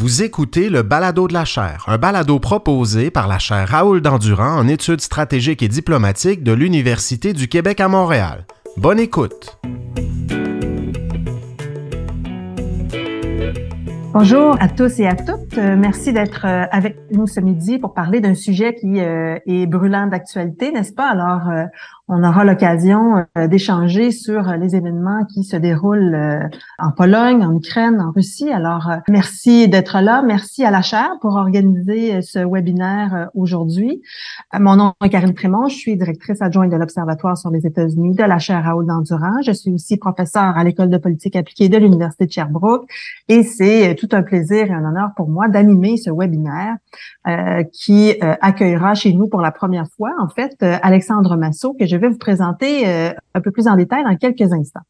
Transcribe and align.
Vous 0.00 0.22
écoutez 0.22 0.70
le 0.70 0.82
Balado 0.82 1.26
de 1.26 1.32
la 1.32 1.44
chaire, 1.44 1.82
un 1.88 1.98
balado 1.98 2.38
proposé 2.38 3.10
par 3.10 3.26
la 3.26 3.40
chaire 3.40 3.66
Raoul 3.68 4.00
Dandurand 4.00 4.56
en 4.56 4.68
études 4.68 5.00
stratégiques 5.00 5.60
et 5.60 5.66
diplomatiques 5.66 6.44
de 6.44 6.52
l'Université 6.52 7.32
du 7.32 7.48
Québec 7.48 7.80
à 7.80 7.88
Montréal. 7.88 8.46
Bonne 8.76 9.00
écoute. 9.00 9.58
Bonjour 14.12 14.56
à 14.60 14.68
tous 14.68 15.00
et 15.00 15.06
à 15.08 15.16
toutes. 15.16 15.58
Euh, 15.58 15.76
merci 15.76 16.12
d'être 16.12 16.46
euh, 16.46 16.66
avec 16.70 16.96
nous 17.10 17.26
ce 17.26 17.40
midi 17.40 17.78
pour 17.78 17.92
parler 17.92 18.20
d'un 18.20 18.34
sujet 18.34 18.74
qui 18.76 19.00
euh, 19.00 19.38
est 19.46 19.66
brûlant 19.66 20.06
d'actualité, 20.06 20.70
n'est-ce 20.70 20.92
pas? 20.92 21.08
Alors, 21.08 21.50
on 22.08 22.24
aura 22.24 22.44
l'occasion 22.44 23.26
euh, 23.36 23.48
d'échanger 23.48 24.10
sur 24.12 24.48
euh, 24.48 24.56
les 24.56 24.74
événements 24.74 25.24
qui 25.26 25.44
se 25.44 25.56
déroulent 25.56 26.14
euh, 26.14 26.48
en 26.78 26.90
Pologne, 26.90 27.44
en 27.44 27.54
Ukraine, 27.54 28.00
en 28.00 28.12
Russie. 28.12 28.50
Alors, 28.50 28.90
merci 29.08 29.68
d'être 29.68 30.00
là. 30.00 30.22
Merci 30.22 30.64
à 30.64 30.70
la 30.70 30.80
chaire 30.80 31.10
pour 31.20 31.34
organiser 31.34 32.22
ce 32.22 32.38
webinaire 32.38 33.28
aujourd'hui. 33.34 34.02
Mon 34.58 34.76
nom 34.76 34.94
est 35.04 35.10
Karine 35.10 35.34
Prémont. 35.34 35.68
Je 35.68 35.74
suis 35.74 35.96
directrice 35.96 36.40
adjointe 36.40 36.70
de 36.70 36.76
l'Observatoire 36.76 37.36
sur 37.36 37.50
les 37.50 37.66
États-Unis 37.66 38.14
de 38.14 38.24
la 38.24 38.38
chaire 38.38 38.64
Raoul 38.64 38.86
d'Endurant. 38.86 39.42
Je 39.44 39.52
suis 39.52 39.72
aussi 39.72 39.98
professeure 39.98 40.56
à 40.56 40.64
l'École 40.64 40.88
de 40.88 40.98
politique 40.98 41.36
appliquée 41.36 41.68
de 41.68 41.76
l'Université 41.76 42.26
de 42.26 42.32
Sherbrooke 42.32 42.88
et 43.28 43.42
c'est 43.42 43.94
tout 43.98 44.08
un 44.12 44.22
plaisir 44.22 44.66
et 44.66 44.72
un 44.72 44.84
honneur 44.84 45.10
pour 45.16 45.28
moi 45.28 45.48
d'animer 45.48 45.96
ce 45.96 46.10
webinaire 46.10 46.76
qui 47.72 48.14
accueillera 48.20 48.94
chez 48.94 49.12
nous 49.12 49.28
pour 49.28 49.42
la 49.42 49.50
première 49.50 49.86
fois, 49.96 50.12
en 50.18 50.28
fait, 50.28 50.56
Alexandre 50.62 51.36
Massot, 51.36 51.74
que 51.74 51.84
je 51.84 51.97
vais 51.98 52.08
vous 52.08 52.18
présenter 52.18 52.88
euh, 52.88 53.12
un 53.34 53.40
peu 53.40 53.50
plus 53.50 53.68
en 53.68 53.76
détail 53.76 54.04
dans 54.04 54.16
quelques 54.16 54.52
instants. 54.52 54.80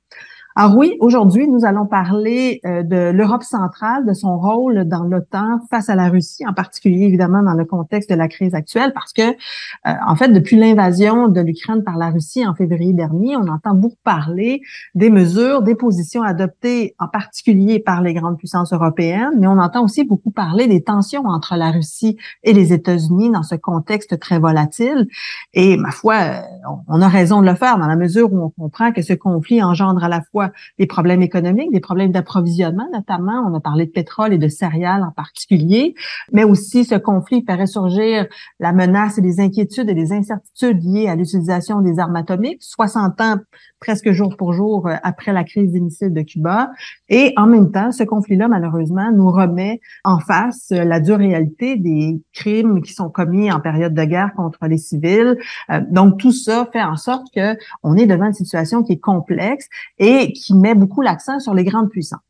Alors 0.60 0.76
oui, 0.76 0.96
aujourd'hui, 0.98 1.46
nous 1.46 1.64
allons 1.64 1.86
parler 1.86 2.60
euh, 2.66 2.82
de 2.82 3.12
l'Europe 3.12 3.44
centrale, 3.44 4.04
de 4.04 4.12
son 4.12 4.36
rôle 4.36 4.88
dans 4.88 5.04
l'OTAN 5.04 5.60
face 5.70 5.88
à 5.88 5.94
la 5.94 6.08
Russie, 6.08 6.44
en 6.48 6.52
particulier 6.52 7.04
évidemment 7.04 7.44
dans 7.44 7.54
le 7.54 7.64
contexte 7.64 8.10
de 8.10 8.16
la 8.16 8.26
crise 8.26 8.56
actuelle, 8.56 8.92
parce 8.92 9.12
que 9.12 9.22
euh, 9.22 9.92
en 10.04 10.16
fait, 10.16 10.30
depuis 10.30 10.56
l'invasion 10.56 11.28
de 11.28 11.40
l'Ukraine 11.40 11.84
par 11.84 11.96
la 11.96 12.10
Russie 12.10 12.44
en 12.44 12.56
février 12.56 12.92
dernier, 12.92 13.36
on 13.36 13.46
entend 13.46 13.74
beaucoup 13.74 14.00
parler 14.02 14.60
des 14.96 15.10
mesures, 15.10 15.62
des 15.62 15.76
positions 15.76 16.24
adoptées 16.24 16.96
en 16.98 17.06
particulier 17.06 17.78
par 17.78 18.02
les 18.02 18.12
grandes 18.12 18.36
puissances 18.36 18.72
européennes, 18.72 19.34
mais 19.38 19.46
on 19.46 19.60
entend 19.60 19.84
aussi 19.84 20.02
beaucoup 20.02 20.32
parler 20.32 20.66
des 20.66 20.82
tensions 20.82 21.22
entre 21.26 21.54
la 21.54 21.70
Russie 21.70 22.16
et 22.42 22.52
les 22.52 22.72
États-Unis 22.72 23.30
dans 23.30 23.44
ce 23.44 23.54
contexte 23.54 24.18
très 24.18 24.40
volatile. 24.40 25.06
Et 25.54 25.76
ma 25.76 25.92
foi, 25.92 26.16
euh, 26.16 26.40
on 26.88 27.00
a 27.00 27.06
raison 27.06 27.42
de 27.42 27.46
le 27.46 27.54
faire 27.54 27.78
dans 27.78 27.86
la 27.86 27.94
mesure 27.94 28.32
où 28.32 28.42
on 28.42 28.50
comprend 28.50 28.90
que 28.90 29.02
ce 29.02 29.12
conflit 29.12 29.62
engendre 29.62 30.02
à 30.02 30.08
la 30.08 30.20
fois 30.32 30.47
des 30.78 30.86
problèmes 30.86 31.22
économiques, 31.22 31.72
des 31.72 31.80
problèmes 31.80 32.12
d'approvisionnement 32.12 32.88
notamment. 32.92 33.44
On 33.46 33.54
a 33.54 33.60
parlé 33.60 33.86
de 33.86 33.90
pétrole 33.90 34.32
et 34.32 34.38
de 34.38 34.48
céréales 34.48 35.02
en 35.02 35.10
particulier, 35.10 35.94
mais 36.32 36.44
aussi 36.44 36.84
ce 36.84 36.94
conflit 36.94 37.44
fait 37.46 37.54
ressurgir 37.54 38.26
la 38.60 38.72
menace 38.72 39.18
et 39.18 39.22
les 39.22 39.40
inquiétudes 39.40 39.88
et 39.88 39.94
les 39.94 40.12
incertitudes 40.12 40.82
liées 40.82 41.08
à 41.08 41.16
l'utilisation 41.16 41.80
des 41.80 41.98
armes 41.98 42.16
atomiques, 42.16 42.62
60 42.62 43.20
ans 43.20 43.36
presque 43.80 44.10
jour 44.10 44.36
pour 44.36 44.52
jour 44.52 44.86
euh, 44.86 44.94
après 45.02 45.32
la 45.32 45.44
crise 45.44 45.72
des 45.72 46.10
de 46.10 46.22
Cuba. 46.22 46.70
Et 47.08 47.32
en 47.36 47.46
même 47.46 47.70
temps, 47.70 47.92
ce 47.92 48.02
conflit-là, 48.02 48.48
malheureusement, 48.48 49.10
nous 49.12 49.30
remet 49.30 49.80
en 50.04 50.18
face 50.18 50.68
euh, 50.72 50.84
la 50.84 51.00
dure 51.00 51.18
réalité 51.18 51.76
des 51.76 52.20
crimes 52.32 52.82
qui 52.82 52.92
sont 52.92 53.08
commis 53.08 53.50
en 53.50 53.60
période 53.60 53.94
de 53.94 54.04
guerre 54.04 54.32
contre 54.36 54.66
les 54.66 54.78
civils. 54.78 55.36
Euh, 55.70 55.80
donc, 55.90 56.18
tout 56.18 56.32
ça 56.32 56.68
fait 56.72 56.82
en 56.82 56.96
sorte 56.96 57.26
que 57.34 57.56
on 57.82 57.96
est 57.96 58.06
devant 58.06 58.26
une 58.26 58.32
situation 58.32 58.82
qui 58.82 58.92
est 58.94 59.00
complexe 59.00 59.68
et 59.98 60.32
qui 60.38 60.54
met 60.54 60.74
beaucoup 60.74 61.02
l'accent 61.02 61.40
sur 61.40 61.54
les 61.54 61.64
grandes 61.64 61.90
puissances. 61.90 62.20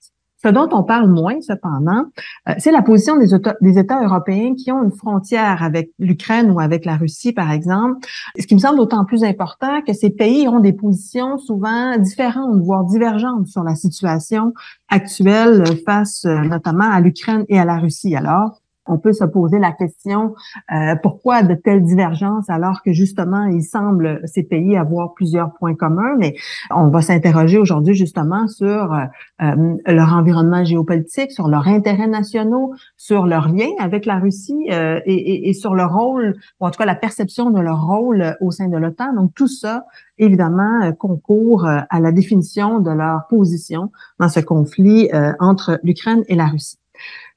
Ce 0.41 0.49
dont 0.49 0.69
on 0.71 0.85
parle 0.85 1.11
moins, 1.11 1.41
cependant, 1.41 2.05
euh, 2.49 2.55
c'est 2.59 2.71
la 2.71 2.83
position 2.83 3.17
des, 3.17 3.79
États 3.79 4.05
européens 4.05 4.55
qui 4.55 4.71
ont 4.71 4.85
une 4.85 4.93
frontière 4.93 5.65
avec 5.65 5.91
l'Ukraine 5.99 6.53
ou 6.53 6.61
avec 6.61 6.85
la 6.85 6.97
Russie, 6.97 7.33
par 7.33 7.51
exemple. 7.51 8.07
Ce 8.39 8.47
qui 8.47 8.55
me 8.55 8.61
semble 8.61 8.77
d'autant 8.77 9.05
plus 9.05 9.25
important 9.25 9.83
que 9.83 9.93
ces 9.93 10.11
pays 10.11 10.47
ont 10.47 10.61
des 10.61 10.73
positions 10.73 11.39
souvent 11.39 11.99
différentes, 11.99 12.61
voire 12.61 12.85
divergentes 12.85 13.49
sur 13.49 13.65
la 13.65 13.75
situation 13.75 14.55
actuelle 14.89 15.65
face 15.85 16.25
euh, 16.25 16.39
notamment 16.43 16.89
à 16.89 17.01
l'Ukraine 17.01 17.45
et 17.49 17.59
à 17.59 17.65
la 17.65 17.79
Russie. 17.79 18.15
Alors, 18.15 18.61
on 18.89 18.99
peut 18.99 19.13
se 19.13 19.25
poser 19.25 19.59
la 19.59 19.73
question 19.73 20.35
euh, 20.73 20.95
pourquoi 21.03 21.43
de 21.43 21.55
telles 21.55 21.85
divergences 21.85 22.49
alors 22.49 22.83
que 22.83 22.93
justement 22.93 23.45
il 23.45 23.63
semble 23.63 24.21
ces 24.25 24.43
pays 24.43 24.77
avoir 24.77 25.15
plusieurs 25.15 25.53
points 25.55 25.75
communs 25.75 26.17
mais 26.19 26.35
on 26.71 26.89
va 26.89 27.03
s'interroger 27.03 27.59
aujourd'hui 27.59 27.95
justement 27.95 28.49
sur 28.49 28.93
euh, 28.93 29.05
euh, 29.43 29.77
leur 29.87 30.15
environnement 30.15 30.65
géopolitique 30.65 31.33
sur 31.33 31.49
leurs 31.49 31.69
intérêts 31.69 32.09
nationaux 32.09 32.75
sur 32.97 33.27
leur 33.27 33.49
lien 33.49 33.69
avec 33.79 34.07
la 34.07 34.19
Russie 34.19 34.69
et, 34.69 35.49
et, 35.49 35.53
sur 35.53 35.75
leur 35.75 35.95
rôle 35.95 36.37
ou 36.61 36.67
en 36.67 36.71
tout 36.71 36.79
cas 36.79 36.87
la 36.87 36.95
perception 36.95 37.51
de 37.51 37.61
leur 37.61 37.87
rôle 37.87 38.37
au 38.41 38.51
sein 38.51 38.69
de 38.69 38.77
l'OTAN. 38.77 39.15
Donc 39.15 39.35
tout 39.35 39.49
ça 39.49 39.85
évidemment 40.19 40.93
concourt 40.93 41.67
à 41.67 42.01
la 42.01 42.13
définition 42.13 42.81
de 42.81 42.91
leur 42.91 43.27
position 43.29 43.91
dans 44.19 44.29
ce 44.29 44.41
conflit 44.41 45.11
entre 45.39 45.79
l'Ukraine 45.83 46.23
et 46.29 46.35
la 46.35 46.47
Russie 46.47 46.78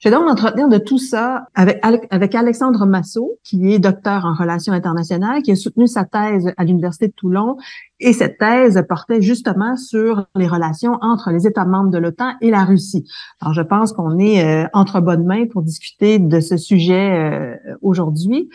je 0.01 0.09
vais 0.09 0.15
donc 0.15 0.25
m'entretenir 0.25 0.67
de 0.67 0.79
tout 0.79 0.97
ça 0.97 1.45
avec, 1.53 2.33
Alexandre 2.33 2.87
Massot, 2.87 3.37
qui 3.43 3.71
est 3.71 3.77
docteur 3.77 4.25
en 4.25 4.33
relations 4.33 4.73
internationales, 4.73 5.43
qui 5.43 5.51
a 5.51 5.55
soutenu 5.55 5.85
sa 5.85 6.05
thèse 6.05 6.51
à 6.57 6.63
l'Université 6.63 7.07
de 7.07 7.13
Toulon. 7.13 7.57
Et 7.99 8.13
cette 8.13 8.39
thèse 8.39 8.83
portait 8.89 9.21
justement 9.21 9.77
sur 9.77 10.25
les 10.35 10.47
relations 10.47 10.97
entre 11.01 11.29
les 11.29 11.45
États 11.45 11.65
membres 11.65 11.91
de 11.91 11.99
l'OTAN 11.99 12.31
et 12.41 12.49
la 12.49 12.63
Russie. 12.63 13.05
Alors, 13.39 13.53
je 13.53 13.61
pense 13.61 13.93
qu'on 13.93 14.17
est 14.17 14.43
euh, 14.43 14.67
entre 14.73 15.01
bonnes 15.01 15.23
mains 15.23 15.45
pour 15.45 15.61
discuter 15.61 16.17
de 16.17 16.39
ce 16.39 16.57
sujet 16.57 17.11
euh, 17.11 17.75
aujourd'hui. 17.83 18.49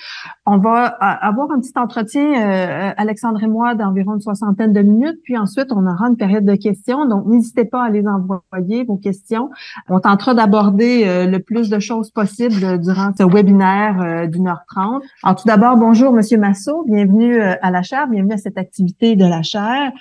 On 0.47 0.59
va 0.59 0.87
avoir 0.87 1.53
un 1.53 1.61
petit 1.61 1.73
entretien, 1.77 2.25
euh, 2.25 2.93
Alexandre 2.97 3.41
et 3.45 3.47
moi, 3.47 3.77
d'environ 3.77 4.15
une 4.15 4.21
soixantaine 4.21 4.73
de 4.73 4.83
minutes, 4.83 5.21
puis 5.23 5.39
ensuite, 5.39 5.69
on 5.71 5.87
aura 5.87 6.09
une 6.09 6.17
période 6.17 6.45
de 6.45 6.57
questions. 6.57 7.07
Donc, 7.07 7.27
n'hésitez 7.27 7.67
pas 7.67 7.85
à 7.85 7.91
les 7.91 8.05
envoyer, 8.05 8.83
vos 8.83 8.97
questions. 8.97 9.51
On 9.89 10.01
tentera 10.01 10.35
d'aborder 10.35 11.27
le 11.29 11.36
le 11.37 11.43
plus 11.43 11.69
de 11.69 11.79
choses 11.79 12.11
possibles 12.11 12.81
durant 12.81 13.11
ce 13.17 13.25
webinaire 13.25 14.01
euh, 14.01 14.27
d'une 14.27 14.49
heure 14.49 14.65
trente. 14.69 15.03
Alors 15.23 15.37
tout 15.37 15.47
d'abord, 15.47 15.77
bonjour 15.77 16.13
Monsieur 16.13 16.39
Massot, 16.39 16.85
bienvenue 16.87 17.41
euh, 17.41 17.55
à 17.61 17.71
la 17.71 17.83
chaire, 17.83 18.09
bienvenue 18.09 18.35
à 18.35 18.39
cette 18.39 18.59
activité 18.59 19.17
de 19.17 19.25
la 19.27 19.43
chaire. 19.43 19.93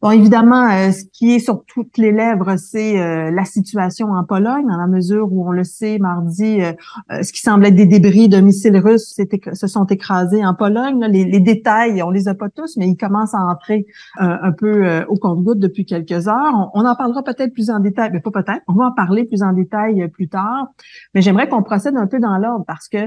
Bon, 0.00 0.12
évidemment, 0.12 0.70
euh, 0.70 0.92
ce 0.92 1.02
qui 1.12 1.34
est 1.34 1.40
sur 1.40 1.64
toutes 1.66 1.98
les 1.98 2.12
lèvres, 2.12 2.54
c'est 2.56 3.00
euh, 3.00 3.32
la 3.32 3.44
situation 3.44 4.12
en 4.12 4.22
Pologne, 4.22 4.64
dans 4.68 4.76
la 4.76 4.86
mesure 4.86 5.32
où 5.32 5.48
on 5.48 5.50
le 5.50 5.64
sait, 5.64 5.98
mardi, 5.98 6.62
euh, 6.62 6.72
ce 7.20 7.32
qui 7.32 7.40
semble 7.40 7.66
être 7.66 7.74
des 7.74 7.86
débris 7.86 8.28
de 8.28 8.38
missiles 8.38 8.76
russes 8.76 9.12
se 9.54 9.66
sont 9.66 9.86
écrasés 9.86 10.46
en 10.46 10.54
Pologne. 10.54 11.04
Les, 11.10 11.40
détails, 11.40 12.00
on 12.04 12.10
les 12.10 12.28
a 12.28 12.34
pas 12.34 12.48
tous, 12.48 12.76
mais 12.76 12.86
ils 12.86 12.96
commencent 12.96 13.34
à 13.34 13.40
entrer 13.40 13.86
un 14.18 14.52
peu 14.52 15.04
au 15.08 15.16
compte-goutte 15.16 15.58
depuis 15.58 15.84
quelques 15.84 16.28
heures. 16.28 16.70
On, 16.74 16.84
en 16.84 16.94
parlera 16.94 17.24
peut-être 17.24 17.52
plus 17.52 17.70
en 17.70 17.80
détail, 17.80 18.10
mais 18.12 18.20
pas 18.20 18.30
peut-être, 18.30 18.62
on 18.68 18.74
va 18.74 18.86
en 18.86 18.92
parler 18.92 19.24
plus 19.24 19.42
en 19.42 19.52
détail 19.52 20.08
plus 20.08 20.28
tard. 20.28 20.68
Mais 21.14 21.22
j'aimerais 21.22 21.48
qu'on 21.48 21.62
procède 21.62 21.96
un 21.96 22.06
peu 22.06 22.20
dans 22.20 22.38
l'ordre 22.38 22.64
parce 22.66 22.88
que, 22.88 22.98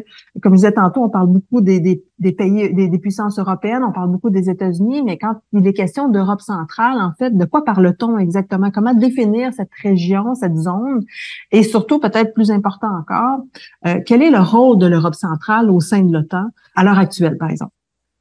comme 0.41 0.53
je 0.53 0.57
disais 0.57 0.73
tantôt, 0.73 1.03
on 1.03 1.09
parle 1.09 1.27
beaucoup 1.27 1.61
des, 1.61 1.79
des, 1.79 2.31
pays, 2.33 2.73
des, 2.73 2.89
des 2.89 2.99
puissances 2.99 3.39
européennes, 3.39 3.83
on 3.87 3.91
parle 3.91 4.09
beaucoup 4.09 4.29
des 4.29 4.49
États-Unis, 4.49 5.03
mais 5.03 5.17
quand 5.17 5.35
il 5.53 5.65
est 5.65 5.73
question 5.73 6.09
d'Europe 6.09 6.41
centrale, 6.41 6.80
en 6.89 7.13
fait? 7.17 7.35
De 7.37 7.45
quoi 7.45 7.63
parle-t-on 7.63 8.17
exactement? 8.17 8.71
Comment 8.71 8.93
définir 8.93 9.53
cette 9.53 9.71
région, 9.81 10.35
cette 10.35 10.57
zone? 10.57 11.03
Et 11.51 11.63
surtout, 11.63 11.99
peut-être 11.99 12.33
plus 12.33 12.51
important 12.51 12.89
encore, 12.97 13.39
euh, 13.87 13.99
quel 14.05 14.21
est 14.21 14.31
le 14.31 14.39
rôle 14.39 14.77
de 14.77 14.87
l'Europe 14.87 15.15
centrale 15.15 15.69
au 15.69 15.79
sein 15.79 16.01
de 16.01 16.11
l'OTAN 16.11 16.47
à 16.75 16.83
l'heure 16.83 16.99
actuelle, 16.99 17.37
par 17.37 17.49
exemple? 17.49 17.73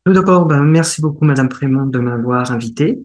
Tout 0.05 0.13
d'abord, 0.13 0.47
ben, 0.47 0.63
merci 0.63 1.01
beaucoup, 1.03 1.25
Madame 1.25 1.49
Prémont, 1.49 1.87
de 1.87 1.99
m'avoir 1.99 2.51
invité. 2.53 2.99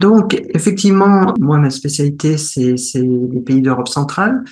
Donc, 0.00 0.40
effectivement, 0.54 1.34
moi, 1.40 1.58
ma 1.58 1.70
spécialité, 1.70 2.36
c'est 2.38 2.76
les 2.94 3.40
pays 3.40 3.60
d'Europe 3.60 3.88
centrale. 3.88 4.44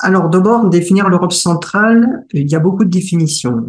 Alors, 0.00 0.28
d'abord, 0.28 0.68
définir 0.68 1.08
l'Europe 1.08 1.32
centrale, 1.32 2.24
il 2.32 2.48
y 2.48 2.54
a 2.54 2.60
beaucoup 2.60 2.84
de 2.84 2.90
définitions 2.90 3.64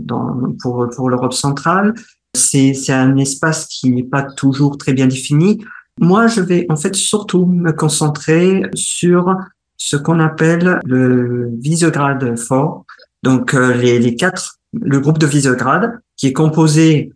pour 0.61 1.09
l'Europe 1.09 1.33
centrale. 1.33 1.93
C'est 2.35 2.73
un 2.89 3.17
espace 3.17 3.65
qui 3.67 3.91
n'est 3.91 4.03
pas 4.03 4.23
toujours 4.23 4.77
très 4.77 4.93
bien 4.93 5.07
défini. 5.07 5.63
Moi, 5.99 6.27
je 6.27 6.41
vais 6.41 6.65
en 6.69 6.77
fait 6.77 6.95
surtout 6.95 7.45
me 7.45 7.71
concentrer 7.71 8.63
sur 8.73 9.35
ce 9.75 9.97
qu'on 9.97 10.19
appelle 10.19 10.79
le 10.85 11.49
Visegrad 11.59 12.37
fort. 12.37 12.85
Donc 13.21 13.53
euh, 13.53 13.73
les, 13.73 14.15
quatre, 14.15 14.59
le 14.73 14.99
groupe 14.99 15.17
de 15.17 15.25
Visegrad, 15.25 15.99
qui 16.15 16.27
est 16.27 16.33
composé 16.33 17.11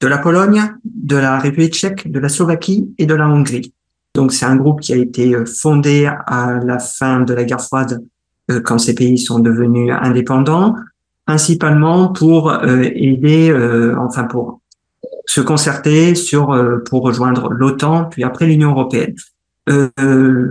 de 0.00 0.06
la 0.06 0.18
Pologne, 0.18 0.74
de 0.84 1.16
la 1.16 1.38
République 1.38 1.74
tchèque, 1.74 2.10
de 2.10 2.18
la 2.18 2.28
Slovaquie 2.28 2.94
et 2.98 3.06
de 3.06 3.14
la 3.14 3.26
Hongrie. 3.26 3.72
Donc 4.14 4.32
c'est 4.32 4.44
un 4.44 4.56
groupe 4.56 4.80
qui 4.80 4.92
a 4.92 4.96
été 4.96 5.34
euh, 5.34 5.46
fondé 5.46 6.06
à 6.06 6.58
la 6.62 6.78
fin 6.78 7.20
de 7.20 7.32
la 7.32 7.44
guerre 7.44 7.62
froide, 7.62 8.04
euh, 8.50 8.60
quand 8.60 8.78
ces 8.78 8.94
pays 8.94 9.18
sont 9.18 9.38
devenus 9.38 9.92
indépendants, 9.98 10.74
principalement 11.26 12.12
pour 12.12 12.52
aider, 12.64 13.52
enfin 13.98 14.24
pour 14.24 14.60
se 15.26 15.40
concerter 15.40 16.14
sur 16.14 16.52
euh, 16.52 16.78
pour 16.88 17.02
rejoindre 17.02 17.50
l'OTAN, 17.50 18.04
puis 18.04 18.24
après 18.24 18.46
l'Union 18.46 18.70
européenne. 18.70 19.14
Euh, 19.68 20.50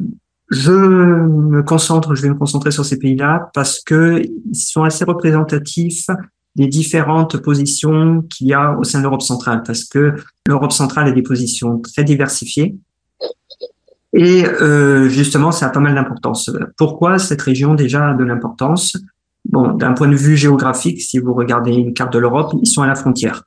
je 0.52 0.72
me 0.72 1.64
concentre, 1.64 2.14
je 2.14 2.22
vais 2.22 2.30
me 2.30 2.36
concentrer 2.36 2.72
sur 2.72 2.86
ces 2.86 3.00
pays-là 3.00 3.50
parce 3.54 3.82
que 3.82 4.22
ils 4.22 4.56
sont 4.56 4.84
assez 4.84 5.04
représentatifs 5.04 6.08
des 6.56 6.68
différentes 6.68 7.38
positions 7.38 8.22
qu'il 8.30 8.48
y 8.48 8.54
a 8.54 8.78
au 8.78 8.84
sein 8.84 9.00
de 9.00 9.04
l'Europe 9.04 9.22
centrale, 9.22 9.64
parce 9.66 9.84
que 9.84 10.14
l'Europe 10.48 10.72
centrale 10.72 11.08
a 11.08 11.12
des 11.12 11.24
positions 11.24 11.80
très 11.80 12.04
diversifiées. 12.04 12.78
Et 14.14 14.46
euh, 14.46 15.10
justement, 15.10 15.52
ça 15.52 15.66
a 15.66 15.70
pas 15.70 15.82
mal 15.82 15.96
d'importance. 15.96 16.50
Pourquoi 16.78 17.20
cette 17.20 17.42
région 17.42 17.76
déjà 17.76 18.12
a 18.12 18.14
de 18.14 18.24
l'importance? 18.24 18.96
Bon, 19.50 19.74
d'un 19.74 19.94
point 19.94 20.08
de 20.08 20.16
vue 20.16 20.38
géographique, 20.38 21.02
si 21.02 21.20
vous 21.20 21.34
regardez 21.34 21.74
une 21.74 21.94
carte 21.94 22.14
de 22.14 22.20
l'Europe, 22.20 22.54
ils 22.62 22.68
sont 22.68 22.82
à 22.82 22.88
la 22.88 22.96
frontière. 22.96 23.44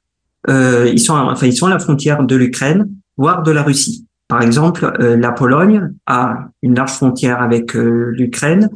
Euh, 0.49 0.89
ils 0.91 1.01
sont, 1.01 1.15
enfin, 1.15 1.47
ils 1.47 1.57
sont 1.57 1.67
à 1.67 1.71
la 1.71 1.79
frontière 1.79 2.23
de 2.25 2.37
l'Ukraine, 2.37 2.91
voire 3.17 3.43
de 3.43 3.51
la 3.51 3.63
Russie. 3.63 4.07
Par 4.29 4.43
exemple, 4.43 4.93
euh, 5.01 5.17
la 5.17 5.33
Pologne 5.33 5.91
a 6.07 6.49
une 6.63 6.75
large 6.75 6.93
frontière 6.93 7.43
avec 7.43 7.75
euh, 7.75 8.13
l'Ukraine. 8.13 8.69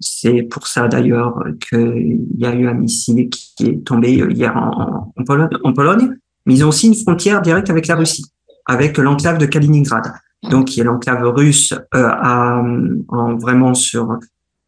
C'est 0.00 0.42
pour 0.42 0.66
ça 0.66 0.88
d'ailleurs 0.88 1.42
qu'il 1.68 2.26
y 2.36 2.44
a 2.44 2.54
eu 2.54 2.66
un 2.66 2.74
missile 2.74 3.28
qui 3.30 3.66
est 3.66 3.84
tombé 3.84 4.12
hier 4.12 4.54
en, 4.56 5.12
en, 5.16 5.72
Pologne, 5.72 6.16
Mais 6.44 6.54
ils 6.54 6.64
ont 6.64 6.68
aussi 6.68 6.88
une 6.88 6.94
frontière 6.94 7.40
directe 7.40 7.70
avec 7.70 7.86
la 7.86 7.96
Russie, 7.96 8.24
avec 8.66 8.98
l'enclave 8.98 9.38
de 9.38 9.46
Kaliningrad. 9.46 10.12
Donc, 10.50 10.74
il 10.74 10.80
y 10.80 10.82
a 10.82 10.84
l'enclave 10.84 11.24
russe 11.24 11.72
euh, 11.94 12.08
à, 12.10 12.62
en, 13.08 13.36
vraiment 13.36 13.74
sur 13.74 14.18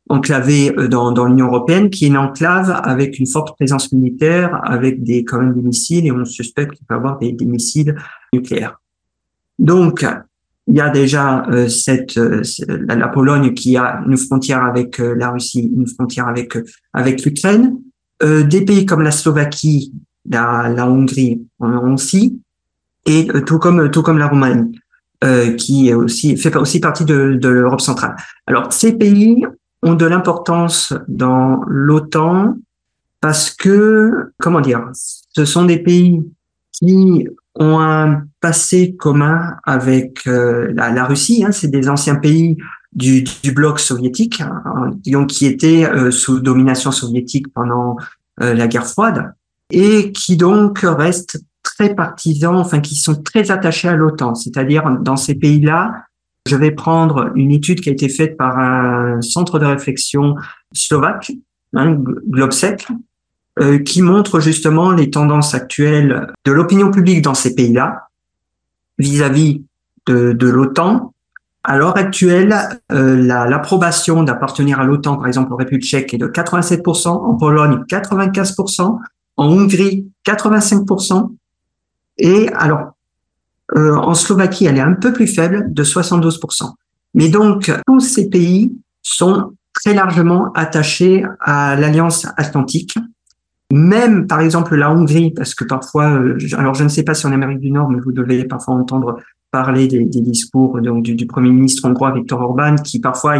enclavé 0.08 0.70
dans, 0.90 1.12
dans 1.12 1.26
l'Union 1.26 1.46
européenne, 1.46 1.90
qui 1.90 2.04
est 2.04 2.08
une 2.08 2.16
enclave 2.16 2.80
avec 2.84 3.18
une 3.18 3.26
forte 3.26 3.56
présence 3.56 3.92
militaire, 3.92 4.60
avec 4.64 5.02
des 5.02 5.24
quand 5.24 5.40
même 5.40 5.54
des 5.54 5.62
missiles, 5.62 6.06
et 6.06 6.12
on 6.12 6.24
suspecte 6.24 6.72
qu'il 6.74 6.86
peut 6.86 6.94
y 6.94 6.98
avoir 6.98 7.18
des, 7.18 7.36
missiles 7.40 7.94
nucléaires. 8.32 8.80
Donc, 9.58 10.04
il 10.66 10.76
y 10.76 10.80
a 10.80 10.90
déjà 10.90 11.46
euh, 11.50 11.68
cette 11.68 12.16
euh, 12.16 12.42
la, 12.68 13.08
Pologne 13.08 13.52
qui 13.54 13.76
a 13.76 14.02
une 14.06 14.16
frontière 14.16 14.64
avec 14.64 14.98
euh, 14.98 15.14
la 15.14 15.30
Russie, 15.30 15.70
une 15.74 15.86
frontière 15.86 16.26
avec 16.26 16.56
avec 16.92 17.24
l'Ukraine. 17.24 17.78
des 18.22 18.64
pays 18.64 18.86
comme 18.86 19.02
la 19.02 19.10
Slovaquie, 19.10 19.92
la, 20.30 20.72
la 20.74 20.88
Hongrie 20.88 21.42
ont 21.60 21.92
aussi, 21.92 22.40
et 23.04 23.26
tout 23.46 23.58
comme 23.58 23.90
tout 23.90 24.02
comme 24.02 24.18
la 24.18 24.28
Roumanie, 24.28 24.78
qui 25.58 25.92
aussi 25.92 26.36
fait 26.36 26.56
aussi 26.56 26.80
partie 26.80 27.04
de, 27.04 27.34
de 27.34 27.48
l'Europe 27.48 27.82
centrale. 27.82 28.16
Alors 28.46 28.72
ces 28.72 28.92
pays 28.92 29.44
ont 29.84 29.94
de 29.94 30.06
l'importance 30.06 30.92
dans 31.06 31.60
l'OTAN 31.66 32.56
parce 33.20 33.50
que 33.50 34.32
comment 34.38 34.60
dire, 34.60 34.90
ce 34.92 35.44
sont 35.44 35.64
des 35.64 35.78
pays 35.78 36.22
qui 36.72 37.28
ont 37.54 37.78
un 37.78 38.24
passé 38.40 38.96
commun 38.96 39.56
avec 39.64 40.26
euh, 40.26 40.72
la, 40.74 41.04
Russie. 41.04 41.44
Hein, 41.44 41.52
c'est 41.52 41.68
des 41.68 41.88
anciens 41.88 42.16
pays 42.16 42.56
du, 42.92 43.22
du 43.22 43.52
bloc 43.52 43.78
soviétique, 43.78 44.40
hein, 44.40 44.90
donc 45.06 45.28
qui 45.28 45.46
étaient 45.46 45.84
euh, 45.84 46.10
sous 46.10 46.40
domination 46.40 46.90
soviétique 46.90 47.52
pendant 47.52 47.96
euh, 48.42 48.54
la 48.54 48.66
guerre 48.66 48.86
froide 48.86 49.34
et 49.70 50.12
qui 50.12 50.36
donc 50.36 50.80
restent 50.80 51.42
très 51.62 51.94
partisans, 51.94 52.56
enfin 52.56 52.80
qui 52.80 52.96
sont 52.96 53.22
très 53.22 53.50
attachés 53.50 53.88
à 53.88 53.96
l'OTAN. 53.96 54.34
C'est-à-dire 54.34 54.90
dans 55.00 55.16
ces 55.16 55.34
pays-là, 55.34 56.04
je 56.46 56.56
vais 56.56 56.70
prendre 56.70 57.32
une 57.34 57.50
étude 57.50 57.80
qui 57.80 57.88
a 57.88 57.92
été 57.92 58.08
faite 58.08 58.36
par 58.36 58.58
un 58.58 59.22
centre 59.22 59.58
de 59.58 59.64
réflexion 59.64 60.36
slovaque, 60.72 61.32
hein, 61.74 61.96
Globsec, 62.28 62.86
euh, 63.60 63.78
qui 63.78 64.02
montre 64.02 64.40
justement 64.40 64.90
les 64.90 65.10
tendances 65.10 65.54
actuelles 65.54 66.32
de 66.44 66.52
l'opinion 66.52 66.90
publique 66.90 67.22
dans 67.22 67.34
ces 67.34 67.54
pays-là 67.54 68.08
vis-à-vis 68.98 69.64
de, 70.06 70.32
de 70.32 70.48
l'OTAN. 70.48 71.14
À 71.62 71.78
l'heure 71.78 71.96
actuelle, 71.96 72.54
euh, 72.92 73.16
l'approbation 73.16 74.22
d'appartenir 74.22 74.80
à 74.80 74.84
l'OTAN, 74.84 75.16
par 75.16 75.26
exemple 75.28 75.52
en 75.52 75.56
République 75.56 75.84
tchèque, 75.84 76.12
est 76.12 76.18
de 76.18 76.26
87%, 76.26 77.08
en 77.08 77.34
Pologne 77.36 77.84
95%, 77.88 78.98
en 79.36 79.46
Hongrie 79.46 80.06
85%, 80.26 81.30
et 82.18 82.48
alors 82.50 82.93
euh, 83.76 83.96
en 83.96 84.14
Slovaquie, 84.14 84.66
elle 84.66 84.78
est 84.78 84.80
un 84.80 84.94
peu 84.94 85.12
plus 85.12 85.26
faible, 85.26 85.72
de 85.72 85.84
72%. 85.84 86.72
Mais 87.14 87.28
donc, 87.28 87.72
tous 87.86 88.00
ces 88.00 88.28
pays 88.28 88.72
sont 89.02 89.52
très 89.72 89.94
largement 89.94 90.52
attachés 90.54 91.24
à 91.40 91.76
l'Alliance 91.76 92.26
atlantique 92.36 92.94
même 93.74 94.26
par 94.28 94.40
exemple 94.40 94.76
la 94.76 94.92
Hongrie, 94.92 95.32
parce 95.32 95.54
que 95.54 95.64
parfois, 95.64 96.10
euh, 96.10 96.38
alors 96.56 96.74
je 96.74 96.84
ne 96.84 96.88
sais 96.88 97.02
pas 97.02 97.14
si 97.14 97.26
en 97.26 97.32
Amérique 97.32 97.58
du 97.58 97.72
Nord, 97.72 97.90
mais 97.90 97.98
vous 97.98 98.12
devez 98.12 98.44
parfois 98.44 98.74
entendre 98.74 99.18
parler 99.50 99.88
des, 99.88 100.04
discours 100.04 100.80
du, 100.80 101.26
premier 101.26 101.50
ministre 101.50 101.88
hongrois 101.88 102.12
Viktor 102.12 102.40
Orban, 102.40 102.76
qui 102.76 103.00
parfois 103.00 103.34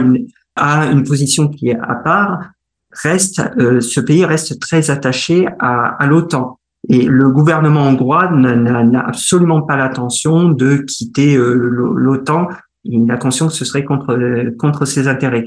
a 0.57 0.87
une 0.87 1.05
position 1.05 1.49
qui 1.49 1.71
est 1.71 1.79
à 1.79 1.95
part. 1.95 2.51
Reste, 2.91 3.43
euh, 3.59 3.81
ce 3.81 4.01
pays 4.01 4.25
reste 4.25 4.61
très 4.61 4.91
attaché 4.91 5.49
à 5.59 6.07
l'OTAN. 6.07 6.59
Et 6.89 7.05
le 7.05 7.31
gouvernement 7.31 7.83
hongrois 7.83 8.31
n'a 8.31 9.01
absolument 9.01 9.63
pas 9.63 9.77
l'intention 9.77 10.51
de 10.51 10.77
quitter 10.77 11.37
euh, 11.37 11.55
l'OTAN. 11.55 12.49
Il 12.85 13.11
a 13.11 13.17
conscience 13.17 13.53
que 13.53 13.59
ce 13.59 13.65
serait 13.65 13.85
contre 13.85 14.19
contre 14.59 14.85
ses 14.85 15.09
intérêts. 15.09 15.47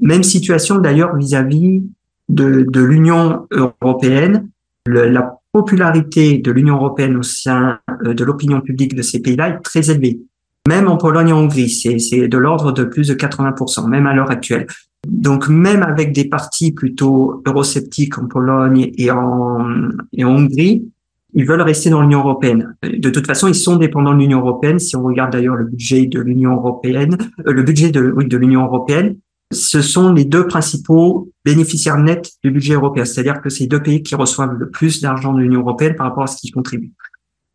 même 0.00 0.22
situation 0.22 0.78
d'ailleurs 0.78 1.16
vis-à-vis 1.16 1.82
de, 2.28 2.64
de 2.68 2.80
l'Union 2.80 3.48
européenne, 3.50 4.48
la 4.86 5.38
popularité 5.52 6.38
de 6.38 6.50
l'Union 6.50 6.76
européenne 6.76 7.16
au 7.16 7.22
sein 7.22 7.78
euh, 8.04 8.14
de 8.14 8.24
l'opinion 8.24 8.60
publique 8.60 8.94
de 8.94 9.02
ces 9.02 9.20
pays-là 9.20 9.48
est 9.50 9.60
très 9.60 9.90
élevée. 9.90 10.20
Même 10.68 10.88
en 10.88 10.96
Pologne 10.96 11.28
et 11.28 11.32
en 11.32 11.38
Hongrie, 11.38 11.70
c'est 11.70 12.28
de 12.28 12.38
l'ordre 12.38 12.72
de 12.72 12.84
plus 12.84 13.08
de 13.08 13.14
80%, 13.14 13.88
même 13.88 14.06
à 14.06 14.14
l'heure 14.14 14.30
actuelle. 14.30 14.66
Donc 15.06 15.48
même 15.48 15.82
avec 15.82 16.12
des 16.12 16.28
partis 16.28 16.72
plutôt 16.72 17.42
eurosceptiques 17.46 18.18
en 18.18 18.26
Pologne 18.26 18.90
et 18.96 19.10
en, 19.10 19.90
et 20.12 20.24
en 20.24 20.36
Hongrie, 20.36 20.88
ils 21.34 21.46
veulent 21.46 21.62
rester 21.62 21.90
dans 21.90 22.00
l'Union 22.00 22.20
européenne. 22.20 22.74
De 22.82 23.10
toute 23.10 23.26
façon, 23.26 23.48
ils 23.48 23.54
sont 23.54 23.76
dépendants 23.76 24.14
de 24.14 24.18
l'Union 24.18 24.40
européenne. 24.40 24.78
Si 24.78 24.96
on 24.96 25.02
regarde 25.02 25.32
d'ailleurs 25.32 25.56
le 25.56 25.66
budget 25.66 26.06
de 26.06 26.20
l'Union 26.20 26.54
européenne, 26.56 27.16
euh, 27.46 27.52
le 27.52 27.62
budget 27.62 27.90
de, 27.90 28.12
oui, 28.16 28.26
de 28.26 28.36
l'Union 28.36 28.64
européenne, 28.64 29.16
ce 29.52 29.80
sont 29.80 30.12
les 30.12 30.24
deux 30.24 30.46
principaux 30.46 31.30
bénéficiaires 31.44 31.98
nets 31.98 32.32
du 32.42 32.50
budget 32.50 32.74
européen, 32.74 33.04
c'est-à-dire 33.04 33.40
que 33.40 33.48
c'est 33.48 33.66
deux 33.66 33.82
pays 33.82 34.02
qui 34.02 34.14
reçoivent 34.14 34.54
le 34.58 34.68
plus 34.68 35.00
d'argent 35.00 35.32
de 35.32 35.40
l'Union 35.40 35.60
européenne 35.60 35.94
par 35.94 36.08
rapport 36.08 36.24
à 36.24 36.26
ce 36.26 36.36
qu'ils 36.36 36.52
contribuent. 36.52 36.92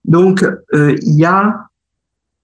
Donc, 0.06 0.44
euh, 0.74 0.96
il 1.02 1.16
y 1.16 1.26
a 1.26 1.68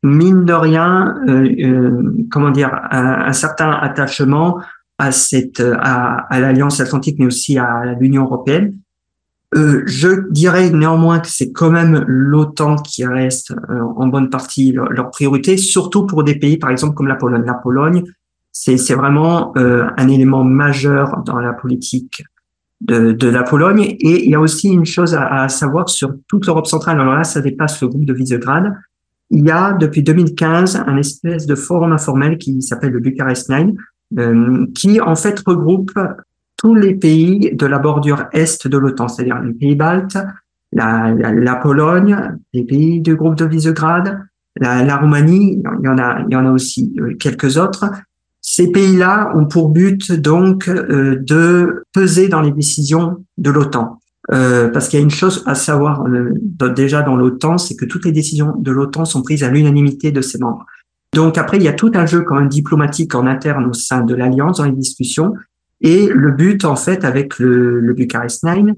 mine 0.04 0.46
de 0.46 0.54
rien, 0.54 1.18
euh, 1.28 1.50
euh, 1.60 2.26
comment 2.32 2.52
dire, 2.52 2.72
un, 2.92 3.34
certain 3.34 3.72
attachement 3.72 4.60
à 5.00 5.12
cette, 5.12 5.60
à, 5.60 6.28
à 6.30 6.40
l'Alliance 6.40 6.80
Atlantique, 6.80 7.18
mais 7.20 7.26
aussi 7.26 7.58
à 7.58 7.96
l'Union 8.00 8.26
européenne. 8.26 8.76
je 9.54 10.30
dirais 10.30 10.70
néanmoins 10.70 11.20
que 11.20 11.30
c'est 11.30 11.52
quand 11.52 11.72
même 11.72 12.04
l'OTAN 12.06 12.76
qui 12.76 13.04
reste 13.06 13.54
en 13.96 14.06
bonne 14.08 14.30
partie 14.30 14.72
leur, 14.74 15.10
priorité, 15.10 15.58
surtout 15.58 16.06
pour 16.06 16.24
des 16.24 16.36
pays, 16.36 16.58
par 16.58 16.70
exemple, 16.70 16.94
comme 16.94 17.08
la 17.08 17.16
Pologne. 17.16 17.44
La 17.46 17.56
Pologne 17.56 18.04
c'est 18.52 18.96
vraiment 18.96 19.54
euh, 19.58 19.88
un 19.98 20.08
élément 20.10 20.44
majeur 20.44 21.24
dans 21.26 21.40
la 21.40 21.54
politique 21.54 22.24
de, 22.82 23.12
de, 23.12 23.28
la 23.28 23.44
Pologne. 23.44 23.96
Et 24.00 24.26
il 24.26 24.32
y 24.32 24.36
a 24.36 24.40
aussi 24.40 24.70
une 24.70 24.86
chose 24.86 25.16
à, 25.16 25.44
à 25.44 25.50
savoir 25.50 25.90
sur 25.90 26.14
toute 26.28 26.46
l'Europe 26.46 26.68
centrale. 26.68 27.00
Alors 27.00 27.16
là, 27.16 27.24
ça 27.24 27.42
dépasse 27.42 27.82
le 27.82 27.88
groupe 27.88 28.06
de 28.06 28.14
Visegrad. 28.14 28.74
Il 29.30 29.46
y 29.46 29.52
a 29.52 29.74
depuis 29.74 30.02
2015 30.02 30.84
un 30.88 30.98
espèce 30.98 31.46
de 31.46 31.56
forum 31.56 31.94
informel 31.94 32.38
qui 32.38 32.62
s'appelle 32.62 32.92
le 32.92 33.00
Bucharest 33.00 33.50
Nine, 33.50 33.76
euh, 33.76 33.78
qui 34.76 35.00
en 35.00 35.16
fait 35.16 35.40
regroupe 35.46 35.92
tous 36.58 36.76
les 36.76 36.96
pays 36.96 37.56
de 37.56 37.66
la 37.66 37.80
bordure 37.80 38.26
est 38.34 38.68
de 38.68 38.78
l'OTAN, 38.78 39.08
c'est-à-dire 39.08 39.40
les 39.40 39.54
pays 39.54 39.76
baltes, 39.76 40.18
la, 40.74 41.12
la, 41.12 41.32
la, 41.32 41.56
Pologne, 41.56 42.36
les 42.54 42.64
pays 42.64 43.02
du 43.02 43.16
groupe 43.16 43.36
de 43.36 43.46
Visegrad, 43.46 44.20
la, 44.58 44.84
la 44.84 44.98
Roumanie, 44.98 45.62
il 45.64 45.86
y 45.86 45.88
en 45.88 45.98
a, 45.98 46.22
il 46.28 46.34
y 46.34 46.36
en 46.36 46.46
a 46.46 46.52
aussi 46.52 46.94
euh, 47.00 47.16
quelques 47.18 47.58
autres, 47.58 47.86
ces 48.42 48.72
pays-là 48.72 49.32
ont 49.36 49.46
pour 49.46 49.70
but 49.70 50.12
donc 50.12 50.68
euh, 50.68 51.18
de 51.22 51.84
peser 51.94 52.28
dans 52.28 52.42
les 52.42 52.52
décisions 52.52 53.24
de 53.38 53.52
l'OTAN. 53.52 54.00
Euh, 54.32 54.70
parce 54.70 54.90
qu'il 54.90 55.00
y 55.00 55.02
a 55.02 55.04
une 55.04 55.10
chose 55.10 55.44
à 55.48 55.56
savoir 55.56 56.06
euh, 56.06 56.34
déjà 56.76 57.02
dans 57.02 57.16
l'OTAN, 57.16 57.58
c'est 57.58 57.76
que 57.76 57.86
toutes 57.86 58.06
les 58.06 58.12
décisions 58.12 58.54
de 58.58 58.72
l'OTAN 58.72 59.06
sont 59.06 59.24
prises 59.24 59.44
à 59.44 59.50
l'unanimité 59.50 60.12
de 60.12 60.22
ses 60.22 60.38
membres. 60.38 60.66
Donc 61.14 61.38
après, 61.38 61.58
il 61.58 61.64
y 61.64 61.68
a 61.68 61.74
tout 61.74 61.92
un 61.96 62.06
jeu 62.06 62.22
quand 62.22 62.36
même 62.36 62.50
diplomatique 62.50 63.16
en 63.16 63.26
interne 63.26 63.66
au 63.66 63.74
sein 63.74 64.02
de 64.02 64.14
l'alliance 64.14 64.58
dans 64.58 64.66
les 64.66 64.72
discussions. 64.72 65.34
Et 65.82 66.08
le 66.08 66.32
but 66.32 66.66
en 66.66 66.76
fait 66.76 67.04
avec 67.06 67.40
le, 67.40 67.80
le 67.80 67.94
Bucharest 67.94 68.44
Nine, 68.44 68.76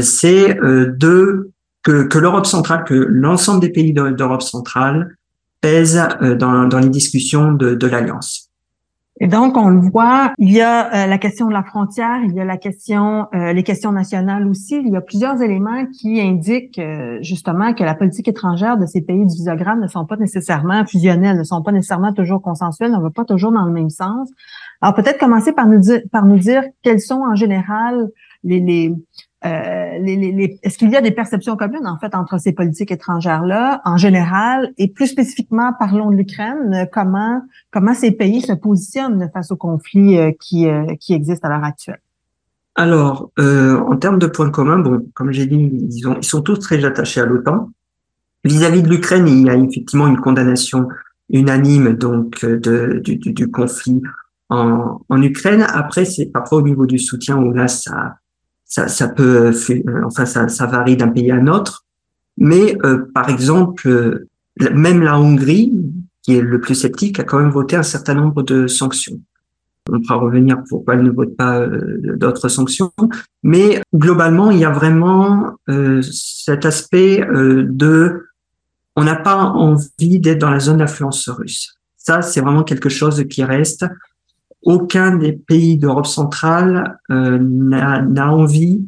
c'est 0.00 0.54
de 0.62 1.50
que, 1.82 2.04
que 2.04 2.18
l'Europe 2.18 2.46
centrale, 2.46 2.84
que 2.84 2.94
l'ensemble 2.94 3.60
des 3.60 3.70
pays 3.70 3.92
d'Europe 3.92 4.42
centrale 4.42 5.16
pèsent 5.60 6.02
dans, 6.38 6.66
dans 6.66 6.78
les 6.78 6.88
discussions 6.88 7.52
de, 7.52 7.74
de 7.74 7.86
l'alliance. 7.86 8.41
Et 9.20 9.28
donc, 9.28 9.56
on 9.58 9.68
le 9.68 9.78
voit, 9.78 10.32
il 10.38 10.50
y 10.50 10.62
a 10.62 11.04
euh, 11.04 11.06
la 11.06 11.18
question 11.18 11.46
de 11.46 11.52
la 11.52 11.62
frontière, 11.62 12.20
il 12.24 12.32
y 12.32 12.40
a 12.40 12.44
la 12.44 12.56
question, 12.56 13.28
euh, 13.34 13.52
les 13.52 13.62
questions 13.62 13.92
nationales 13.92 14.48
aussi. 14.48 14.76
Il 14.76 14.90
y 14.90 14.96
a 14.96 15.02
plusieurs 15.02 15.40
éléments 15.42 15.86
qui 15.86 16.18
indiquent 16.20 16.78
euh, 16.78 17.18
justement 17.20 17.74
que 17.74 17.84
la 17.84 17.94
politique 17.94 18.26
étrangère 18.26 18.78
de 18.78 18.86
ces 18.86 19.02
pays 19.02 19.26
du 19.26 19.34
visogramme 19.34 19.80
ne 19.80 19.86
sont 19.86 20.06
pas 20.06 20.16
nécessairement 20.16 20.86
fusionnelles, 20.86 21.36
ne 21.36 21.44
sont 21.44 21.62
pas 21.62 21.72
nécessairement 21.72 22.14
toujours 22.14 22.40
consensuelles, 22.40 22.90
ne 22.90 22.96
vont 22.96 23.10
pas 23.10 23.26
toujours 23.26 23.52
dans 23.52 23.66
le 23.66 23.72
même 23.72 23.90
sens. 23.90 24.30
Alors, 24.80 24.94
peut-être 24.94 25.18
commencer 25.18 25.52
par 25.52 25.66
nous 25.66 25.78
dire, 25.78 26.00
par 26.10 26.24
nous 26.24 26.38
dire 26.38 26.64
quels 26.82 27.00
sont 27.00 27.20
en 27.20 27.34
général 27.34 28.08
les, 28.44 28.60
les 28.60 28.94
euh, 29.44 30.56
est-ce 30.62 30.78
qu'il 30.78 30.90
y 30.90 30.96
a 30.96 31.00
des 31.00 31.10
perceptions 31.10 31.56
communes 31.56 31.86
en 31.86 31.98
fait 31.98 32.14
entre 32.14 32.38
ces 32.38 32.52
politiques 32.52 32.92
étrangères 32.92 33.44
là 33.44 33.80
en 33.84 33.96
général 33.96 34.72
et 34.78 34.86
plus 34.86 35.08
spécifiquement 35.08 35.72
parlons 35.76 36.10
de 36.10 36.16
l'Ukraine 36.16 36.86
comment 36.92 37.42
comment 37.72 37.92
ces 37.92 38.12
pays 38.12 38.40
se 38.40 38.52
positionnent 38.52 39.28
face 39.34 39.50
au 39.50 39.56
conflit 39.56 40.16
euh, 40.16 40.30
qui 40.40 40.68
euh, 40.68 40.94
qui 41.00 41.12
existe 41.12 41.44
à 41.44 41.48
l'heure 41.48 41.64
actuelle? 41.64 42.00
Alors 42.76 43.32
en 43.38 43.96
termes 43.96 44.20
de 44.20 44.28
points 44.28 44.50
communs 44.50 44.78
bon 44.78 45.04
comme 45.14 45.32
j'ai 45.32 45.46
dit 45.46 45.70
ils, 45.90 46.06
ont, 46.06 46.16
ils 46.18 46.24
sont 46.24 46.42
tous 46.42 46.58
très 46.60 46.84
attachés 46.84 47.20
à 47.20 47.26
l'OTAN. 47.26 47.68
Vis-à-vis 48.44 48.82
de 48.82 48.88
l'Ukraine 48.88 49.26
il 49.26 49.46
y 49.46 49.50
a 49.50 49.56
effectivement 49.56 50.06
une 50.06 50.18
condamnation 50.18 50.88
unanime 51.30 51.94
donc 51.94 52.44
du, 52.44 53.16
du, 53.16 53.32
du 53.32 53.50
conflit 53.50 54.00
en, 54.50 55.00
en 55.08 55.22
Ukraine. 55.22 55.66
Après 55.68 56.04
c'est 56.04 56.26
parfois 56.26 56.58
au 56.58 56.62
niveau 56.62 56.86
du 56.86 57.00
soutien 57.00 57.36
où 57.38 57.52
là 57.52 57.66
ça 57.66 58.18
ça, 58.72 58.88
ça 58.88 59.06
peut, 59.06 59.52
euh, 59.52 60.02
enfin, 60.06 60.24
ça, 60.24 60.48
ça 60.48 60.64
varie 60.64 60.96
d'un 60.96 61.08
pays 61.08 61.30
à 61.30 61.34
un 61.34 61.46
autre. 61.46 61.84
Mais 62.38 62.78
euh, 62.86 63.04
par 63.14 63.28
exemple, 63.28 63.86
euh, 63.86 64.28
même 64.72 65.02
la 65.02 65.20
Hongrie, 65.20 65.70
qui 66.22 66.36
est 66.36 66.40
le 66.40 66.58
plus 66.58 66.74
sceptique, 66.74 67.20
a 67.20 67.24
quand 67.24 67.38
même 67.38 67.50
voté 67.50 67.76
un 67.76 67.82
certain 67.82 68.14
nombre 68.14 68.42
de 68.42 68.66
sanctions. 68.66 69.20
On 69.90 70.00
pourra 70.00 70.14
revenir 70.14 70.62
pourquoi 70.70 70.94
elle 70.94 71.02
ne 71.02 71.10
vote 71.10 71.36
pas 71.36 71.66
d'autres 71.66 72.48
sanctions, 72.48 72.92
mais 73.42 73.82
globalement, 73.94 74.50
il 74.52 74.60
y 74.60 74.64
a 74.64 74.70
vraiment 74.70 75.56
cet 76.02 76.64
aspect 76.64 77.26
de 77.34 78.26
on 78.94 79.02
n'a 79.02 79.16
pas 79.16 79.34
envie 79.34 80.20
d'être 80.20 80.38
dans 80.38 80.50
la 80.50 80.60
zone 80.60 80.76
d'influence 80.76 81.28
russe. 81.28 81.74
Ça, 81.96 82.22
c'est 82.22 82.40
vraiment 82.40 82.62
quelque 82.62 82.88
chose 82.88 83.24
qui 83.28 83.42
reste 83.42 83.84
aucun 84.62 85.16
des 85.16 85.32
pays 85.32 85.76
d'Europe 85.76 86.06
centrale 86.06 86.98
euh, 87.10 87.38
n'a 87.40 88.32
envie 88.32 88.84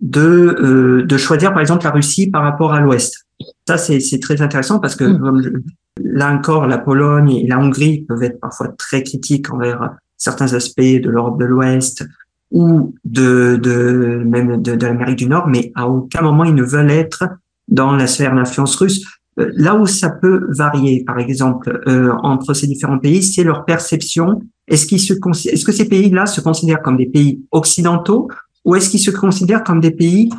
de, 0.00 0.20
euh, 0.20 1.04
de 1.04 1.16
choisir, 1.16 1.52
par 1.52 1.60
exemple, 1.60 1.84
la 1.84 1.90
Russie 1.90 2.30
par 2.30 2.42
rapport 2.42 2.72
à 2.72 2.80
l'Ouest. 2.80 3.26
Ça, 3.66 3.76
c'est 3.78 4.20
très 4.20 4.40
intéressant 4.40 4.78
parce 4.78 4.96
que 4.96 5.04
mm. 5.04 5.62
là 6.02 6.32
encore, 6.32 6.66
la 6.66 6.78
Pologne 6.78 7.30
et 7.30 7.46
la 7.46 7.58
Hongrie 7.58 8.04
peuvent 8.08 8.22
être 8.22 8.40
parfois 8.40 8.68
très 8.68 9.02
critiques 9.02 9.52
envers 9.52 9.96
certains 10.16 10.52
aspects 10.54 10.80
de 10.80 11.08
l'Europe 11.08 11.38
de 11.38 11.44
l'Ouest 11.44 12.04
ou 12.50 12.94
de, 13.04 13.56
de 13.62 14.22
même 14.24 14.62
de, 14.62 14.74
de 14.74 14.86
l'Amérique 14.86 15.16
du 15.16 15.26
Nord, 15.26 15.48
mais 15.48 15.70
à 15.74 15.86
aucun 15.86 16.22
moment 16.22 16.44
ils 16.44 16.54
ne 16.54 16.62
veulent 16.62 16.90
être 16.90 17.24
dans 17.68 17.94
la 17.94 18.06
sphère 18.06 18.34
d'influence 18.34 18.74
russe. 18.76 19.04
Euh, 19.38 19.50
là 19.54 19.76
où 19.76 19.86
ça 19.86 20.10
peut 20.10 20.46
varier, 20.50 21.04
par 21.04 21.18
exemple, 21.18 21.80
euh, 21.86 22.12
entre 22.22 22.54
ces 22.54 22.66
différents 22.66 22.98
pays, 22.98 23.22
c'est 23.22 23.44
leur 23.44 23.64
perception. 23.64 24.40
Est-ce 24.66 24.86
qu'ils 24.86 25.00
est-ce 25.00 25.64
que 25.64 25.72
ces 25.72 25.86
pays-là 25.86 26.26
se 26.26 26.40
considèrent 26.40 26.82
comme 26.82 26.96
des 26.96 27.06
pays 27.06 27.40
occidentaux 27.50 28.28
ou 28.64 28.74
est-ce 28.74 28.90
qu'ils 28.90 29.00
se 29.00 29.10
considèrent 29.10 29.64
comme 29.64 29.80
des 29.80 29.92
pays 29.92 30.30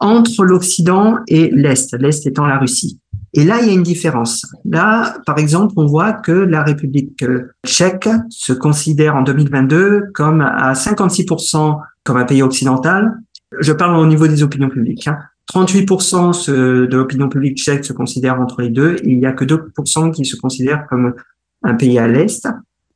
entre 0.00 0.44
l'Occident 0.44 1.18
et 1.28 1.50
l'Est, 1.52 1.96
l'Est 1.98 2.26
étant 2.26 2.46
la 2.46 2.58
Russie? 2.58 2.98
Et 3.32 3.44
là, 3.44 3.58
il 3.60 3.68
y 3.68 3.70
a 3.70 3.74
une 3.74 3.82
différence. 3.82 4.46
Là, 4.64 5.18
par 5.26 5.38
exemple, 5.38 5.74
on 5.76 5.86
voit 5.86 6.14
que 6.14 6.32
la 6.32 6.62
République 6.62 7.22
euh, 7.22 7.52
tchèque 7.66 8.08
se 8.30 8.54
considère 8.54 9.14
en 9.14 9.22
2022 9.22 10.06
comme 10.14 10.40
à 10.40 10.72
56% 10.72 11.78
comme 12.02 12.16
un 12.16 12.24
pays 12.24 12.42
occidental. 12.42 13.14
Je 13.60 13.72
parle 13.72 13.96
au 13.96 14.06
niveau 14.06 14.26
des 14.26 14.42
opinions 14.42 14.70
publiques. 14.70 15.06
Hein. 15.06 15.18
38% 15.52 16.50
de 16.50 16.96
l'opinion 16.96 17.28
publique 17.28 17.58
tchèque 17.58 17.84
se 17.84 17.92
considère 17.92 18.40
entre 18.40 18.62
les 18.62 18.70
deux 18.70 18.96
il 19.04 19.18
n'y 19.18 19.26
a 19.26 19.32
que 19.32 19.44
2% 19.44 20.12
qui 20.12 20.24
se 20.24 20.36
considèrent 20.36 20.86
comme 20.88 21.14
un 21.62 21.74
pays 21.74 21.98
à 21.98 22.08
l'Est. 22.08 22.48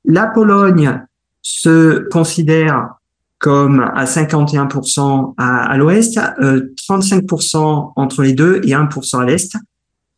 La 0.05 0.27
Pologne 0.27 1.01
se 1.43 2.09
considère 2.09 2.95
comme 3.41 3.81
à 3.81 4.05
51% 4.05 5.35
à, 5.39 5.77
l'ouest, 5.79 6.21
euh, 6.43 6.75
35% 6.89 7.93
entre 7.97 8.23
les 8.23 8.35
deux 8.35 8.61
et 8.65 8.73
1% 8.73 9.19
à 9.19 9.25
l'est. 9.25 9.57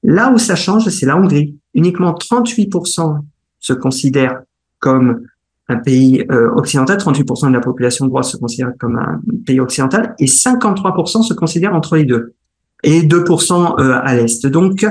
Là 0.03 0.33
où 0.33 0.39
ça 0.39 0.57
change, 0.57 0.89
c'est 0.89 1.07
la 1.07 1.17
Hongrie. 1.17 1.57
Uniquement 1.75 2.13
38% 2.13 3.21
se 3.61 3.73
considèrent 3.73 4.43
comme 4.81 5.25
un 5.69 5.77
pays 5.77 6.25
euh, 6.31 6.51
occidental, 6.57 6.99
38% 6.99 7.49
de 7.49 7.53
la 7.53 7.61
population 7.61 8.07
droite 8.07 8.25
se 8.25 8.37
considère 8.37 8.73
comme 8.79 8.97
un 8.97 9.21
pays 9.47 9.61
occidental 9.61 10.15
et 10.19 10.27
53% 10.27 11.23
se 11.23 11.35
considèrent 11.35 11.75
entre 11.75 11.97
les 11.97 12.05
deux 12.05 12.35
et 12.83 13.03
2% 13.03 13.81
euh, 13.81 14.01
à 14.03 14.15
l'est. 14.17 14.47
Donc 14.47 14.85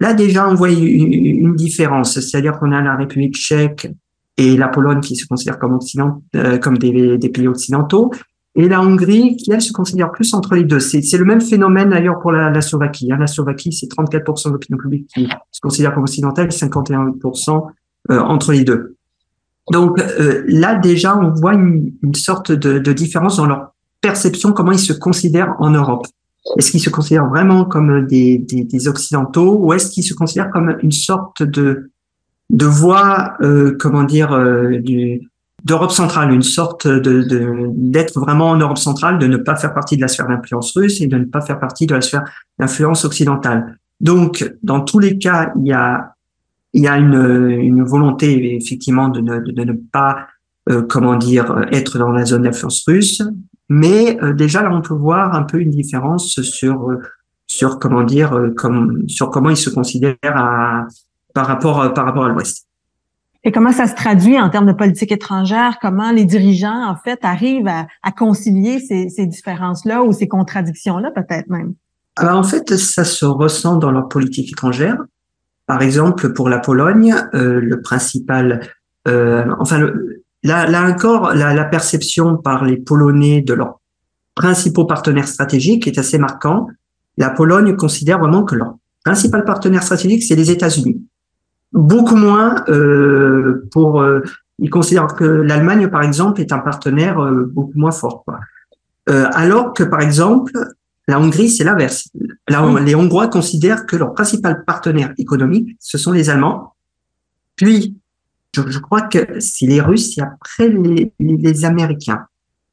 là 0.00 0.14
déjà 0.14 0.48
on 0.48 0.54
voit 0.54 0.70
une, 0.70 1.54
différence, 1.54 2.18
c'est-à-dire 2.20 2.58
qu'on 2.58 2.72
a 2.72 2.80
la 2.82 2.96
République 2.96 3.34
tchèque 3.34 3.88
et 4.36 4.56
la 4.56 4.68
Pologne 4.68 5.00
qui 5.00 5.16
se 5.16 5.26
considèrent 5.26 5.58
comme 5.58 5.74
occident, 5.74 6.22
euh, 6.34 6.58
comme 6.58 6.78
des, 6.78 7.18
des, 7.18 7.28
pays 7.28 7.48
occidentaux 7.48 8.10
et 8.54 8.68
la 8.68 8.80
Hongrie 8.80 9.36
qui 9.36 9.52
elle 9.52 9.60
se 9.60 9.72
considère 9.72 10.10
plus 10.10 10.32
entre 10.32 10.54
les 10.54 10.64
deux. 10.64 10.80
C'est 10.80 11.18
le 11.18 11.24
même 11.26 11.42
phénomène 11.42 11.90
d'ailleurs 11.90 12.18
pour 12.18 12.32
la, 12.32 12.50
la 12.50 12.60
Slovaquie. 12.62 13.12
Hein. 13.12 13.18
La 13.20 13.26
Slovaquie 13.26 13.72
c'est 13.72 13.90
34% 13.90 14.48
de 14.48 14.52
l'opinion 14.52 14.78
publique 14.78 15.08
qui 15.14 15.28
se 15.52 15.60
considère 15.60 15.94
comme 15.94 16.04
occidentale, 16.04 16.48
51% 16.48 17.66
entre 18.08 18.52
les 18.52 18.64
deux. 18.64 18.96
Donc 19.72 20.00
euh, 20.00 20.44
là 20.46 20.76
déjà, 20.76 21.16
on 21.16 21.32
voit 21.32 21.54
une, 21.54 21.92
sorte 22.14 22.52
de, 22.52 22.78
de, 22.78 22.92
différence 22.92 23.38
dans 23.38 23.46
leur 23.46 23.72
perception, 24.00 24.52
comment 24.52 24.72
ils 24.72 24.78
se 24.78 24.92
considèrent 24.92 25.54
en 25.58 25.70
Europe. 25.70 26.06
Est-ce 26.56 26.70
qu'ils 26.70 26.80
se 26.80 26.90
considèrent 26.90 27.26
vraiment 27.26 27.64
comme 27.64 28.06
des, 28.06 28.38
des, 28.38 28.62
des 28.62 28.88
occidentaux 28.88 29.58
ou 29.58 29.72
est-ce 29.72 29.90
qu'ils 29.90 30.04
se 30.04 30.14
considèrent 30.14 30.50
comme 30.50 30.76
une 30.82 30.92
sorte 30.92 31.42
de 31.42 31.90
de 32.50 32.66
voix, 32.66 33.34
euh, 33.40 33.76
comment 33.78 34.04
dire, 34.04 34.32
euh, 34.32 34.78
d'Europe 35.64 35.90
centrale, 35.90 36.32
une 36.32 36.42
sorte 36.42 36.86
de, 36.86 37.26
d'être 37.74 38.20
vraiment 38.20 38.50
en 38.50 38.56
Europe 38.56 38.78
centrale, 38.78 39.18
de 39.18 39.26
ne 39.26 39.36
pas 39.36 39.56
faire 39.56 39.74
partie 39.74 39.96
de 39.96 40.02
la 40.02 40.08
sphère 40.08 40.28
d'influence 40.28 40.72
russe 40.76 41.00
et 41.00 41.06
de 41.06 41.18
ne 41.18 41.24
pas 41.24 41.40
faire 41.40 41.58
partie 41.58 41.86
de 41.86 41.94
la 41.94 42.00
sphère 42.00 42.24
d'influence 42.58 43.04
occidentale. 43.04 43.78
Donc, 44.00 44.48
dans 44.62 44.80
tous 44.80 44.98
les 44.98 45.18
cas, 45.18 45.52
il 45.56 45.66
y 45.66 45.72
a 45.72 46.14
il 46.76 46.82
y 46.82 46.88
a 46.88 46.96
une, 46.98 47.50
une 47.70 47.82
volonté 47.82 48.28
effectivement 48.54 49.08
de 49.08 49.20
ne, 49.20 49.34
de 49.40 49.64
ne 49.64 49.72
pas, 49.72 50.12
euh, 50.68 50.82
comment 50.92 51.16
dire, 51.16 51.46
être 51.72 51.98
dans 51.98 52.12
la 52.12 52.24
zone 52.24 52.42
d'influence 52.42 52.84
russe, 52.86 53.22
mais 53.68 54.18
euh, 54.22 54.34
déjà 54.34 54.62
là 54.62 54.70
on 54.72 54.82
peut 54.82 54.98
voir 55.08 55.34
un 55.34 55.44
peu 55.50 55.58
une 55.58 55.70
différence 55.70 56.24
sur 56.42 56.76
euh, 56.90 57.00
sur 57.48 57.78
comment 57.78 58.02
dire, 58.02 58.30
comme 58.56 59.08
sur 59.08 59.30
comment 59.30 59.50
ils 59.50 59.56
se 59.66 59.70
considèrent 59.70 60.16
à, 60.24 60.86
par 61.32 61.46
rapport 61.46 61.76
par 61.94 62.04
rapport 62.04 62.26
à 62.26 62.28
l'Ouest. 62.28 62.66
Et 63.44 63.52
comment 63.52 63.70
ça 63.70 63.86
se 63.86 63.94
traduit 63.94 64.38
en 64.40 64.50
termes 64.50 64.66
de 64.66 64.72
politique 64.72 65.12
étrangère? 65.12 65.78
Comment 65.80 66.10
les 66.10 66.24
dirigeants, 66.24 66.82
en 66.92 66.96
fait, 66.96 67.20
arrivent 67.22 67.68
à, 67.68 67.86
à 68.02 68.10
concilier 68.10 68.80
ces, 68.80 69.08
ces 69.08 69.26
différences-là 69.26 70.02
ou 70.02 70.12
ces 70.12 70.26
contradictions-là, 70.26 71.12
peut-être 71.12 71.48
même? 71.48 71.74
Alors, 72.16 72.38
en 72.38 72.42
fait, 72.42 72.76
ça 72.76 73.04
se 73.04 73.24
ressent 73.24 73.76
dans 73.76 73.92
leur 73.92 74.08
politique 74.08 74.50
étrangère. 74.50 74.98
Par 75.66 75.82
exemple, 75.82 76.32
pour 76.32 76.48
la 76.48 76.58
Pologne, 76.58 77.14
euh, 77.34 77.60
le 77.60 77.80
principal, 77.80 78.68
euh, 79.08 79.44
enfin, 79.58 79.90
là, 80.42 80.66
là 80.66 80.88
encore, 80.88 81.34
la, 81.34 81.54
la, 81.54 81.64
perception 81.64 82.36
par 82.36 82.64
les 82.64 82.76
Polonais 82.76 83.42
de 83.42 83.54
leurs 83.54 83.80
principaux 84.34 84.84
partenaires 84.84 85.26
stratégiques 85.26 85.88
est 85.88 85.98
assez 85.98 86.18
marquant. 86.18 86.68
La 87.16 87.30
Pologne 87.30 87.74
considère 87.74 88.18
vraiment 88.20 88.44
que 88.44 88.54
leur 88.54 88.76
principal 89.04 89.44
partenaire 89.44 89.82
stratégique, 89.82 90.22
c'est 90.22 90.36
les 90.36 90.50
États-Unis. 90.50 91.00
Beaucoup 91.72 92.16
moins 92.16 92.64
euh, 92.68 93.66
pour. 93.72 94.00
Euh, 94.00 94.22
ils 94.58 94.70
considèrent 94.70 95.08
que 95.08 95.24
l'Allemagne, 95.24 95.88
par 95.88 96.02
exemple, 96.02 96.40
est 96.40 96.52
un 96.52 96.58
partenaire 96.58 97.20
euh, 97.20 97.50
beaucoup 97.52 97.78
moins 97.78 97.90
fort. 97.90 98.24
Quoi. 98.24 98.40
alors 99.06 99.74
que, 99.74 99.84
par 99.84 100.00
exemple, 100.00 100.52
la 101.08 101.20
Hongrie, 101.20 101.50
c'est 101.50 101.64
l'inverse. 101.64 102.08
Les 102.48 102.94
Hongrois 102.94 103.28
considèrent 103.28 103.86
que 103.86 103.96
leur 103.96 104.12
principal 104.14 104.64
partenaire 104.64 105.12
économique, 105.18 105.76
ce 105.80 105.98
sont 105.98 106.12
les 106.12 106.30
Allemands. 106.30 106.74
Puis, 107.54 107.96
je, 108.54 108.78
crois 108.78 109.02
que 109.02 109.38
c'est 109.38 109.66
les 109.66 109.80
Russes 109.80 110.18
et 110.18 110.22
après 110.22 110.68
les, 110.68 111.12
les, 111.20 111.64
Américains. 111.64 112.26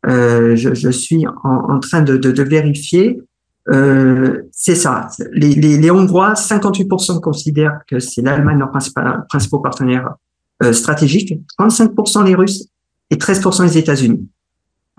Euh, 0.07 0.55
je, 0.55 0.73
je, 0.73 0.89
suis 0.89 1.25
en, 1.27 1.33
en 1.43 1.79
train 1.79 2.01
de, 2.01 2.17
de, 2.17 2.31
de 2.31 2.43
vérifier. 2.43 3.21
Euh, 3.69 4.43
c'est 4.51 4.75
ça. 4.75 5.07
Les, 5.31 5.53
les, 5.55 5.77
les, 5.77 5.91
Hongrois, 5.91 6.33
58% 6.33 7.21
considèrent 7.21 7.79
que 7.87 7.99
c'est 7.99 8.21
l'Allemagne 8.21 8.59
leur 8.59 8.71
principal, 8.71 9.25
principal 9.29 9.61
partenaire 9.61 10.15
euh, 10.63 10.73
stratégique, 10.73 11.39
35% 11.59 12.25
les 12.25 12.35
Russes 12.35 12.67
et 13.09 13.15
13% 13.15 13.63
les 13.63 13.77
États-Unis. 13.77 14.27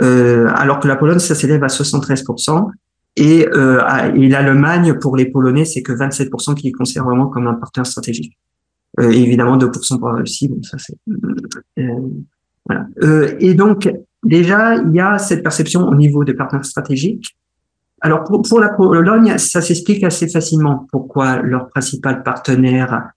Euh, 0.03 0.49
alors 0.55 0.81
que 0.81 0.89
la 0.89 0.97
Pologne, 0.97 1.19
ça 1.19 1.35
s'élève 1.35 1.63
à 1.63 1.69
73%. 1.69 2.71
Et, 3.17 3.47
euh, 3.49 3.81
et 4.15 4.29
l'Allemagne, 4.29 4.95
pour 4.95 5.17
les 5.17 5.27
Polonais, 5.27 5.65
c'est 5.65 5.83
que 5.83 5.93
27% 5.93 6.55
qui 6.55 6.65
les 6.65 6.73
considèrent 6.73 7.05
vraiment 7.05 7.29
comme 7.29 7.47
un 7.47 7.55
partenaire 7.55 7.87
stratégique. 7.87 8.37
évidemment 8.99 9.57
2% 9.57 9.99
pour 9.99 10.09
la 10.09 10.17
Russie. 10.17 10.49
Bon, 10.49 10.63
ça 10.63 10.77
c'est 10.79 10.97
voilà. 12.67 12.87
et 13.41 13.53
donc 13.53 13.93
déjà 14.25 14.77
il 14.77 14.95
y 14.95 15.01
a 15.01 15.19
cette 15.19 15.43
perception 15.43 15.87
au 15.87 15.95
niveau 15.95 16.25
des 16.25 16.35
partenaires 16.35 16.65
stratégiques. 16.65 17.37
Alors 18.01 18.25
pour, 18.25 18.43
pour 18.43 18.59
la 18.59 18.71
Pologne, 18.71 19.37
ça 19.39 19.61
s'explique 19.61 20.03
assez 20.03 20.29
facilement 20.29 20.87
pourquoi 20.91 21.43
leur 21.43 21.69
principal 21.69 22.23
partenaire, 22.23 23.11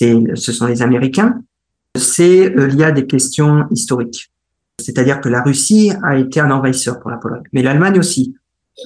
ce 0.00 0.52
sont 0.52 0.66
les 0.66 0.82
Américains. 0.82 1.40
C'est 1.96 2.50
lié 2.50 2.84
à 2.84 2.92
des 2.92 3.06
questions 3.06 3.66
historiques. 3.70 4.30
C'est-à-dire 4.80 5.20
que 5.20 5.28
la 5.28 5.42
Russie 5.42 5.92
a 6.02 6.16
été 6.16 6.40
un 6.40 6.50
envahisseur 6.50 7.00
pour 7.00 7.10
la 7.10 7.16
Pologne, 7.16 7.42
mais 7.52 7.62
l'Allemagne 7.62 7.98
aussi. 7.98 8.34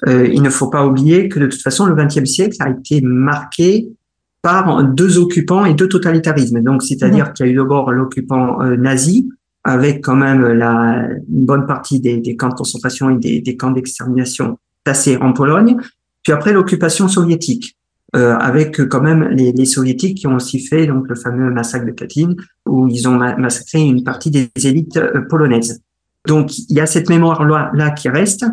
Euh, 0.07 0.27
il 0.27 0.43
ne 0.43 0.51
faut 0.51 0.69
pas 0.69 0.87
oublier 0.87 1.29
que 1.29 1.39
de 1.39 1.47
toute 1.47 1.63
façon, 1.63 1.87
le 1.87 1.95
XXe 1.95 2.25
siècle 2.25 2.57
a 2.61 2.71
été 2.71 3.01
marqué 3.03 3.89
par 4.43 4.83
deux 4.85 5.19
occupants 5.19 5.65
et 5.65 5.75
deux 5.75 5.89
totalitarismes. 5.89 6.61
Donc, 6.63 6.83
c'est-à-dire 6.83 7.29
mmh. 7.29 7.33
qu'il 7.33 7.47
y 7.47 7.49
a 7.49 7.53
eu 7.53 7.57
d'abord 7.57 7.93
l'occupant 7.93 8.61
euh, 8.63 8.77
nazi, 8.77 9.29
avec 9.65 10.03
quand 10.03 10.17
même 10.17 10.43
la, 10.43 11.09
une 11.33 11.47
bonne 11.47 11.67
partie 11.67 12.01
des, 12.01 12.19
des 12.19 12.37
camps 12.37 12.49
de 12.49 12.55
concentration 12.55 13.11
et 13.11 13.19
des, 13.19 13.41
des 13.41 13.57
camps 13.57 13.71
d'extermination 13.71 14.59
placés 14.83 15.17
en 15.19 15.33
Pologne, 15.33 15.77
puis 16.25 16.33
après 16.33 16.53
l'occupation 16.53 17.07
soviétique, 17.09 17.77
euh, 18.15 18.37
avec 18.37 18.77
quand 18.89 19.01
même 19.01 19.29
les, 19.31 19.53
les, 19.53 19.65
soviétiques 19.65 20.19
qui 20.19 20.27
ont 20.27 20.35
aussi 20.35 20.61
fait 20.61 20.87
donc 20.87 21.09
le 21.09 21.15
fameux 21.15 21.51
massacre 21.51 21.87
de 21.87 21.93
Katyn, 21.93 22.35
où 22.67 22.89
ils 22.89 23.09
ont 23.09 23.17
massacré 23.17 23.81
une 23.81 24.05
partie 24.05 24.31
des 24.31 24.51
élites 24.65 24.97
euh, 24.97 25.23
polonaises. 25.31 25.81
Donc 26.27 26.59
il 26.59 26.77
y 26.77 26.81
a 26.81 26.87
cette 26.87 27.09
mémoire 27.09 27.45
là, 27.45 27.71
là 27.75 27.91
qui 27.91 28.09
reste, 28.09 28.45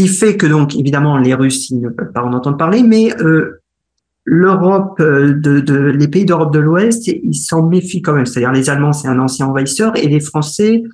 qui 0.00 0.08
fait 0.08 0.38
que 0.38 0.46
donc 0.46 0.74
évidemment 0.76 1.18
les 1.18 1.34
Russes 1.34 1.68
ils 1.68 1.80
ne 1.80 1.90
peuvent 1.90 2.12
pas 2.12 2.22
en 2.22 2.32
entendre 2.32 2.56
parler, 2.56 2.82
mais 2.82 3.14
euh, 3.20 3.60
l'Europe, 4.24 4.98
euh, 5.00 5.92
les 5.92 6.08
pays 6.08 6.24
d'Europe 6.24 6.54
de 6.54 6.58
l'Ouest, 6.58 7.06
ils 7.08 7.34
s'en 7.34 7.66
méfient 7.66 8.00
quand 8.00 8.14
même. 8.14 8.24
C'est-à-dire 8.24 8.52
les 8.52 8.70
Allemands, 8.70 8.92
c'est 8.92 9.08
un 9.08 9.18
ancien 9.18 9.46
envahisseur, 9.46 9.92
et 9.96 10.08
les 10.08 10.20
Français, 10.20 10.84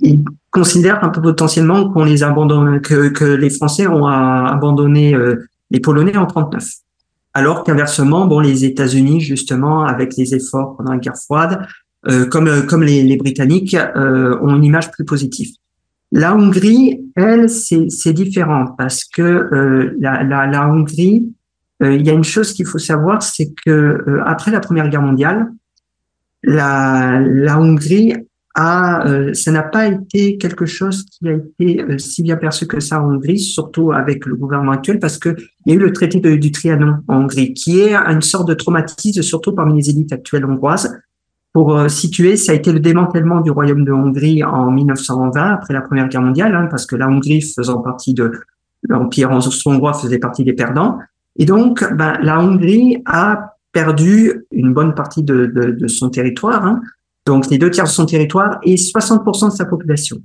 ils 0.00 0.24
considèrent 0.50 1.04
un 1.04 1.10
peu 1.10 1.22
potentiellement 1.22 1.88
qu'on 1.90 2.04
les 2.04 2.24
abandonne, 2.24 2.80
que, 2.80 3.24
les 3.24 3.50
Français 3.50 3.86
ont 3.86 4.06
abandonné 4.06 5.16
les 5.70 5.80
Polonais 5.80 6.16
en 6.16 6.26
39. 6.26 6.64
Alors 7.34 7.62
qu'inversement, 7.62 8.26
bon, 8.26 8.40
les 8.40 8.64
États-Unis, 8.64 9.20
justement, 9.20 9.84
avec 9.84 10.16
les 10.16 10.34
efforts 10.34 10.76
pendant 10.76 10.92
la 10.92 10.98
guerre 10.98 11.16
froide, 11.16 11.60
euh, 12.08 12.26
comme 12.26 12.48
euh, 12.48 12.84
les, 12.84 13.16
Britanniques, 13.16 13.74
euh, 13.74 14.36
ont 14.40 14.56
une 14.56 14.64
image 14.64 14.90
plus 14.90 15.04
positive. 15.04 15.50
La 16.10 16.34
Hongrie, 16.34 17.00
elle, 17.16 17.48
c'est 17.50 18.12
différent 18.12 18.74
parce 18.78 19.04
que 19.04 19.22
euh, 19.22 19.96
la, 20.00 20.22
la, 20.22 20.46
la, 20.46 20.68
Hongrie, 20.68 21.32
euh, 21.82 21.94
il 21.94 22.06
y 22.06 22.10
a 22.10 22.14
une 22.14 22.24
chose 22.24 22.54
qu'il 22.54 22.66
faut 22.66 22.78
savoir, 22.78 23.22
c'est 23.22 23.52
que 23.64 24.20
après 24.24 24.50
la 24.50 24.60
Première 24.60 24.88
Guerre 24.88 25.02
mondiale, 25.02 25.48
la, 26.42 27.20
la 27.20 27.60
Hongrie 27.60 28.14
euh, 28.58 29.34
ça 29.34 29.52
n'a 29.52 29.62
pas 29.62 29.86
été 29.86 30.36
quelque 30.36 30.66
chose 30.66 31.04
qui 31.04 31.28
a 31.28 31.32
été 31.32 31.82
euh, 31.82 31.98
si 31.98 32.22
bien 32.22 32.36
perçu 32.36 32.66
que 32.66 32.80
ça 32.80 33.00
en 33.00 33.14
Hongrie, 33.14 33.38
surtout 33.38 33.92
avec 33.92 34.26
le 34.26 34.34
gouvernement 34.34 34.72
actuel, 34.72 34.98
parce 34.98 35.18
que 35.18 35.36
il 35.64 35.72
y 35.72 35.76
a 35.76 35.76
eu 35.76 35.78
le 35.78 35.92
traité 35.92 36.18
du 36.18 36.50
Trianon 36.50 36.96
en 37.06 37.22
Hongrie, 37.22 37.54
qui 37.54 37.80
est 37.80 37.94
une 37.94 38.22
sorte 38.22 38.48
de 38.48 38.54
traumatisme, 38.54 39.22
surtout 39.22 39.52
parmi 39.52 39.80
les 39.80 39.90
élites 39.90 40.12
actuelles 40.12 40.44
hongroises. 40.44 40.98
Pour 41.52 41.76
euh, 41.76 41.88
situer, 41.88 42.36
ça 42.36 42.52
a 42.52 42.54
été 42.54 42.72
le 42.72 42.80
démantèlement 42.80 43.40
du 43.40 43.50
royaume 43.50 43.84
de 43.84 43.92
Hongrie 43.92 44.44
en 44.44 44.70
1920, 44.70 45.40
après 45.40 45.74
la 45.74 45.80
Première 45.80 46.08
Guerre 46.08 46.22
mondiale, 46.22 46.54
hein, 46.54 46.68
parce 46.70 46.86
que 46.86 46.96
la 46.96 47.08
Hongrie, 47.08 47.42
faisant 47.42 47.80
partie 47.80 48.14
de 48.14 48.32
l'Empire 48.88 49.32
austro-hongrois, 49.32 49.94
faisait 49.94 50.18
partie 50.18 50.44
des 50.44 50.52
perdants. 50.52 50.98
Et 51.36 51.44
donc, 51.44 51.84
ben, 51.94 52.18
la 52.22 52.40
Hongrie 52.40 53.02
a 53.06 53.54
perdu 53.72 54.44
une 54.52 54.72
bonne 54.72 54.94
partie 54.94 55.22
de, 55.22 55.46
de, 55.46 55.72
de 55.72 55.86
son 55.88 56.10
territoire, 56.10 56.64
hein, 56.64 56.80
donc 57.26 57.48
les 57.50 57.58
deux 57.58 57.70
tiers 57.70 57.84
de 57.84 57.90
son 57.90 58.06
territoire 58.06 58.58
et 58.62 58.76
60% 58.76 59.50
de 59.50 59.54
sa 59.54 59.64
population. 59.64 60.18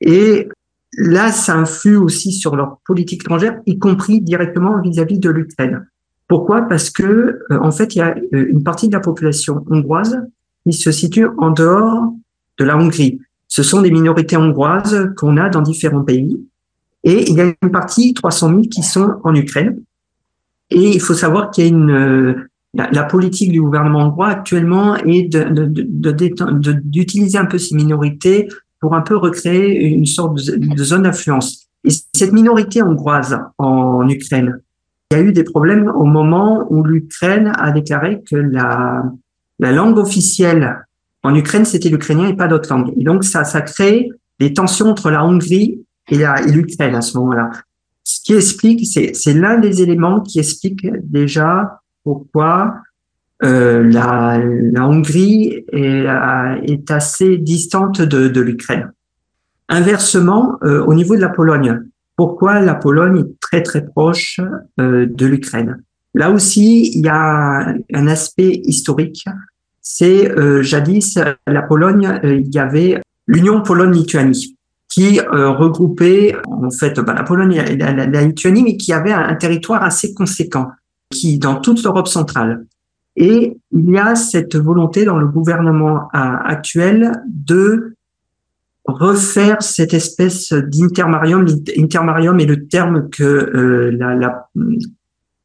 Et 0.00 0.48
là, 0.96 1.32
ça 1.32 1.54
influe 1.56 1.96
aussi 1.96 2.32
sur 2.32 2.56
leur 2.56 2.78
politique 2.86 3.22
étrangère, 3.22 3.60
y 3.66 3.78
compris 3.78 4.20
directement 4.20 4.80
vis-à-vis 4.80 5.18
de 5.18 5.30
l'Ukraine. 5.30 5.86
Pourquoi? 6.28 6.62
Parce 6.62 6.90
que 6.90 7.02
euh, 7.02 7.58
en 7.60 7.70
fait, 7.70 7.94
il 7.94 7.98
y 7.98 8.02
a 8.02 8.16
euh, 8.34 8.46
une 8.48 8.62
partie 8.62 8.88
de 8.88 8.94
la 8.94 9.00
population 9.00 9.64
hongroise 9.70 10.18
qui 10.66 10.72
se 10.76 10.90
situe 10.90 11.28
en 11.38 11.50
dehors 11.50 12.12
de 12.58 12.64
la 12.64 12.76
Hongrie. 12.76 13.20
Ce 13.46 13.62
sont 13.62 13.82
des 13.82 13.92
minorités 13.92 14.36
hongroises 14.36 15.12
qu'on 15.16 15.36
a 15.36 15.48
dans 15.48 15.62
différents 15.62 16.02
pays. 16.02 16.36
Et 17.04 17.30
il 17.30 17.36
y 17.36 17.40
a 17.40 17.52
une 17.62 17.70
partie, 17.70 18.14
300 18.14 18.48
000, 18.48 18.62
qui 18.62 18.82
sont 18.82 19.20
en 19.22 19.34
Ukraine. 19.34 19.80
Et 20.70 20.90
il 20.90 21.00
faut 21.00 21.14
savoir 21.14 21.50
qu'il 21.52 21.64
y 21.64 21.66
a 21.68 21.70
une, 21.70 22.48
la, 22.74 23.04
politique 23.04 23.52
du 23.52 23.60
gouvernement 23.60 24.06
hongrois 24.06 24.28
actuellement 24.28 24.96
est 24.96 25.28
d'utiliser 26.84 27.38
de, 27.38 27.42
un 27.42 27.46
peu 27.46 27.58
ces 27.58 27.76
minorités 27.76 28.48
pour 28.80 28.96
un 28.96 29.02
peu 29.02 29.16
recréer 29.16 29.86
une 29.86 30.06
sorte 30.06 30.34
de, 30.34 30.84
zone 30.84 31.04
d'influence. 31.04 31.68
Et 31.84 31.90
cette 32.12 32.32
minorité 32.32 32.82
hongroise 32.82 33.38
en 33.58 34.08
Ukraine, 34.08 34.60
il 35.12 35.16
y 35.16 35.20
a 35.20 35.22
eu 35.22 35.32
des 35.32 35.44
problèmes 35.44 35.88
au 35.88 36.04
moment 36.04 36.66
où 36.70 36.82
l'Ukraine 36.82 37.52
a 37.56 37.70
déclaré 37.70 38.24
que 38.28 38.34
la, 38.34 39.04
la 39.58 39.72
langue 39.72 39.98
officielle 39.98 40.84
en 41.22 41.34
Ukraine, 41.34 41.64
c'était 41.64 41.88
l'ukrainien 41.88 42.28
et 42.28 42.36
pas 42.36 42.48
d'autres 42.48 42.72
langues. 42.72 42.92
Et 42.96 43.04
donc, 43.04 43.24
ça, 43.24 43.44
ça 43.44 43.60
crée 43.60 44.10
des 44.38 44.52
tensions 44.52 44.86
entre 44.86 45.10
la 45.10 45.24
Hongrie 45.24 45.84
et 46.08 46.18
l'Ukraine 46.46 46.94
à 46.94 47.00
ce 47.00 47.18
moment-là. 47.18 47.50
Ce 48.04 48.20
qui 48.22 48.34
explique, 48.34 48.86
c'est 48.86 49.34
l'un 49.34 49.58
des 49.58 49.82
éléments 49.82 50.20
qui 50.20 50.38
explique 50.38 50.86
déjà 51.02 51.80
pourquoi 52.04 52.76
euh, 53.42 53.82
la, 53.82 54.38
la, 54.38 54.88
Hongrie 54.88 55.64
est, 55.72 56.06
euh, 56.06 56.54
est, 56.62 56.90
assez 56.90 57.36
distante 57.36 58.00
de, 58.00 58.28
de 58.28 58.40
l'Ukraine. 58.40 58.92
Inversement, 59.68 60.56
euh, 60.62 60.84
au 60.84 60.94
niveau 60.94 61.16
de 61.16 61.20
la 61.20 61.28
Pologne, 61.28 61.82
pourquoi 62.16 62.60
la 62.60 62.74
Pologne 62.74 63.18
est 63.18 63.40
très 63.40 63.62
très 63.62 63.84
proche 63.84 64.40
euh, 64.80 65.06
de 65.06 65.26
l'Ukraine? 65.26 65.82
Là 66.16 66.30
aussi, 66.30 66.90
il 66.96 67.04
y 67.04 67.08
a 67.08 67.74
un 67.94 68.06
aspect 68.08 68.60
historique. 68.64 69.24
C'est 69.80 70.28
euh, 70.32 70.62
jadis 70.62 71.18
la 71.46 71.62
Pologne, 71.62 72.20
il 72.24 72.52
y 72.52 72.58
avait 72.58 73.00
l'Union 73.28 73.62
Pologne-Lituanie 73.62 74.56
qui 74.88 75.20
regroupait 75.20 76.34
en 76.46 76.70
fait 76.70 76.98
bah, 77.00 77.12
la 77.12 77.22
Pologne 77.22 77.62
et 77.68 77.76
la, 77.76 78.06
Lituanie, 78.22 78.62
mais 78.62 78.76
qui 78.78 78.94
avait 78.94 79.12
un 79.12 79.34
territoire 79.34 79.82
assez 79.82 80.14
conséquent 80.14 80.70
qui 81.10 81.38
dans 81.38 81.56
toute 81.56 81.82
l'Europe 81.84 82.08
centrale. 82.08 82.64
Et 83.16 83.58
il 83.72 83.90
y 83.90 83.98
a 83.98 84.14
cette 84.14 84.56
volonté 84.56 85.04
dans 85.04 85.18
le 85.18 85.26
gouvernement 85.26 86.08
actuel 86.12 87.12
de 87.26 87.94
refaire 88.84 89.62
cette 89.62 89.94
espèce 89.94 90.52
d'intermarium. 90.52 91.46
L'intermarium 91.76 92.38
est 92.40 92.46
le 92.46 92.66
terme 92.66 93.08
que, 93.10 93.22
euh, 93.22 93.90
la, 93.92 94.48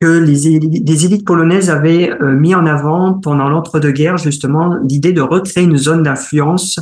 que 0.01 0.07
les, 0.07 0.47
élites, 0.47 1.25
polonaises 1.25 1.69
avaient 1.69 2.11
euh, 2.11 2.33
mis 2.33 2.55
en 2.55 2.65
avant 2.65 3.13
pendant 3.13 3.47
l'entre-deux-guerres, 3.49 4.17
justement, 4.17 4.75
l'idée 4.87 5.13
de 5.13 5.21
recréer 5.21 5.63
une 5.63 5.77
zone 5.77 6.03
d'influence 6.03 6.79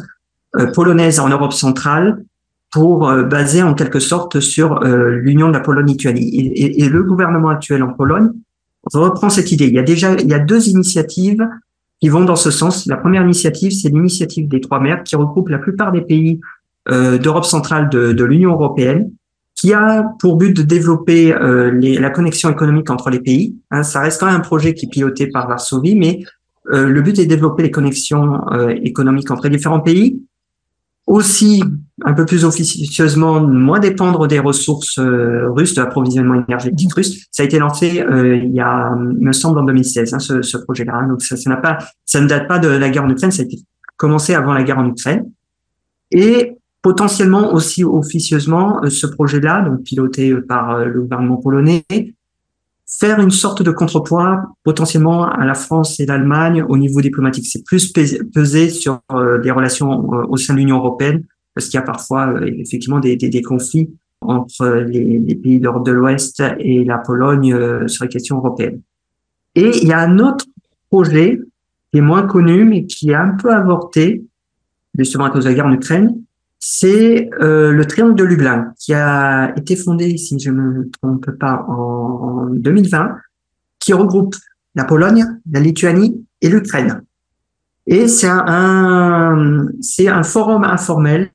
euh, 0.56 0.72
polonaise 0.72 1.20
en 1.20 1.30
Europe 1.30 1.54
centrale 1.54 2.24
pour 2.72 3.12
baser 3.24 3.64
en 3.64 3.74
quelque 3.74 4.00
sorte 4.00 4.40
sur 4.40 4.80
l'union 4.82 5.48
de 5.48 5.54
la 5.54 5.60
Pologne-Lituanie. 5.60 6.30
Et, 6.36 6.84
et, 6.84 6.88
le 6.88 7.02
gouvernement 7.02 7.50
actuel 7.50 7.82
en 7.82 7.92
Pologne 7.94 8.30
reprend 8.94 9.32
cette 9.32 9.52
idée. 9.52 9.66
Il 9.66 9.74
y 9.74 9.80
a 9.80 9.84
déjà 9.84 10.14
il 10.14 10.28
y 10.28 10.36
a 10.36 10.40
deux 10.40 10.70
initiatives 10.70 11.44
qui 12.00 12.10
vont 12.10 12.24
dans 12.24 12.36
ce 12.36 12.52
sens. 12.52 12.86
La 12.86 12.98
première 12.98 13.24
initiative, 13.24 13.72
c'est 13.72 13.90
l'initiative 13.90 14.48
des 14.48 14.62
trois 14.62 14.80
mers 14.80 15.04
qui 15.04 15.16
regroupe 15.16 15.50
la 15.50 15.58
plupart 15.58 15.92
des 15.92 16.02
pays 16.02 16.40
euh, 16.90 17.18
d'Europe 17.18 17.46
centrale 17.46 17.90
de 17.90 18.24
l'Union 18.24 18.52
européenne, 18.52 19.12
qui 19.60 19.74
a 19.74 20.04
pour 20.20 20.38
but 20.38 20.56
de 20.56 20.62
développer 20.62 21.34
euh, 21.34 21.72
les, 21.72 21.98
la 21.98 22.10
connexion 22.10 22.50
économique 22.50 22.90
entre 22.90 23.10
les 23.10 23.20
pays. 23.20 23.58
Hein, 23.72 23.84
ça 23.84 24.02
reste 24.02 24.20
quand 24.20 24.28
même 24.28 24.36
un 24.36 24.42
projet 24.42 24.74
qui 24.74 24.86
est 24.86 24.90
piloté 24.90 25.28
par 25.28 25.48
Varsovie, 25.48 25.96
mais 25.96 26.20
euh, 26.72 26.88
le 26.88 27.02
but 27.02 27.18
est 27.20 27.26
de 27.26 27.30
développer 27.30 27.64
les 27.64 27.72
connexions 27.72 28.42
euh, 28.52 28.70
économiques 28.84 29.32
entre 29.32 29.44
les 29.44 29.58
différents 29.58 29.80
pays 29.80 30.22
aussi 31.10 31.64
un 32.06 32.14
peu 32.14 32.24
plus 32.24 32.46
officieusement 32.46 33.42
moins 33.42 33.80
dépendre 33.80 34.28
des 34.28 34.38
ressources 34.38 35.00
euh, 35.00 35.50
russes, 35.50 35.74
de 35.74 35.82
l'approvisionnement 35.82 36.46
énergétique 36.48 36.94
russe. 36.94 37.26
Ça 37.32 37.42
a 37.42 37.48
été 37.48 37.58
lancé 37.58 38.02
euh, 38.02 38.38
il 38.38 38.54
y 38.54 38.60
a, 38.60 38.96
me 38.96 39.32
semble, 39.32 39.58
en 39.58 39.64
2016, 39.64 40.14
hein, 40.14 40.20
ce, 40.20 40.44
ce 40.44 40.58
projet-là. 40.58 41.08
Donc 41.10 41.24
ça, 41.24 41.36
ça 41.36 41.50
n'a 41.50 41.58
pas, 41.58 41.80
ça 42.06 42.22
ne 42.22 42.28
date 42.28 42.48
pas 42.48 42.60
de 42.60 42.68
la 42.68 42.90
guerre 42.90 43.06
en 43.06 43.10
Ukraine, 43.10 43.32
ça 43.32 43.42
a 43.42 43.46
été 43.46 43.58
commencé 43.98 44.36
avant 44.36 44.54
la 44.54 44.62
guerre 44.62 44.78
en 44.78 44.88
Ukraine. 44.88 45.26
Et 46.12 46.59
potentiellement 46.82 47.54
aussi 47.54 47.84
officieusement, 47.84 48.84
euh, 48.84 48.90
ce 48.90 49.08
projet-là, 49.08 49.62
donc 49.62 49.84
piloté 49.84 50.34
par 50.36 50.86
le 50.86 51.02
gouvernement 51.02 51.38
polonais, 51.38 51.84
faire 52.90 53.20
une 53.20 53.32
sorte 53.32 53.62
de 53.62 53.72
contrepoids 53.72 54.44
potentiellement 54.64 55.26
à 55.26 55.46
la 55.46 55.54
France 55.54 56.00
et 56.00 56.06
l'Allemagne 56.06 56.64
au 56.68 56.78
niveau 56.78 57.02
diplomatique. 57.02 57.46
C'est 57.46 57.64
plus 57.64 57.94
peser 58.34 58.70
sur 58.70 59.02
euh, 59.12 59.38
des 59.40 59.52
relations 59.52 60.12
euh, 60.14 60.26
au 60.28 60.38
sein 60.38 60.54
de 60.54 60.60
l'Union 60.60 60.78
européenne, 60.78 61.24
parce 61.54 61.68
qu'il 61.68 61.76
y 61.76 61.84
a 61.84 61.86
parfois 61.86 62.30
euh, 62.30 62.52
effectivement 62.58 63.00
des, 63.00 63.42
conflits 63.44 63.92
entre 64.22 64.68
les, 64.88 65.20
les 65.20 65.36
pays 65.36 65.60
d'Europe 65.60 65.86
de 65.86 65.92
l'Ouest 65.92 66.44
et 66.60 66.84
la 66.84 66.98
Pologne 66.98 67.88
sur 67.88 68.04
les 68.04 68.10
questions 68.10 68.38
européennes. 68.38 68.82
Et 69.56 69.72
il 69.82 69.88
y 69.88 69.94
a 69.94 70.00
un 70.00 70.20
autre 70.20 70.46
projet 70.90 71.40
qui 71.92 72.00
est 72.00 72.02
moins 72.02 72.24
connu, 72.24 72.66
mais 72.66 72.86
qui 72.86 73.12
est 73.12 73.16
un 73.16 73.36
peu 73.42 73.54
avorté, 73.54 74.26
justement 74.98 75.26
à 75.26 75.30
cause 75.30 75.46
de 75.46 75.50
la 75.50 75.56
guerre 75.56 75.68
en 75.68 75.74
Ukraine, 75.74 76.22
c'est 76.60 77.30
euh, 77.42 77.72
le 77.72 77.86
triangle 77.86 78.16
de 78.16 78.24
Lublin, 78.24 78.74
qui 78.78 78.94
a 78.94 79.54
été 79.58 79.76
fondé, 79.76 80.18
si 80.18 80.38
je 80.40 80.52
ne 80.52 80.62
me 80.62 80.90
trompe 80.90 81.32
pas, 81.32 81.66
en 81.70 82.48
2020, 82.52 83.16
qui 83.80 83.94
regroupe 83.94 84.36
la 84.76 84.84
Pologne, 84.84 85.26
la 85.52 85.60
Lituanie 85.62 86.26
et 86.42 86.50
l'Ukraine. 86.50 87.02
Et 87.88 88.08
c'est 88.08 88.28
un, 88.28 89.68
un 90.08 90.24
forum 90.24 90.64
informel 90.64 91.32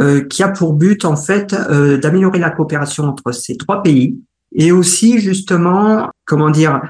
euh, 0.00 0.24
qui 0.24 0.42
a 0.44 0.48
pour 0.48 0.74
but 0.74 1.04
en 1.04 1.16
fait 1.16 1.52
euh, 1.52 1.98
d'améliorer 1.98 2.38
la 2.38 2.50
coopération 2.50 3.04
entre 3.04 3.32
ces 3.32 3.56
trois 3.56 3.82
pays 3.82 4.16
et 4.52 4.70
aussi 4.70 5.18
justement, 5.18 6.08
comment 6.24 6.50
dire, 6.50 6.80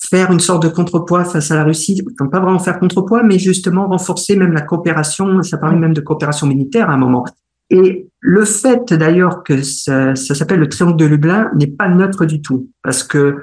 faire 0.00 0.32
une 0.32 0.40
sorte 0.40 0.62
de 0.62 0.68
contrepoids 0.68 1.24
face 1.24 1.50
à 1.50 1.56
la 1.56 1.64
Russie. 1.64 2.02
Donc 2.18 2.30
pas 2.30 2.40
vraiment 2.40 2.58
faire 2.58 2.78
contrepoids, 2.78 3.22
mais 3.22 3.38
justement 3.38 3.86
renforcer 3.86 4.36
même 4.36 4.52
la 4.52 4.62
coopération. 4.62 5.42
Ça 5.42 5.58
parlait 5.58 5.78
même 5.78 5.94
de 5.94 6.00
coopération 6.00 6.46
militaire 6.46 6.90
à 6.90 6.94
un 6.94 6.98
moment. 6.98 7.24
Et 7.68 8.08
le 8.18 8.44
fait 8.44 8.92
d'ailleurs 8.92 9.44
que 9.44 9.62
ça, 9.62 10.16
ça 10.16 10.34
s'appelle 10.34 10.58
le 10.58 10.68
triangle 10.68 10.96
de 10.96 11.04
Lublin 11.04 11.50
n'est 11.54 11.68
pas 11.68 11.88
neutre 11.88 12.24
du 12.24 12.42
tout, 12.42 12.68
parce 12.82 13.04
que 13.04 13.36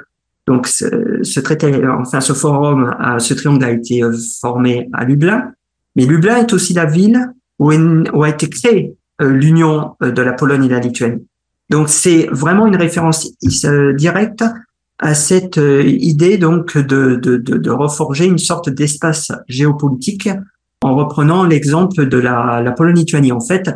donc, 0.48 0.66
ce, 0.68 1.40
traité, 1.42 1.86
enfin, 1.86 2.22
ce 2.22 2.32
forum, 2.32 2.96
ce 3.20 3.34
triangle 3.34 3.66
a 3.66 3.72
été 3.72 4.02
euh, 4.02 4.16
formé 4.40 4.90
à 4.94 5.04
Lublin. 5.04 5.52
Mais 5.98 6.06
Lublin 6.06 6.38
est 6.38 6.54
aussi 6.54 6.74
la 6.74 6.86
ville 6.86 7.34
où, 7.60 7.70
a 7.70 8.30
été 8.30 8.48
créée 8.50 8.96
euh, 9.22 9.30
l'union 9.30 9.96
euh, 10.02 10.12
de 10.12 10.22
la 10.22 10.32
Pologne 10.32 10.64
et 10.64 10.70
de 10.70 10.74
la 10.74 10.80
Lituanie. 10.80 11.28
Donc, 11.70 11.90
c'est 11.90 12.28
vraiment 12.32 12.66
une 12.66 12.78
référence 12.78 13.30
directe 13.98 14.46
à 15.00 15.14
cette 15.14 15.60
idée 15.86 16.38
donc 16.38 16.78
de, 16.78 17.16
de, 17.16 17.38
de, 17.38 17.58
de 17.58 17.70
reforger 17.70 18.26
une 18.26 18.40
sorte 18.40 18.70
d'espace 18.70 19.32
géopolitique 19.48 20.30
en 20.82 20.96
reprenant 20.96 21.44
l'exemple 21.44 22.08
de 22.08 22.18
la, 22.18 22.62
la 22.64 22.72
Pologne-Lituanie. 22.72 23.32
En 23.32 23.40
fait, 23.40 23.70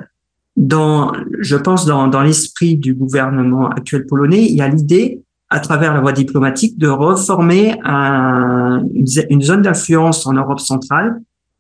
dans, 0.58 1.12
je 1.40 1.56
pense 1.56 1.86
dans, 1.86 2.08
dans 2.08 2.22
l'esprit 2.22 2.76
du 2.76 2.94
gouvernement 2.94 3.70
actuel 3.70 4.06
polonais, 4.06 4.44
il 4.46 4.56
y 4.56 4.62
a 4.62 4.68
l'idée 4.68 5.22
à 5.50 5.60
travers 5.60 5.94
la 5.94 6.00
voie 6.00 6.14
diplomatique, 6.14 6.78
de 6.78 6.88
reformer 6.88 7.76
un, 7.84 8.84
une 9.30 9.42
zone 9.42 9.62
d'influence 9.62 10.26
en 10.26 10.34
Europe 10.34 10.62
centrale 10.62 11.20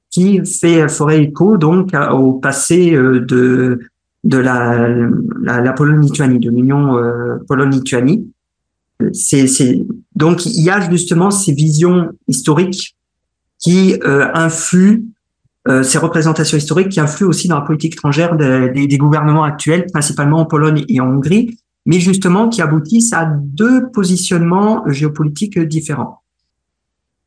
qui 0.10 0.41
fait 0.45 0.88
ferait 0.88 1.24
écho 1.24 1.58
donc 1.58 1.91
au 2.12 2.34
passé 2.34 2.93
euh, 2.93 3.19
de 3.19 3.80
de 4.24 4.38
la, 4.38 4.88
la, 5.41 5.62
la 5.62 5.74
Pologne-Lituanie, 5.74 6.39
de 6.39 6.52
l'Union 6.52 6.95
euh, 6.97 7.38
Pologne-Lituanie. 7.47 8.32
C'est, 9.13 9.85
donc 10.15 10.45
il 10.45 10.63
y 10.63 10.69
a 10.69 10.89
justement 10.89 11.31
ces 11.31 11.53
visions 11.53 12.09
historiques 12.27 12.95
qui 13.59 13.95
euh, 14.03 14.27
influent 14.33 15.03
euh, 15.67 15.83
ces 15.83 15.99
représentations 15.99 16.57
historiques 16.57 16.89
qui 16.89 16.99
influent 16.99 17.29
aussi 17.29 17.47
dans 17.47 17.55
la 17.55 17.61
politique 17.61 17.93
étrangère 17.93 18.35
des, 18.35 18.87
des 18.87 18.97
gouvernements 18.97 19.43
actuels, 19.43 19.85
principalement 19.93 20.39
en 20.39 20.45
Pologne 20.45 20.83
et 20.89 20.99
en 20.99 21.07
Hongrie, 21.07 21.59
mais 21.85 21.99
justement 21.99 22.49
qui 22.49 22.63
aboutissent 22.63 23.13
à 23.13 23.25
deux 23.25 23.89
positionnements 23.91 24.83
géopolitiques 24.87 25.59
différents. 25.59 26.21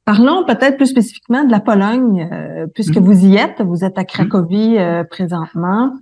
Parlons 0.04 0.44
peut-être 0.44 0.76
plus 0.76 0.88
spécifiquement 0.88 1.44
de 1.44 1.50
la 1.50 1.60
Pologne, 1.60 2.28
euh, 2.30 2.66
puisque 2.74 2.96
mhm. 2.96 3.04
vous 3.04 3.26
y 3.26 3.36
êtes, 3.36 3.62
vous 3.62 3.84
êtes 3.84 3.98
à 3.98 4.04
Cracovie 4.04 4.78
euh, 4.78 5.04
présentement. 5.04 5.92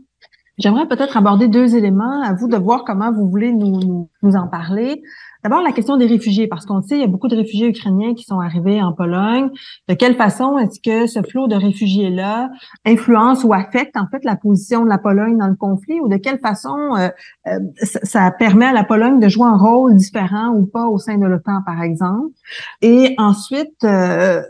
J'aimerais 0.58 0.86
peut-être 0.86 1.16
aborder 1.16 1.48
deux 1.48 1.76
éléments, 1.76 2.22
à 2.22 2.34
vous 2.34 2.48
de 2.48 2.56
voir 2.56 2.84
comment 2.84 3.12
vous 3.12 3.28
voulez 3.28 3.52
nous, 3.52 3.78
nous, 3.78 4.08
nous 4.22 4.36
en 4.36 4.48
parler. 4.48 5.02
D'abord, 5.44 5.60
la 5.60 5.72
question 5.72 5.96
des 5.96 6.06
réfugiés, 6.06 6.46
parce 6.46 6.66
qu'on 6.66 6.82
sait, 6.82 6.96
il 6.96 7.00
y 7.00 7.04
a 7.04 7.08
beaucoup 7.08 7.26
de 7.26 7.34
réfugiés 7.34 7.66
ukrainiens 7.68 8.14
qui 8.14 8.24
sont 8.24 8.38
arrivés 8.38 8.80
en 8.80 8.92
Pologne. 8.92 9.50
De 9.88 9.94
quelle 9.94 10.14
façon 10.14 10.56
est-ce 10.58 10.80
que 10.80 11.08
ce 11.08 11.20
flot 11.22 11.48
de 11.48 11.56
réfugiés-là 11.56 12.50
influence 12.84 13.42
ou 13.42 13.52
affecte 13.52 13.96
en 13.96 14.06
fait 14.08 14.24
la 14.24 14.36
position 14.36 14.84
de 14.84 14.88
la 14.88 14.98
Pologne 14.98 15.38
dans 15.38 15.48
le 15.48 15.56
conflit, 15.56 16.00
ou 16.00 16.08
de 16.08 16.16
quelle 16.16 16.38
façon 16.38 16.94
euh, 16.96 17.08
euh, 17.46 17.58
ça 17.84 18.30
permet 18.30 18.66
à 18.66 18.72
la 18.72 18.84
Pologne 18.84 19.20
de 19.20 19.28
jouer 19.28 19.46
un 19.46 19.56
rôle 19.56 19.94
différent 19.94 20.50
ou 20.50 20.66
pas 20.66 20.86
au 20.86 20.98
sein 20.98 21.18
de 21.18 21.26
l'OTAN, 21.26 21.62
par 21.64 21.82
exemple. 21.82 22.34
Et 22.80 23.14
ensuite, 23.18 23.84
euh, 23.84 24.42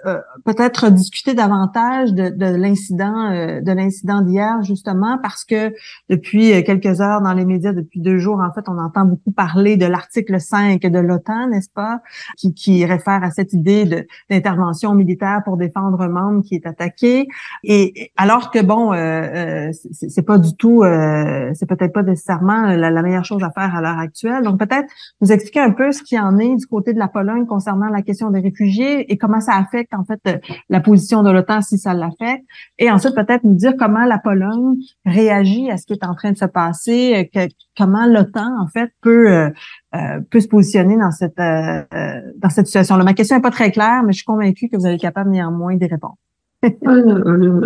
peut-être 0.45 0.91
discuter 0.91 1.35
davantage 1.35 2.13
de, 2.13 2.29
de 2.29 2.57
l'incident 2.57 3.31
de 3.33 3.73
l'incident 3.73 4.21
d'hier, 4.21 4.63
justement, 4.63 5.19
parce 5.23 5.45
que 5.45 5.73
depuis 6.09 6.63
quelques 6.65 7.01
heures 7.01 7.23
dans 7.23 7.33
les 7.33 7.45
médias, 7.45 7.73
depuis 7.73 8.01
deux 8.01 8.19
jours, 8.19 8.41
en 8.41 8.53
fait, 8.53 8.69
on 8.69 8.79
entend 8.79 9.05
beaucoup 9.05 9.33
parler 9.33 9.77
de 9.77 9.87
l'article 9.87 10.41
5 10.41 10.81
de 10.83 10.99
l'OTAN, 10.99 11.49
n'est-ce 11.49 11.71
pas, 11.71 12.01
qui, 12.37 12.55
qui 12.55 12.85
réfère 12.85 13.23
à 13.23 13.31
cette 13.31 13.53
idée 13.53 14.07
d'intervention 14.31 14.95
militaire 14.95 15.43
pour 15.45 15.57
défendre 15.57 16.01
un 16.01 16.09
membre 16.09 16.43
qui 16.43 16.55
est 16.55 16.67
attaqué. 16.67 17.29
Et 17.65 18.13
alors 18.17 18.51
que 18.51 18.61
bon, 18.63 18.93
euh, 18.93 19.69
euh 19.69 19.73
c'est 19.93 20.27
pas 20.27 20.39
du 20.39 20.55
tout, 20.57 20.83
euh, 20.83 21.51
c'est 21.55 21.67
peut-être 21.67 21.93
pas 21.93 22.03
nécessairement 22.03 22.77
la, 22.91 23.03
meilleure 23.03 23.25
chose 23.25 23.43
à 23.43 23.51
faire 23.51 23.75
à 23.75 23.81
l'heure 23.81 23.99
actuelle. 23.99 24.43
Donc 24.43 24.59
peut-être 24.59 24.89
vous 25.21 25.33
expliquer 25.33 25.61
un 25.61 25.71
peu 25.71 25.93
ce 25.93 26.03
qui 26.03 26.19
en 26.19 26.39
est 26.39 26.57
du 26.57 26.67
côté 26.67 26.93
de 26.93 26.99
la 26.99 27.09
Pologne 27.09 27.47
concernant 27.47 27.89
la 27.89 28.03
question 28.03 28.31
des 28.31 28.41
réfugiés 28.41 29.11
et 29.11 29.17
comment 29.17 29.41
ça 29.41 29.55
affecte 29.57 29.95
en 29.95 30.05
fait 30.05 30.43
la 30.69 30.81
position 30.81 31.23
de 31.23 31.31
l'OTAN 31.31 31.63
si 31.63 31.79
ça 31.79 31.95
l'affecte. 31.95 32.45
Et 32.79 32.91
ensuite 32.91 33.15
peut-être 33.15 33.45
nous 33.45 33.55
dire 33.55 33.75
comment 33.79 34.05
la 34.05 34.19
Pologne 34.19 34.77
réagit 35.07 35.71
à 35.71 35.77
ce 35.77 35.87
qui 35.87 35.95
est 35.95 36.05
en 36.05 36.15
train 36.15 36.33
de 36.33 36.39
se 36.39 36.45
passer, 36.45 37.31
que, 37.33 37.49
comment 37.77 38.07
l'OTAN 38.07 38.61
en 38.61 38.67
fait 38.67 38.91
peut 39.01 39.33
euh, 39.33 39.51
euh, 39.95 40.21
peut 40.31 40.41
se 40.41 40.49
positionner 40.49 40.97
dans 40.97 41.11
cette 41.11 41.39
euh, 41.39 41.83
euh, 41.93 42.21
dans 42.39 42.49
cette 42.49 42.65
situation-là. 42.67 43.05
Ma 43.05 43.13
question 43.13 43.37
n'est 43.37 43.43
pas 43.43 43.51
très 43.51 43.71
claire, 43.71 44.03
mais 44.03 44.13
je 44.13 44.19
suis 44.19 44.25
convaincue 44.25 44.71
que 44.71 44.77
vous 44.79 44.87
allez 44.87 44.97
capable 44.97 45.31
néanmoins 45.31 45.77
d'y 45.77 45.87
répondre. 45.87 46.17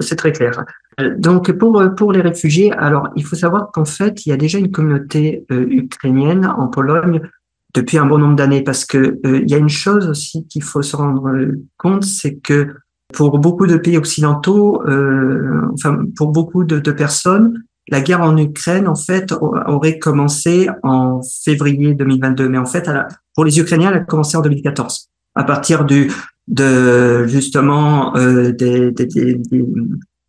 C'est 0.00 0.16
très 0.16 0.32
clair. 0.32 0.64
Donc 1.18 1.52
pour 1.52 1.82
pour 1.96 2.12
les 2.12 2.20
réfugiés, 2.20 2.72
alors 2.72 3.08
il 3.16 3.24
faut 3.24 3.36
savoir 3.36 3.70
qu'en 3.72 3.84
fait 3.84 4.24
il 4.24 4.30
y 4.30 4.32
a 4.32 4.36
déjà 4.36 4.58
une 4.58 4.70
communauté 4.70 5.44
ukrainienne 5.50 6.46
en 6.46 6.68
Pologne 6.68 7.20
depuis 7.74 7.98
un 7.98 8.06
bon 8.06 8.18
nombre 8.18 8.36
d'années 8.36 8.62
parce 8.62 8.86
que 8.86 9.20
il 9.24 9.50
y 9.50 9.54
a 9.54 9.58
une 9.58 9.68
chose 9.68 10.08
aussi 10.08 10.46
qu'il 10.46 10.62
faut 10.62 10.82
se 10.82 10.96
rendre 10.96 11.30
compte, 11.76 12.04
c'est 12.04 12.36
que 12.36 12.68
pour 13.12 13.38
beaucoup 13.38 13.66
de 13.66 13.76
pays 13.76 13.98
occidentaux, 13.98 14.82
enfin 15.74 15.98
pour 16.16 16.32
beaucoup 16.32 16.64
de, 16.64 16.78
de 16.78 16.92
personnes, 16.92 17.62
la 17.88 18.00
guerre 18.00 18.22
en 18.22 18.36
Ukraine, 18.36 18.88
en 18.88 18.96
fait, 18.96 19.32
aurait 19.32 19.98
commencé 19.98 20.68
en 20.82 21.20
février 21.44 21.94
2022. 21.94 22.48
Mais 22.48 22.58
en 22.58 22.66
fait, 22.66 22.90
pour 23.34 23.44
les 23.44 23.58
Ukrainiens, 23.58 23.90
elle 23.90 23.98
a 23.98 24.04
commencé 24.04 24.36
en 24.36 24.42
2014, 24.42 25.08
à 25.34 25.44
partir 25.44 25.84
du, 25.84 26.10
de 26.48 27.26
justement 27.26 28.16
euh, 28.16 28.52
des, 28.52 28.92
des, 28.92 29.06
des, 29.06 29.34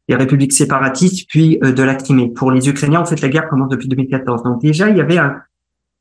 des, 0.08 0.16
républiques 0.16 0.54
séparatistes, 0.54 1.28
puis 1.30 1.60
euh, 1.64 1.72
de 1.72 1.84
la 1.84 1.96
Crimée. 1.96 2.30
Pour 2.30 2.52
les 2.52 2.68
Ukrainiens, 2.68 3.02
en 3.02 3.06
fait, 3.06 3.22
la 3.22 3.30
guerre 3.30 3.48
commence 3.50 3.70
depuis 3.70 3.88
2014. 3.88 4.44
Donc 4.44 4.62
déjà, 4.62 4.90
il 4.90 4.98
y 4.98 5.02
avait 5.02 5.18
un, 5.18 5.36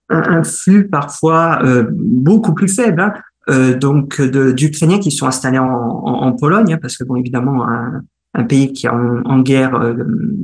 un, 0.09 0.43
flux 0.43 0.89
parfois 0.89 1.61
euh, 1.65 1.85
beaucoup 1.91 2.55
plus 2.55 2.69
faible. 2.69 3.01
Hein, 3.01 3.13
euh, 3.49 3.77
donc 3.77 4.21
d'Ukrainiens 4.21 4.99
qui 4.99 5.13
sont 5.13 5.27
installés 5.27 5.59
en, 5.59 5.69
en, 5.69 6.33
Pologne, 6.33 6.75
hein, 6.75 6.79
parce 6.83 6.97
que 6.97 7.05
bon, 7.05 7.17
évidemment, 7.17 7.69
un, 7.69 8.03
un 8.35 8.45
pays 8.45 8.73
qui 8.73 8.87
est 8.87 8.91
en, 8.91 9.23
en 9.25 9.41
guerre, 9.41 9.75
euh, 9.77 9.95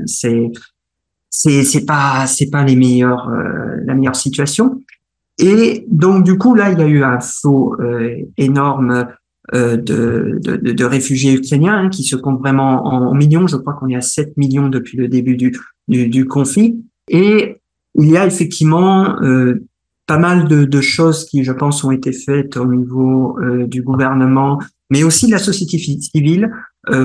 c'est 0.07 0.51
c'est 1.29 1.65
c'est 1.65 1.85
pas 1.85 2.27
c'est 2.27 2.51
pas 2.51 2.63
les 2.63 2.77
meilleurs 2.77 3.29
euh, 3.29 3.77
la 3.87 3.95
meilleure 3.95 4.15
situation 4.15 4.81
et 5.39 5.87
donc 5.89 6.25
du 6.25 6.37
coup 6.37 6.55
là 6.55 6.71
il 6.71 6.79
y 6.79 6.83
a 6.83 6.87
eu 6.87 7.03
un 7.03 7.21
flot 7.21 7.75
énorme 8.37 9.07
de, 9.53 10.39
de, 10.41 10.57
de, 10.57 10.85
réfugiés 10.85 11.35
ukrainiens 11.35 11.77
hein, 11.77 11.89
qui 11.89 12.05
se 12.05 12.15
comptent 12.15 12.39
vraiment 12.39 12.87
en, 12.87 13.13
millions 13.15 13.49
je 13.49 13.57
crois 13.57 13.73
qu'on 13.75 13.89
est 13.89 13.97
à 13.97 14.01
7 14.01 14.37
millions 14.37 14.69
depuis 14.69 14.97
le 14.97 15.09
début 15.09 15.37
du 15.37 15.59
du, 15.89 16.07
du 16.07 16.27
conflit 16.27 16.81
et 17.09 17.57
il 17.99 18.09
y 18.09 18.17
a 18.17 18.25
effectivement 18.25 19.17
pas 20.07 20.19
mal 20.19 20.47
de, 20.47 20.65
de, 20.65 20.81
choses 20.81 21.25
qui 21.25 21.43
je 21.43 21.51
pense 21.51 21.83
ont 21.83 21.91
été 21.91 22.13
faites 22.13 22.57
au 22.57 22.67
niveau 22.67 23.37
du 23.67 23.83
gouvernement 23.83 24.61
mais 24.91 25.03
aussi 25.03 25.27
de 25.27 25.33
la 25.33 25.39
société 25.39 25.77
civile 25.77 26.53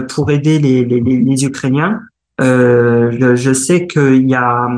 pour 0.09 0.29
aider 0.29 0.59
les, 0.59 0.85
les, 0.85 1.01
les 1.01 1.43
Ukrainiens 1.43 2.01
euh, 2.39 3.11
je, 3.19 3.35
je, 3.35 3.53
sais 3.53 3.87
qu'il 3.87 4.29
y 4.29 4.35
a, 4.35 4.69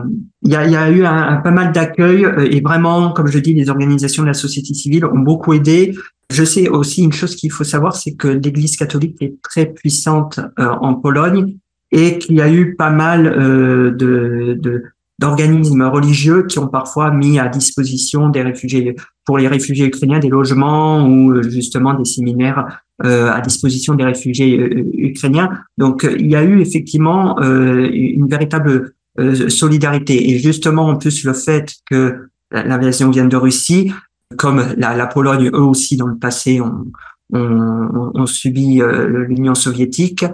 y 0.43 0.55
a, 0.55 0.65
y 0.65 0.75
a 0.77 0.89
eu 0.89 1.03
un, 1.03 1.37
pas 1.37 1.51
mal 1.51 1.73
d'accueil 1.73 2.23
euh, 2.23 2.47
et 2.49 2.61
vraiment, 2.61 3.11
comme 3.11 3.27
je 3.27 3.39
dis, 3.39 3.53
les 3.53 3.69
organisations 3.69 4.23
de 4.23 4.27
la 4.27 4.33
société 4.33 4.73
civile 4.73 5.05
ont 5.05 5.19
beaucoup 5.19 5.53
aidé. 5.53 5.93
Je 6.31 6.43
sais 6.43 6.69
aussi 6.69 7.03
une 7.03 7.13
chose 7.13 7.35
qu'il 7.35 7.51
faut 7.51 7.63
savoir, 7.63 7.95
c'est 7.95 8.13
que 8.13 8.27
l'Église 8.27 8.77
catholique 8.77 9.17
est 9.21 9.41
très 9.41 9.65
puissante 9.65 10.39
euh, 10.59 10.67
en 10.81 10.93
Pologne 10.95 11.57
et 11.91 12.19
qu'il 12.19 12.35
y 12.35 12.41
a 12.41 12.51
eu 12.51 12.75
pas 12.75 12.91
mal 12.91 13.25
euh, 13.25 13.91
de, 13.91 14.57
de 14.59 14.83
d'organismes 15.19 15.81
religieux 15.83 16.43
qui 16.43 16.59
ont 16.59 16.69
parfois 16.69 17.11
mis 17.11 17.39
à 17.39 17.49
disposition 17.49 18.29
des 18.29 18.41
réfugiés 18.41 18.95
pour 19.25 19.37
les 19.37 19.49
réfugiés 19.49 19.85
ukrainiens 19.85 20.19
des 20.19 20.29
logements 20.29 21.05
ou 21.05 21.43
justement 21.43 21.93
des 21.93 22.05
séminaires 22.05 22.83
euh, 23.05 23.31
à 23.31 23.39
disposition 23.39 23.95
des 23.95 24.03
réfugiés 24.03 24.59
euh, 24.59 24.83
ukrainiens. 24.93 25.51
Donc 25.77 26.03
euh, 26.03 26.17
il 26.19 26.29
y 26.29 26.35
a 26.35 26.43
eu 26.43 26.59
effectivement 26.59 27.39
une 27.41 28.27
véritable 28.27 28.93
solidarité. 29.49 30.31
Et 30.31 30.39
justement, 30.39 30.87
en 30.87 30.95
plus, 30.95 31.25
le 31.25 31.33
fait 31.33 31.75
que 31.89 32.29
l'invasion 32.51 33.09
vienne 33.09 33.27
de 33.27 33.35
Russie, 33.35 33.91
comme 34.37 34.63
la, 34.77 34.95
la, 34.95 35.07
Pologne, 35.07 35.49
eux 35.53 35.61
aussi, 35.61 35.97
dans 35.97 36.07
le 36.07 36.17
passé, 36.17 36.61
ont, 36.61 36.85
ont, 37.33 38.25
subi 38.25 38.81
l'Union 39.27 39.55
soviétique. 39.55 40.25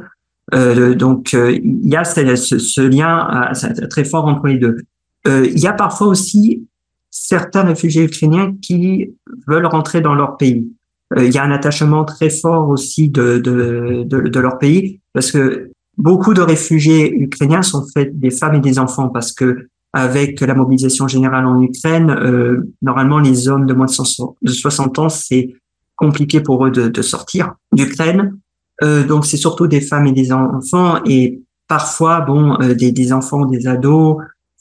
donc 0.52 1.34
il 1.34 1.88
y 1.88 1.96
a 1.96 2.04
ce, 2.04 2.58
ce 2.58 2.82
lien 2.82 3.52
très 3.90 4.06
fort 4.06 4.26
entre 4.26 4.48
les 4.48 4.58
deux. 4.58 4.78
il 5.26 5.60
y 5.60 5.68
a 5.68 5.74
parfois 5.74 6.08
aussi 6.08 6.68
certains 7.10 7.64
réfugiés 7.64 8.04
ukrainiens 8.04 8.54
qui 8.62 9.14
veulent 9.48 9.66
rentrer 9.66 10.02
dans 10.02 10.16
leur 10.16 10.38
pays. 10.38 10.70
il 11.18 11.34
y 11.34 11.38
a 11.38 11.44
un 11.44 11.52
attachement 11.52 12.04
très 12.04 12.30
fort 12.30 12.70
aussi 12.70 13.10
de, 13.10 13.38
de, 13.38 14.04
de, 14.06 14.22
de 14.28 14.40
leur 14.40 14.58
pays 14.58 15.00
parce 15.14 15.32
que 15.32 15.72
beaucoup 15.98 16.34
de 16.34 16.42
réfugiés 16.42 17.14
ukrainiens 17.14 17.62
sont 17.62 17.86
faits 17.94 18.18
des 18.20 18.32
femmes 18.32 18.56
et 18.56 18.60
des 18.60 18.80
enfants 18.80 19.10
parce 19.10 19.32
que 19.32 19.70
avec 19.96 20.42
la 20.42 20.54
mobilisation 20.54 21.08
générale 21.08 21.46
en 21.46 21.62
Ukraine, 21.62 22.10
euh, 22.12 22.74
normalement 22.82 23.20
les 23.20 23.48
hommes 23.48 23.66
de 23.66 23.74
moins 23.74 23.88
de 23.88 24.52
60 24.52 25.00
ans, 25.00 25.10
c'est 25.10 25.56
compliqué 25.96 26.42
pour 26.42 26.66
eux 26.66 26.72
de, 26.72 26.90
de 26.90 27.02
sortir 27.02 27.54
d'Ukraine. 27.72 28.38
Euh, 28.84 29.06
donc 29.06 29.26
c'est 29.26 29.38
surtout 29.38 29.68
des 29.68 29.80
femmes 29.80 30.06
et 30.06 30.12
des 30.12 30.34
enfants 30.34 31.00
et 31.06 31.42
parfois 31.70 32.20
bon 32.20 32.60
euh, 32.62 32.76
des, 32.76 32.92
des 32.92 33.14
enfants, 33.14 33.46
des 33.46 33.68
ados 33.68 34.18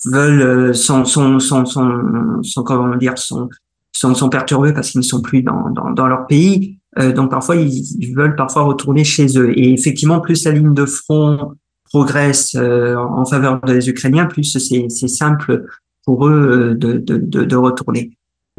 veulent 0.06 0.42
euh, 0.42 0.72
sont, 0.72 1.04
sont, 1.04 1.40
sont, 1.40 1.64
sont, 1.64 2.42
sont 2.42 2.62
comment 2.62 2.96
dire 2.96 3.18
sont, 3.18 3.48
sont, 3.92 4.28
perturbés 4.28 4.72
parce 4.72 4.90
qu'ils 4.90 5.00
ne 5.00 5.04
sont 5.04 5.20
plus 5.20 5.42
dans, 5.42 5.70
dans, 5.70 5.90
dans 5.90 6.06
leur 6.06 6.26
pays. 6.26 6.78
Euh, 6.98 7.12
donc 7.12 7.30
parfois 7.30 7.56
ils, 7.56 8.14
veulent 8.14 8.36
parfois 8.36 8.62
retourner 8.62 9.04
chez 9.04 9.38
eux. 9.38 9.58
Et 9.58 9.72
effectivement, 9.72 10.20
plus 10.20 10.44
la 10.44 10.52
ligne 10.52 10.74
de 10.74 10.86
front 10.86 11.54
progresse 11.94 12.56
euh, 12.56 12.96
en 12.96 13.24
faveur 13.24 13.60
des 13.60 13.88
Ukrainiens, 13.88 14.26
plus 14.26 14.58
c'est 14.58 15.08
simple 15.08 15.64
pour 16.04 16.26
eux 16.26 16.32
euh, 16.32 16.74
de, 16.74 16.94
de, 16.98 17.44
de, 17.44 17.56
retourner. 17.56 18.10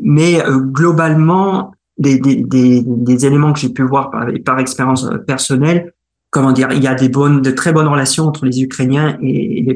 Mais 0.02 0.42
euh, 0.42 0.60
globalement, 0.60 1.74
des, 1.98 2.18
des, 2.18 2.82
des, 2.86 3.26
éléments 3.26 3.52
que 3.52 3.60
j'ai 3.60 3.74
pu 3.78 3.84
voir 3.84 4.10
par, 4.10 4.28
par 4.46 4.60
expérience 4.60 5.10
personnelle, 5.28 5.94
comment 6.30 6.54
dire, 6.54 6.70
il 6.72 6.82
y 6.82 6.88
a 6.88 6.96
des 6.96 7.10
bonnes, 7.10 7.42
de 7.42 7.52
très 7.52 7.74
bonnes 7.74 7.90
relations 7.90 8.24
entre 8.24 8.46
les 8.46 8.64
Ukrainiens 8.64 9.18
et 9.22 9.66
les, 9.68 9.76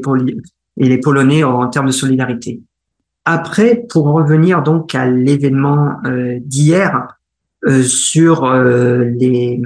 et 0.78 0.88
les 0.88 0.98
Polonais 0.98 1.44
en, 1.44 1.68
termes 1.68 1.88
de 1.88 1.92
solidarité. 1.92 2.62
Après, 3.26 3.84
pour 3.90 4.06
revenir 4.06 4.62
donc 4.62 4.94
à 4.94 5.06
l'événement 5.06 5.96
d'hier, 6.40 7.08
euh, 7.66 7.82
sur 7.82 8.44
euh, 8.44 9.04
les 9.18 9.60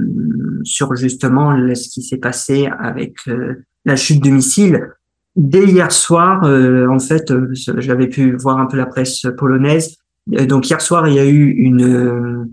sur 0.64 0.96
justement 0.96 1.54
ce 1.76 1.88
qui 1.88 2.02
s'est 2.02 2.16
passé 2.16 2.68
avec 2.80 3.14
euh, 3.28 3.62
la 3.84 3.96
chute 3.96 4.22
du 4.22 4.32
missile. 4.32 4.90
Dès 5.36 5.66
hier 5.66 5.90
soir, 5.92 6.42
en 6.44 6.98
fait, 6.98 7.32
j'avais 7.52 8.08
pu 8.08 8.36
voir 8.36 8.58
un 8.58 8.66
peu 8.66 8.76
la 8.76 8.86
presse 8.86 9.26
polonaise. 9.36 9.96
donc 10.26 10.68
hier 10.68 10.80
soir, 10.80 11.08
il 11.08 11.14
y 11.14 11.18
a 11.18 11.26
eu 11.26 11.50
une 11.50 12.48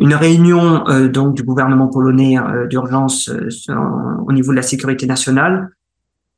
une 0.00 0.14
réunion 0.14 0.84
donc 1.12 1.34
du 1.36 1.42
gouvernement 1.42 1.88
polonais 1.88 2.36
d'urgence 2.70 3.30
au 4.26 4.32
niveau 4.32 4.52
de 4.52 4.56
la 4.56 4.62
sécurité 4.62 5.06
nationale. 5.06 5.68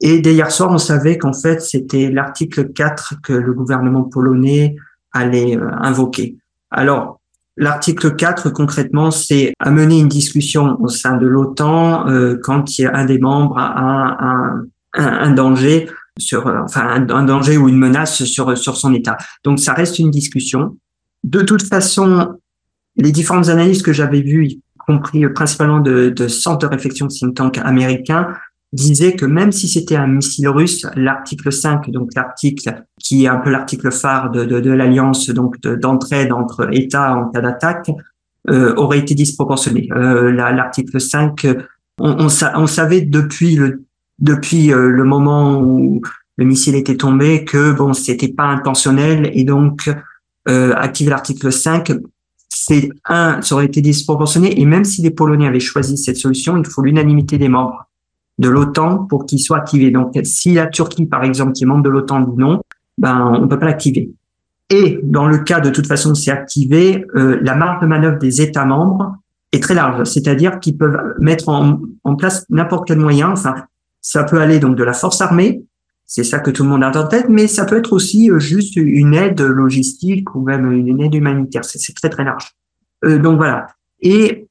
Et 0.00 0.20
dès 0.20 0.34
hier 0.34 0.50
soir, 0.50 0.72
on 0.72 0.78
savait 0.78 1.16
qu'en 1.16 1.32
fait, 1.32 1.62
c'était 1.62 2.10
l'article 2.10 2.72
4 2.72 3.20
que 3.22 3.32
le 3.32 3.52
gouvernement 3.54 4.02
polonais 4.02 4.74
allait 5.12 5.56
invoquer. 5.80 6.38
Alors, 6.72 7.20
L'article 7.56 8.16
4, 8.16 8.50
concrètement, 8.50 9.10
c'est 9.10 9.52
amener 9.58 9.98
une 9.98 10.08
discussion 10.08 10.76
au 10.80 10.88
sein 10.88 11.16
de 11.18 11.26
l'OTAN 11.26 12.08
euh, 12.08 12.38
quand 12.42 12.78
il 12.78 12.82
y 12.82 12.86
a 12.86 12.94
un 12.94 13.04
des 13.04 13.18
membres 13.18 13.58
a 13.58 14.54
un, 14.94 15.30
danger 15.32 15.88
enfin, 16.34 17.06
un, 17.08 17.22
danger 17.24 17.56
ou 17.58 17.68
une 17.68 17.78
menace 17.78 18.24
sur, 18.24 18.56
sur 18.56 18.76
son 18.76 18.94
État. 18.94 19.16
Donc, 19.44 19.58
ça 19.58 19.74
reste 19.74 19.98
une 19.98 20.10
discussion. 20.10 20.76
De 21.24 21.42
toute 21.42 21.62
façon, 21.62 22.38
les 22.96 23.12
différentes 23.12 23.48
analyses 23.48 23.82
que 23.82 23.92
j'avais 23.92 24.22
vues, 24.22 24.46
y 24.46 24.62
compris 24.86 25.28
principalement 25.28 25.80
de, 25.80 26.08
de 26.08 26.28
centres 26.28 26.66
de 26.66 26.74
réflexion 26.74 27.08
think 27.08 27.34
tank 27.34 27.58
américains, 27.58 28.28
disait 28.72 29.14
que 29.14 29.26
même 29.26 29.52
si 29.52 29.68
c'était 29.68 29.96
un 29.96 30.06
missile 30.06 30.48
russe, 30.48 30.86
l'article 30.96 31.52
5, 31.52 31.90
donc 31.90 32.10
l'article 32.16 32.84
qui 32.98 33.24
est 33.24 33.28
un 33.28 33.36
peu 33.36 33.50
l'article 33.50 33.90
phare 33.90 34.30
de, 34.30 34.44
de, 34.44 34.60
de 34.60 34.70
l'alliance 34.70 35.28
donc 35.30 35.60
d'entraide 35.60 36.32
entre 36.32 36.68
États 36.72 37.14
en 37.14 37.30
cas 37.30 37.40
d'attaque, 37.40 37.90
euh, 38.50 38.74
aurait 38.76 38.98
été 38.98 39.14
disproportionné. 39.14 39.88
Euh, 39.92 40.32
l'article 40.32 41.00
5, 41.00 41.46
on, 42.00 42.26
on, 42.26 42.28
on, 42.56 42.66
savait 42.66 43.02
depuis 43.02 43.54
le 43.54 43.84
depuis 44.18 44.72
euh, 44.72 44.88
le 44.88 45.04
moment 45.04 45.60
où 45.60 46.00
le 46.36 46.44
missile 46.44 46.74
était 46.74 46.96
tombé 46.96 47.44
que 47.44 47.72
bon 47.72 47.92
c'était 47.92 48.32
pas 48.32 48.44
intentionnel 48.44 49.30
et 49.34 49.44
donc 49.44 49.90
euh, 50.48 50.74
activer 50.76 51.10
l'article 51.10 51.52
5 51.52 51.92
c'est 52.48 52.88
un 53.04 53.42
ça 53.42 53.54
aurait 53.54 53.66
été 53.66 53.80
disproportionné 53.80 54.60
et 54.60 54.64
même 54.64 54.84
si 54.84 55.02
les 55.02 55.10
Polonais 55.10 55.46
avaient 55.46 55.60
choisi 55.60 55.98
cette 55.98 56.16
solution 56.16 56.56
il 56.56 56.66
faut 56.66 56.82
l'unanimité 56.82 57.36
des 57.36 57.48
membres 57.48 57.86
de 58.38 58.48
l'OTAN 58.48 59.04
pour 59.04 59.26
qu'il 59.26 59.40
soit 59.40 59.58
activé. 59.58 59.90
Donc, 59.90 60.18
si 60.24 60.54
la 60.54 60.66
Turquie, 60.66 61.06
par 61.06 61.24
exemple, 61.24 61.52
qui 61.52 61.64
est 61.64 61.66
membre 61.66 61.82
de 61.82 61.90
l'OTAN, 61.90 62.20
dit 62.20 62.36
non, 62.36 62.62
ben, 62.98 63.32
on 63.40 63.48
peut 63.48 63.58
pas 63.58 63.66
l'activer. 63.66 64.10
Et 64.70 65.00
dans 65.02 65.26
le 65.26 65.38
cas, 65.38 65.60
de 65.60 65.70
toute 65.70 65.86
façon, 65.86 66.14
c'est 66.14 66.30
activé, 66.30 67.04
euh, 67.14 67.38
la 67.42 67.54
marge 67.54 67.82
de 67.82 67.86
manœuvre 67.86 68.18
des 68.18 68.40
États 68.40 68.64
membres 68.64 69.16
est 69.52 69.62
très 69.62 69.74
large. 69.74 70.04
C'est-à-dire 70.04 70.60
qu'ils 70.60 70.78
peuvent 70.78 71.14
mettre 71.18 71.48
en, 71.50 71.80
en 72.04 72.16
place 72.16 72.46
n'importe 72.48 72.88
quel 72.88 72.98
moyen. 72.98 73.32
Enfin, 73.32 73.54
ça 74.00 74.24
peut 74.24 74.40
aller 74.40 74.58
donc 74.58 74.76
de 74.76 74.82
la 74.82 74.94
force 74.94 75.20
armée, 75.20 75.62
c'est 76.14 76.24
ça 76.24 76.40
que 76.40 76.50
tout 76.50 76.62
le 76.62 76.68
monde 76.68 76.84
a 76.84 76.90
en 76.90 77.08
tête, 77.08 77.30
mais 77.30 77.46
ça 77.46 77.64
peut 77.64 77.78
être 77.78 77.94
aussi 77.94 78.30
euh, 78.30 78.38
juste 78.38 78.76
une 78.76 79.14
aide 79.14 79.40
logistique 79.40 80.34
ou 80.34 80.42
même 80.42 80.70
une 80.70 81.00
aide 81.00 81.14
humanitaire. 81.14 81.64
C'est 81.64 81.94
très 81.94 82.10
très 82.10 82.24
large. 82.24 82.52
Euh, 83.04 83.18
donc 83.18 83.38
voilà. 83.38 83.66
Et 84.00 84.46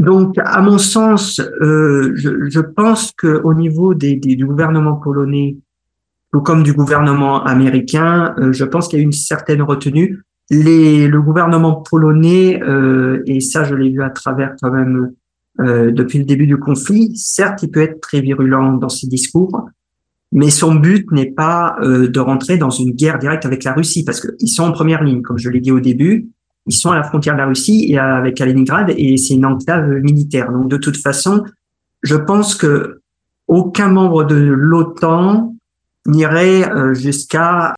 donc, 0.00 0.36
à 0.38 0.62
mon 0.62 0.78
sens, 0.78 1.40
euh, 1.60 2.12
je, 2.14 2.48
je, 2.48 2.60
pense 2.60 3.12
que 3.12 3.42
au 3.44 3.52
niveau 3.52 3.92
des, 3.92 4.16
des, 4.16 4.34
du 4.34 4.46
gouvernement 4.46 4.94
polonais, 4.94 5.58
tout 6.32 6.40
comme 6.40 6.62
du 6.62 6.72
gouvernement 6.72 7.44
américain, 7.44 8.34
euh, 8.38 8.50
je 8.50 8.64
pense 8.64 8.88
qu'il 8.88 8.98
y 8.98 9.02
a 9.02 9.04
une 9.04 9.12
certaine 9.12 9.60
retenue. 9.60 10.22
Les, 10.48 11.06
le 11.06 11.20
gouvernement 11.20 11.74
polonais, 11.74 12.62
euh, 12.62 13.22
et 13.26 13.40
ça 13.40 13.62
je 13.64 13.74
l'ai 13.74 13.90
vu 13.90 14.02
à 14.02 14.08
travers 14.08 14.54
quand 14.62 14.70
même 14.70 15.12
euh, 15.60 15.90
depuis 15.92 16.18
le 16.18 16.24
début 16.24 16.46
du 16.46 16.56
conflit, 16.56 17.14
certes, 17.14 17.62
il 17.62 17.70
peut 17.70 17.82
être 17.82 18.00
très 18.00 18.22
virulent 18.22 18.78
dans 18.78 18.88
ses 18.88 19.06
discours, 19.06 19.68
mais 20.32 20.48
son 20.48 20.76
but 20.76 21.12
n'est 21.12 21.30
pas 21.30 21.76
euh, 21.82 22.08
de 22.08 22.20
rentrer 22.20 22.56
dans 22.56 22.70
une 22.70 22.92
guerre 22.92 23.18
directe 23.18 23.44
avec 23.44 23.64
la 23.64 23.74
Russie, 23.74 24.02
parce 24.02 24.22
qu'ils 24.22 24.48
sont 24.48 24.64
en 24.64 24.72
première 24.72 25.04
ligne, 25.04 25.20
comme 25.20 25.36
je 25.36 25.50
l'ai 25.50 25.60
dit 25.60 25.72
au 25.72 25.80
début 25.80 26.30
ils 26.66 26.74
sont 26.74 26.90
à 26.90 26.96
la 26.96 27.02
frontière 27.02 27.34
de 27.34 27.40
la 27.40 27.46
Russie 27.46 27.86
et 27.88 27.98
avec 27.98 28.36
Kaliningrad 28.36 28.92
et 28.96 29.16
c'est 29.16 29.34
une 29.34 29.46
enclave 29.46 29.88
militaire. 30.02 30.52
Donc 30.52 30.68
de 30.68 30.76
toute 30.76 30.96
façon, 30.96 31.44
je 32.02 32.16
pense 32.16 32.54
que 32.54 33.00
aucun 33.48 33.88
membre 33.88 34.24
de 34.24 34.36
l'OTAN 34.36 35.54
n'irait 36.06 36.70
euh, 36.70 36.94
jusqu'à 36.94 37.74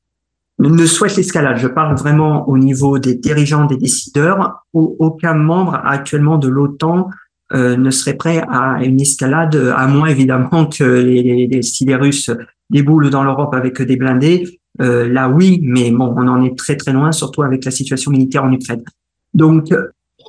ne 0.58 0.86
souhaite 0.86 1.16
l'escalade. 1.16 1.56
Je 1.56 1.66
parle 1.66 1.96
vraiment 1.96 2.48
au 2.48 2.58
niveau 2.58 2.98
des 2.98 3.14
dirigeants, 3.14 3.64
des 3.64 3.78
décideurs. 3.78 4.64
Aucun 4.72 5.34
membre 5.34 5.80
actuellement 5.82 6.38
de 6.38 6.48
l'OTAN 6.48 7.08
euh, 7.52 7.76
ne 7.76 7.90
serait 7.90 8.14
prêt 8.14 8.42
à 8.48 8.84
une 8.84 9.00
escalade, 9.00 9.56
à 9.74 9.86
moins 9.86 10.08
évidemment 10.08 10.66
que 10.66 10.84
les, 10.84 11.46
les, 11.46 11.62
si 11.62 11.84
les 11.84 11.96
Russes 11.96 12.30
déboulent 12.70 13.10
dans 13.10 13.24
l'Europe 13.24 13.54
avec 13.54 13.80
des 13.82 13.96
blindés, 13.96 14.60
euh, 14.80 15.08
là, 15.08 15.28
oui, 15.28 15.60
mais 15.62 15.90
bon, 15.90 16.14
on 16.16 16.26
en 16.28 16.42
est 16.42 16.56
très 16.56 16.76
très 16.76 16.92
loin, 16.92 17.12
surtout 17.12 17.42
avec 17.42 17.64
la 17.64 17.70
situation 17.70 18.10
militaire 18.10 18.44
en 18.44 18.52
Ukraine. 18.52 18.82
Donc, 19.34 19.72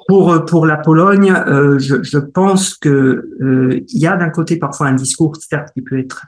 pour 0.07 0.45
pour 0.45 0.65
la 0.65 0.77
Pologne, 0.77 1.33
euh, 1.47 1.79
je, 1.79 2.03
je, 2.03 2.17
pense 2.17 2.75
que 2.75 2.89
euh, 3.41 3.79
il 3.87 3.99
y 3.99 4.07
a 4.07 4.17
d'un 4.17 4.29
côté 4.29 4.57
parfois 4.57 4.87
un 4.87 4.95
discours 4.95 5.35
certes 5.37 5.69
qui 5.73 5.81
peut 5.81 5.97
être 5.97 6.25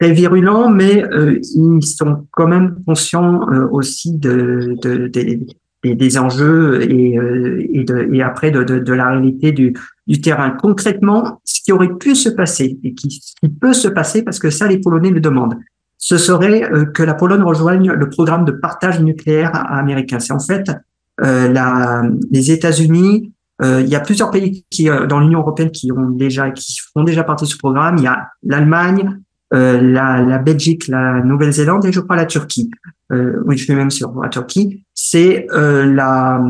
très 0.00 0.12
virulent, 0.12 0.68
mais 0.68 1.04
euh, 1.04 1.38
ils 1.54 1.86
sont 1.86 2.26
quand 2.32 2.48
même 2.48 2.76
conscients 2.86 3.48
euh, 3.50 3.66
aussi 3.70 4.16
de, 4.18 4.76
de, 4.82 5.06
des, 5.06 5.40
des 5.84 6.18
enjeux 6.18 6.82
et, 6.82 7.14
et, 7.72 7.84
de, 7.84 8.12
et 8.12 8.22
après 8.22 8.50
de, 8.50 8.62
de, 8.62 8.92
la 8.92 9.10
réalité 9.10 9.52
du, 9.52 9.74
du 10.06 10.20
terrain. 10.20 10.50
Concrètement, 10.50 11.40
ce 11.44 11.60
qui 11.62 11.72
aurait 11.72 11.94
pu 11.94 12.14
se 12.14 12.28
passer 12.28 12.78
et 12.82 12.94
qui, 12.94 13.08
qui 13.08 13.48
peut 13.48 13.72
se 13.72 13.88
passer, 13.88 14.22
parce 14.22 14.38
que 14.38 14.50
ça, 14.50 14.66
les 14.66 14.78
Polonais 14.78 15.10
le 15.10 15.20
demandent, 15.20 15.56
ce 15.98 16.18
serait 16.18 16.64
euh, 16.64 16.84
que 16.84 17.02
la 17.02 17.14
Pologne 17.14 17.42
rejoigne 17.42 17.90
le 17.90 18.08
programme 18.08 18.44
de 18.44 18.52
partage 18.52 19.00
nucléaire 19.00 19.52
américain. 19.72 20.18
C'est 20.18 20.32
en 20.32 20.40
fait 20.40 20.70
euh, 21.22 21.48
la, 21.48 22.02
les 22.30 22.50
États-Unis. 22.50 23.32
Euh, 23.62 23.80
il 23.80 23.88
y 23.88 23.96
a 23.96 24.00
plusieurs 24.00 24.30
pays 24.30 24.66
qui 24.68 24.88
dans 25.08 25.18
l'Union 25.18 25.40
européenne 25.40 25.70
qui 25.70 25.90
ont 25.90 26.10
déjà 26.10 26.50
qui 26.50 26.76
font 26.92 27.04
déjà 27.04 27.24
partie 27.24 27.46
de 27.46 27.50
ce 27.50 27.56
programme. 27.56 27.96
Il 27.98 28.04
y 28.04 28.06
a 28.06 28.28
l'Allemagne, 28.42 29.18
la, 29.50 30.20
la, 30.20 30.38
Belgique, 30.38 30.88
la 30.88 31.22
Nouvelle-Zélande 31.22 31.86
et 31.86 31.92
je 31.92 32.00
crois 32.00 32.16
la 32.16 32.26
Turquie. 32.26 32.70
oui, 33.10 33.56
je 33.56 33.64
suis 33.64 33.74
même 33.74 33.90
sur 33.90 34.12
la 34.20 34.28
Turquie. 34.28 34.84
C'est 34.92 35.46
la 35.50 36.44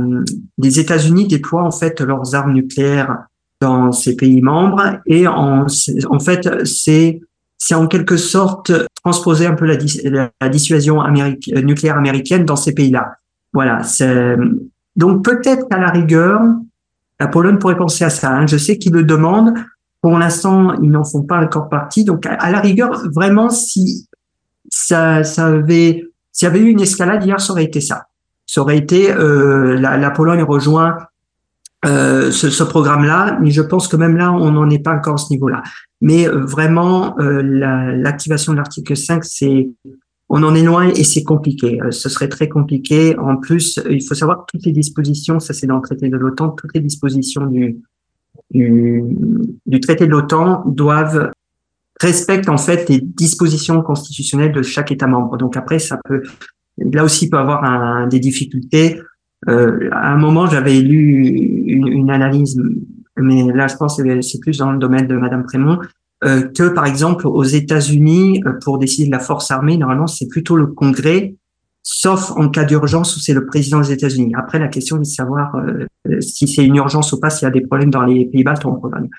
les 0.59 0.81
États-Unis 0.81 1.29
déploient 1.29 1.63
en 1.63 1.71
fait 1.71 2.01
leurs 2.01 2.35
armes 2.35 2.55
nucléaires 2.55 3.19
dans 3.61 3.93
ces 3.93 4.17
pays 4.17 4.43
membres 4.43 4.99
et 5.07 5.29
en, 5.29 5.67
en 6.11 6.19
fait 6.19 6.67
c'est 6.67 7.21
c'est 7.59 7.75
en 7.75 7.87
quelque 7.87 8.17
sorte 8.17 8.73
transposer 9.03 9.47
un 9.47 9.55
peu 9.55 9.67
la, 9.67 10.49
dissuasion 10.49 11.03
euh, 11.03 11.63
nucléaire 11.63 11.97
américaine 11.97 12.45
dans 12.45 12.57
ces 12.57 12.75
pays-là. 12.75 13.15
Voilà. 13.53 13.81
Donc 14.97 15.25
peut-être 15.25 15.69
qu'à 15.69 15.79
la 15.79 15.91
rigueur, 15.91 16.41
la 17.21 17.29
Pologne 17.29 17.59
pourrait 17.59 17.77
penser 17.77 18.05
à 18.05 18.11
ça. 18.11 18.31
Hein. 18.31 18.47
Je 18.47 18.57
sais 18.57 18.79
qu'ils 18.79 18.93
le 18.93 19.05
demandent. 19.05 19.55
Pour 20.03 20.19
l'instant, 20.19 20.75
ils 20.83 20.91
n'en 20.91 21.05
font 21.05 21.23
pas 21.23 21.43
encore 21.43 21.69
partie. 21.69 22.05
Donc, 22.05 22.27
à, 22.27 22.51
la 22.51 22.61
rigueur, 22.61 23.03
vraiment, 23.15 23.49
si 23.51 24.09
ça, 24.71 25.25
ça 25.25 25.47
avait, 25.47 26.05
s'il 26.33 26.47
y 26.47 26.51
avait 26.51 26.61
eu 26.61 26.69
une 26.69 26.81
escalade 26.81 27.25
hier, 27.25 27.41
ça 27.41 27.53
aurait 27.53 27.65
été 27.65 27.81
ça. 27.81 28.07
Ça 28.45 28.61
aurait 28.61 28.77
été 28.77 29.11
euh, 29.13 29.79
la, 29.81 29.97
la, 29.97 30.11
Pologne 30.11 30.43
rejoint 30.43 30.97
euh, 31.87 32.31
ce, 32.31 32.51
ce 32.51 32.65
programme-là, 32.65 33.39
mais 33.41 33.51
je 33.51 33.63
pense 33.63 33.89
que 33.89 33.97
même 33.97 34.17
là, 34.17 34.33
on 34.33 34.51
n'en 34.53 34.69
est 34.71 34.79
pas 34.79 34.95
encore 34.95 35.15
à 35.15 35.19
ce 35.19 35.31
niveau-là. 35.31 35.63
Mais 36.01 36.29
euh, 36.29 36.45
vraiment, 36.45 37.19
euh, 37.19 37.43
l'activation 37.43 38.53
de 38.53 38.59
l'article 38.59 38.97
5, 38.97 39.25
c'est 39.25 39.71
on 40.29 40.43
en 40.43 40.55
est 40.57 40.65
loin 40.65 40.89
et 40.89 41.05
c'est 41.05 41.23
compliqué. 41.23 41.81
Euh, 41.81 41.91
ce 41.91 42.09
serait 42.09 42.29
très 42.29 42.49
compliqué. 42.49 43.17
En 43.19 43.37
plus, 43.37 43.81
il 43.89 44.03
faut 44.05 44.15
savoir 44.15 44.39
que 44.39 44.45
toutes 44.49 44.67
les 44.67 44.73
dispositions, 44.73 45.39
ça 45.39 45.55
c'est 45.55 45.67
dans 45.67 45.77
le 45.77 45.83
traité 45.83 46.09
de 46.09 46.17
l'OTAN, 46.17 46.51
toutes 46.51 46.75
les 46.75 46.81
dispositions 46.81 47.47
du, 47.47 47.79
du, 48.51 49.03
du 49.67 49.81
traité 49.81 50.07
de 50.07 50.11
l'OTAN 50.11 50.65
doivent 50.67 51.31
respectent 52.01 52.51
en 52.51 52.59
fait 52.59 52.89
les 52.89 53.01
dispositions 53.01 53.81
constitutionnelles 53.83 54.53
de 54.53 54.63
chaque 54.63 54.93
État 54.93 55.07
membre. 55.07 55.39
Donc 55.39 55.57
après, 55.57 55.79
ça 55.79 55.99
peut 56.05 56.23
là 56.79 57.05
aussi 57.05 57.31
peut 57.31 57.39
avoir 57.39 57.65
un, 57.65 58.07
des 58.07 58.21
difficultés. 58.21 59.01
Euh, 59.49 59.89
à 59.93 60.13
un 60.13 60.17
moment, 60.17 60.47
j'avais 60.47 60.81
lu 60.81 61.25
une, 61.67 61.87
une, 61.87 62.11
analyse, 62.11 62.61
mais 63.17 63.53
là, 63.53 63.69
je 63.69 63.77
pense 63.77 63.97
que 63.97 64.21
c'est 64.23 64.41
plus 64.41 64.59
dans 64.59 64.73
le 64.73 64.79
domaine 64.79 65.07
de 65.07 65.17
Madame 65.17 65.45
Prémont, 65.45 65.79
euh, 66.25 66.49
que 66.49 66.69
par 66.69 66.87
exemple 66.87 67.27
aux 67.27 67.45
États-Unis, 67.45 68.43
euh, 68.47 68.55
pour 68.65 68.79
décider 68.79 69.07
de 69.07 69.13
la 69.13 69.19
force 69.19 69.51
armée, 69.51 69.77
normalement 69.77 70.07
c'est 70.07 70.29
plutôt 70.29 70.57
le 70.57 70.67
Congrès, 70.67 71.35
sauf 71.83 72.31
en 72.33 72.49
cas 72.49 72.65
d'urgence 72.65 73.15
où 73.17 73.21
c'est 73.21 73.35
le 73.35 73.45
président 73.45 73.81
des 73.81 73.93
États-Unis. 73.93 74.33
Après, 74.35 74.59
la 74.59 74.69
question 74.69 74.97
est 74.97 75.01
de 75.01 75.05
savoir 75.05 75.55
euh, 75.57 75.87
si 76.21 76.49
c'est 76.49 76.65
une 76.65 76.77
urgence 76.77 77.13
ou 77.13 77.21
pas, 77.21 77.29
s'il 77.29 77.45
y 77.45 77.49
a 77.49 77.53
des 77.53 77.61
problèmes 77.61 77.91
dans 77.91 78.03
les 78.03 78.25
pays 78.25 78.45
baltes 78.45 78.65
ou 78.65 78.69
en 78.69 78.77
Pologne. 78.77 79.11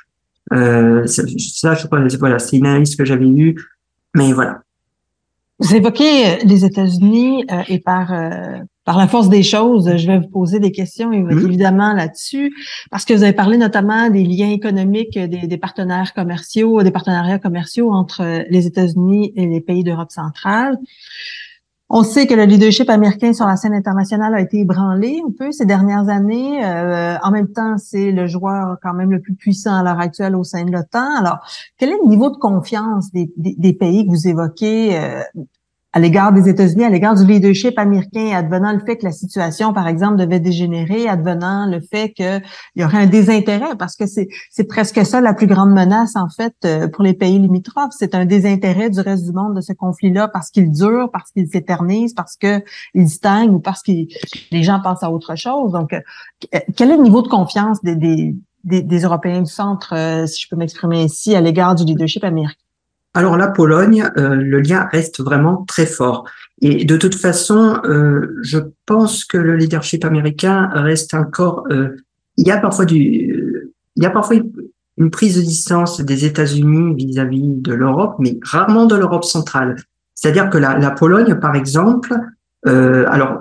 ça, 0.50 1.76
je 1.76 2.18
voilà, 2.18 2.40
c'est 2.40 2.58
une 2.58 2.66
analyse 2.66 2.96
que 2.96 3.06
j'avais 3.06 3.28
eue, 3.28 3.56
mais 4.16 4.34
voilà. 4.34 4.62
Vous 5.60 5.76
évoquez 5.76 6.44
les 6.46 6.66
États-Unis 6.66 7.46
et 7.68 7.80
par 7.80 8.12
par 8.88 8.98
la 8.98 9.10
force 9.10 9.28
des 9.28 9.44
choses, 9.44 9.98
je 9.98 10.08
vais 10.08 10.18
vous 10.18 10.30
poser 10.30 10.62
des 10.62 10.72
questions 10.72 11.10
mmh. 11.10 11.30
évidemment 11.46 11.92
là-dessus, 11.92 12.56
parce 12.90 13.04
que 13.04 13.14
vous 13.14 13.24
avez 13.24 13.34
parlé 13.34 13.58
notamment 13.58 14.10
des 14.10 14.24
liens 14.24 14.50
économiques, 14.50 15.20
des, 15.20 15.58
partenaires 15.58 16.14
commerciaux, 16.14 16.82
des 16.84 16.92
partenariats 16.92 17.38
commerciaux 17.38 17.92
entre 17.92 18.46
les 18.50 18.66
États-Unis 18.66 19.34
et 19.36 19.46
les 19.46 19.60
pays 19.60 19.84
d'Europe 19.84 20.14
centrale. 20.14 20.78
On 21.90 22.04
sait 22.04 22.28
que 22.28 22.34
le 22.34 22.46
leadership 22.46 22.90
américain 22.90 23.34
sur 23.34 23.46
la 23.46 23.58
scène 23.58 23.74
internationale 23.74 24.34
a 24.34 24.40
été 24.40 24.60
ébranlé 24.60 25.22
un 25.26 25.32
peu 25.38 25.52
ces 25.52 25.66
dernières 25.66 26.08
années. 26.08 26.64
Euh, 26.64 27.18
en 27.24 27.32
même 27.32 27.52
temps, 27.52 27.78
c'est 27.78 28.12
le 28.12 28.26
joueur 28.26 28.78
quand 28.82 28.94
même 28.94 29.12
le 29.12 29.20
plus 29.20 29.36
puissant 29.36 29.76
à 29.76 29.84
l'heure 29.84 30.00
actuelle 30.00 30.36
au 30.36 30.46
sein 30.46 30.64
de 30.64 30.72
l'OTAN. 30.72 31.18
Alors, 31.18 31.40
quel 31.78 31.90
est 31.90 31.98
le 32.02 32.10
niveau 32.10 32.30
de 32.30 32.38
confiance 32.38 33.12
des, 33.12 33.74
pays 33.74 34.06
que 34.06 34.12
vous 34.12 34.30
évoquez 34.30 34.98
euh, 34.98 35.22
à 35.98 36.00
l'égard 36.00 36.32
des 36.32 36.48
États-Unis, 36.48 36.84
à 36.84 36.92
l'égard 36.92 37.16
du 37.16 37.26
leadership 37.26 37.80
américain, 37.80 38.30
advenant 38.36 38.72
le 38.72 38.80
fait 38.86 38.98
que 38.98 39.06
la 39.06 39.12
situation, 39.12 39.74
par 39.74 39.88
exemple, 39.88 40.18
devait 40.18 40.40
dégénérer, 40.40 41.08
advenant 41.08 41.66
le 41.66 41.82
fait 41.82 42.12
qu'il 42.12 42.44
y 42.76 42.84
aurait 42.84 43.00
un 43.00 43.08
désintérêt, 43.08 43.76
parce 43.80 43.96
que 43.96 44.06
c'est, 44.06 44.28
presque 44.70 45.04
ça 45.04 45.22
la 45.22 45.34
plus 45.34 45.48
grande 45.48 45.72
menace, 45.72 46.16
en 46.16 46.30
fait, 46.30 46.54
euh, 46.66 46.88
pour 46.88 47.04
les 47.04 47.16
pays 47.16 47.40
limitrophes. 47.40 47.96
C'est 47.98 48.14
un 48.14 48.26
désintérêt 48.26 48.92
du 48.92 49.00
reste 49.00 49.26
du 49.26 49.32
monde 49.32 49.56
de 49.56 49.62
ce 49.62 49.74
conflit-là 49.74 50.28
parce 50.28 50.52
qu'il 50.52 50.70
dure, 50.70 51.10
parce 51.12 51.32
qu'il 51.32 51.48
s'éternise, 51.48 52.14
parce 52.14 52.36
qu'il 52.36 53.10
stagne 53.10 53.50
ou 53.50 53.60
parce 53.60 53.82
que 53.82 53.92
les 54.52 54.62
gens 54.62 54.80
pensent 54.80 55.02
à 55.02 55.10
autre 55.10 55.36
chose. 55.36 55.72
Donc, 55.72 55.94
euh, 55.94 56.60
quel 56.76 56.92
est 56.92 56.98
le 56.98 57.02
niveau 57.02 57.24
de 57.24 57.28
confiance 57.28 57.82
des, 57.82 57.96
des, 57.96 58.36
des, 58.64 59.00
Européens 59.00 59.42
du 59.42 59.52
centre, 59.52 59.96
euh, 59.96 60.28
si 60.28 60.44
je 60.44 60.48
peux 60.48 60.58
m'exprimer 60.58 61.06
ainsi, 61.06 61.34
à 61.34 61.42
l'égard 61.42 61.74
du 61.74 61.86
leadership 61.86 62.24
américain? 62.24 62.67
Alors 63.18 63.36
la 63.36 63.48
Pologne, 63.48 64.08
euh, 64.20 64.36
le 64.36 64.60
lien 64.60 64.88
reste 64.92 65.24
vraiment 65.24 65.66
très 65.68 65.88
fort. 65.88 66.26
Et 66.62 66.86
de 66.86 66.98
toute 66.98 67.16
façon, 67.16 67.80
euh, 67.86 68.38
je 68.44 68.60
pense 68.86 69.26
que 69.26 69.40
le 69.40 69.56
leadership 69.56 70.06
américain 70.06 70.70
reste 70.72 71.16
encore. 71.16 71.66
Euh, 71.72 71.96
il 72.38 72.48
y 72.48 72.52
a 72.52 72.60
parfois 72.60 72.86
du, 72.86 73.72
il 73.96 74.04
y 74.04 74.06
a 74.06 74.12
parfois 74.12 74.36
une, 74.98 75.10
prise 75.10 75.36
de 75.36 75.42
distance 75.42 76.00
des 76.00 76.26
États-Unis 76.26 76.94
vis-à-vis 76.94 77.56
de 77.56 77.74
l'Europe, 77.74 78.18
mais 78.20 78.38
rarement 78.44 78.86
de 78.86 78.96
l'Europe 78.96 79.26
centrale. 79.26 79.78
C'est-à-dire 80.14 80.52
que 80.52 80.60
la, 80.60 80.78
la, 80.78 80.92
Pologne, 80.92 81.40
par 81.40 81.56
exemple, 81.56 82.14
alors 82.66 83.40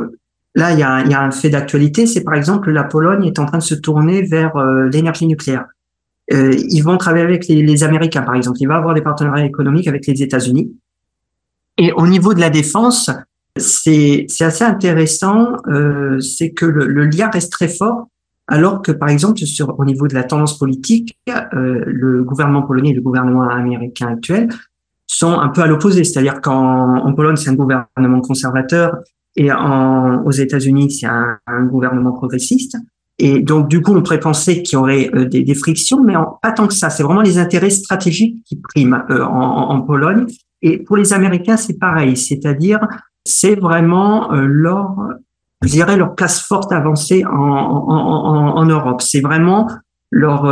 là, 0.54 0.72
il 0.72 0.78
y 0.78 0.82
a, 0.82 1.02
il 1.02 1.10
y 1.10 1.14
a 1.14 1.20
un 1.20 1.32
fait 1.32 1.50
d'actualité, 1.50 2.06
c'est 2.06 2.24
par 2.24 2.34
exemple 2.34 2.70
la 2.70 2.84
Pologne 2.84 3.26
est 3.26 3.38
en 3.38 3.44
train 3.44 3.58
de 3.58 3.62
se 3.62 3.74
tourner 3.74 4.22
vers 4.22 4.56
l'énergie 4.90 5.26
nucléaire 5.26 5.66
euh, 6.32 6.54
ils 6.68 6.80
vont 6.80 6.96
travailler 6.96 7.24
avec 7.24 7.46
les, 7.46 7.62
les, 7.62 7.84
Américains, 7.84 8.22
par 8.22 8.34
exemple. 8.34 8.58
Il 8.60 8.68
va 8.68 8.76
avoir 8.76 8.94
des 8.94 9.02
partenariats 9.02 9.44
économiques 9.44 9.86
avec 9.86 10.06
les 10.06 10.22
États-Unis. 10.22 10.72
Et 11.78 11.92
au 11.92 12.06
niveau 12.06 12.34
de 12.34 12.40
la 12.40 12.50
défense, 12.50 13.10
c'est 13.56 14.26
assez 14.40 14.64
intéressant, 14.64 15.56
euh, 15.68 16.18
c'est 16.20 16.50
que 16.50 16.66
le, 16.66 16.86
le, 16.86 17.06
lien 17.06 17.30
reste 17.30 17.52
très 17.52 17.68
fort, 17.68 18.08
alors 18.48 18.82
que 18.82 18.92
par 18.92 19.08
exemple 19.08 19.38
sur 19.40 19.78
au 19.78 19.84
niveau 19.84 20.08
de 20.08 20.14
la 20.14 20.24
tendance 20.24 20.58
politique, 20.58 21.18
euh, 21.28 21.82
le 21.86 22.22
gouvernement 22.22 22.62
polonais 22.62 22.90
et 22.90 22.94
le 22.94 23.00
gouvernement 23.00 23.48
américain 23.48 24.08
actuel 24.08 24.48
sont 25.06 25.32
un 25.32 25.48
peu 25.48 25.62
à 25.62 25.66
l'opposé, 25.66 26.04
c'est-à-dire 26.04 26.40
qu'en 26.40 26.96
en 26.98 27.14
Pologne 27.14 27.36
c'est 27.36 27.50
un 27.50 27.54
gouvernement 27.54 28.20
conservateur 28.20 28.98
et 29.36 29.52
en, 29.52 30.22
aux 30.24 30.32
États-Unis 30.32 30.90
c'est 30.90 31.06
un, 31.06 31.38
un, 31.46 31.64
gouvernement 31.64 32.12
progressiste. 32.12 32.76
Et 33.18 33.40
donc, 33.40 33.68
du 33.68 33.80
coup, 33.80 33.94
on 33.94 34.02
pourrait 34.02 34.20
penser 34.20 34.62
qu'il 34.62 34.74
y 34.74 34.76
aurait 34.76 35.10
euh, 35.14 35.24
des, 35.24 35.54
frictions, 35.54 36.02
mais 36.02 36.14
pas 36.42 36.52
tant 36.52 36.66
que 36.66 36.74
ça. 36.74 36.90
C'est 36.90 37.02
vraiment 37.02 37.22
les 37.22 37.38
intérêts 37.38 37.70
stratégiques 37.70 38.44
qui 38.44 38.56
priment 38.56 39.04
euh, 39.10 39.24
en, 39.24 39.80
Pologne. 39.80 40.26
Et 40.62 40.78
pour 40.78 40.96
les 40.96 41.12
Américains, 41.12 41.56
c'est 41.56 41.78
pareil. 41.78 42.16
C'est-à-dire, 42.16 42.80
c'est 43.24 43.54
vraiment 43.54 44.32
euh, 44.32 44.44
leur, 44.46 44.96
je 45.62 45.68
dirais, 45.68 45.96
leur 45.96 46.14
place 46.14 46.42
forte 46.42 46.72
avancée 46.72 47.24
en, 47.24 48.66
Europe. 48.66 49.00
C'est 49.00 49.20
vraiment 49.20 49.70
leur, 50.10 50.44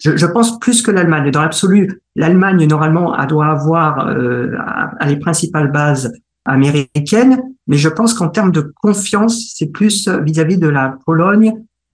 je, 0.00 0.26
pense 0.26 0.58
plus 0.58 0.82
que 0.82 0.90
l'Allemagne. 0.90 1.30
Dans 1.30 1.42
l'absolu, 1.42 2.00
l'Allemagne, 2.16 2.66
normalement, 2.66 3.14
doit 3.26 3.46
avoir 3.46 4.08
à 4.08 5.06
les 5.06 5.16
principales 5.16 5.70
bases 5.70 6.12
américaines, 6.44 7.40
mais 7.66 7.76
je 7.76 7.88
pense 7.88 8.14
qu'en 8.14 8.28
termes 8.28 8.52
de 8.52 8.72
confiance, 8.80 9.52
c'est 9.54 9.70
plus 9.70 10.08
vis-à-vis 10.08 10.56
-vis 10.56 10.60
de 10.60 10.68
la 10.68 10.96
Pologne 11.04 11.52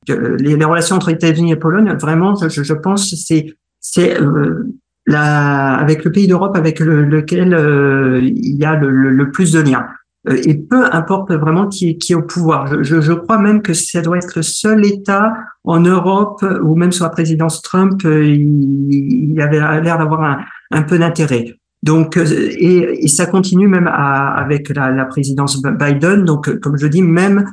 les, 0.08 0.64
relations 0.64 0.96
entre 0.96 1.10
États-Unis 1.10 1.52
et 1.52 1.56
Pologne, 1.56 1.96
vraiment, 2.00 2.34
je, 2.36 2.72
pense, 2.74 3.14
c'est 3.14 3.54
c'est 3.84 4.20
euh, 4.20 4.64
la 5.06 5.74
avec 5.74 6.04
le 6.04 6.10
pays 6.10 6.26
d'Europe 6.26 6.56
avec 6.56 6.80
lequel 6.80 7.54
euh, 7.54 8.20
il 8.22 8.56
y 8.56 8.64
a 8.64 8.74
le, 8.74 9.30
plus 9.30 9.52
de 9.52 9.60
liens. 9.60 9.86
Euh, 10.28 10.40
et 10.44 10.54
peu 10.54 10.84
importe 10.90 11.32
vraiment 11.32 11.68
qui, 11.68 11.98
est 12.08 12.14
au 12.14 12.22
pouvoir. 12.22 12.82
Je, 12.82 13.12
crois 13.12 13.38
même 13.38 13.60
que 13.60 13.74
ça 13.74 14.00
doit 14.00 14.16
être 14.16 14.32
le 14.36 14.42
seul 14.42 14.86
État 14.86 15.34
en 15.64 15.80
Europe 15.80 16.44
ou 16.62 16.74
même 16.76 16.92
sous 16.92 17.02
la 17.02 17.10
présidence 17.10 17.60
Trump, 17.60 18.00
il, 18.04 19.32
il 19.32 19.40
avait 19.40 19.60
l'air 19.82 19.98
d'avoir 19.98 20.38
un, 20.70 20.82
peu 20.82 20.98
d'intérêt. 20.98 21.54
Donc, 21.82 22.16
et, 22.16 23.06
ça 23.08 23.26
continue 23.26 23.68
même 23.68 23.86
avec 23.86 24.70
la, 24.70 25.04
présidence 25.04 25.60
Biden. 25.60 26.24
Donc, 26.24 26.58
comme 26.60 26.78
je 26.78 26.86
dis, 26.86 27.02
même 27.02 27.44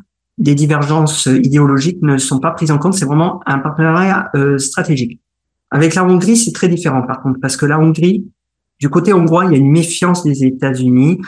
des 0.42 0.56
divergences 0.56 1.28
idéologiques 1.28 2.02
ne 2.02 2.18
sont 2.18 2.40
pas 2.40 2.52
prises 2.52 2.72
en 2.72 2.78
compte. 2.78 2.94
C'est 2.94 3.06
vraiment 3.06 3.42
un 3.46 3.60
partenariat 3.60 4.30
euh, 4.36 4.58
stratégique. 4.58 5.22
Avec 5.70 5.96
la 5.96 6.04
Hongrie, 6.04 6.36
c'est 6.36 6.52
très 6.52 6.68
différent 6.68 7.04
par 7.04 7.22
contre, 7.22 7.40
parce 7.42 7.56
que 7.56 7.66
la 7.66 7.80
Hongrie, 7.80 8.26
du 8.80 8.90
côté 8.90 9.14
hongrois, 9.14 9.46
il 9.46 9.52
y 9.52 9.56
a 9.56 9.58
une 9.58 9.72
méfiance 9.72 10.24
des 10.24 10.44
États-Unis 10.44 11.22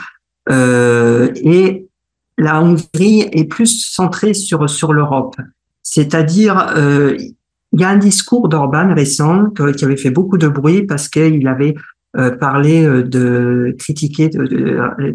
euh, 0.50 1.30
et 1.36 1.88
la 2.36 2.60
Hongrie 2.60 3.28
est 3.32 3.48
plus 3.48 3.86
centrée 3.88 4.34
sur 4.34 4.68
sur 4.68 4.92
l'Europe. 4.92 5.36
C'est-à-dire, 5.82 6.74
euh, 6.76 7.16
il 7.72 7.80
y 7.80 7.84
a 7.84 7.88
un 7.88 7.96
discours 7.96 8.48
d'Orban 8.48 8.94
récent 8.94 9.50
qui 9.50 9.84
avait 9.84 9.96
fait 9.96 10.10
beaucoup 10.10 10.38
de 10.38 10.48
bruit 10.48 10.82
parce 10.82 11.08
qu'il 11.08 11.46
avait 11.46 11.74
euh, 12.16 12.30
parlé 12.30 12.84
euh, 12.84 13.02
de 13.02 13.74
critiquer 13.76 14.30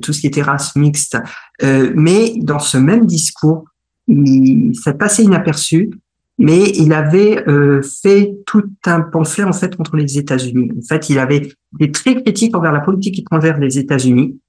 tout 0.02 0.12
ce 0.12 0.20
qui 0.20 0.28
était 0.28 0.42
race 0.42 0.76
mixte. 0.76 1.18
Euh, 1.64 1.94
mais 1.96 2.34
dans 2.42 2.60
ce 2.60 2.78
même 2.78 3.06
discours, 3.06 3.64
il 4.10 4.76
s'est 4.76 4.94
passé 4.94 5.24
inaperçu, 5.24 5.92
mais 6.38 6.70
il 6.76 6.94
avait 6.94 7.48
euh, 7.48 7.82
fait 7.82 8.34
tout 8.46 8.64
un 8.86 9.02
pamphlet 9.02 9.44
en 9.44 9.54
fait 9.54 9.76
contre 9.76 9.96
les 9.98 10.18
États-Unis. 10.18 10.72
En 10.78 10.82
fait, 10.82 11.10
il 11.10 11.20
avait 11.20 11.50
des 11.80 11.92
très 11.92 12.22
critiques 12.22 12.56
envers 12.56 12.72
la 12.72 12.80
politique 12.80 13.20
étrangère 13.20 13.60
des 13.60 13.78
États-Unis, 13.78 14.40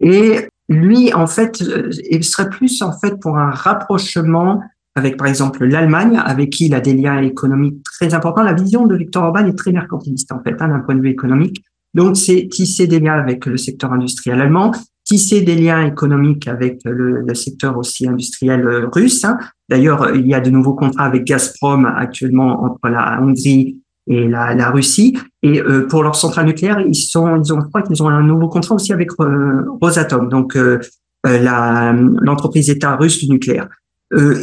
et 0.00 0.48
lui, 0.68 1.14
en 1.14 1.26
fait, 1.26 1.62
euh, 1.62 1.90
il 2.10 2.24
serait 2.24 2.50
plus 2.50 2.82
en 2.82 2.92
fait 2.92 3.18
pour 3.20 3.38
un 3.38 3.50
rapprochement 3.50 4.60
avec, 4.94 5.16
par 5.16 5.26
exemple, 5.26 5.64
l'Allemagne, 5.64 6.20
avec 6.24 6.50
qui 6.50 6.66
il 6.66 6.74
a 6.74 6.80
des 6.80 6.94
liens 6.94 7.20
économiques 7.20 7.82
très 7.84 8.14
importants. 8.14 8.42
La 8.42 8.54
vision 8.54 8.86
de 8.86 8.96
Victor 8.96 9.24
Orban 9.24 9.46
est 9.46 9.56
très 9.56 9.72
mercantiliste 9.72 10.32
en 10.32 10.42
fait, 10.42 10.56
hein, 10.60 10.68
d'un 10.68 10.80
point 10.80 10.94
de 10.94 11.02
vue 11.02 11.10
économique. 11.10 11.62
Donc, 11.94 12.16
c'est 12.16 12.48
tisser 12.50 12.86
des 12.86 12.98
liens 12.98 13.14
avec 13.14 13.46
le 13.46 13.56
secteur 13.56 13.92
industriel 13.92 14.40
allemand 14.40 14.72
tisser 15.06 15.40
des 15.40 15.54
liens 15.54 15.86
économiques 15.86 16.48
avec 16.48 16.80
le, 16.84 17.32
secteur 17.34 17.78
aussi 17.78 18.06
industriel 18.06 18.88
russe. 18.92 19.24
Hein. 19.24 19.38
D'ailleurs, 19.68 20.14
il 20.14 20.26
y 20.26 20.34
a 20.34 20.40
de 20.40 20.50
nouveaux 20.50 20.74
contrats 20.74 21.04
avec 21.04 21.24
Gazprom 21.24 21.86
actuellement 21.86 22.64
entre 22.64 22.88
la 22.88 23.20
Hongrie 23.22 23.80
et 24.08 24.28
la, 24.28 24.70
Russie. 24.70 25.16
Et 25.42 25.60
euh, 25.60 25.86
pour 25.86 26.02
leur 26.02 26.16
centrale 26.16 26.46
nucléaire, 26.46 26.80
ils 26.80 26.94
sont, 26.94 27.24
ont, 27.24 27.42
je 27.42 27.54
crois 27.68 27.82
qu'ils 27.82 28.02
ont 28.02 28.08
un 28.08 28.22
nouveau 28.22 28.48
contrat 28.48 28.74
aussi 28.74 28.92
avec 28.92 29.10
euh, 29.20 29.64
Rosatom, 29.80 30.28
donc 30.28 30.56
euh, 30.56 30.80
l'entreprise 31.24 32.68
État 32.68 32.96
russe 32.96 33.18
du 33.18 33.28
nucléaire. 33.30 33.68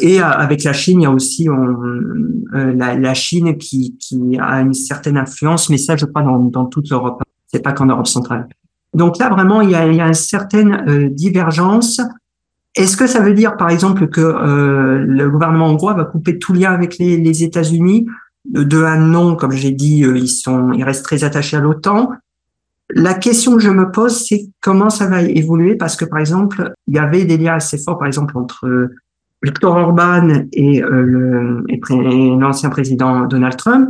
et 0.02 0.20
avec 0.20 0.64
la 0.64 0.74
Chine, 0.74 1.02
il 1.02 1.04
y 1.04 1.08
a 1.08 1.12
aussi 1.12 1.48
la, 2.54 3.14
Chine 3.14 3.58
qui, 3.58 3.98
a 4.40 4.62
une 4.62 4.74
certaine 4.74 5.18
influence, 5.18 5.70
mais 5.70 5.78
ça, 5.78 5.96
je 5.96 6.06
crois, 6.06 6.24
dans, 6.24 6.40
dans 6.40 6.66
toute 6.66 6.90
l'Europe. 6.90 7.22
C'est 7.48 7.62
pas 7.62 7.72
qu'en 7.72 7.86
Europe 7.86 8.08
centrale. 8.08 8.48
Donc 8.94 9.18
là, 9.18 9.30
vraiment, 9.30 9.62
il 9.62 9.72
y 9.72 9.76
a, 9.76 9.88
il 9.88 9.96
y 9.96 10.02
a 10.02 10.08
une 10.08 10.14
certaine 10.14 11.10
divergence. 11.14 12.00
Est-ce 12.76 12.98
que 12.98 13.08
ça 13.08 13.22
veut 13.22 13.34
dire, 13.34 13.58
par 13.58 13.70
exemple, 13.70 14.08
que 14.08 14.22
le 14.22 15.30
gouvernement 15.30 15.68
hongrois 15.68 15.94
va 15.94 16.06
couper 16.06 16.40
tout 16.40 16.54
lien 16.54 16.72
avec 16.72 16.98
les, 16.98 17.18
les 17.18 17.44
États-Unis? 17.44 18.08
De 18.46 18.84
un 18.84 18.98
non, 18.98 19.38
comme 19.38 19.54
j'ai 19.54 19.72
dit, 19.72 20.04
euh, 20.04 20.18
ils 20.18 20.28
sont, 20.28 20.74
ils 20.74 20.84
restent 20.84 21.06
très 21.06 21.24
attachés 21.24 21.56
à 21.56 21.62
l'OTAN. 21.62 22.12
La 22.90 23.14
question 23.14 23.56
que 23.56 23.62
je 23.62 23.70
me 23.70 23.90
pose, 23.90 24.26
c'est 24.28 24.50
comment 24.60 24.90
ça 24.90 25.08
va 25.08 25.22
évoluer? 25.22 25.76
Parce 25.76 25.96
que 25.96 26.04
par 26.04 26.20
exemple, 26.20 26.74
il 26.88 26.96
y 26.96 27.00
avait 27.00 27.24
des 27.24 27.38
liens 27.38 27.56
assez 27.56 27.78
forts, 27.78 27.98
par 27.98 28.08
exemple 28.08 28.38
entre 28.38 28.68
euh, 28.68 28.94
Viktor 29.42 29.76
Orban 29.76 30.46
et, 30.52 30.84
euh, 30.84 31.64
l'ancien 32.38 32.70
président 32.70 33.26
Donald 33.28 33.56
Trump. 33.56 33.90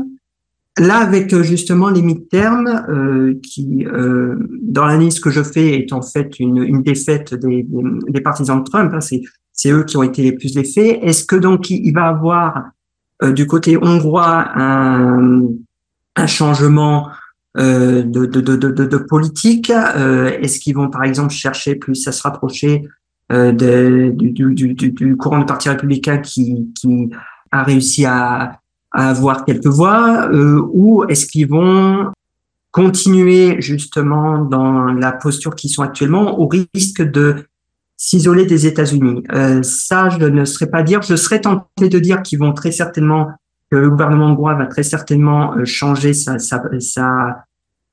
Là, 0.80 0.98
avec 0.98 1.36
justement 1.44 1.90
les 1.90 2.02
mi-termes, 2.02 2.84
euh, 2.90 3.40
qui, 3.44 3.86
euh, 3.86 4.36
dans 4.62 4.86
l'analyse 4.86 5.20
que 5.20 5.30
je 5.30 5.44
fais, 5.44 5.78
est 5.78 5.94
en 5.94 6.02
fait 6.02 6.40
une, 6.40 6.58
une 6.58 6.82
défaite 6.82 7.36
des, 7.36 7.68
des, 8.08 8.22
partisans 8.22 8.58
de 8.58 8.64
Trump. 8.68 8.92
Hein, 8.92 9.00
c'est, 9.00 9.70
eux 9.70 9.84
qui 9.84 9.98
ont 9.98 10.04
été 10.04 10.24
les 10.24 10.32
plus 10.32 10.56
les 10.56 10.64
faits. 10.64 11.00
Est-ce 11.04 11.26
que 11.26 11.36
donc 11.36 11.70
il 11.70 11.92
va 11.92 12.08
avoir 12.08 12.72
euh, 13.22 13.32
du 13.32 13.46
côté 13.46 13.78
hongrois 13.78 14.48
un, 14.56 15.44
un 16.16 16.28
changement 16.28 17.10
euh, 17.56 18.02
de, 18.02 18.26
de, 18.26 18.42
de, 18.42 18.56
de, 18.56 18.98
politique 18.98 19.70
euh, 19.70 20.40
Est-ce 20.42 20.60
qu'ils 20.60 20.76
vont 20.76 20.90
par 20.90 21.04
exemple 21.04 21.32
chercher 21.32 21.76
plus 21.76 22.08
à 22.08 22.12
se 22.12 22.24
rapprocher 22.24 22.84
de, 23.30 24.12
du, 24.16 24.32
du, 24.32 24.74
du, 24.74 24.92
du, 24.92 25.18
courant 25.18 25.40
du 25.40 25.46
Parti 25.46 25.70
républicain 25.70 26.18
qui, 26.18 26.72
qui 26.76 27.10
a 27.52 27.64
réussi 27.64 28.06
à, 28.06 28.60
à 28.94 29.10
avoir 29.10 29.44
quelques 29.46 29.68
voix 29.68 30.30
ou 30.32 31.04
est-ce 31.10 31.26
qu'ils 31.26 31.50
vont 31.50 32.12
continuer 32.74 33.62
justement 33.62 34.40
dans 34.40 34.86
la 34.86 35.12
posture 35.12 35.56
qu'ils 35.56 35.70
sont 35.70 35.84
actuellement 35.84 36.40
au 36.40 36.48
risque 36.48 37.04
de 37.04 37.46
s'isoler 37.96 38.46
des 38.46 38.68
États-Unis? 38.68 39.24
Euh, 39.32 39.62
ça, 39.64 40.10
je 40.10 40.26
ne 40.26 40.44
serais 40.44 40.68
pas 40.68 40.84
dire. 40.84 41.02
Je 41.04 41.16
serais 41.16 41.40
tenté 41.40 41.88
de 41.88 42.00
dire 42.00 42.22
qu'ils 42.24 42.40
vont 42.40 42.52
très 42.52 42.72
certainement, 42.72 43.30
que 43.72 43.78
le 43.78 43.90
gouvernement 43.92 44.28
hongrois 44.28 44.56
va 44.56 44.66
très 44.66 44.84
certainement 44.84 45.56
euh, 45.56 45.66
changer 45.66 46.14
sa, 46.14 46.40
sa, 46.40 46.62
sa, 46.80 47.46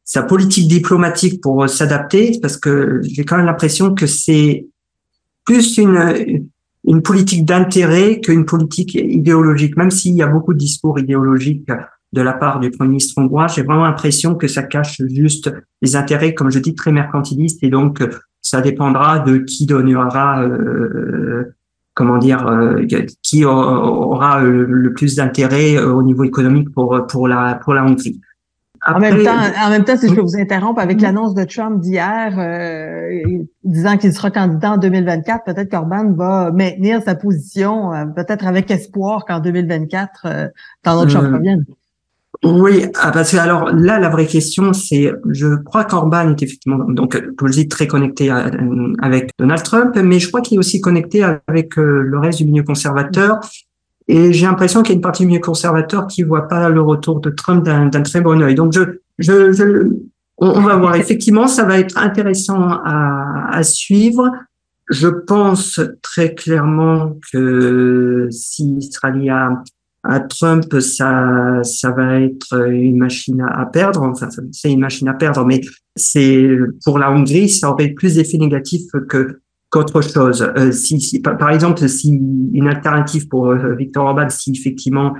sa 0.04 0.22
politique 0.22 0.66
diplomatique 0.66 1.42
pour 1.42 1.62
euh, 1.62 1.66
s'adapter, 1.66 2.38
parce 2.40 2.56
que 2.56 3.02
j'ai 3.02 3.24
quand 3.26 3.36
même 3.36 3.46
l'impression 3.46 3.94
que 3.94 4.06
c'est 4.06 4.66
plus 5.44 5.76
une, 5.76 6.48
une 6.90 7.02
politique 7.02 7.44
d'intérêt 7.44 8.20
qu'une 8.20 8.44
politique 8.44 8.96
idéologique. 8.96 9.76
Même 9.76 9.92
s'il 9.92 10.14
y 10.14 10.22
a 10.22 10.26
beaucoup 10.26 10.52
de 10.52 10.58
discours 10.58 10.98
idéologiques 10.98 11.70
de 12.12 12.20
la 12.20 12.32
part 12.32 12.58
du 12.58 12.72
Premier 12.72 12.90
ministre 12.90 13.14
hongrois, 13.18 13.46
j'ai 13.46 13.62
vraiment 13.62 13.84
l'impression 13.84 14.34
que 14.34 14.48
ça 14.48 14.64
cache 14.64 15.00
juste 15.08 15.52
les 15.82 15.94
intérêts, 15.94 16.34
comme 16.34 16.50
je 16.50 16.58
dis, 16.58 16.74
très 16.74 16.90
mercantilistes 16.90 17.62
et 17.62 17.70
donc 17.70 18.02
ça 18.42 18.60
dépendra 18.60 19.20
de 19.20 19.38
qui 19.38 19.66
donnera, 19.66 20.42
euh, 20.42 21.54
comment 21.94 22.18
dire, 22.18 22.44
euh, 22.48 22.84
qui 23.22 23.44
aura 23.44 24.42
le 24.42 24.92
plus 24.92 25.14
d'intérêt 25.14 25.76
euh, 25.76 25.92
au 25.92 26.02
niveau 26.02 26.24
économique 26.24 26.72
pour 26.72 27.06
pour 27.06 27.28
la 27.28 27.54
pour 27.54 27.72
la 27.72 27.84
Hongrie. 27.84 28.20
En 28.86 28.98
même 28.98 29.22
temps, 29.22 29.36
en 29.64 29.70
même 29.70 29.84
temps, 29.84 29.96
si 29.96 30.08
je 30.08 30.14
peux 30.14 30.20
vous 30.20 30.36
interrompre, 30.36 30.80
avec 30.80 31.00
l'annonce 31.00 31.34
de 31.34 31.44
Trump 31.44 31.80
d'hier, 31.80 32.32
disant 33.64 33.96
qu'il 33.98 34.12
sera 34.12 34.30
candidat 34.30 34.72
en 34.72 34.78
2024, 34.78 35.44
peut-être 35.44 35.70
qu'Orban 35.70 36.12
va 36.12 36.50
maintenir 36.50 37.02
sa 37.02 37.14
position, 37.14 37.90
peut-être 38.16 38.46
avec 38.46 38.70
espoir 38.70 39.24
qu'en 39.26 39.40
2024, 39.40 40.26
Donald 40.84 41.10
Trump 41.10 41.34
revienne. 41.34 41.64
Oui, 42.42 42.86
ah, 42.98 43.10
parce 43.12 43.32
que 43.32 43.36
alors 43.36 43.70
là, 43.70 43.98
la 43.98 44.08
vraie 44.08 44.26
question, 44.26 44.72
c'est, 44.72 45.12
je 45.28 45.56
crois 45.56 45.84
qu'Orban 45.84 46.30
est 46.30 46.42
effectivement, 46.42 46.78
donc, 46.88 47.20
comme 47.36 47.48
je 47.48 47.52
dis, 47.52 47.68
très 47.68 47.86
connecté 47.86 48.30
avec 49.02 49.30
Donald 49.38 49.62
Trump, 49.62 49.94
mais 50.02 50.18
je 50.18 50.28
crois 50.28 50.40
qu'il 50.40 50.56
est 50.56 50.58
aussi 50.58 50.80
connecté 50.80 51.22
avec 51.22 51.78
euh, 51.78 52.02
le 52.02 52.18
reste 52.18 52.38
du 52.38 52.46
milieu 52.46 52.62
conservateur. 52.62 53.40
Et 54.10 54.32
j'ai 54.32 54.44
l'impression 54.44 54.82
qu'il 54.82 54.90
y 54.90 54.94
a 54.94 54.96
une 54.96 55.02
partie 55.02 55.22
du 55.22 55.28
milieu 55.28 55.40
conservateur 55.40 56.08
qui 56.08 56.24
voit 56.24 56.48
pas 56.48 56.68
le 56.68 56.82
retour 56.82 57.20
de 57.20 57.30
Trump 57.30 57.64
d'un 57.64 58.02
très 58.02 58.20
bon 58.20 58.42
œil. 58.42 58.56
Donc, 58.56 58.72
je, 58.72 58.80
je, 59.18 59.52
je 59.52 59.88
on, 60.36 60.60
va 60.62 60.74
voir. 60.74 60.96
Effectivement, 60.96 61.46
ça 61.46 61.64
va 61.64 61.78
être 61.78 61.96
intéressant 61.96 62.60
à, 62.60 63.46
à 63.52 63.62
suivre. 63.62 64.28
Je 64.88 65.06
pense 65.06 65.80
très 66.02 66.34
clairement 66.34 67.16
que 67.32 68.26
si 68.32 68.74
Australie 68.78 69.30
a 69.30 69.62
à 70.02 70.18
Trump, 70.18 70.80
ça, 70.80 71.60
ça 71.62 71.90
va 71.92 72.20
être 72.20 72.68
une 72.68 72.98
machine 72.98 73.40
à, 73.42 73.64
perdre. 73.66 74.02
Enfin, 74.02 74.28
c'est 74.50 74.72
une 74.72 74.80
machine 74.80 75.06
à 75.06 75.14
perdre, 75.14 75.44
mais 75.44 75.60
c'est 75.94 76.48
pour 76.84 76.98
la 76.98 77.12
Hongrie, 77.12 77.48
ça 77.48 77.70
aurait 77.70 77.90
plus 77.90 78.16
d'effets 78.16 78.38
négatifs 78.38 78.90
que 79.08 79.40
qu'autre 79.70 80.00
chose. 80.02 80.52
Euh, 80.56 80.72
si, 80.72 81.00
si, 81.00 81.20
par 81.20 81.50
exemple, 81.50 81.88
si 81.88 82.20
une 82.52 82.68
alternative 82.68 83.28
pour 83.28 83.50
euh, 83.50 83.74
Victor 83.74 84.04
Orban, 84.04 84.28
si 84.28 84.52
effectivement 84.52 85.14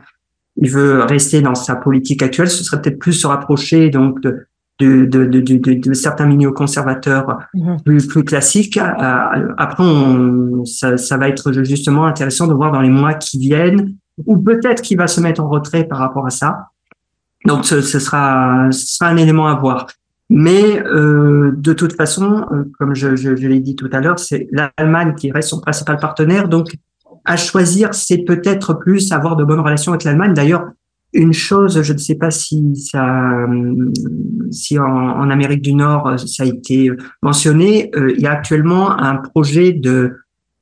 il 0.57 0.70
veut 0.70 1.03
rester 1.05 1.40
dans 1.40 1.55
sa 1.55 1.76
politique 1.76 2.22
actuelle, 2.22 2.51
ce 2.51 2.64
serait 2.64 2.82
peut-être 2.82 2.98
plus 2.98 3.12
se 3.12 3.26
rapprocher 3.26 3.90
donc 3.90 4.20
de 4.20 4.46
de, 4.80 5.05
de, 5.05 5.26
de, 5.26 5.74
de, 5.74 5.92
certains 5.92 6.24
milieux 6.24 6.53
conservateurs 6.53 7.38
mm-hmm. 7.55 7.82
plus, 7.82 8.07
plus 8.07 8.24
classiques. 8.24 8.78
Euh, 8.78 9.48
après, 9.59 9.84
on, 9.84 10.64
ça, 10.64 10.96
ça 10.96 11.18
va 11.18 11.28
être 11.28 11.53
justement 11.62 12.07
intéressant 12.07 12.46
de 12.46 12.55
voir 12.55 12.72
dans 12.72 12.80
les 12.80 12.88
mois 12.88 13.12
qui 13.12 13.38
viennent 13.38 13.94
ou 14.26 14.38
peut-être 14.38 14.82
qu'il 14.82 14.96
va 14.96 15.07
se 15.07 15.20
mettre 15.20 15.42
en 15.42 15.51
retrait 15.51 15.84
par 15.84 15.98
rapport 15.98 16.26
à 16.26 16.30
ça. 16.30 16.68
Donc 17.46 17.64
ce, 17.64 17.80
sera, 17.80 18.68
ce 18.70 18.96
sera 18.96 19.11
un 19.11 19.16
élément 19.16 19.48
à 19.48 19.55
voir. 19.55 19.86
Mais 20.31 20.81
euh, 20.87 21.53
de 21.57 21.72
toute 21.72 21.95
façon, 21.95 22.47
euh, 22.53 22.62
comme 22.78 22.95
je, 22.95 23.16
je, 23.16 23.35
je 23.35 23.49
l'ai 23.49 23.59
dit 23.59 23.74
tout 23.74 23.91
à 23.93 24.01
l'heure, 24.01 24.18
c'est 24.20 24.47
l'Allemagne 24.53 25.14
qui 25.16 25.33
reste 25.33 25.49
son 25.49 25.61
principal 25.61 25.99
partenaire. 25.99 26.49
Donc 26.49 26.68
à 27.24 27.37
choisir, 27.37 27.93
c'est 27.95 28.18
peut-être 28.18 28.74
plus 28.74 29.11
avoir 29.11 29.35
de 29.35 29.45
bonnes 29.45 29.61
relations 29.61 29.93
avec 29.93 30.05
l'Allemagne. 30.05 30.33
D'ailleurs, 30.33 30.70
une 31.12 31.33
chose, 31.33 31.83
je 31.83 31.93
ne 31.93 31.99
sais 31.99 32.14
pas 32.14 32.31
si 32.31 32.76
ça, 32.76 33.47
si 34.53 34.78
en, 34.78 35.28
Amérique 35.28 35.62
du 35.62 35.74
Nord 35.74 36.18
ça 36.18 36.45
a 36.45 36.47
été 36.47 36.91
mentionné, 37.22 37.91
euh, 37.97 38.12
il 38.16 38.20
y 38.20 38.26
a 38.28 38.33
actuellement 38.33 38.93
un 38.93 39.16
projet 39.16 39.72
de 39.72 40.12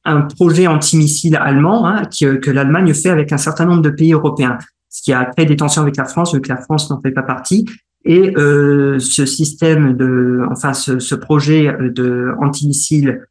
un 0.05 0.23
projet 0.23 0.66
antimissile 0.66 1.37
allemand 1.37 1.87
hein, 1.87 2.03
que 2.11 2.51
l'Allemagne 2.51 2.95
fait 2.95 3.11
avec 3.11 3.31
un 3.31 3.37
certain 3.37 3.66
nombre 3.66 3.83
de 3.83 3.91
pays 3.91 4.14
européens, 4.14 4.57
ce 4.89 5.03
qui 5.03 5.12
a 5.12 5.27
créé 5.27 5.45
des 5.45 5.57
tensions 5.57 5.83
avec 5.83 5.99
la 5.99 6.07
France, 6.07 6.35
vu 6.35 6.41
que 6.41 6.49
la 6.49 6.57
France 6.57 6.89
n'en 6.89 6.99
fait 7.03 7.11
pas 7.11 7.23
partie. 7.23 7.66
Et 8.09 8.37
euh, 8.37 8.99
ce 8.99 9.25
système 9.25 9.97
de, 9.97 10.43
enfin, 10.51 10.73
ce, 10.73 11.15
projet 11.15 11.73
de 11.79 12.33
antimissile 12.41 13.27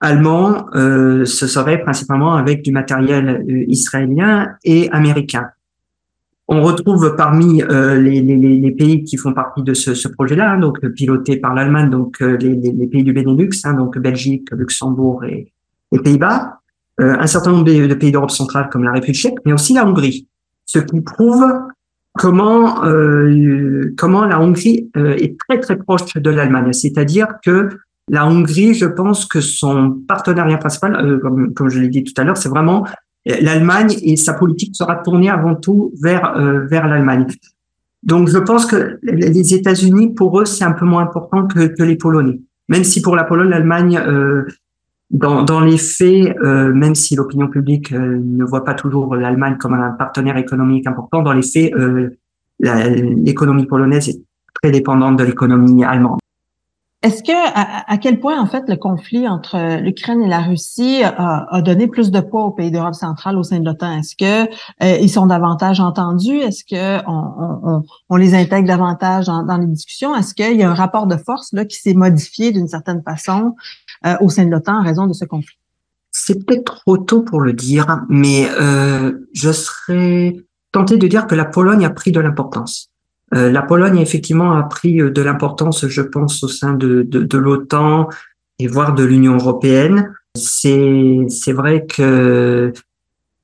allemand, 0.00 0.66
euh, 0.74 1.24
ce 1.24 1.46
serait 1.46 1.82
principalement 1.82 2.34
avec 2.34 2.62
du 2.62 2.72
matériel 2.72 3.44
euh, 3.48 3.64
israélien 3.68 4.54
et 4.64 4.90
américain. 4.92 5.50
On 6.54 6.62
retrouve 6.62 7.14
parmi 7.16 7.62
euh, 7.62 7.98
les, 7.98 8.70
pays 8.72 9.04
qui 9.04 9.16
font 9.16 9.32
partie 9.32 9.62
de 9.62 9.74
ce, 9.74 10.06
projet-là, 10.08 10.52
hein, 10.52 10.58
donc 10.58 10.86
piloté 10.90 11.38
par 11.38 11.54
l'Allemagne, 11.54 11.88
donc 11.88 12.20
euh, 12.20 12.36
les, 12.36 12.86
pays 12.88 13.04
du 13.04 13.14
Benelux, 13.14 13.50
hein, 13.64 13.74
donc 13.74 13.96
Belgique, 13.98 14.48
Luxembourg 14.52 15.24
et, 15.24 15.52
les 15.92 15.98
Pays-Bas, 16.00 16.58
euh, 17.00 17.16
un 17.18 17.26
certain 17.26 17.52
nombre 17.52 17.64
de, 17.64 17.94
pays 17.94 18.12
d'Europe 18.12 18.30
centrale 18.30 18.68
comme 18.70 18.84
la 18.84 18.92
République 18.92 19.16
tchèque, 19.16 19.38
mais 19.46 19.52
aussi 19.54 19.72
la 19.72 19.86
Hongrie, 19.86 20.28
ce 20.66 20.78
qui 20.78 21.00
prouve 21.00 21.44
comment 22.14 22.84
euh, 22.84 23.94
comment 23.96 24.24
la 24.24 24.40
Hongrie 24.40 24.90
euh, 24.96 25.14
est 25.14 25.36
très 25.38 25.60
très 25.60 25.76
proche 25.76 26.14
de 26.14 26.30
l'Allemagne. 26.30 26.72
C'est-à-dire 26.72 27.28
que 27.44 27.68
la 28.08 28.26
Hongrie, 28.26 28.74
je 28.74 28.86
pense 28.86 29.26
que 29.26 29.40
son 29.40 30.02
partenariat 30.08 30.58
principal, 30.58 31.20
comme, 31.20 31.54
comme 31.54 31.68
je 31.70 31.80
l'ai 31.80 31.88
dit 31.88 32.04
tout 32.04 32.20
à 32.20 32.24
l'heure, 32.24 32.36
c'est 32.36 32.48
vraiment 32.48 32.86
l'Allemagne 33.24 33.94
et 34.02 34.16
sa 34.16 34.34
politique 34.34 34.74
sera 34.74 34.96
tournée 34.96 35.30
avant 35.30 35.54
tout 35.54 35.92
vers 36.02 36.34
vers 36.68 36.88
l'Allemagne. 36.88 37.26
Donc 38.02 38.28
je 38.28 38.38
pense 38.38 38.66
que 38.66 38.98
les 39.02 39.54
États-Unis, 39.54 40.14
pour 40.14 40.40
eux, 40.40 40.44
c'est 40.44 40.64
un 40.64 40.72
peu 40.72 40.84
moins 40.84 41.02
important 41.02 41.46
que, 41.46 41.66
que 41.66 41.82
les 41.84 41.96
Polonais. 41.96 42.40
Même 42.68 42.84
si 42.84 43.02
pour 43.02 43.16
la 43.16 43.24
Pologne, 43.24 43.50
l'Allemagne 43.50 43.98
euh, 43.98 44.44
dans, 45.12 45.60
les 45.60 45.76
faits, 45.76 46.36
euh, 46.42 46.72
même 46.72 46.94
si 46.94 47.14
l'opinion 47.14 47.48
publique 47.48 47.92
euh, 47.92 48.18
ne 48.22 48.44
voit 48.44 48.64
pas 48.64 48.74
toujours 48.74 49.14
l'Allemagne 49.14 49.56
comme 49.58 49.74
un 49.74 49.90
partenaire 49.90 50.38
économique 50.38 50.86
important, 50.86 51.22
dans 51.22 51.32
les 51.32 51.42
faits, 51.42 51.72
euh, 51.74 52.10
l'économie 52.60 53.66
polonaise 53.66 54.08
est 54.08 54.22
très 54.62 54.70
dépendante 54.70 55.18
de 55.18 55.24
l'économie 55.24 55.84
allemande. 55.84 56.18
Est-ce 57.02 57.24
que 57.24 57.32
à, 57.32 57.98
quel 57.98 58.20
point 58.20 58.40
en 58.40 58.46
fait 58.46 58.68
le 58.68 58.76
conflit 58.76 59.26
entre 59.26 59.80
l'Ukraine 59.80 60.22
et 60.22 60.28
la 60.28 60.40
Russie 60.40 61.02
a, 61.02 61.60
donné 61.60 61.88
plus 61.88 62.12
de 62.12 62.20
poids 62.20 62.44
aux 62.44 62.52
pays 62.52 62.70
d'Europe 62.70 62.94
centrale 62.94 63.36
au 63.36 63.42
sein 63.42 63.58
de 63.58 63.64
l'OTAN? 63.64 63.98
Est-ce 63.98 64.14
que 64.14 64.48
euh, 64.84 64.98
ils 65.00 65.10
sont 65.10 65.26
davantage 65.26 65.80
entendus? 65.80 66.38
Est-ce 66.38 66.64
que 66.64 67.02
on, 67.08 68.16
les 68.16 68.34
intègre 68.34 68.68
davantage 68.68 69.26
dans, 69.26 69.58
les 69.58 69.66
discussions? 69.66 70.14
Est-ce 70.14 70.32
qu'il 70.32 70.56
y 70.56 70.62
a 70.62 70.70
un 70.70 70.74
rapport 70.74 71.08
de 71.08 71.16
force 71.16 71.52
là 71.52 71.64
qui 71.64 71.76
s'est 71.76 71.94
modifié 71.94 72.52
d'une 72.52 72.68
certaine 72.68 73.02
façon 73.02 73.56
euh, 74.06 74.14
au 74.20 74.28
sein 74.28 74.44
de 74.44 74.50
l'OTAN 74.50 74.78
en 74.78 74.84
raison 74.84 75.08
de 75.08 75.12
ce 75.12 75.24
conflit? 75.24 75.58
C'est 76.12 76.46
peut-être 76.46 76.82
trop 76.84 76.98
tôt 76.98 77.22
pour 77.22 77.40
le 77.40 77.52
dire, 77.52 78.02
mais 78.08 78.46
euh, 78.60 79.26
je 79.32 79.50
serais 79.50 80.36
tenté 80.70 80.98
de 80.98 81.08
dire 81.08 81.26
que 81.26 81.34
la 81.34 81.46
Pologne 81.46 81.84
a 81.84 81.90
pris 81.90 82.12
de 82.12 82.20
l'importance. 82.20 82.91
Euh, 83.34 83.50
la 83.50 83.62
Pologne 83.62 83.98
effectivement 83.98 84.52
a 84.52 84.62
pris 84.64 85.00
euh, 85.00 85.10
de 85.10 85.22
l'importance, 85.22 85.86
je 85.86 86.02
pense, 86.02 86.42
au 86.44 86.48
sein 86.48 86.74
de, 86.74 87.02
de, 87.02 87.22
de 87.22 87.38
l'OTAN 87.38 88.08
et 88.58 88.66
voire 88.66 88.94
de 88.94 89.04
l'Union 89.04 89.34
européenne. 89.36 90.14
C'est 90.36 91.26
c'est 91.28 91.52
vrai 91.52 91.86
que 91.86 92.72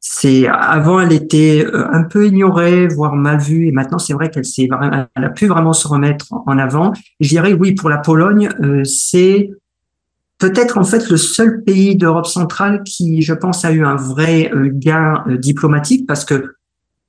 c'est 0.00 0.46
avant 0.46 1.00
elle 1.00 1.12
était 1.12 1.64
euh, 1.66 1.86
un 1.92 2.02
peu 2.02 2.26
ignorée, 2.26 2.86
voire 2.88 3.14
mal 3.14 3.40
vue, 3.40 3.66
et 3.66 3.72
maintenant 3.72 3.98
c'est 3.98 4.12
vrai 4.12 4.30
qu'elle 4.30 4.44
s'est 4.44 4.68
elle 5.16 5.24
a 5.24 5.30
pu 5.30 5.46
vraiment 5.46 5.72
se 5.72 5.88
remettre 5.88 6.26
en 6.32 6.58
avant. 6.58 6.92
Je 7.20 7.28
dirais 7.28 7.52
oui 7.52 7.74
pour 7.74 7.88
la 7.88 7.98
Pologne, 7.98 8.48
c'est 8.84 9.50
peut-être 10.38 10.78
en 10.78 10.84
fait 10.84 11.10
le 11.10 11.16
seul 11.16 11.62
pays 11.64 11.96
d'Europe 11.96 12.26
centrale 12.26 12.82
qui, 12.84 13.22
je 13.22 13.34
pense, 13.34 13.64
a 13.64 13.72
eu 13.72 13.84
un 13.84 13.96
vrai 13.96 14.50
gain 14.54 15.24
diplomatique 15.28 16.06
parce 16.06 16.24
que 16.24 16.54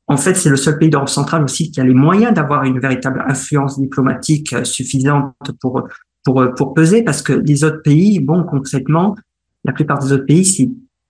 en 0.10 0.18
fait, 0.18 0.34
c'est 0.34 0.49
le 0.49 0.57
seul 0.57 0.80
pays 0.80 0.89
d'Europe 0.89 1.07
centrale 1.07 1.43
aussi 1.43 1.72
qui 1.72 1.80
a 1.80 1.84
les 1.84 1.93
moyens 1.93 2.34
d'avoir 2.34 2.64
une 2.64 2.80
véritable 2.80 3.24
influence 3.28 3.80
diplomatique 3.80 4.53
euh, 4.53 4.64
suffisante 4.64 5.34
pour 5.62 5.88
pour 6.26 6.43
pour 6.57 6.74
peser, 6.74 7.03
parce 7.03 7.22
que 7.22 7.34
les 7.34 7.64
autres 7.64 7.82
pays, 7.84 8.20
bon, 8.20 8.43
concrètement, 8.43 9.16
la 9.64 9.72
plupart 9.72 9.99
des 9.99 10.12
autres 10.12 10.26
pays, 10.26 10.43
c'est 10.43 10.70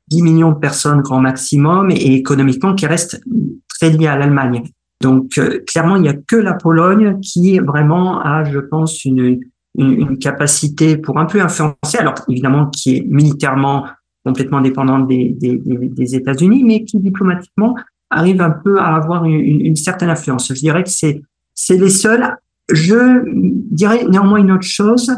10 0.10 0.22
millions 0.22 0.52
de 0.52 0.58
personnes 0.58 1.02
grand 1.02 1.22
maximum 1.22 1.92
et 1.92 2.14
économiquement 2.14 2.76
qui 2.76 2.86
restent 2.86 3.22
très 3.70 3.90
liés 3.90 4.08
à 4.08 4.18
l'Allemagne. 4.18 4.64
Donc 5.02 5.38
euh, 5.38 5.60
clairement, 5.66 5.96
il 5.96 6.02
n'y 6.02 6.10
a 6.10 6.14
que 6.14 6.36
la 6.36 6.54
Pologne 6.54 7.20
qui 7.22 7.58
vraiment 7.60 8.20
a, 8.22 8.44
je 8.44 8.60
pense, 8.60 9.06
une, 9.06 9.40
une, 9.78 9.94
une, 9.94 10.18
capacité 10.18 10.98
pour 10.98 11.20
un 11.20 11.26
peu 11.26 11.42
influencer, 11.42 11.98
alors 11.98 12.16
évidemment 12.28 12.68
qui 12.68 12.98
est 12.98 13.02
militairement 13.08 13.86
complètement 14.26 14.60
dépendante 14.60 15.08
des, 15.08 15.30
des, 15.40 15.58
des 15.58 16.16
États-Unis, 16.16 16.64
mais 16.66 16.84
qui 16.84 17.00
diplomatiquement 17.00 17.76
arrive 18.10 18.42
un 18.42 18.52
peu 18.52 18.80
à 18.80 18.96
avoir 18.96 19.26
une, 19.26 19.76
certaine 19.76 20.10
influence. 20.10 20.50
Je 20.50 20.60
dirais 20.60 20.84
que 20.84 20.90
c'est 20.90 21.22
c'est 21.54 21.78
les 21.78 21.90
seuls. 21.90 22.36
Je 22.72 23.24
dirais 23.72 24.06
néanmoins 24.10 24.40
une 24.40 24.52
autre 24.52 24.68
chose, 24.68 25.12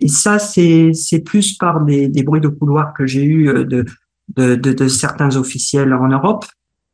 et 0.00 0.08
ça 0.08 0.38
c'est 0.38 0.92
c'est 0.92 1.20
plus 1.20 1.56
par 1.56 1.84
des, 1.84 2.08
des 2.08 2.22
bruits 2.22 2.40
de 2.40 2.48
couloir 2.48 2.94
que 2.94 3.06
j'ai 3.06 3.24
eu 3.24 3.48
euh, 3.48 3.64
de, 3.64 3.84
de, 4.36 4.54
de, 4.54 4.72
de 4.72 4.88
certains 4.88 5.36
officiels 5.36 5.92
en 5.92 6.08
Europe, 6.08 6.44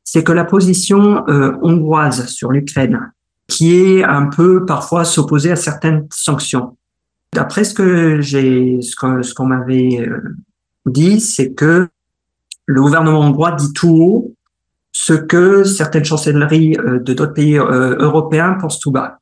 c'est 0.04 0.24
que 0.24 0.32
la 0.32 0.44
position 0.44 1.24
euh, 1.28 1.52
hongroise 1.62 2.26
sur 2.26 2.50
l'Ukraine, 2.50 3.12
qui 3.46 3.76
est 3.76 4.02
un 4.02 4.26
peu 4.26 4.64
parfois 4.66 5.04
s'opposer 5.04 5.52
à 5.52 5.56
certaines 5.56 6.06
sanctions. 6.12 6.76
D'après 7.32 7.62
ce 7.62 7.74
que 7.74 8.20
j'ai, 8.20 8.80
ce 8.82 8.96
qu'on 8.96 9.22
ce 9.22 9.34
qu'on 9.34 9.46
m'avait 9.46 10.00
euh, 10.00 10.36
dit, 10.86 11.20
c'est 11.20 11.52
que 11.52 11.88
le 12.66 12.82
gouvernement 12.82 13.20
hongrois 13.20 13.52
dit 13.52 13.72
tout 13.72 13.88
haut 13.88 14.34
ce 14.92 15.12
que 15.12 15.64
certaines 15.64 16.04
chancelleries 16.04 16.76
euh, 16.78 16.98
de 16.98 17.14
d'autres 17.14 17.32
pays 17.32 17.58
euh, 17.58 17.96
européens 17.98 18.54
pensent 18.60 18.80
tout 18.80 18.90
bas. 18.90 19.18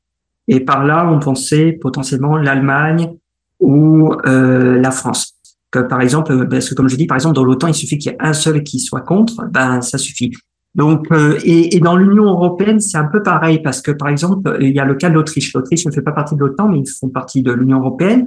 Et 0.46 0.60
par 0.60 0.84
là, 0.84 1.08
on 1.10 1.18
pensait 1.18 1.72
potentiellement 1.72 2.36
l'Allemagne 2.36 3.14
ou 3.60 4.12
euh, 4.26 4.80
la 4.80 4.90
France. 4.90 5.34
Que 5.70 5.80
par 5.80 6.00
exemple, 6.00 6.48
parce 6.48 6.70
que 6.70 6.74
comme 6.74 6.88
je 6.88 6.96
dis, 6.96 7.06
par 7.06 7.16
exemple, 7.16 7.34
dans 7.34 7.44
l'OTAN, 7.44 7.68
il 7.68 7.74
suffit 7.74 7.98
qu'il 7.98 8.12
y 8.12 8.14
ait 8.14 8.18
un 8.20 8.32
seul 8.32 8.62
qui 8.62 8.80
soit 8.80 9.02
contre, 9.02 9.44
ben 9.50 9.82
ça 9.82 9.98
suffit. 9.98 10.32
Donc, 10.74 11.08
et, 11.44 11.76
et, 11.76 11.80
dans 11.80 11.96
l'Union 11.96 12.24
européenne, 12.24 12.78
c'est 12.78 12.96
un 12.96 13.06
peu 13.06 13.22
pareil 13.22 13.60
parce 13.62 13.82
que 13.82 13.90
par 13.90 14.08
exemple, 14.08 14.56
il 14.60 14.70
y 14.70 14.78
a 14.78 14.84
le 14.84 14.94
cas 14.94 15.10
de 15.10 15.14
l'Autriche. 15.14 15.52
L'Autriche 15.52 15.84
ne 15.84 15.90
fait 15.90 16.02
pas 16.02 16.12
partie 16.12 16.36
de 16.36 16.40
l'OTAN, 16.40 16.68
mais 16.68 16.78
ils 16.78 16.88
font 16.88 17.08
partie 17.08 17.42
de 17.42 17.52
l'Union 17.52 17.80
européenne. 17.80 18.26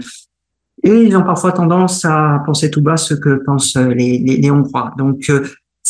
Et 0.83 1.03
ils 1.03 1.15
ont 1.17 1.23
parfois 1.23 1.51
tendance 1.51 2.05
à 2.05 2.43
penser 2.45 2.69
tout 2.69 2.81
bas 2.81 2.97
ce 2.97 3.15
que 3.15 3.41
pensent 3.43 3.77
les, 3.77 4.19
les, 4.19 4.37
les 4.37 4.51
Hongrois. 4.51 4.93
Donc, 4.97 5.31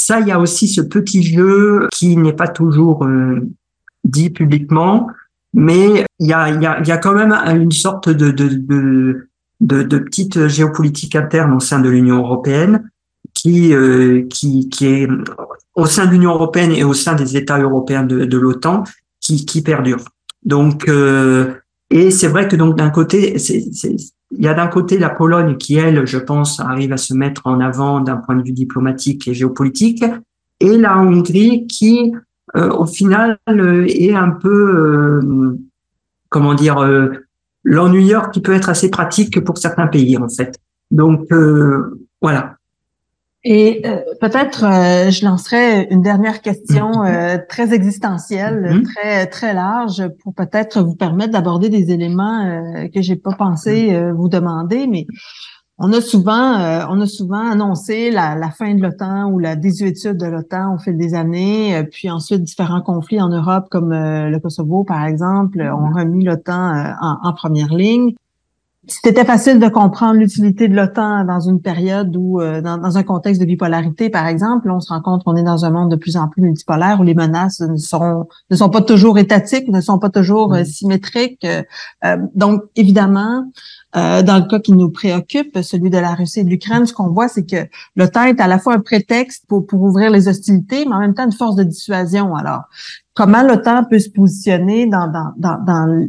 ça, 0.04 0.20
il 0.20 0.28
y 0.28 0.32
a 0.32 0.40
aussi 0.40 0.68
ce 0.68 0.82
petit 0.82 1.22
jeu 1.22 1.88
qui 1.94 2.18
n'est 2.18 2.34
pas 2.34 2.48
toujours 2.48 3.06
euh, 3.06 3.48
dit 4.04 4.32
publiquement, 4.32 5.08
mais 5.54 6.06
il 6.20 6.28
y 6.28 6.34
a, 6.34 6.98
quand 6.98 7.14
même 7.14 7.32
une 7.56 7.72
sorte 7.72 8.10
de, 8.10 9.28
petite 9.60 10.48
géopolitique 10.48 11.16
interne 11.16 11.54
au 11.54 11.60
sein 11.60 11.80
de 11.80 11.90
l'Union 11.90 12.18
européenne 12.18 12.90
qui, 13.36 13.74
euh, 13.74 14.24
qui, 14.28 14.70
qui 14.70 14.88
est 14.88 15.08
au 15.76 15.86
sein 15.86 16.08
de 16.08 16.12
l'Union 16.12 16.32
européenne 16.32 16.72
et 16.72 16.84
au 16.84 16.96
sein 16.96 17.14
des 17.14 17.38
États 17.38 17.60
européens 17.60 18.04
de, 18.04 18.26
de 18.26 18.38
l'OTAN 18.38 18.84
qui, 19.20 19.46
qui 19.46 19.62
perdure. 19.62 20.04
Donc, 20.44 20.90
euh, 20.90 21.54
et 21.92 22.10
c'est 22.10 22.30
vrai 22.30 22.48
que 22.48 22.56
donc 22.56 22.78
d'un 22.78 22.90
côté, 22.90 23.36
il 23.36 24.44
y 24.44 24.48
a 24.48 24.54
d'un 24.54 24.68
côté 24.68 24.98
la 24.98 25.10
Pologne 25.10 25.58
qui, 25.58 25.76
elle, 25.76 26.06
je 26.08 26.18
pense, 26.18 26.62
arrive 26.62 26.94
à 26.94 26.98
se 26.98 27.14
mettre 27.14 27.42
en 27.46 27.60
avant 27.60 28.00
d'un 28.00 28.16
point 28.18 28.36
de 28.36 28.44
vue 28.44 28.54
diplomatique 28.54 29.28
et 29.28 29.34
géopolitique, 29.34 30.04
et 30.62 30.78
la 30.78 30.98
Hongrie 30.98 31.68
qui, 31.68 32.14
euh, 32.56 32.70
au 32.70 32.86
final, 32.86 33.38
euh, 33.50 33.86
est 33.88 34.14
un 34.14 34.32
peu, 34.32 35.20
euh, 35.20 35.58
comment 36.30 36.54
dire, 36.54 36.78
l'ennuyeur 37.64 38.32
qui 38.32 38.40
peut 38.40 38.54
être 38.54 38.70
assez 38.70 38.90
pratique 38.90 39.44
pour 39.44 39.58
certains 39.58 39.88
pays, 39.88 40.18
en 40.18 40.30
fait. 40.30 40.58
Donc, 40.92 41.28
voilà. 42.22 42.56
Et 43.44 43.82
euh, 43.86 44.02
peut-être 44.20 44.66
euh, 44.66 45.10
je 45.10 45.26
lancerai 45.26 45.88
une 45.90 46.04
dernière 46.04 46.42
question 46.42 46.92
mm-hmm. 46.92 47.38
euh, 47.38 47.38
très 47.50 47.74
existentielle, 47.74 48.70
mm-hmm. 48.70 48.84
très 48.84 49.28
très 49.28 49.54
large, 49.56 50.04
pour 50.22 50.36
peut-être 50.36 50.82
vous 50.82 50.96
permettre 50.96 51.32
d'aborder 51.34 51.70
des 51.70 51.92
éléments 51.92 52.88
que 52.94 53.02
j'ai 53.02 53.16
pas 53.16 53.34
pensé 53.34 53.92
mm-hmm. 53.92 54.12
vous 54.14 54.30
demander, 54.30 54.86
mais 54.86 55.08
on 55.80 55.92
a 55.92 56.02
souvent 56.02 56.86
on 56.90 57.02
a 57.02 57.08
souvent 57.08 57.50
annoncé 57.50 58.12
la, 58.12 58.36
la 58.36 58.52
fin 58.52 58.76
de 58.76 58.82
l'OTAN 58.84 59.32
ou 59.32 59.40
la 59.40 59.56
désuétude 59.56 60.18
de 60.18 60.28
l'OTAN 60.28 60.76
au 60.76 60.78
fil 60.78 60.96
des 60.96 61.16
années, 61.16 61.84
puis 61.92 62.12
ensuite 62.12 62.44
différents 62.44 62.84
conflits 62.84 63.22
en 63.22 63.30
Europe 63.30 63.66
comme 63.72 63.90
le 63.92 64.38
Kosovo 64.38 64.84
par 64.84 65.04
exemple 65.06 65.62
ont 65.62 65.92
remis 65.92 66.24
l'OTAN 66.24 66.94
en, 67.02 67.18
en 67.24 67.34
première 67.34 67.74
ligne 67.74 68.14
c'était 68.88 69.26
facile 69.26 69.60
de 69.60 69.68
comprendre 69.68 70.20
l'utilité 70.20 70.68
de 70.68 70.76
l'OTAN 70.76 71.24
dans 71.26 71.40
une 71.40 71.62
période 71.62 72.16
où, 72.18 72.42
euh, 72.42 72.62
dans, 72.62 72.98
un 72.98 73.04
contexte 73.04 73.40
de 73.40 73.46
bipolarité, 73.46 74.10
par 74.10 74.26
exemple, 74.26 74.72
on 74.72 74.80
se 74.80 74.90
rend 74.90 75.02
compte 75.02 75.24
qu'on 75.24 75.36
est 75.36 75.44
dans 75.44 75.66
un 75.66 75.70
monde 75.70 75.92
de 75.92 75.96
plus 75.96 76.18
en 76.18 76.28
plus 76.28 76.42
multipolaire 76.42 77.00
où 77.00 77.04
les 77.04 77.14
menaces 77.14 77.62
ne 77.62 77.78
sont 77.78 78.28
ne 78.50 78.56
sont 78.56 78.70
pas 78.70 78.82
toujours 78.82 79.20
étatiques, 79.20 79.68
ne 79.68 79.82
sont 79.82 80.00
pas 80.00 80.10
toujours 80.10 80.56
euh, 80.56 80.64
symétriques. 80.64 81.46
Euh, 81.46 82.18
donc, 82.34 82.64
évidemment, 82.76 83.46
dans 83.94 84.42
le 84.42 84.48
cas 84.48 84.60
qui 84.60 84.72
nous 84.72 84.90
préoccupe, 84.90 85.60
celui 85.62 85.90
de 85.90 85.98
la 85.98 86.16
Russie 86.16 86.40
et 86.40 86.44
de 86.46 86.50
l'Ukraine, 86.50 86.86
ce 86.86 86.94
qu'on 86.94 87.10
voit, 87.10 87.28
c'est 87.28 87.46
que 87.46 87.68
l'OTAN 87.98 88.24
est 88.24 88.40
à 88.40 88.48
la 88.48 88.58
fois 88.58 88.74
un 88.74 88.80
prétexte 88.80 89.44
pour, 89.50 89.68
pour 89.68 89.82
ouvrir 89.82 90.12
les 90.12 90.30
hostilités, 90.30 90.86
mais 90.86 90.96
en 90.96 91.00
même 91.00 91.14
temps 91.14 91.26
une 91.26 91.34
force 91.34 91.58
de 91.58 91.64
dissuasion. 91.64 92.34
Alors, 92.36 92.62
comment 93.14 93.44
l'OTAN 93.44 93.84
peut 93.84 94.00
se 94.00 94.10
positionner 94.10 94.88
dans, 94.88 95.08
dans, 95.08 95.34
dans, 95.38 95.64
dans 95.66 96.08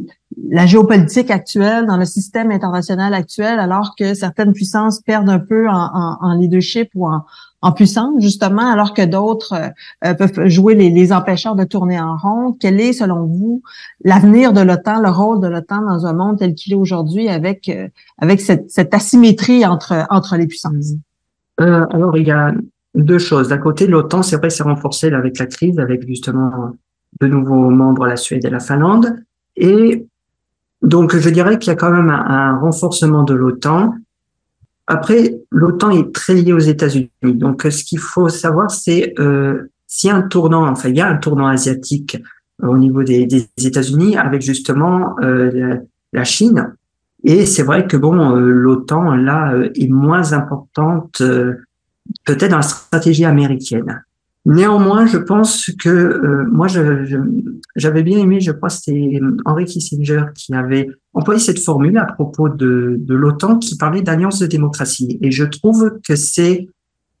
la 0.49 0.65
géopolitique 0.65 1.31
actuelle, 1.31 1.85
dans 1.85 1.97
le 1.97 2.05
système 2.05 2.51
international 2.51 3.13
actuel, 3.13 3.59
alors 3.59 3.95
que 3.97 4.13
certaines 4.13 4.53
puissances 4.53 5.01
perdent 5.01 5.29
un 5.29 5.39
peu 5.39 5.67
en, 5.69 6.33
leadership 6.35 6.89
ou 6.95 7.07
en, 7.07 7.71
puissance, 7.71 8.21
justement, 8.21 8.69
alors 8.69 8.93
que 8.93 9.05
d'autres 9.05 9.53
euh, 10.05 10.13
peuvent 10.13 10.47
jouer 10.47 10.75
les, 10.75 10.89
les, 10.89 11.13
empêcheurs 11.13 11.55
de 11.55 11.63
tourner 11.63 11.99
en 11.99 12.17
rond. 12.17 12.57
Quel 12.59 12.79
est, 12.81 12.91
selon 12.91 13.25
vous, 13.25 13.61
l'avenir 14.03 14.51
de 14.51 14.59
l'OTAN, 14.59 15.01
le 15.01 15.09
rôle 15.09 15.39
de 15.39 15.47
l'OTAN 15.47 15.81
dans 15.81 16.05
un 16.05 16.13
monde 16.13 16.39
tel 16.39 16.55
qu'il 16.55 16.73
est 16.73 16.77
aujourd'hui 16.77 17.29
avec, 17.29 17.69
euh, 17.69 17.87
avec 18.17 18.41
cette, 18.41 18.69
cette, 18.69 18.93
asymétrie 18.93 19.65
entre, 19.65 20.05
entre 20.09 20.35
les 20.35 20.45
puissances? 20.45 20.93
Euh, 21.61 21.85
alors, 21.91 22.17
il 22.17 22.27
y 22.27 22.31
a 22.31 22.53
deux 22.95 23.19
choses. 23.19 23.47
D'un 23.47 23.57
côté, 23.57 23.87
l'OTAN, 23.87 24.23
c'est 24.23 24.35
vrai, 24.35 24.49
s'est 24.49 24.63
renforcée 24.63 25.13
avec 25.13 25.39
la 25.39 25.45
crise, 25.45 25.79
avec 25.79 26.05
justement 26.05 26.73
de 27.21 27.27
nouveaux 27.27 27.69
membres, 27.69 28.05
la 28.07 28.17
Suède 28.17 28.43
et 28.43 28.49
la 28.49 28.59
Finlande. 28.59 29.15
Et 29.55 30.05
donc, 30.83 31.15
je 31.15 31.29
dirais 31.29 31.57
qu'il 31.57 31.69
y 31.69 31.73
a 31.73 31.75
quand 31.75 31.91
même 31.91 32.09
un, 32.09 32.57
renforcement 32.59 33.23
de 33.23 33.33
l'OTAN. 33.33 33.95
Après, 34.85 35.39
l'OTAN 35.49 35.91
est 35.91 36.13
très 36.13 36.35
lié 36.35 36.53
aux 36.53 36.59
États-Unis. 36.59 37.09
Donc, 37.23 37.63
ce 37.63 37.83
qu'il 37.83 37.99
faut 37.99 38.29
savoir, 38.29 38.69
c'est 38.69 39.13
euh, 39.17 39.71
s'il 39.87 40.09
y 40.09 40.11
a 40.11 40.15
un 40.15 40.23
tournant, 40.23 40.67
enfin, 40.67 40.89
il 40.89 40.97
y 40.97 41.01
a 41.01 41.07
un 41.07 41.17
tournant 41.17 41.47
asiatique 41.47 42.17
euh, 42.63 42.67
au 42.67 42.77
niveau 42.77 43.03
des, 43.03 43.47
États-Unis 43.57 44.17
avec 44.17 44.41
justement 44.41 45.15
euh, 45.21 45.77
la, 46.11 46.23
Chine. 46.23 46.75
Et 47.23 47.45
c'est 47.45 47.61
vrai 47.61 47.85
que 47.85 47.95
bon, 47.95 48.35
euh, 48.35 48.39
l'OTAN 48.39 49.15
là 49.15 49.53
est 49.75 49.87
moins 49.87 50.33
importante 50.33 51.21
peut-être 52.25 52.49
dans 52.49 52.57
la 52.57 52.63
stratégie 52.63 53.23
américaine. 53.23 54.03
Néanmoins, 54.45 55.05
je 55.05 55.17
pense 55.17 55.71
que 55.79 55.89
euh, 55.89 56.45
moi, 56.51 56.67
j'avais 57.75 58.03
bien 58.03 58.19
aimé, 58.19 58.41
je 58.41 58.51
crois, 58.51 58.69
c'était 58.69 59.19
Henry 59.45 59.63
Kissinger 59.63 60.25
qui 60.35 60.53
avait 60.53 60.89
employé 61.13 61.39
cette 61.39 61.59
formule 61.59 61.97
à 61.97 62.05
propos 62.05 62.49
de, 62.49 62.97
de 62.99 63.15
l'OTAN 63.15 63.57
qui 63.57 63.77
parlait 63.77 64.01
d'alliance 64.01 64.39
de 64.39 64.47
démocratie. 64.47 65.17
Et 65.21 65.31
je 65.31 65.45
trouve 65.45 65.97
que 66.05 66.17
c'est 66.17 66.67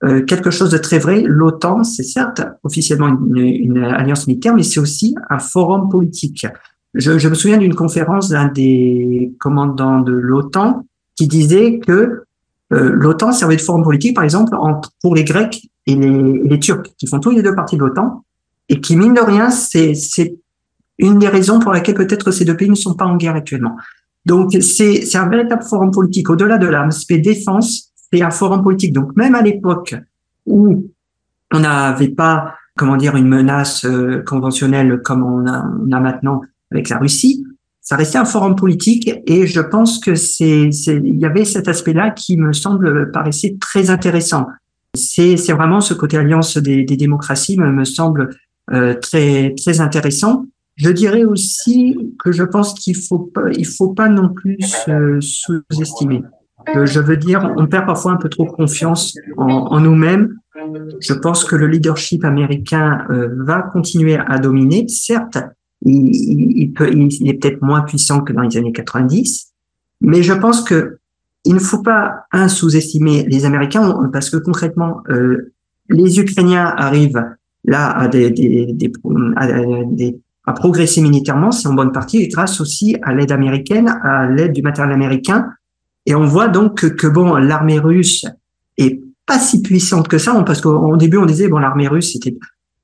euh, 0.03 0.21
quelque 0.23 0.51
chose 0.51 0.69
de 0.69 0.77
très 0.77 0.99
vrai. 0.99 1.23
L'OTAN, 1.25 1.85
c'est 1.85 2.03
certes 2.03 2.41
officiellement 2.63 3.07
une, 3.07 3.37
une, 3.37 3.77
alliance 3.77 4.27
militaire, 4.27 4.53
mais 4.53 4.63
c'est 4.63 4.81
aussi 4.81 5.15
un 5.29 5.39
forum 5.39 5.87
politique. 5.89 6.45
Je, 6.93 7.17
je 7.17 7.29
me 7.29 7.35
souviens 7.35 7.57
d'une 7.57 7.73
conférence 7.73 8.27
d'un 8.27 8.49
des 8.49 9.33
commandants 9.39 10.01
de 10.01 10.11
l'OTAN 10.11 10.85
qui 11.15 11.29
disait 11.29 11.79
que 11.79 12.23
euh, 12.73 12.89
l'OTAN 12.91 13.31
servait 13.31 13.55
de 13.55 13.61
forum 13.61 13.83
politique, 13.83 14.13
par 14.13 14.25
exemple, 14.25 14.53
pour 15.01 15.15
les 15.15 15.23
Grecs 15.23 15.69
et 15.85 15.95
les, 15.95 16.41
les, 16.43 16.59
Turcs, 16.59 16.83
qui 16.97 17.07
font 17.07 17.19
tous 17.19 17.31
les 17.31 17.41
deux 17.41 17.55
parties 17.55 17.75
de 17.75 17.81
l'OTAN, 17.81 18.23
et 18.69 18.79
qui, 18.79 18.95
mine 18.95 19.13
de 19.13 19.21
rien, 19.21 19.49
c'est 19.49 19.93
une 20.97 21.19
des 21.19 21.27
raisons 21.27 21.59
pour 21.59 21.71
laquelle 21.73 21.95
peut-être 21.95 22.31
ces 22.31 22.45
deux 22.45 22.55
pays 22.55 22.69
ne 22.69 22.75
sont 22.75 22.95
pas 22.95 23.05
en 23.05 23.17
guerre 23.17 23.35
actuellement. 23.35 23.75
Donc, 24.25 24.53
c'est 24.61 25.15
un 25.15 25.27
véritable 25.27 25.63
forum 25.63 25.91
politique. 25.91 26.29
Au-delà 26.29 26.57
de 26.57 26.67
l'aspect 26.67 27.17
défense, 27.17 27.91
c'est 28.11 28.21
un 28.21 28.29
forum 28.29 28.63
politique. 28.63 28.93
Donc, 28.93 29.15
même 29.15 29.35
à 29.35 29.41
l'époque 29.41 29.95
où 30.45 30.89
on 31.51 31.59
n'avait 31.59 32.09
pas, 32.09 32.55
comment 32.77 32.95
dire, 32.95 33.15
une 33.15 33.27
menace 33.27 33.85
euh, 33.85 34.23
conventionnelle 34.25 35.01
comme 35.03 35.23
on 35.23 35.45
a, 35.45 35.59
a 35.59 35.99
maintenant 35.99 36.41
avec 36.71 36.89
la 36.89 36.99
Russie, 36.99 37.43
ça 37.81 37.97
restait 37.97 38.17
un 38.17 38.25
forum 38.25 38.55
politique 38.55 39.11
et 39.27 39.45
je 39.45 39.59
pense 39.59 39.99
que 39.99 40.15
c'est, 40.15 40.69
il 40.87 41.19
y 41.19 41.25
avait 41.25 41.43
cet 41.43 41.67
aspect-là 41.67 42.11
qui 42.11 42.37
me 42.37 42.53
semble 42.53 43.11
paraissait 43.11 43.57
très 43.59 43.89
intéressant. 43.89 44.47
C'est, 44.95 45.35
vraiment 45.53 45.81
ce 45.81 45.93
côté 45.93 46.17
alliance 46.17 46.57
des, 46.57 46.83
des 46.83 46.97
démocraties 46.97 47.59
me, 47.59 47.71
me 47.71 47.83
semble 47.83 48.29
euh, 48.71 48.93
très 48.93 49.53
très 49.55 49.81
intéressant. 49.81 50.45
Je 50.75 50.89
dirais 50.89 51.23
aussi 51.23 51.97
que 52.23 52.31
je 52.31 52.43
pense 52.43 52.73
qu'il 52.73 52.95
faut 52.95 53.19
pas, 53.19 53.49
il 53.57 53.65
faut 53.65 53.93
pas 53.93 54.07
non 54.07 54.29
plus 54.29 54.57
sous-estimer. 55.19 56.23
Euh, 56.75 56.85
je 56.85 56.99
veux 56.99 57.17
dire, 57.17 57.53
on 57.57 57.67
perd 57.67 57.85
parfois 57.85 58.13
un 58.13 58.17
peu 58.17 58.29
trop 58.29 58.45
confiance 58.45 59.15
en, 59.37 59.47
en 59.47 59.79
nous-mêmes. 59.79 60.37
Je 61.01 61.13
pense 61.13 61.43
que 61.43 61.55
le 61.55 61.67
leadership 61.67 62.23
américain 62.23 63.05
euh, 63.09 63.29
va 63.45 63.61
continuer 63.61 64.17
à 64.17 64.39
dominer. 64.39 64.87
Certes, 64.87 65.37
il, 65.85 66.15
il, 66.57 66.71
peut, 66.71 66.89
il 66.91 67.29
est 67.29 67.33
peut-être 67.33 67.61
moins 67.61 67.81
puissant 67.81 68.21
que 68.21 68.31
dans 68.31 68.41
les 68.41 68.57
années 68.57 68.71
90, 68.71 69.53
mais 70.01 70.23
je 70.23 70.33
pense 70.33 70.61
que 70.61 70.99
il 71.45 71.53
ne 71.53 71.59
faut 71.59 71.81
pas 71.81 72.25
un 72.31 72.47
sous-estimer 72.47 73.25
les 73.27 73.45
Américains 73.45 74.09
parce 74.11 74.29
que 74.29 74.37
concrètement, 74.37 75.01
euh, 75.09 75.53
les 75.89 76.19
Ukrainiens 76.19 76.73
arrivent 76.77 77.23
là 77.65 77.89
à 77.89 78.07
des, 78.07 78.29
des, 78.31 78.73
des, 78.73 78.91
à, 79.35 79.47
des 79.91 80.19
à 80.45 80.53
progresser 80.53 81.01
militairement, 81.01 81.51
c'est 81.51 81.67
en 81.67 81.73
bonne 81.73 81.93
partie 81.93 82.27
grâce 82.27 82.59
aussi 82.59 82.97
à 83.01 83.13
l'aide 83.13 83.31
américaine, 83.31 83.87
à 83.87 84.27
l'aide 84.27 84.51
du 84.51 84.61
matériel 84.61 84.93
américain. 84.93 85.47
Et 86.05 86.15
on 86.15 86.25
voit 86.25 86.49
donc 86.49 86.79
que, 86.79 86.87
que 86.87 87.07
bon, 87.07 87.35
l'armée 87.35 87.79
russe 87.79 88.25
est 88.77 88.99
pas 89.25 89.39
si 89.39 89.61
puissante 89.61 90.09
que 90.09 90.17
ça, 90.17 90.33
parce 90.45 90.59
qu'au 90.59 90.97
début 90.97 91.17
on 91.17 91.25
disait 91.25 91.47
bon 91.47 91.59
l'armée 91.59 91.87
russe 91.87 92.15
était 92.15 92.35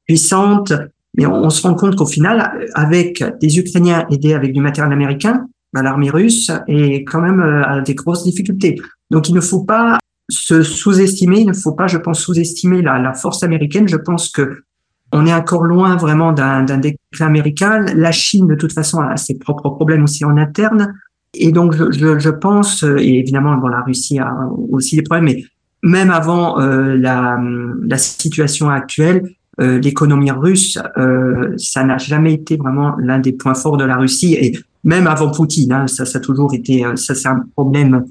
puissante, 0.05 0.71
mais 1.15 1.25
on, 1.25 1.49
se 1.49 1.61
rend 1.61 1.75
compte 1.75 1.95
qu'au 1.95 2.05
final, 2.05 2.67
avec 2.75 3.23
des 3.41 3.59
Ukrainiens 3.59 4.05
aidés 4.09 4.33
avec 4.33 4.53
du 4.53 4.61
matériel 4.61 4.93
américain, 4.93 5.47
bah, 5.73 5.83
l'armée 5.83 6.09
russe 6.09 6.51
est 6.67 7.03
quand 7.03 7.21
même 7.21 7.39
euh, 7.39 7.63
à 7.63 7.81
des 7.81 7.95
grosses 7.95 8.23
difficultés. 8.23 8.79
Donc 9.11 9.29
il 9.29 9.35
ne 9.35 9.41
faut 9.41 9.63
pas 9.63 9.99
se 10.29 10.61
sous-estimer, 10.61 11.41
il 11.41 11.47
ne 11.47 11.53
faut 11.53 11.73
pas, 11.73 11.87
je 11.87 11.97
pense, 11.97 12.19
sous-estimer 12.19 12.81
la, 12.81 12.99
la, 12.99 13.13
force 13.13 13.43
américaine. 13.43 13.87
Je 13.87 13.97
pense 13.97 14.29
que 14.29 14.63
on 15.11 15.25
est 15.25 15.33
encore 15.33 15.63
loin 15.63 15.95
vraiment 15.95 16.33
d'un 16.33 16.63
déclin 16.63 17.25
américain. 17.25 17.79
La 17.95 18.11
Chine, 18.11 18.45
de 18.45 18.53
toute 18.53 18.73
façon, 18.73 18.99
a 19.01 19.17
ses 19.17 19.39
propres 19.39 19.69
problèmes 19.71 20.03
aussi 20.03 20.23
en 20.23 20.37
interne. 20.37 20.93
Et 21.33 21.51
donc, 21.51 21.73
je, 21.73 21.91
je, 21.91 22.19
je 22.19 22.29
pense, 22.29 22.83
et 22.83 23.17
évidemment, 23.17 23.55
bon, 23.55 23.69
la 23.69 23.81
Russie 23.81 24.19
a 24.19 24.31
aussi 24.71 24.97
des 24.97 25.01
problèmes, 25.01 25.25
mais 25.25 25.43
même 25.81 26.11
avant 26.11 26.59
euh, 26.59 26.95
la, 26.95 27.39
la 27.87 27.97
situation 27.97 28.69
actuelle, 28.69 29.23
euh, 29.59 29.79
l'économie 29.79 30.31
russe, 30.31 30.77
euh, 30.97 31.53
ça 31.57 31.83
n'a 31.83 31.97
jamais 31.97 32.33
été 32.33 32.57
vraiment 32.57 32.95
l'un 32.97 33.19
des 33.19 33.33
points 33.33 33.53
forts 33.53 33.77
de 33.77 33.83
la 33.83 33.97
Russie 33.97 34.37
même 34.83 35.07
avant 35.07 35.31
Poutine, 35.31 35.71
hein, 35.71 35.87
ça, 35.87 36.05
ça 36.05 36.19
a 36.19 36.21
toujours 36.21 36.53
été, 36.53 36.85
euh, 36.85 36.95
ça 36.95 37.15
c'est 37.15 37.27
un 37.27 37.43
problème 37.55 38.05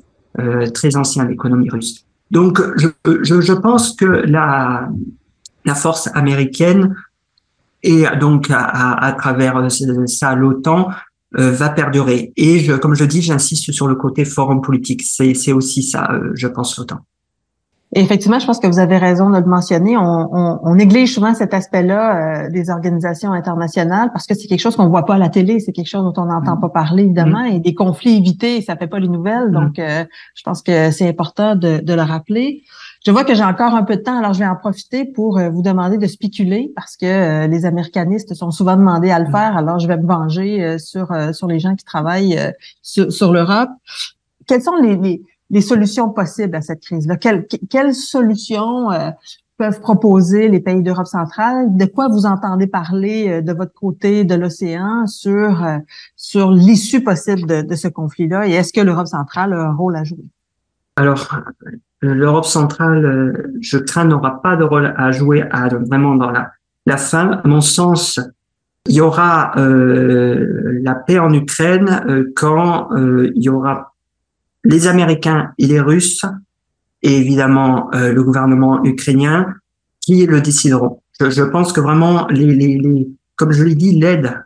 très 0.72 0.94
ancien 0.94 1.24
l'économie 1.24 1.68
russe. 1.68 2.06
Donc 2.30 2.62
je, 2.76 2.86
je, 3.22 3.40
je, 3.40 3.52
pense 3.52 3.92
que 3.96 4.04
la 4.04 4.88
la 5.64 5.74
force 5.74 6.08
américaine 6.14 6.94
et 7.82 8.04
donc 8.20 8.48
à, 8.48 8.92
à 9.04 9.12
travers 9.14 9.68
ça 10.06 10.36
l'OTAN 10.36 10.90
va 11.32 11.70
perdurer. 11.70 12.32
Et 12.36 12.60
je, 12.60 12.74
comme 12.74 12.94
je 12.94 13.04
dis, 13.04 13.20
j'insiste 13.20 13.72
sur 13.72 13.88
le 13.88 13.96
côté 13.96 14.24
forum 14.24 14.60
politique. 14.60 15.02
C'est 15.02 15.34
c'est 15.34 15.52
aussi 15.52 15.82
ça, 15.82 16.08
je 16.34 16.46
pense 16.46 16.78
l'OTAN 16.78 17.00
effectivement, 17.92 18.38
je 18.38 18.46
pense 18.46 18.58
que 18.58 18.66
vous 18.66 18.78
avez 18.78 18.98
raison 18.98 19.30
de 19.30 19.38
le 19.38 19.46
mentionner. 19.46 19.96
On, 19.96 20.28
on, 20.32 20.60
on 20.62 20.74
néglige 20.74 21.14
souvent 21.14 21.34
cet 21.34 21.54
aspect-là 21.54 22.44
euh, 22.46 22.50
des 22.50 22.70
organisations 22.70 23.32
internationales 23.32 24.10
parce 24.12 24.26
que 24.26 24.34
c'est 24.34 24.46
quelque 24.46 24.60
chose 24.60 24.76
qu'on 24.76 24.88
voit 24.88 25.06
pas 25.06 25.14
à 25.14 25.18
la 25.18 25.30
télé, 25.30 25.58
c'est 25.60 25.72
quelque 25.72 25.88
chose 25.88 26.02
dont 26.02 26.22
on 26.22 26.26
n'entend 26.26 26.56
mm. 26.56 26.60
pas 26.60 26.68
parler 26.68 27.04
évidemment, 27.04 27.44
mm. 27.44 27.54
et 27.54 27.60
des 27.60 27.74
conflits 27.74 28.16
évités, 28.16 28.60
ça 28.60 28.76
fait 28.76 28.86
pas 28.86 28.98
les 28.98 29.08
nouvelles. 29.08 29.48
Mm. 29.48 29.52
Donc, 29.52 29.78
euh, 29.78 30.04
je 30.34 30.42
pense 30.42 30.62
que 30.62 30.90
c'est 30.90 31.08
important 31.08 31.56
de, 31.56 31.78
de, 31.78 31.94
le 31.94 32.02
rappeler. 32.02 32.62
Je 33.06 33.10
vois 33.10 33.24
que 33.24 33.34
j'ai 33.34 33.44
encore 33.44 33.74
un 33.74 33.84
peu 33.84 33.96
de 33.96 34.02
temps, 34.02 34.18
alors 34.18 34.34
je 34.34 34.40
vais 34.40 34.46
en 34.46 34.56
profiter 34.56 35.06
pour 35.06 35.38
euh, 35.38 35.48
vous 35.48 35.62
demander 35.62 35.96
de 35.96 36.06
spéculer 36.06 36.72
parce 36.76 36.96
que 36.96 37.46
les 37.46 37.64
américanistes 37.64 38.34
sont 38.34 38.50
souvent 38.50 38.76
demandés 38.76 39.10
à 39.10 39.18
le 39.18 39.30
faire. 39.30 39.56
Alors, 39.56 39.78
je 39.78 39.88
vais 39.88 39.96
me 39.96 40.06
venger 40.06 40.78
sur 40.78 41.08
sur 41.32 41.46
les 41.46 41.58
gens 41.58 41.74
qui 41.74 41.84
travaillent 41.84 42.38
sur, 42.82 43.10
sur 43.12 43.32
l'Europe. 43.32 43.70
Quels 44.46 44.62
sont 44.62 44.76
les, 44.76 44.96
les 44.96 45.22
les 45.50 45.60
solutions 45.60 46.10
possibles 46.10 46.56
à 46.56 46.60
cette 46.60 46.80
crise-là? 46.80 47.16
Quelles, 47.16 47.46
quelles 47.70 47.94
solutions 47.94 48.90
euh, 48.90 49.10
peuvent 49.56 49.80
proposer 49.80 50.48
les 50.48 50.60
pays 50.60 50.82
d'Europe 50.82 51.06
centrale? 51.06 51.76
De 51.76 51.84
quoi 51.86 52.08
vous 52.08 52.26
entendez 52.26 52.66
parler 52.66 53.28
euh, 53.28 53.42
de 53.42 53.52
votre 53.52 53.72
côté 53.72 54.24
de 54.24 54.34
l'océan 54.34 55.06
sur, 55.06 55.64
euh, 55.64 55.78
sur 56.16 56.50
l'issue 56.50 57.02
possible 57.02 57.46
de, 57.46 57.62
de 57.62 57.74
ce 57.74 57.88
conflit-là? 57.88 58.46
Et 58.46 58.52
est-ce 58.52 58.72
que 58.72 58.80
l'Europe 58.80 59.08
centrale 59.08 59.52
a 59.52 59.68
un 59.68 59.72
rôle 59.72 59.96
à 59.96 60.04
jouer? 60.04 60.24
Alors, 60.96 61.40
l'Europe 62.00 62.44
centrale, 62.44 63.52
je 63.60 63.78
crains, 63.78 64.04
n'aura 64.04 64.42
pas 64.42 64.56
de 64.56 64.64
rôle 64.64 64.92
à 64.96 65.12
jouer 65.12 65.44
à, 65.50 65.68
vraiment 65.68 66.16
dans 66.16 66.30
la, 66.30 66.50
la 66.86 66.96
fin. 66.96 67.40
À 67.44 67.46
mon 67.46 67.60
sens, 67.60 68.18
il 68.88 68.94
y 68.94 69.00
aura 69.00 69.52
euh, 69.58 70.80
la 70.82 70.94
paix 70.94 71.18
en 71.18 71.32
Ukraine 71.32 72.02
euh, 72.08 72.32
quand 72.34 72.90
euh, 72.92 73.30
il 73.36 73.42
y 73.42 73.48
aura 73.48 73.87
les 74.68 74.86
Américains 74.86 75.50
et 75.58 75.66
les 75.66 75.80
Russes, 75.80 76.24
et 77.02 77.16
évidemment 77.16 77.90
euh, 77.94 78.12
le 78.12 78.22
gouvernement 78.22 78.84
ukrainien, 78.84 79.46
qui 80.00 80.26
le 80.26 80.40
décideront. 80.40 81.00
Je, 81.18 81.30
je 81.30 81.42
pense 81.42 81.72
que 81.72 81.80
vraiment, 81.80 82.28
les, 82.28 82.46
les, 82.46 82.78
les 82.78 83.08
comme 83.34 83.52
je 83.52 83.64
l'ai 83.64 83.74
dit, 83.74 83.98
l'aide 83.98 84.44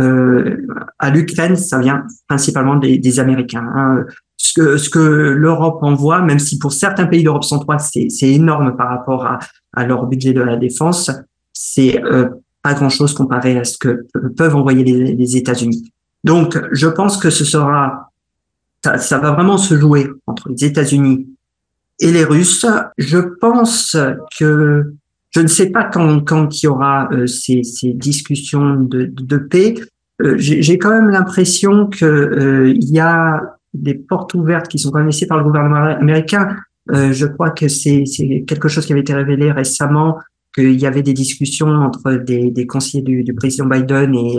euh, 0.00 0.66
à 0.98 1.10
l'Ukraine, 1.10 1.56
ça 1.56 1.78
vient 1.78 2.04
principalement 2.26 2.76
des, 2.76 2.98
des 2.98 3.20
Américains. 3.20 3.66
Hein. 3.76 4.04
Ce 4.36 4.52
que, 4.52 4.76
ce 4.76 4.90
que 4.90 4.98
l'Europe 4.98 5.78
envoie, 5.82 6.20
même 6.20 6.40
si 6.40 6.58
pour 6.58 6.72
certains 6.72 7.06
pays 7.06 7.22
d'Europe 7.22 7.44
centrale, 7.44 7.78
c'est 7.80 8.30
énorme 8.30 8.76
par 8.76 8.88
rapport 8.88 9.24
à, 9.24 9.38
à, 9.72 9.86
leur 9.86 10.06
budget 10.06 10.32
de 10.32 10.42
la 10.42 10.56
défense, 10.56 11.10
c'est 11.52 12.02
euh, 12.02 12.28
pas 12.62 12.74
grand-chose 12.74 13.14
comparé 13.14 13.56
à 13.58 13.64
ce 13.64 13.78
que 13.78 14.06
peuvent 14.36 14.56
envoyer 14.56 14.82
les, 14.84 15.14
les 15.14 15.36
États-Unis. 15.36 15.92
Donc, 16.24 16.58
je 16.72 16.88
pense 16.88 17.16
que 17.16 17.30
ce 17.30 17.44
sera 17.44 18.10
ça, 18.92 19.18
va 19.18 19.32
vraiment 19.32 19.56
se 19.56 19.78
jouer 19.78 20.08
entre 20.26 20.48
les 20.48 20.64
États-Unis 20.64 21.28
et 22.00 22.12
les 22.12 22.24
Russes. 22.24 22.66
Je 22.98 23.18
pense 23.18 23.96
que 24.38 24.94
je 25.30 25.40
ne 25.40 25.46
sais 25.46 25.70
pas 25.70 25.84
quand, 25.84 26.20
quand 26.20 26.62
il 26.62 26.66
y 26.66 26.68
aura 26.68 27.08
euh, 27.12 27.26
ces, 27.26 27.64
ces, 27.64 27.92
discussions 27.92 28.76
de, 28.76 29.10
de 29.10 29.36
paix. 29.36 29.74
Euh, 30.22 30.36
J'ai 30.38 30.78
quand 30.78 30.90
même 30.90 31.08
l'impression 31.08 31.88
que 31.88 32.04
euh, 32.04 32.72
il 32.72 32.90
y 32.90 33.00
a 33.00 33.42
des 33.72 33.94
portes 33.94 34.34
ouvertes 34.34 34.68
qui 34.68 34.78
sont 34.78 34.90
quand 34.90 34.98
même 34.98 35.08
laissées 35.08 35.26
par 35.26 35.38
le 35.38 35.44
gouvernement 35.44 35.96
américain. 35.96 36.56
Euh, 36.92 37.12
je 37.12 37.26
crois 37.26 37.50
que 37.50 37.66
c'est 37.66 38.04
quelque 38.46 38.68
chose 38.68 38.86
qui 38.86 38.92
avait 38.92 39.00
été 39.00 39.14
révélé 39.14 39.50
récemment 39.50 40.18
qu'il 40.54 40.78
y 40.78 40.86
avait 40.86 41.02
des 41.02 41.14
discussions 41.14 41.68
entre 41.68 42.12
des, 42.12 42.52
des 42.52 42.66
conseillers 42.66 43.02
du, 43.02 43.24
du, 43.24 43.34
président 43.34 43.66
Biden 43.66 44.14
et 44.14 44.38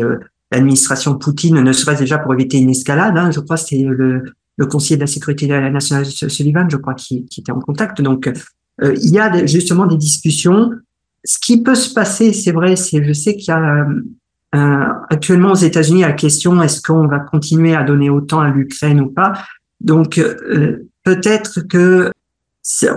l'administration 0.52 1.16
Poutine, 1.16 1.62
ne 1.62 1.74
serait-ce 1.74 2.02
déjà 2.02 2.18
pour 2.18 2.34
éviter 2.34 2.58
une 2.58 2.70
escalade. 2.70 3.18
Hein, 3.18 3.32
je 3.32 3.40
crois 3.40 3.58
c'est 3.58 3.82
le, 3.82 4.24
le 4.58 4.66
conseiller 4.66 4.96
de 4.98 5.02
la 5.02 5.08
sécurité 5.08 5.48
nationale 5.48 6.06
Sullivan, 6.06 6.70
je 6.70 6.78
crois, 6.78 6.94
qui, 6.94 7.26
qui 7.26 7.42
était 7.42 7.52
en 7.52 7.60
contact. 7.60 8.02
Donc, 8.02 8.28
euh, 8.28 8.96
il 9.02 9.10
y 9.10 9.20
a 9.20 9.46
justement 9.46 9.86
des 9.86 9.98
discussions. 9.98 10.72
Ce 11.24 11.40
qui 11.40 11.62
peut 11.62 11.76
se 11.76 11.94
passer, 11.94 12.34
c'est 12.34 12.52
vrai, 12.52 12.76
c'est 12.76 13.04
je 13.04 13.14
sais 13.14 13.36
qu'il 13.36 13.50
y 13.50 13.52
a 13.52 13.86
euh, 14.56 14.86
actuellement 15.10 15.52
aux 15.52 15.56
États-Unis 15.56 16.02
la 16.02 16.14
question 16.14 16.62
est-ce 16.62 16.82
qu'on 16.82 17.08
va 17.08 17.20
continuer 17.20 17.76
à 17.76 17.84
donner 17.84 18.10
autant 18.10 18.42
à 18.42 18.50
l'Ukraine 18.50 19.02
ou 19.02 19.08
pas? 19.08 19.34
Donc, 19.82 20.18
euh, 20.18 20.88
peut-être 21.04 21.62
que 21.62 22.12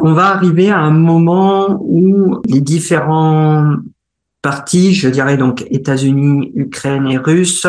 on 0.02 0.14
va 0.14 0.28
arriver 0.28 0.70
à 0.70 0.78
un 0.78 0.90
moment 0.90 1.78
où 1.82 2.40
les 2.46 2.60
différents 2.60 3.76
je 4.92 5.08
dirais 5.08 5.36
donc 5.36 5.64
États-Unis, 5.70 6.52
Ukraine 6.54 7.06
et 7.06 7.18
Russes, 7.18 7.66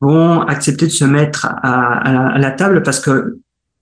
vont 0.00 0.42
accepter 0.42 0.86
de 0.86 0.90
se 0.90 1.04
mettre 1.04 1.46
à, 1.62 2.38
la, 2.38 2.50
table 2.50 2.82
parce 2.82 2.98
que 2.98 3.38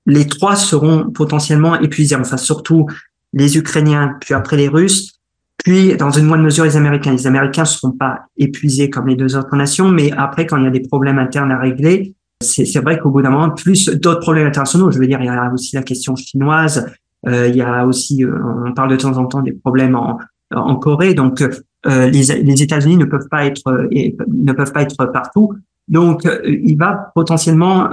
les 0.07 0.27
trois 0.27 0.55
seront 0.55 1.11
potentiellement 1.11 1.81
épuisés. 1.81 2.15
Enfin, 2.15 2.37
surtout 2.37 2.87
les 3.33 3.57
Ukrainiens, 3.57 4.17
puis 4.21 4.35
après 4.35 4.57
les 4.57 4.69
Russes, 4.69 5.19
puis 5.65 5.97
dans 5.97 6.11
une 6.11 6.27
moindre 6.27 6.45
mesure 6.45 6.65
les 6.65 6.77
Américains. 6.77 7.13
Les 7.13 7.27
Américains 7.27 7.63
ne 7.63 7.67
seront 7.67 7.93
pas 7.93 8.27
épuisés 8.37 8.91
comme 8.91 9.09
les 9.09 9.17
deux 9.17 9.37
autres 9.37 9.57
nations, 9.57 9.89
mais 9.89 10.13
après, 10.13 10.47
quand 10.47 10.57
il 10.59 10.65
y 10.65 10.67
a 10.67 10.71
des 10.71 10.81
problèmes 10.81 11.19
internes 11.19 11.53
à 11.53 11.59
régler, 11.59 12.15
c'est 12.43 12.81
vrai 12.81 12.99
qu'au 12.99 13.11
bout 13.11 13.23
d'un 13.23 13.31
moment, 13.31 13.51
plus 13.51 13.87
d'autres 13.89 14.21
problèmes 14.21 14.47
internationaux, 14.47 14.91
je 14.91 14.99
veux 14.99 15.07
dire, 15.07 15.21
il 15.21 15.27
y 15.27 15.29
a 15.29 15.51
aussi 15.53 15.77
la 15.77 15.83
question 15.83 16.17
chinoise, 16.17 16.87
euh, 17.29 17.49
il 17.49 17.57
y 17.57 17.63
a 17.63 17.87
aussi, 17.87 18.25
euh, 18.25 18.33
on 18.67 18.73
parle 18.73 18.91
de 18.91 18.97
temps 18.97 19.17
en 19.19 19.27
temps 19.27 19.43
des 19.43 19.53
problèmes 19.53 19.95
en, 19.95 20.19
en 20.55 20.77
Corée, 20.77 21.13
donc 21.13 21.43
les, 21.87 22.43
les 22.43 22.63
États-Unis 22.63 22.97
ne 22.97 23.05
peuvent 23.05 23.29
pas 23.31 23.45
être 23.47 23.89
ne 23.93 24.53
peuvent 24.53 24.73
pas 24.73 24.83
être 24.83 25.07
partout. 25.07 25.55
Donc, 25.89 26.29
il 26.45 26.77
va 26.77 27.11
potentiellement, 27.15 27.91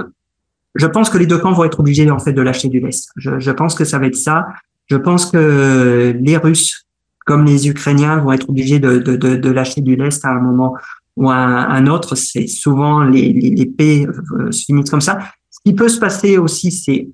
je 0.74 0.86
pense 0.86 1.10
que 1.10 1.18
les 1.18 1.26
deux 1.26 1.38
camps 1.38 1.52
vont 1.52 1.64
être 1.64 1.80
obligés 1.80 2.10
en 2.10 2.18
fait 2.18 2.32
de 2.32 2.42
lâcher 2.42 2.68
du 2.68 2.80
lest. 2.80 3.10
Je, 3.16 3.38
je 3.38 3.50
pense 3.50 3.74
que 3.74 3.84
ça 3.84 3.98
va 3.98 4.06
être 4.06 4.16
ça. 4.16 4.46
Je 4.86 4.96
pense 4.96 5.26
que 5.26 6.16
les 6.20 6.36
Russes, 6.36 6.86
comme 7.26 7.44
les 7.44 7.68
Ukrainiens, 7.68 8.18
vont 8.18 8.32
être 8.32 8.48
obligés 8.48 8.78
de, 8.78 8.98
de, 8.98 9.16
de, 9.16 9.36
de 9.36 9.50
lâcher 9.50 9.80
du 9.80 9.96
lest 9.96 10.24
à 10.24 10.30
un 10.30 10.40
moment 10.40 10.74
ou 11.16 11.30
à 11.30 11.34
un, 11.36 11.86
autre. 11.86 12.14
C'est 12.14 12.46
souvent 12.46 13.02
les, 13.02 13.32
les, 13.32 13.50
les 13.50 13.66
paix 13.66 14.06
se 14.50 14.64
finissent 14.64 14.90
comme 14.90 15.00
ça. 15.00 15.18
Ce 15.50 15.58
qui 15.64 15.74
peut 15.74 15.88
se 15.88 15.98
passer 15.98 16.38
aussi, 16.38 16.70
c'est 16.70 17.08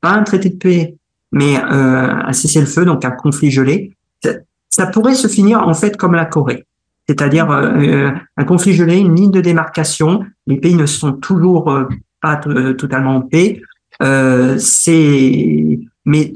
pas 0.00 0.10
un 0.10 0.22
traité 0.22 0.50
de 0.50 0.56
paix 0.56 0.96
mais 1.32 1.58
euh, 1.58 2.12
un 2.24 2.32
cessez-le-feu, 2.32 2.84
donc 2.84 3.04
un 3.04 3.10
conflit 3.10 3.50
gelé, 3.50 3.96
ça, 4.68 4.86
pourrait 4.86 5.14
se 5.14 5.28
finir 5.28 5.66
en 5.66 5.74
fait 5.74 5.96
comme 5.96 6.14
la 6.14 6.24
Corée, 6.24 6.66
c'est-à-dire 7.08 7.50
euh, 7.50 7.72
euh, 7.76 8.10
un 8.36 8.44
conflit 8.44 8.74
gelé, 8.74 8.98
une 8.98 9.14
ligne 9.14 9.30
de 9.30 9.40
démarcation. 9.40 10.24
Les 10.46 10.58
pays 10.58 10.74
ne 10.74 10.86
sont 10.86 11.12
toujours 11.12 11.70
euh, 11.70 11.84
pas 12.20 12.36
totalement 12.36 13.16
en 13.16 13.20
paix. 13.22 13.60
c'est 14.58 15.78
mais 16.04 16.34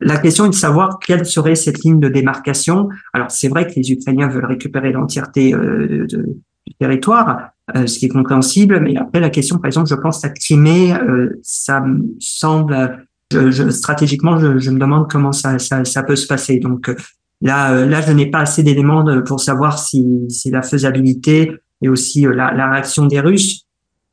la 0.00 0.18
question 0.18 0.44
est 0.44 0.50
de 0.50 0.54
savoir 0.54 0.98
quelle 0.98 1.24
serait 1.24 1.54
cette 1.54 1.82
ligne 1.82 2.00
de 2.00 2.08
démarcation. 2.08 2.88
Alors 3.12 3.30
c'est 3.30 3.48
vrai 3.48 3.66
que 3.66 3.72
les 3.76 3.90
Ukrainiens 3.90 4.28
veulent 4.28 4.44
récupérer 4.44 4.92
l'entièreté 4.92 5.52
du 5.52 6.74
territoire, 6.78 7.50
ce 7.74 7.98
qui 7.98 8.06
est 8.06 8.10
compréhensible, 8.10 8.80
mais 8.80 8.96
après 8.96 9.20
la 9.20 9.30
question, 9.30 9.58
par 9.58 9.66
exemple, 9.66 9.88
je 9.88 9.94
pense 9.94 10.22
à 10.24 10.28
Crimée, 10.28 10.94
ça 11.42 11.80
me 11.80 12.04
semble 12.20 13.06
je, 13.32 13.50
je, 13.50 13.70
stratégiquement, 13.70 14.38
je, 14.38 14.58
je, 14.58 14.70
me 14.70 14.78
demande 14.78 15.10
comment 15.10 15.32
ça, 15.32 15.58
ça, 15.58 15.84
ça, 15.84 16.02
peut 16.02 16.16
se 16.16 16.26
passer. 16.26 16.58
Donc 16.58 16.88
euh, 16.88 16.96
là, 17.40 17.72
euh, 17.72 17.86
là, 17.86 18.00
je 18.00 18.12
n'ai 18.12 18.30
pas 18.30 18.40
assez 18.40 18.62
d'éléments 18.62 19.04
pour 19.24 19.40
savoir 19.40 19.78
si, 19.78 20.26
si 20.28 20.50
la 20.50 20.62
faisabilité 20.62 21.52
et 21.82 21.88
aussi 21.88 22.26
euh, 22.26 22.34
la, 22.34 22.52
la 22.52 22.70
réaction 22.70 23.06
des 23.06 23.20
Russes. 23.20 23.66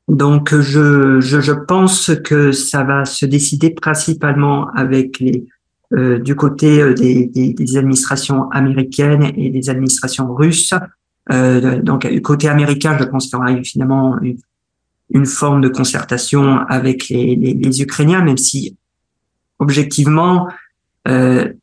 Donc 0.10 0.54
je, 0.54 1.22
je, 1.22 1.40
je, 1.40 1.54
pense 1.54 2.12
que 2.26 2.52
ça 2.52 2.84
va 2.84 3.06
se 3.06 3.26
décider 3.26 3.70
principalement 3.70 4.70
avec 4.72 5.20
les 5.20 5.46
euh, 5.94 6.18
du 6.18 6.36
côté 6.36 6.94
des, 6.96 7.28
des, 7.28 7.54
des, 7.54 7.78
administrations 7.78 8.50
américaines 8.50 9.32
et 9.38 9.52
des 9.52 9.70
administrations 9.70 10.34
russes. 10.34 10.74
Euh, 11.32 11.82
donc 11.82 12.08
côté 12.22 12.50
américain, 12.50 12.98
je 13.00 13.06
pense 13.06 13.26
qu'il 13.26 13.38
y 13.38 13.42
aura 13.42 13.64
finalement 13.64 14.20
une, 14.22 14.38
une, 15.12 15.26
forme 15.28 15.62
de 15.62 15.70
concertation 15.70 16.58
avec 16.68 17.10
les, 17.10 17.36
les, 17.36 17.54
les 17.54 17.82
Ukrainiens, 17.82 18.24
même 18.24 18.38
si 18.38 18.76
objectivement, 19.60 20.48
euh, 21.08 21.54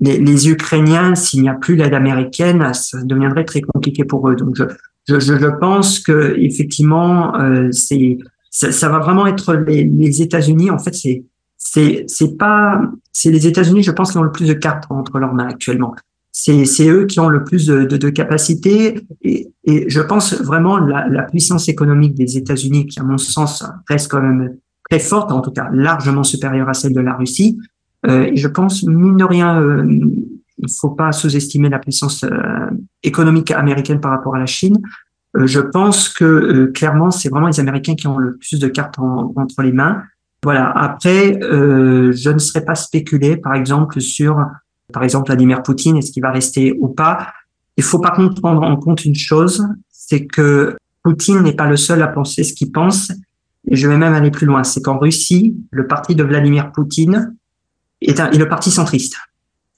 les, 0.00 0.18
les, 0.18 0.48
Ukrainiens, 0.48 1.14
s'il 1.14 1.42
n'y 1.42 1.48
a 1.48 1.54
plus 1.54 1.76
l'aide 1.76 1.94
américaine, 1.94 2.72
ça 2.74 3.02
deviendrait 3.02 3.44
très 3.44 3.62
compliqué 3.62 4.04
pour 4.04 4.28
eux. 4.28 4.36
Donc, 4.36 4.56
je, 4.56 4.64
je, 5.08 5.20
je 5.20 5.58
pense 5.58 6.00
que 6.00 6.34
effectivement, 6.38 7.38
euh, 7.40 7.68
c'est 7.72 8.18
ça, 8.50 8.72
ça, 8.72 8.88
va 8.88 8.98
vraiment 8.98 9.26
être 9.26 9.54
les, 9.54 9.84
les 9.84 10.22
États-Unis. 10.22 10.70
En 10.70 10.78
fait, 10.78 10.94
c'est 10.94 11.24
c'est 11.56 12.04
c'est 12.08 12.36
pas 12.36 12.80
c'est 13.12 13.30
les 13.30 13.46
États-Unis, 13.46 13.82
je 13.82 13.90
pense, 13.90 14.12
qui 14.12 14.18
ont 14.18 14.22
le 14.22 14.32
plus 14.32 14.48
de 14.48 14.54
cartes 14.54 14.84
entre 14.90 15.18
leurs 15.18 15.34
mains 15.34 15.48
actuellement. 15.48 15.94
C'est 16.32 16.66
c'est 16.66 16.88
eux 16.88 17.06
qui 17.06 17.18
ont 17.18 17.28
le 17.28 17.44
plus 17.44 17.66
de, 17.66 17.84
de, 17.84 17.96
de 17.96 18.08
capacités 18.10 19.00
et, 19.22 19.48
et 19.64 19.88
je 19.88 20.00
pense 20.00 20.34
vraiment 20.34 20.78
la, 20.78 21.08
la 21.08 21.22
puissance 21.22 21.68
économique 21.68 22.14
des 22.14 22.36
États-Unis, 22.36 22.86
qui 22.86 23.00
à 23.00 23.02
mon 23.02 23.16
sens 23.16 23.64
reste 23.88 24.10
quand 24.10 24.20
même 24.20 24.56
très 24.90 25.00
forte, 25.00 25.32
en 25.32 25.40
tout 25.40 25.50
cas 25.50 25.68
largement 25.72 26.24
supérieure 26.24 26.68
à 26.68 26.74
celle 26.74 26.92
de 26.92 27.00
la 27.00 27.14
Russie. 27.14 27.58
Euh, 28.06 28.30
je 28.34 28.48
pense, 28.48 28.82
mine 28.84 29.16
de 29.16 29.24
rien, 29.24 29.60
euh, 29.60 29.84
il 30.58 30.70
faut 30.80 30.90
pas 30.90 31.12
sous-estimer 31.12 31.68
la 31.68 31.78
puissance 31.78 32.24
euh, 32.24 32.70
économique 33.02 33.50
américaine 33.50 34.00
par 34.00 34.10
rapport 34.12 34.34
à 34.34 34.38
la 34.38 34.46
Chine. 34.46 34.78
Je 35.34 35.60
pense 35.60 36.08
que 36.08 36.66
clairement, 36.74 37.10
c'est 37.10 37.28
vraiment 37.28 37.48
les 37.48 37.60
Américains 37.60 37.94
qui 37.94 38.06
ont 38.06 38.16
le 38.16 38.38
plus 38.38 38.58
de 38.58 38.68
cartes 38.68 38.98
entre 38.98 39.60
les 39.60 39.72
mains. 39.72 40.02
Voilà. 40.42 40.70
Après, 40.70 41.38
je 41.42 42.30
ne 42.30 42.38
serais 42.38 42.64
pas 42.64 42.74
spéculé, 42.74 43.36
par 43.36 43.52
exemple, 43.52 44.00
sur, 44.00 44.42
par 44.94 45.02
exemple, 45.02 45.26
Vladimir 45.26 45.62
Poutine, 45.62 45.98
est-ce 45.98 46.10
qu'il 46.10 46.22
va 46.22 46.30
rester 46.30 46.74
ou 46.80 46.88
pas. 46.88 47.34
Il 47.76 47.84
faut 47.84 47.98
pas 47.98 48.12
prendre 48.12 48.62
en 48.62 48.76
compte 48.76 49.04
une 49.04 49.14
chose, 49.14 49.62
c'est 49.90 50.24
que 50.24 50.74
Poutine 51.02 51.42
n'est 51.42 51.52
pas 51.52 51.68
le 51.68 51.76
seul 51.76 52.00
à 52.00 52.06
penser 52.06 52.42
ce 52.42 52.54
qu'il 52.54 52.72
pense 52.72 53.12
et 53.68 53.76
je 53.76 53.88
vais 53.88 53.98
même 53.98 54.14
aller 54.14 54.30
plus 54.30 54.46
loin, 54.46 54.64
c'est 54.64 54.80
qu'en 54.80 54.98
Russie, 54.98 55.56
le 55.70 55.86
parti 55.86 56.14
de 56.14 56.22
Vladimir 56.22 56.72
Poutine 56.72 57.34
est, 58.06 58.20
un, 58.20 58.30
le 58.30 58.48
parti 58.48 58.70
centriste. 58.70 59.16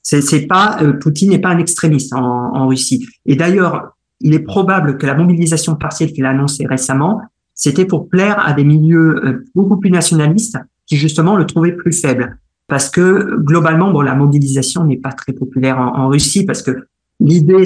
C'est, 0.01 0.47
pas 0.47 0.77
euh, 0.81 0.93
Poutine 0.93 1.29
n'est 1.29 1.39
pas 1.39 1.49
un 1.49 1.59
extrémiste 1.59 2.13
en, 2.13 2.67
Russie. 2.67 3.07
Et 3.25 3.35
d'ailleurs, 3.35 3.95
il 4.21 4.33
est 4.33 4.39
probable 4.39 4.97
que 4.97 5.05
la 5.05 5.13
mobilisation 5.13 5.75
partielle 5.75 6.13
qu'il 6.13 6.25
a 6.25 6.29
annoncée 6.29 6.65
récemment, 6.65 7.21
c'était 7.53 7.85
pour 7.85 8.09
plaire 8.09 8.39
à 8.45 8.53
des 8.53 8.63
milieux 8.63 9.23
euh, 9.23 9.45
beaucoup 9.53 9.77
plus 9.77 9.91
nationalistes 9.91 10.57
qui 10.87 10.97
justement 10.97 11.35
le 11.35 11.45
trouvaient 11.45 11.75
plus 11.75 11.93
faible. 11.93 12.37
Parce 12.67 12.89
que 12.89 13.37
globalement, 13.39 13.91
bon, 13.91 14.01
la 14.01 14.15
mobilisation 14.15 14.83
n'est 14.83 14.97
pas 14.97 15.11
très 15.11 15.33
populaire 15.33 15.79
en, 15.79 16.07
Russie 16.07 16.45
parce 16.45 16.61
que 16.61 16.85
l'idée, 17.19 17.65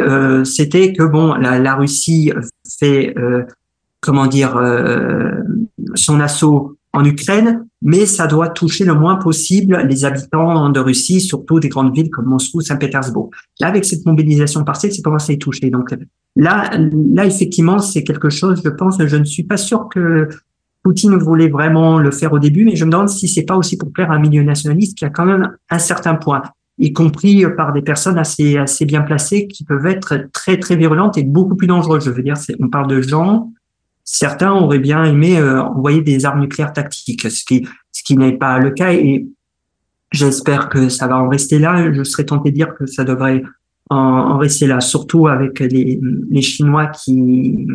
euh, 0.00 0.44
c'était 0.44 0.92
que 0.92 1.04
bon, 1.04 1.34
la, 1.34 1.74
Russie 1.74 2.32
fait 2.78 3.14
comment 4.00 4.26
dire, 4.26 4.60
son 5.94 6.20
assaut 6.20 6.76
en 6.92 7.04
Ukraine, 7.04 7.66
mais 7.82 8.04
ça 8.04 8.26
doit 8.26 8.48
toucher 8.48 8.84
le 8.84 8.94
moins 8.94 9.16
possible 9.16 9.86
les 9.88 10.04
habitants 10.04 10.70
de 10.70 10.80
Russie, 10.80 11.20
surtout 11.20 11.60
des 11.60 11.68
grandes 11.68 11.94
villes 11.94 12.10
comme 12.10 12.26
Moscou, 12.26 12.60
Saint-Pétersbourg. 12.60 13.30
Là, 13.60 13.68
avec 13.68 13.84
cette 13.84 14.04
mobilisation 14.06 14.64
partielle, 14.64 14.92
c'est 14.92 15.02
commencé 15.02 15.32
à 15.32 15.34
y 15.36 15.38
toucher. 15.38 15.70
Donc 15.70 15.94
là, 16.34 16.70
là 17.12 17.26
effectivement, 17.26 17.78
c'est 17.78 18.02
quelque 18.02 18.28
chose. 18.28 18.60
Je 18.64 18.70
pense, 18.70 18.96
je 18.98 19.16
ne 19.16 19.24
suis 19.24 19.44
pas 19.44 19.56
sûr 19.56 19.88
que 19.88 20.28
Poutine 20.82 21.16
voulait 21.16 21.48
vraiment 21.48 21.98
le 21.98 22.10
faire 22.10 22.32
au 22.32 22.38
début, 22.38 22.64
mais 22.64 22.74
je 22.74 22.84
me 22.84 22.90
demande 22.90 23.08
si 23.08 23.28
c'est 23.28 23.44
pas 23.44 23.56
aussi 23.56 23.76
pour 23.76 23.92
plaire 23.92 24.10
à 24.10 24.14
un 24.14 24.20
milieu 24.20 24.42
nationaliste 24.42 24.98
qui 24.98 25.04
a 25.04 25.10
quand 25.10 25.26
même 25.26 25.56
un 25.68 25.78
certain 25.78 26.14
point, 26.16 26.42
y 26.78 26.92
compris 26.92 27.44
par 27.56 27.72
des 27.72 27.82
personnes 27.82 28.18
assez 28.18 28.56
assez 28.56 28.84
bien 28.84 29.02
placées 29.02 29.46
qui 29.46 29.64
peuvent 29.64 29.86
être 29.86 30.28
très 30.32 30.58
très 30.58 30.76
virulentes 30.76 31.18
et 31.18 31.22
beaucoup 31.22 31.54
plus 31.54 31.68
dangereuses. 31.68 32.04
Je 32.04 32.10
veux 32.10 32.22
dire, 32.22 32.36
on 32.60 32.68
parle 32.68 32.88
de 32.88 33.00
gens 33.00 33.52
certains 34.12 34.52
auraient 34.52 34.80
bien 34.80 35.04
aimé 35.04 35.38
euh, 35.38 35.62
envoyer 35.62 36.02
des 36.02 36.24
armes 36.24 36.40
nucléaires 36.40 36.72
tactiques, 36.72 37.30
ce 37.30 37.44
qui, 37.44 37.66
ce 37.92 38.02
qui 38.02 38.16
n'est 38.16 38.36
pas 38.36 38.58
le 38.58 38.72
cas. 38.72 38.92
Et 38.92 39.26
j'espère 40.10 40.68
que 40.68 40.88
ça 40.88 41.06
va 41.06 41.16
en 41.18 41.28
rester 41.28 41.60
là. 41.60 41.92
Je 41.92 42.02
serais 42.02 42.24
tenté 42.24 42.50
de 42.50 42.56
dire 42.56 42.74
que 42.74 42.86
ça 42.86 43.04
devrait 43.04 43.42
en, 43.88 44.36
rester 44.38 44.66
là, 44.66 44.80
surtout 44.80 45.28
avec 45.28 45.60
les, 45.60 46.00
les 46.28 46.42
Chinois 46.42 46.86
qui 46.88 47.66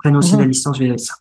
prennent 0.00 0.16
aussi 0.16 0.36
la 0.36 0.46
licence 0.46 0.78
vis 0.78 0.98
ça. 0.98 1.14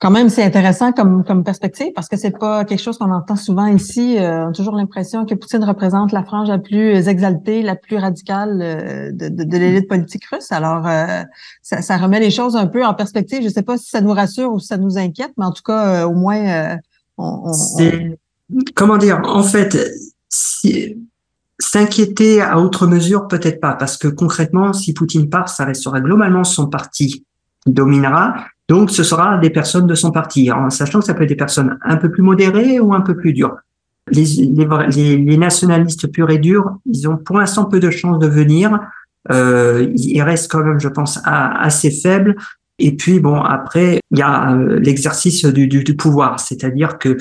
Quand 0.00 0.10
même, 0.12 0.28
c'est 0.28 0.44
intéressant 0.44 0.92
comme, 0.92 1.24
comme 1.24 1.42
perspective 1.42 1.92
parce 1.92 2.08
que 2.08 2.16
c'est 2.16 2.38
pas 2.38 2.64
quelque 2.64 2.80
chose 2.80 2.98
qu'on 2.98 3.10
entend 3.10 3.34
souvent 3.34 3.66
ici. 3.66 4.16
Euh, 4.16 4.46
on 4.46 4.50
a 4.50 4.52
toujours 4.52 4.76
l'impression 4.76 5.26
que 5.26 5.34
Poutine 5.34 5.64
représente 5.64 6.12
la 6.12 6.22
frange 6.22 6.48
la 6.48 6.58
plus 6.58 7.08
exaltée, 7.08 7.62
la 7.62 7.74
plus 7.74 7.96
radicale 7.96 8.60
euh, 8.62 9.10
de, 9.10 9.28
de, 9.28 9.42
de 9.42 9.56
l'élite 9.56 9.88
politique 9.88 10.24
russe. 10.26 10.52
Alors, 10.52 10.86
euh, 10.86 11.22
ça, 11.62 11.82
ça, 11.82 11.96
remet 11.96 12.20
les 12.20 12.30
choses 12.30 12.54
un 12.54 12.68
peu 12.68 12.84
en 12.84 12.94
perspective. 12.94 13.42
Je 13.42 13.48
sais 13.48 13.62
pas 13.62 13.76
si 13.76 13.90
ça 13.90 14.00
nous 14.00 14.12
rassure 14.12 14.52
ou 14.52 14.60
si 14.60 14.68
ça 14.68 14.76
nous 14.76 14.98
inquiète, 14.98 15.32
mais 15.36 15.44
en 15.44 15.52
tout 15.52 15.64
cas, 15.64 16.06
au 16.06 16.14
moins, 16.14 16.78
on, 17.16 17.50
on, 17.50 18.16
Comment 18.76 18.98
dire 18.98 19.20
En 19.24 19.42
fait, 19.42 19.76
si, 20.28 20.96
s'inquiéter 21.58 22.40
à 22.40 22.60
autre 22.60 22.86
mesure, 22.86 23.26
peut-être 23.26 23.60
pas, 23.60 23.74
parce 23.74 23.96
que 23.96 24.08
concrètement, 24.08 24.72
si 24.72 24.94
Poutine 24.94 25.28
part, 25.28 25.48
ça 25.48 25.64
restera 25.64 26.00
globalement 26.00 26.44
son 26.44 26.68
parti 26.68 27.24
qui 27.64 27.72
dominera. 27.72 28.46
Donc, 28.68 28.90
ce 28.90 29.02
sera 29.02 29.38
des 29.38 29.50
personnes 29.50 29.86
de 29.86 29.94
son 29.94 30.10
parti, 30.10 30.52
en 30.52 30.68
sachant 30.70 31.00
que 31.00 31.06
ça 31.06 31.14
peut 31.14 31.22
être 31.22 31.28
des 31.28 31.36
personnes 31.36 31.78
un 31.82 31.96
peu 31.96 32.10
plus 32.10 32.22
modérées 32.22 32.80
ou 32.80 32.92
un 32.92 33.00
peu 33.00 33.16
plus 33.16 33.32
dures. 33.32 33.56
Les, 34.10 34.24
les, 34.24 35.16
les 35.16 35.36
nationalistes 35.36 36.10
purs 36.10 36.30
et 36.30 36.38
durs, 36.38 36.76
ils 36.86 37.08
ont 37.08 37.16
pour 37.16 37.38
l'instant 37.38 37.64
peu 37.64 37.80
de 37.80 37.90
chances 37.90 38.18
de 38.18 38.26
venir. 38.26 38.78
Euh, 39.30 39.90
ils 39.94 40.22
restent 40.22 40.50
quand 40.50 40.64
même, 40.64 40.80
je 40.80 40.88
pense, 40.88 41.20
assez 41.24 41.90
faibles. 41.90 42.36
Et 42.78 42.94
puis, 42.94 43.20
bon, 43.20 43.40
après, 43.40 44.00
il 44.10 44.18
y 44.18 44.22
a 44.22 44.52
euh, 44.52 44.78
l'exercice 44.78 45.44
du, 45.44 45.66
du, 45.66 45.82
du, 45.82 45.96
pouvoir, 45.96 46.38
c'est-à-dire 46.38 46.98
que 46.98 47.16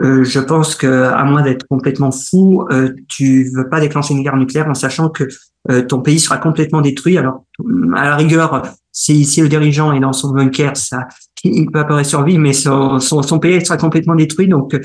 euh, 0.00 0.24
je 0.24 0.40
pense 0.40 0.74
que 0.74 1.04
à 1.04 1.24
moins 1.24 1.42
d'être 1.42 1.66
complètement 1.68 2.12
fou, 2.12 2.66
euh, 2.70 2.94
tu 3.08 3.50
veux 3.54 3.68
pas 3.68 3.80
déclencher 3.80 4.14
une 4.14 4.22
guerre 4.22 4.36
nucléaire 4.36 4.68
en 4.68 4.74
sachant 4.74 5.08
que 5.08 5.24
ton 5.88 6.00
pays 6.00 6.20
sera 6.20 6.38
complètement 6.38 6.80
détruit. 6.80 7.18
Alors, 7.18 7.44
à 7.94 8.04
la 8.04 8.16
rigueur, 8.16 8.62
si, 8.92 9.24
si 9.24 9.40
le 9.40 9.48
dirigeant 9.48 9.92
est 9.92 10.00
dans 10.00 10.12
son 10.12 10.30
bunker, 10.30 10.76
ça, 10.76 11.08
il 11.44 11.70
peut 11.70 11.80
apparaître 11.80 12.08
survivre, 12.08 12.40
mais 12.40 12.52
son, 12.52 12.98
son, 13.00 13.22
son, 13.22 13.38
pays 13.38 13.64
sera 13.64 13.76
complètement 13.76 14.14
détruit. 14.14 14.48
Donc, 14.48 14.78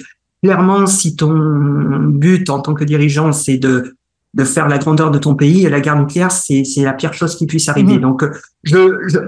clairement, 0.43 0.85
si 0.87 1.15
ton 1.15 1.33
but 2.09 2.49
en 2.49 2.59
tant 2.59 2.73
que 2.73 2.83
dirigeant, 2.83 3.31
c'est 3.31 3.57
de 3.57 3.95
de 4.33 4.45
faire 4.45 4.69
la 4.69 4.77
grandeur 4.77 5.11
de 5.11 5.19
ton 5.19 5.35
pays, 5.35 5.67
la 5.67 5.81
guerre 5.81 5.99
nucléaire, 5.99 6.31
c'est 6.31 6.63
c'est 6.63 6.83
la 6.83 6.93
pire 6.93 7.13
chose 7.13 7.35
qui 7.35 7.45
puisse 7.47 7.67
arriver. 7.67 7.95
Mhm. 7.95 8.01
Donc, 8.01 8.23
je, 8.63 8.97
je, 9.07 9.19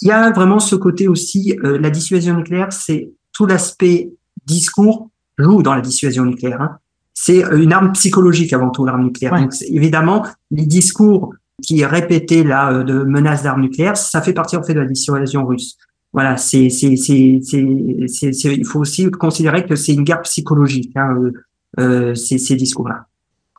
il 0.00 0.08
y 0.08 0.10
a 0.10 0.30
vraiment 0.32 0.58
ce 0.58 0.74
côté 0.74 1.08
aussi, 1.08 1.56
la 1.62 1.90
dissuasion 1.90 2.36
nucléaire, 2.36 2.72
c'est 2.72 3.10
tout 3.32 3.46
l'aspect 3.46 4.10
discours 4.46 5.10
joue 5.38 5.62
dans 5.62 5.74
la 5.74 5.80
dissuasion 5.80 6.24
nucléaire. 6.24 6.60
Hein. 6.60 6.78
C'est 7.24 7.44
une 7.52 7.72
arme 7.72 7.92
psychologique 7.92 8.52
avant 8.52 8.70
tout 8.70 8.84
l'arme 8.84 9.04
nucléaire. 9.04 9.38
Donc 9.38 9.52
évidemment, 9.68 10.26
les 10.50 10.66
discours 10.66 11.32
qui 11.62 11.84
répétaient 11.84 12.42
là 12.42 12.72
euh, 12.72 12.82
de 12.82 13.04
menaces 13.04 13.44
d'armes 13.44 13.60
nucléaires, 13.60 13.96
ça 13.96 14.20
fait 14.20 14.32
partie 14.32 14.56
en 14.56 14.62
fait 14.64 14.74
de 14.74 14.80
la 14.80 14.86
dissuasion 14.86 15.46
russe. 15.46 15.76
Voilà, 16.12 16.36
c'est 16.36 16.68
c'est 16.68 16.96
c'est 16.96 17.38
c'est 17.44 18.54
il 18.56 18.66
faut 18.66 18.80
aussi 18.80 19.08
considérer 19.08 19.64
que 19.64 19.76
c'est 19.76 19.94
une 19.94 20.02
guerre 20.02 20.22
psychologique 20.22 20.90
hein, 20.96 21.14
euh, 21.16 21.32
euh 21.78 22.14
ces, 22.16 22.38
ces 22.38 22.56
discours-là. 22.56 23.06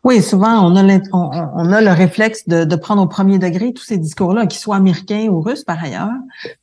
Oui, 0.04 0.22
souvent, 0.22 0.70
on 0.70 0.76
a, 0.76 1.00
on, 1.14 1.72
a 1.72 1.82
le 1.82 1.92
réflexe 1.92 2.46
de, 2.48 2.66
de, 2.66 2.76
prendre 2.76 3.02
au 3.02 3.08
premier 3.08 3.40
degré 3.40 3.72
tous 3.72 3.86
ces 3.86 3.98
discours-là, 3.98 4.48
qu'ils 4.48 4.60
soient 4.60 4.76
américains 4.76 5.30
ou 5.30 5.40
russes 5.40 5.64
par 5.64 5.82
ailleurs. 5.82 6.10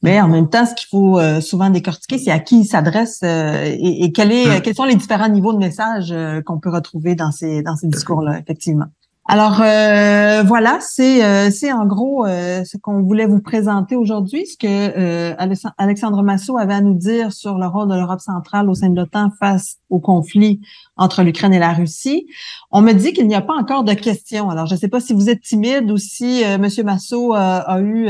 Mais 0.03 0.21
en 0.21 0.29
même 0.29 0.51
temps, 0.51 0.67
ce 0.67 0.75
qu'il 0.75 0.89
faut 0.89 1.19
euh, 1.19 1.41
souvent 1.41 1.71
décortiquer, 1.71 2.19
c'est 2.19 2.31
à 2.31 2.39
qui 2.39 2.61
ils 2.61 2.65
s'adressent 2.67 3.23
euh, 3.25 3.65
et, 3.65 4.05
et 4.05 4.13
quel 4.13 4.31
est, 4.31 4.61
quels 4.61 4.75
sont 4.75 4.85
les 4.85 4.95
différents 4.95 5.31
niveaux 5.31 5.55
de 5.55 5.59
messages 5.59 6.13
euh, 6.13 6.43
qu'on 6.43 6.59
peut 6.59 6.69
retrouver 6.69 7.15
dans 7.15 7.33
ces, 7.33 7.63
dans 7.63 7.77
ces 7.77 7.87
discours-là, 7.87 8.39
effectivement. 8.39 8.87
Alors 9.27 9.61
euh, 9.61 10.43
voilà, 10.43 10.79
c'est 10.81 11.25
euh, 11.25 11.51
c'est 11.51 11.71
en 11.73 11.87
gros 11.87 12.27
euh, 12.27 12.65
ce 12.65 12.77
qu'on 12.79 13.03
voulait 13.03 13.27
vous 13.27 13.41
présenter 13.41 13.95
aujourd'hui, 13.95 14.47
ce 14.47 14.57
que 14.57 15.37
Alexandre 15.79 16.23
Massot 16.23 16.57
avait 16.57 16.75
à 16.75 16.81
nous 16.81 16.95
dire 16.95 17.31
sur 17.33 17.59
le 17.59 17.67
rôle 17.67 17.89
de 17.89 17.95
l'Europe 17.95 18.21
centrale 18.21 18.69
au 18.69 18.75
sein 18.75 18.89
de 18.89 18.97
l'OTAN 18.97 19.31
face 19.39 19.77
au 19.89 20.01
conflit 20.01 20.61
entre 20.97 21.23
l'Ukraine 21.23 21.53
et 21.53 21.59
la 21.59 21.73
Russie. 21.73 22.27
On 22.73 22.81
me 22.81 22.93
dit 22.93 23.13
qu'il 23.13 23.29
n'y 23.29 23.35
a 23.35 23.43
pas 23.43 23.55
encore 23.55 23.85
de 23.85 23.93
questions. 23.93 24.51
Alors 24.51 24.67
je 24.67 24.75
ne 24.75 24.81
sais 24.81 24.89
pas 24.89 25.01
si 25.01 25.13
vous 25.13 25.29
êtes 25.29 25.43
timide 25.43 25.91
ou 25.91 25.97
si 25.97 26.43
Monsieur 26.59 26.83
Massot 26.83 27.35
a 27.35 27.81
eu 27.81 28.09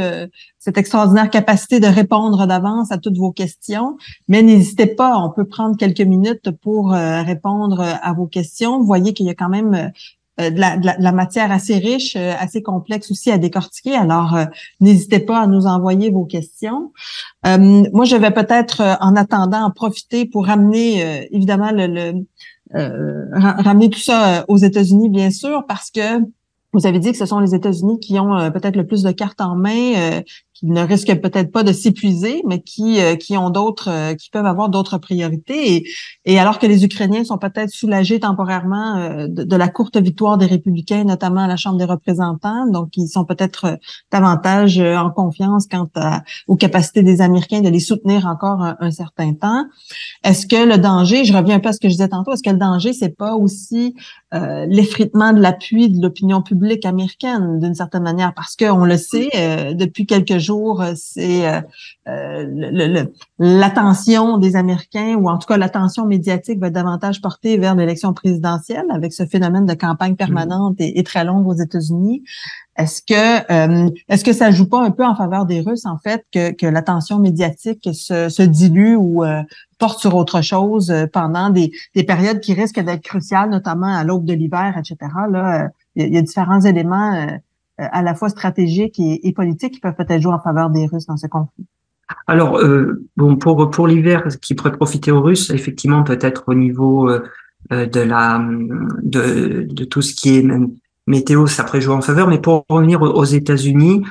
cette 0.59 0.79
extraordinaire 0.79 1.29
capacité 1.29 1.81
de 1.81 1.87
répondre 1.87 2.47
d'avance 2.47 2.93
à 2.93 2.99
toutes 2.99 3.19
vos 3.19 3.33
questions, 3.33 3.97
mais 4.29 4.43
n'hésitez 4.43 4.87
pas, 4.87 5.19
on 5.19 5.31
peut 5.31 5.47
prendre 5.47 5.77
quelques 5.77 6.01
minutes 6.01 6.51
pour 6.63 6.93
répondre 6.93 7.81
à 7.81 8.13
vos 8.15 8.27
questions. 8.27 8.79
Vous 8.79 8.87
voyez 8.87 9.13
qu'il 9.13 9.27
y 9.27 9.31
a 9.31 9.35
quand 9.35 9.49
même 9.49 9.93
euh, 10.41 10.51
de 10.51 10.59
la, 11.03 11.13
matière 11.13 11.53
assez 11.53 11.79
riche, 11.79 12.17
euh, 12.17 12.33
assez 12.39 12.63
complexe 12.63 13.11
aussi 13.11 13.31
à 13.31 13.39
décortiquer. 13.39 13.95
Alors, 13.95 14.35
euh, 14.37 14.45
n'hésitez 14.81 15.19
pas 15.19 15.41
à 15.41 15.47
nous 15.47 15.67
envoyer 15.67 16.11
vos 16.11 16.25
questions. 16.25 16.93
moi, 17.45 18.05
je 18.05 18.17
vais 18.17 18.31
peut-être, 18.31 18.83
en 19.01 19.17
attendant, 19.17 19.65
en 19.65 19.71
profiter 19.71 20.27
pour 20.27 20.47
ramener, 20.47 21.27
évidemment, 21.33 21.71
le, 21.73 21.87
le 21.87 23.31
ramener 23.33 23.91
tout 23.91 23.99
ça 24.01 24.45
aux 24.49 24.57
États-Unis, 24.57 25.11
bien 25.11 25.31
sûr, 25.31 25.65
parce 25.67 25.91
que 25.91 26.21
vous 26.73 26.87
avez 26.87 27.01
dit 27.01 27.11
que 27.11 27.19
ce 27.19 27.27
sont 27.27 27.41
les 27.41 27.55
États-Unis 27.55 27.99
qui 27.99 28.19
ont 28.21 28.51
peut-être 28.53 28.77
le 28.77 28.87
plus 28.87 29.03
de 29.03 29.11
cartes 29.11 29.41
en 29.41 29.57
main, 29.57 30.23
qui 30.61 30.67
ne 30.67 30.83
risquent 30.83 31.19
peut-être 31.21 31.51
pas 31.51 31.63
de 31.63 31.73
s'épuiser, 31.73 32.43
mais 32.47 32.61
qui 32.61 33.01
euh, 33.01 33.17
qui 33.17 33.37
ont 33.39 33.49
d'autres, 33.49 33.89
euh, 33.91 34.15
qui 34.15 34.29
peuvent 34.29 34.45
avoir 34.45 34.69
d'autres 34.69 34.99
priorités. 34.99 35.77
Et, 35.77 35.85
et, 36.27 36.39
alors 36.39 36.59
que 36.59 36.67
les 36.67 36.85
Ukrainiens 36.85 37.25
sont 37.25 37.39
peut-être 37.39 37.71
soulagés 37.71 38.21
temporairement 38.21 38.97
euh, 38.97 39.27
de, 39.27 39.57
la 39.57 39.69
courte 39.69 39.97
victoire 39.97 40.37
des 40.37 40.45
Républicains, 40.45 41.05
notamment 41.05 41.41
à 41.41 41.47
la 41.47 41.57
Chambre 41.57 41.79
des 41.79 41.87
représentants, 41.87 42.67
donc 42.67 42.91
ils 42.97 43.09
sont 43.09 43.25
peut-être 43.25 43.79
davantage 44.13 44.79
en 44.79 45.11
confiance 45.11 45.67
quant 45.67 45.89
à, 45.95 46.23
aux 46.47 46.57
capacités 46.57 47.03
des 47.03 47.23
Américains 47.23 47.61
de 47.63 47.69
les 47.71 47.81
soutenir 47.81 48.27
encore 48.27 48.63
un, 48.63 48.91
certain 48.91 49.33
temps. 49.35 49.65
Est-ce 50.25 50.47
que 50.47 50.69
le 50.69 50.79
danger, 50.79 51.25
je 51.25 51.33
reviens 51.33 51.57
un 51.57 51.61
peu 51.61 51.71
à 51.71 51.73
ce 51.73 51.81
que 51.81 51.89
je 51.89 51.95
disais 51.95 52.09
tantôt, 52.09 52.33
est-ce 52.33 52.43
que 52.43 52.51
le 52.51 52.59
danger 52.59 52.93
c'est 52.93 53.17
pas 53.17 53.35
aussi 53.35 53.95
l'effritement 54.33 55.33
de 55.33 55.41
l'appui 55.41 55.91
de 55.91 56.01
l'opinion 56.01 56.43
publique 56.43 56.85
américaine 56.85 57.59
d'une 57.59 57.75
certaine 57.75 58.03
manière, 58.03 58.33
parce 58.35 58.57
qu'on 58.57 58.85
le 58.85 58.97
sait 58.97 59.75
depuis 59.75 60.07
quelques 60.07 60.39
jours 60.39 60.50
euh, 60.51 60.93
c'est 60.97 61.49
euh, 61.49 61.61
euh, 62.09 63.05
l'attention 63.39 64.39
des 64.39 64.57
Américains, 64.57 65.15
ou 65.17 65.29
en 65.29 65.39
tout 65.39 65.47
cas 65.47 65.57
l'attention 65.57 66.07
médiatique 66.07 66.59
va 66.59 66.69
être 66.69 66.73
davantage 66.73 67.21
portée 67.21 67.57
vers 67.59 67.75
l'élection 67.75 68.13
présidentielle 68.13 68.87
avec 68.91 69.13
ce 69.13 69.27
phénomène 69.27 69.67
de 69.67 69.75
campagne 69.75 70.17
permanente 70.17 70.77
et, 70.79 71.03
très 71.03 71.25
longue 71.25 71.47
aux 71.47 71.55
États-Unis. 71.55 72.23
Est-ce 72.77 73.03
que 73.03 73.93
est-ce 74.09 74.25
que 74.25 74.33
ça 74.33 74.51
joue 74.51 74.69
pas 74.69 74.83
un 74.83 74.91
peu 74.91 75.05
en 75.05 75.15
faveur 75.15 75.45
des 75.45 75.61
Russes 75.61 75.87
en 75.87 75.99
fait 75.99 76.25
que, 76.33 76.53
que 76.53 76.67
l'attention 76.67 77.19
médiatique 77.19 77.89
se, 77.93 78.29
se 78.29 78.43
dilue 78.43 78.97
ou 78.97 79.25
porte 79.79 80.01
sur 80.01 80.15
autre 80.15 80.41
chose 80.41 80.95
pendant 81.13 81.51
des, 81.51 81.73
des 81.95 82.05
périodes 82.05 82.41
qui 82.41 82.55
risquent 82.55 82.81
d'être 82.81 83.03
cruciales, 83.03 83.51
notamment 83.51 83.95
à 83.95 84.05
l'aube 84.05 84.25
de 84.25 84.35
l'hiver, 84.35 84.77
etc. 84.79 85.11
Là, 85.31 85.71
il 85.97 86.15
y, 86.15 86.19
a 86.19 86.23
différents 86.23 86.61
éléments 86.61 87.15
euh, 87.15 87.37
à 87.93 88.03
la 88.03 88.15
fois 88.15 88.29
stratégiques 88.29 88.99
et, 88.99 89.27
et 89.27 89.33
politiques 89.33 89.75
qui 89.75 89.81
peuvent 89.81 89.97
peut-être 89.97 90.21
jouer 90.21 90.33
en 90.33 90.41
faveur 90.41 90.71
des 90.71 90.87
Russes 90.87 91.07
dans 91.07 91.17
ce 91.17 91.27
conflit. 91.27 91.67
Alors, 92.27 92.59
euh, 92.59 93.05
bon, 93.17 93.37
pour 93.37 93.71
pour 93.71 93.87
l'hiver, 93.87 94.27
qui 94.41 94.55
pourrait 94.55 94.73
profiter 94.73 95.11
aux 95.11 95.21
Russes, 95.21 95.51
effectivement, 95.51 96.03
peut-être 96.03 96.45
au 96.47 96.55
niveau 96.55 97.09
euh, 97.09 97.23
euh, 97.73 97.87
de 97.87 98.01
la 98.01 98.45
de, 99.03 99.67
de 99.69 99.85
tout 99.85 100.03
ce 100.03 100.15
qui 100.15 100.39
est 100.39 100.47
météo, 101.07 101.47
ça 101.47 101.65
pourrait 101.65 101.81
jouer 101.81 101.95
en 101.95 102.01
faveur. 102.01 102.29
Mais 102.29 102.41
pour 102.41 102.65
revenir 102.69 103.03
aux 103.03 103.25
États-Unis, 103.25 104.03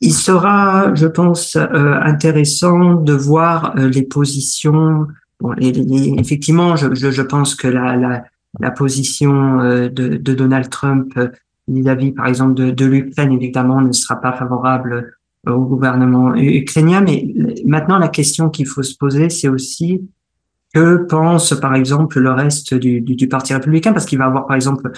il 0.00 0.12
sera, 0.12 0.94
je 0.94 1.06
pense, 1.06 1.56
euh, 1.56 1.94
intéressant 2.02 2.94
de 2.94 3.12
voir 3.12 3.74
les 3.76 4.02
positions. 4.02 5.06
Bon, 5.40 5.54
effectivement, 5.58 6.76
je, 6.76 6.94
je, 6.94 7.10
je, 7.10 7.22
pense 7.22 7.54
que 7.54 7.68
la 7.68 7.96
la, 7.96 8.24
la 8.60 8.70
position 8.70 9.58
de, 9.58 9.88
de 9.88 10.34
Donald 10.34 10.68
Trump 10.70 11.12
vis-à-vis, 11.68 12.12
par 12.12 12.26
exemple, 12.26 12.54
de, 12.54 12.70
de 12.70 12.84
l'Ukraine, 12.84 13.32
évidemment, 13.32 13.80
ne 13.80 13.92
sera 13.92 14.20
pas 14.20 14.32
favorable 14.32 15.14
euh, 15.48 15.52
au 15.52 15.64
gouvernement 15.64 16.34
ukrainien. 16.34 17.00
Mais 17.00 17.34
maintenant, 17.64 17.98
la 17.98 18.08
question 18.08 18.50
qu'il 18.50 18.66
faut 18.66 18.82
se 18.82 18.96
poser, 18.96 19.30
c'est 19.30 19.48
aussi 19.48 20.08
que 20.74 20.96
pense, 21.08 21.52
par 21.60 21.74
exemple, 21.74 22.18
le 22.18 22.30
reste 22.30 22.74
du, 22.74 23.00
du, 23.00 23.14
du 23.14 23.28
Parti 23.28 23.52
républicain, 23.52 23.92
parce 23.92 24.06
qu'il 24.06 24.18
va 24.18 24.26
avoir, 24.26 24.46
par 24.46 24.56
exemple, 24.56 24.90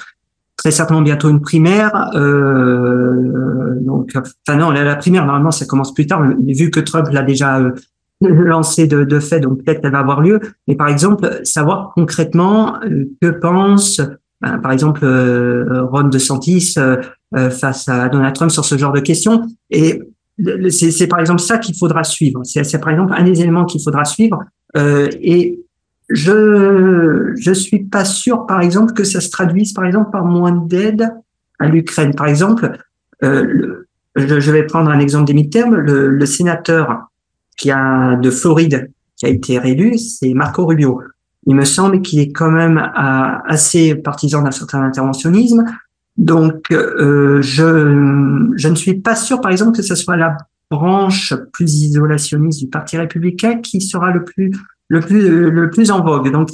très 0.56 0.70
certainement 0.70 1.02
bientôt 1.02 1.28
une 1.28 1.40
primaire. 1.40 2.10
Euh, 2.14 3.78
donc, 3.80 4.12
enfin 4.14 4.56
non, 4.56 4.70
la, 4.70 4.96
primaire 4.96 5.26
normalement 5.26 5.50
ça 5.50 5.66
commence 5.66 5.92
plus 5.92 6.06
tard, 6.06 6.24
mais 6.42 6.52
vu 6.52 6.70
que 6.70 6.80
Trump 6.80 7.08
l'a 7.10 7.22
déjà 7.22 7.58
euh, 7.58 7.72
lancé 8.20 8.86
de, 8.86 9.04
de 9.04 9.20
fait, 9.20 9.40
donc 9.40 9.62
peut-être 9.62 9.82
qu'elle 9.82 9.92
va 9.92 9.98
avoir 9.98 10.20
lieu. 10.20 10.40
Mais 10.68 10.76
par 10.76 10.88
exemple, 10.88 11.40
savoir 11.44 11.92
concrètement 11.94 12.82
euh, 12.82 13.06
que 13.20 13.28
pense 13.28 14.00
par 14.62 14.72
exemple 14.72 15.04
euh, 15.04 15.84
Ron 15.84 16.04
DeSantis 16.04 16.74
euh, 16.76 16.96
euh, 17.34 17.50
face 17.50 17.88
à 17.88 18.08
Donald 18.08 18.34
Trump 18.34 18.50
sur 18.50 18.64
ce 18.64 18.76
genre 18.76 18.92
de 18.92 19.00
questions. 19.00 19.46
Et 19.70 20.00
c'est 20.70 21.06
par 21.06 21.20
exemple 21.20 21.40
ça 21.40 21.58
qu'il 21.58 21.76
faudra 21.76 22.04
suivre. 22.04 22.42
C'est 22.44 22.80
par 22.80 22.90
exemple 22.90 23.14
un 23.16 23.22
des 23.22 23.40
éléments 23.40 23.64
qu'il 23.64 23.82
faudra 23.82 24.04
suivre. 24.04 24.42
et 24.76 25.60
je 26.10 27.32
je 27.36 27.52
suis 27.52 27.84
pas 27.84 28.04
sûr, 28.04 28.44
par 28.46 28.60
exemple, 28.60 28.92
que 28.92 29.04
ça 29.04 29.20
se 29.20 29.30
traduise, 29.30 29.72
par 29.72 29.84
exemple, 29.84 30.10
par 30.10 30.24
moins 30.24 30.52
d'aide 30.52 31.08
à 31.60 31.68
l'Ukraine. 31.68 32.14
Par 32.14 32.26
exemple, 32.26 32.78
je, 33.22 33.84
je, 34.16 34.50
vais 34.50 34.64
prendre 34.64 34.90
un 34.90 34.98
exemple 34.98 35.26
des 35.26 35.34
mi-termes. 35.34 35.76
Le, 35.76 36.08
le, 36.08 36.26
sénateur 36.26 37.04
qui 37.56 37.70
a 37.70 38.16
de 38.16 38.30
Floride 38.30 38.90
qui 39.16 39.26
a 39.26 39.28
été 39.28 39.58
réélu, 39.58 39.98
c'est 39.98 40.34
Marco 40.34 40.66
Rubio 40.66 41.00
il 41.46 41.54
me 41.54 41.64
semble 41.64 42.00
qu'il 42.00 42.20
est 42.20 42.32
quand 42.32 42.50
même 42.50 42.78
euh, 42.78 43.38
assez 43.46 43.94
partisan 43.94 44.42
d'un 44.42 44.50
certain 44.50 44.82
interventionnisme. 44.82 45.64
Donc, 46.16 46.70
euh, 46.70 47.42
je, 47.42 48.52
je 48.56 48.68
ne 48.68 48.74
suis 48.74 48.94
pas 49.00 49.16
sûr, 49.16 49.40
par 49.40 49.50
exemple, 49.50 49.76
que 49.76 49.82
ce 49.82 49.94
soit 49.94 50.16
la 50.16 50.36
branche 50.70 51.34
plus 51.52 51.82
isolationniste 51.82 52.60
du 52.60 52.68
Parti 52.68 52.96
républicain 52.96 53.60
qui 53.60 53.80
sera 53.80 54.10
le 54.10 54.24
plus 54.24 54.50
le 54.88 55.00
plus 55.00 55.50
le 55.50 55.70
plus 55.70 55.90
en 55.90 56.02
vogue. 56.02 56.30
Donc, 56.30 56.50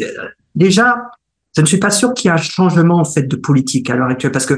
déjà, 0.55 1.11
je 1.57 1.61
ne 1.61 1.67
suis 1.67 1.79
pas 1.79 1.91
sûr 1.91 2.15
qu'il 2.15 2.29
y 2.29 2.31
ait 2.31 2.35
un 2.35 2.39
changement 2.39 3.01
en 3.01 3.05
fait 3.05 3.25
de 3.25 3.37
politique 3.37 3.91
à 3.91 3.97
l'heure 3.97 4.09
actuelle, 4.09 4.33
parce 4.33 4.47
que 4.47 4.55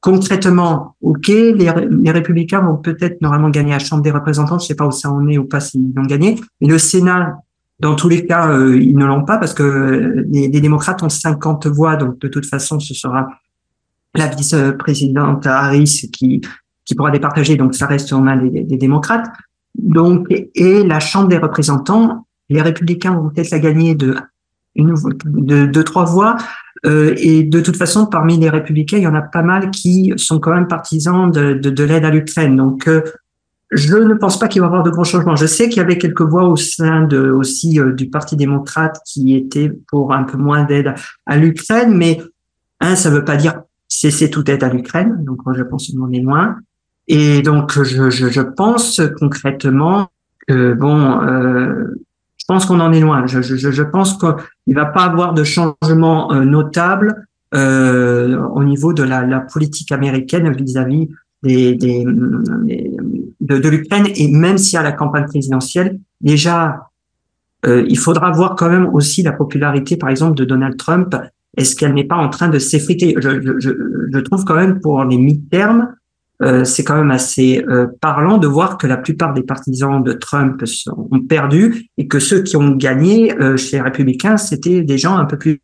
concrètement, 0.00 0.94
ok, 1.00 1.26
les, 1.28 1.72
les 1.90 2.10
républicains 2.10 2.60
vont 2.60 2.76
peut-être 2.76 3.20
normalement 3.20 3.50
gagner 3.50 3.72
la 3.72 3.78
Chambre 3.80 4.02
des 4.02 4.12
représentants. 4.12 4.58
Je 4.58 4.66
sais 4.66 4.74
pas 4.74 4.86
où 4.86 4.92
ça 4.92 5.10
en 5.10 5.26
est 5.26 5.38
ou 5.38 5.44
pas 5.44 5.60
s'ils 5.60 5.92
vont 5.94 6.04
gagner, 6.04 6.38
mais 6.60 6.68
le 6.68 6.78
Sénat 6.78 7.38
dans 7.80 7.94
tous 7.94 8.08
les 8.08 8.26
cas, 8.26 8.50
euh, 8.50 8.80
ils 8.80 8.96
ne 8.96 9.06
l'ont 9.06 9.24
pas 9.24 9.38
parce 9.38 9.54
que 9.54 10.24
les, 10.28 10.48
démocrates 10.48 11.02
ont 11.02 11.08
50 11.08 11.66
voix, 11.68 11.96
donc 11.96 12.18
de 12.18 12.28
toute 12.28 12.46
façon, 12.46 12.80
ce 12.80 12.94
sera 12.94 13.28
la 14.14 14.26
vice-présidente 14.26 15.46
Harris 15.46 16.10
qui 16.12 16.40
qui 16.84 16.94
pourra 16.94 17.10
départager, 17.10 17.56
donc 17.56 17.74
ça 17.74 17.86
reste 17.86 18.14
en 18.14 18.22
main 18.22 18.38
des, 18.38 18.64
des, 18.64 18.76
démocrates. 18.78 19.26
Donc 19.74 20.26
et 20.30 20.82
la 20.82 21.00
Chambre 21.00 21.28
des 21.28 21.36
représentants, 21.36 22.26
les 22.48 22.62
républicains 22.62 23.12
vont 23.12 23.28
peut-être 23.28 23.50
la 23.50 23.58
gagner 23.58 23.94
de 23.94 24.16
une, 24.74 24.94
de, 25.24 25.66
de 25.66 25.82
trois 25.82 26.04
voix. 26.04 26.36
Euh, 26.86 27.14
et 27.18 27.42
de 27.42 27.60
toute 27.60 27.76
façon, 27.76 28.06
parmi 28.06 28.38
les 28.38 28.48
républicains, 28.48 28.96
il 28.96 29.02
y 29.02 29.06
en 29.06 29.14
a 29.14 29.22
pas 29.22 29.42
mal 29.42 29.70
qui 29.70 30.12
sont 30.16 30.38
quand 30.38 30.54
même 30.54 30.68
partisans 30.68 31.30
de, 31.30 31.54
de, 31.54 31.70
de 31.70 31.84
l'aide 31.84 32.04
à 32.04 32.10
l'Ukraine. 32.10 32.56
Donc, 32.56 32.88
euh, 32.88 33.02
je 33.70 33.96
ne 33.96 34.14
pense 34.14 34.38
pas 34.38 34.48
qu'il 34.48 34.60
va 34.62 34.66
y 34.66 34.68
avoir 34.68 34.82
de 34.82 34.90
grands 34.90 35.04
changements. 35.04 35.36
Je 35.36 35.46
sais 35.46 35.68
qu'il 35.68 35.78
y 35.78 35.80
avait 35.80 35.98
quelques 35.98 36.22
voix 36.22 36.44
au 36.44 36.56
sein 36.56 37.02
de, 37.02 37.30
aussi 37.30 37.78
euh, 37.78 37.92
du 37.92 38.08
Parti 38.08 38.36
démocrate 38.36 38.98
qui 39.06 39.34
étaient 39.36 39.70
pour 39.88 40.14
un 40.14 40.24
peu 40.24 40.38
moins 40.38 40.64
d'aide 40.64 40.94
à 41.26 41.36
l'Ukraine, 41.36 41.94
mais 41.94 42.22
un, 42.80 42.96
ça 42.96 43.10
ne 43.10 43.16
veut 43.16 43.24
pas 43.24 43.36
dire 43.36 43.60
cesser 43.88 44.30
toute 44.30 44.48
aide 44.48 44.64
à 44.64 44.68
l'Ukraine. 44.68 45.22
Donc, 45.24 45.40
je 45.54 45.62
pense 45.62 45.88
qu'on 45.88 46.02
en 46.02 46.12
est 46.12 46.20
loin. 46.20 46.56
Et 47.08 47.42
donc, 47.42 47.72
je, 47.72 48.10
je, 48.10 48.28
je 48.28 48.40
pense 48.42 49.00
concrètement 49.18 50.08
que 50.46 50.74
bon, 50.74 51.22
euh, 51.22 51.84
je 52.36 52.44
pense 52.46 52.66
qu'on 52.66 52.80
en 52.80 52.92
est 52.92 53.00
loin. 53.00 53.26
Je, 53.26 53.42
je, 53.42 53.56
je 53.56 53.82
pense 53.82 54.18
qu'il 54.18 54.74
va 54.74 54.86
pas 54.86 55.04
avoir 55.04 55.34
de 55.34 55.44
changement 55.44 56.32
euh, 56.32 56.44
notable 56.44 57.26
euh, 57.54 58.38
au 58.54 58.62
niveau 58.62 58.92
de 58.92 59.02
la, 59.02 59.24
la 59.26 59.40
politique 59.40 59.90
américaine 59.92 60.52
vis-à-vis 60.52 61.08
de, 61.42 61.74
de 63.40 63.68
l'Ukraine. 63.68 64.06
Et 64.16 64.30
même 64.30 64.58
si 64.58 64.76
à 64.76 64.82
la 64.82 64.92
campagne 64.92 65.26
présidentielle, 65.26 65.98
déjà, 66.20 66.90
euh, 67.66 67.84
il 67.88 67.98
faudra 67.98 68.30
voir 68.30 68.54
quand 68.56 68.70
même 68.70 68.88
aussi 68.92 69.22
la 69.22 69.32
popularité, 69.32 69.96
par 69.96 70.10
exemple, 70.10 70.36
de 70.36 70.44
Donald 70.44 70.76
Trump. 70.76 71.14
Est-ce 71.56 71.74
qu'elle 71.74 71.94
n'est 71.94 72.04
pas 72.04 72.16
en 72.16 72.28
train 72.28 72.48
de 72.48 72.58
s'effriter? 72.58 73.14
Je, 73.18 73.40
je, 73.58 73.70
je, 74.12 74.18
trouve 74.20 74.44
quand 74.44 74.54
même 74.54 74.80
pour 74.80 75.02
les 75.04 75.18
mi-termes, 75.18 75.88
euh, 76.40 76.64
c'est 76.64 76.84
quand 76.84 76.96
même 76.96 77.10
assez 77.10 77.64
euh, 77.68 77.88
parlant 78.00 78.38
de 78.38 78.46
voir 78.46 78.78
que 78.78 78.86
la 78.86 78.96
plupart 78.96 79.34
des 79.34 79.42
partisans 79.42 80.02
de 80.02 80.12
Trump 80.12 80.62
ont 80.86 81.20
perdu 81.20 81.88
et 81.96 82.06
que 82.06 82.20
ceux 82.20 82.42
qui 82.42 82.56
ont 82.56 82.76
gagné 82.76 83.36
euh, 83.40 83.56
chez 83.56 83.78
les 83.78 83.82
républicains, 83.82 84.36
c'était 84.36 84.82
des 84.82 84.98
gens 84.98 85.16
un 85.16 85.24
peu 85.24 85.36
plus 85.36 85.60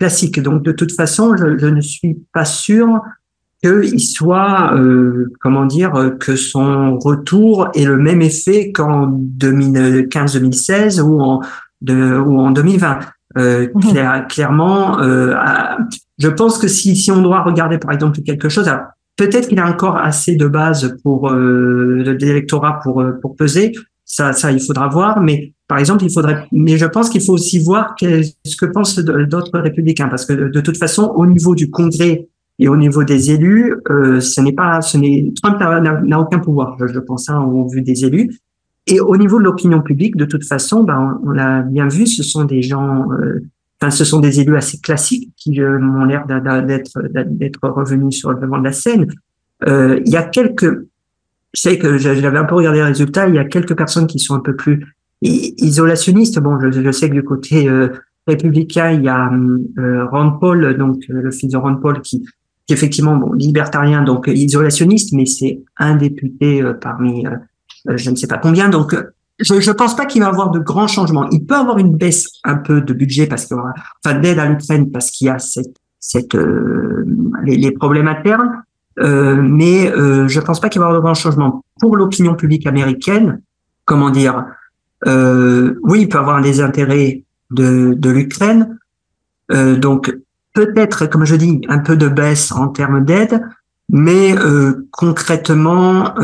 classiques. 0.00 0.40
Donc 0.42 0.64
de 0.64 0.72
toute 0.72 0.90
façon, 0.90 1.36
je, 1.36 1.56
je 1.58 1.66
ne 1.66 1.80
suis 1.80 2.18
pas 2.32 2.44
sûr 2.44 3.00
qu'il 3.62 4.00
soit, 4.00 4.74
euh, 4.74 5.32
comment 5.40 5.66
dire, 5.66 6.12
que 6.20 6.36
son 6.36 6.98
retour 6.98 7.68
ait 7.74 7.84
le 7.84 7.96
même 7.96 8.22
effet 8.22 8.72
qu'en 8.72 9.08
2015-2016 9.08 11.00
ou 11.00 11.20
en, 11.20 11.40
de, 11.80 12.16
ou 12.18 12.38
en 12.38 12.50
2020. 12.50 12.98
Euh, 13.38 13.68
mmh. 13.74 13.80
clair, 13.80 14.26
clairement, 14.28 15.00
euh, 15.00 15.34
je 16.18 16.28
pense 16.28 16.58
que 16.58 16.68
si, 16.68 16.96
si 16.96 17.10
on 17.10 17.20
doit 17.20 17.42
regarder 17.42 17.78
par 17.78 17.92
exemple 17.92 18.20
quelque 18.22 18.48
chose, 18.48 18.70
Peut-être 19.16 19.48
qu'il 19.48 19.58
a 19.58 19.66
encore 19.66 19.96
assez 19.96 20.36
de 20.36 20.46
base 20.46 20.94
pour 21.02 21.30
euh, 21.30 22.02
l'électorat 22.20 22.80
pour 22.82 23.00
euh, 23.00 23.12
pour 23.12 23.34
peser. 23.34 23.72
Ça, 24.04 24.34
ça, 24.34 24.52
il 24.52 24.60
faudra 24.60 24.88
voir. 24.88 25.22
Mais 25.22 25.54
par 25.68 25.78
exemple, 25.78 26.04
il 26.04 26.12
faudrait. 26.12 26.46
Mais 26.52 26.76
je 26.76 26.84
pense 26.84 27.08
qu'il 27.08 27.22
faut 27.22 27.32
aussi 27.32 27.58
voir 27.58 27.94
ce 27.98 28.56
que 28.56 28.66
pensent 28.66 28.98
d'autres 28.98 29.58
républicains, 29.58 30.08
parce 30.08 30.26
que 30.26 30.34
de 30.34 30.60
toute 30.60 30.76
façon, 30.76 31.14
au 31.16 31.24
niveau 31.24 31.54
du 31.54 31.70
Congrès 31.70 32.28
et 32.58 32.68
au 32.68 32.76
niveau 32.76 33.04
des 33.04 33.30
élus, 33.30 33.74
euh, 33.90 34.20
ce 34.20 34.40
n'est 34.40 34.52
pas, 34.52 34.80
ce 34.80 34.96
n'est 34.96 35.32
Trump 35.42 35.60
n'a 35.60 36.20
aucun 36.20 36.38
pouvoir, 36.38 36.76
je, 36.78 36.98
pense, 37.00 37.28
hein, 37.28 37.40
au 37.40 37.68
vu 37.68 37.82
des 37.82 38.04
élus. 38.04 38.38
Et 38.86 39.00
au 39.00 39.16
niveau 39.16 39.38
de 39.38 39.44
l'opinion 39.44 39.82
publique, 39.82 40.16
de 40.16 40.24
toute 40.24 40.44
façon, 40.44 40.84
ben, 40.84 41.20
on, 41.24 41.30
l'a 41.30 41.62
bien 41.62 41.88
vu, 41.88 42.06
ce 42.06 42.22
sont 42.22 42.44
des 42.44 42.62
gens 42.62 43.10
euh, 43.12 43.40
Enfin, 43.80 43.90
ce 43.90 44.04
sont 44.04 44.20
des 44.20 44.40
élus 44.40 44.56
assez 44.56 44.78
classiques 44.78 45.32
qui 45.36 45.60
euh, 45.60 45.78
ont 45.78 46.04
l'air 46.04 46.26
d'être 46.26 47.02
d'être 47.12 47.68
revenus 47.68 48.18
sur 48.18 48.32
le 48.32 48.40
devant 48.40 48.58
de 48.58 48.64
la 48.64 48.72
scène. 48.72 49.06
Euh, 49.68 50.00
il 50.06 50.12
y 50.12 50.16
a 50.16 50.22
quelques, 50.22 50.86
je 51.52 51.60
sais 51.60 51.78
que 51.78 51.98
j'avais 51.98 52.38
un 52.38 52.44
peu 52.44 52.54
regardé 52.54 52.78
les 52.78 52.84
résultats, 52.84 53.28
il 53.28 53.34
y 53.34 53.38
a 53.38 53.44
quelques 53.44 53.76
personnes 53.76 54.06
qui 54.06 54.18
sont 54.18 54.34
un 54.34 54.40
peu 54.40 54.56
plus 54.56 54.86
isolationnistes. 55.20 56.38
Bon, 56.38 56.58
je, 56.58 56.70
je 56.70 56.90
sais 56.90 57.10
que 57.10 57.14
du 57.14 57.22
côté 57.22 57.68
euh, 57.68 57.88
républicain, 58.26 58.92
il 58.92 59.02
y 59.02 59.08
a 59.08 59.30
Ron 60.10 60.38
Paul, 60.38 60.76
donc 60.78 61.02
le 61.08 61.30
fils 61.30 61.52
de 61.52 61.58
Ron 61.58 61.76
Paul, 61.76 62.00
qui, 62.00 62.24
effectivement 62.68 63.16
bon, 63.16 63.32
libertarien, 63.32 64.02
donc 64.02 64.28
isolationniste, 64.28 65.12
mais 65.12 65.26
c'est 65.26 65.62
un 65.76 65.96
député 65.96 66.62
parmi 66.80 67.24
je 67.88 68.10
ne 68.10 68.16
sais 68.16 68.26
pas 68.26 68.38
combien. 68.38 68.68
Donc 68.68 68.94
je 69.38 69.54
ne 69.54 69.72
pense 69.72 69.96
pas 69.96 70.06
qu'il 70.06 70.22
va 70.22 70.28
avoir 70.28 70.50
de 70.50 70.58
grands 70.58 70.86
changements. 70.86 71.28
Il 71.30 71.44
peut 71.44 71.54
avoir 71.54 71.78
une 71.78 71.96
baisse 71.96 72.26
un 72.44 72.56
peu 72.56 72.80
de 72.80 72.94
budget 72.94 73.26
parce 73.26 73.46
qu'il 73.46 73.56
enfin 73.56 74.18
d'aide 74.18 74.38
à 74.38 74.46
l'Ukraine 74.46 74.90
parce 74.90 75.10
qu'il 75.10 75.26
y 75.26 75.30
a 75.30 75.38
cette, 75.38 75.76
cette 76.00 76.34
euh, 76.34 77.04
les, 77.44 77.56
les, 77.56 77.70
problèmes 77.72 78.08
internes, 78.08 78.62
euh, 78.98 79.36
mais 79.42 79.90
euh, 79.90 80.26
je 80.28 80.40
ne 80.40 80.44
pense 80.44 80.60
pas 80.60 80.68
qu'il 80.68 80.80
va 80.80 80.86
y 80.86 80.88
avoir 80.88 81.00
de 81.00 81.04
grands 81.04 81.14
changements 81.14 81.64
pour 81.80 81.96
l'opinion 81.96 82.34
publique 82.34 82.66
américaine. 82.66 83.42
Comment 83.84 84.10
dire 84.10 84.46
euh, 85.06 85.78
Oui, 85.82 86.02
il 86.02 86.08
peut 86.08 86.18
avoir 86.18 86.40
des 86.40 86.60
intérêts 86.60 87.22
de, 87.50 87.94
de 87.94 88.10
l'Ukraine, 88.10 88.78
euh, 89.52 89.76
donc 89.76 90.16
peut-être, 90.56 91.06
comme 91.06 91.24
je 91.24 91.36
dis, 91.36 91.60
un 91.68 91.78
peu 91.78 91.96
de 91.96 92.08
baisse 92.08 92.50
en 92.50 92.68
termes 92.68 93.04
d'aide, 93.04 93.40
mais 93.88 94.34
concrètement 94.90 96.14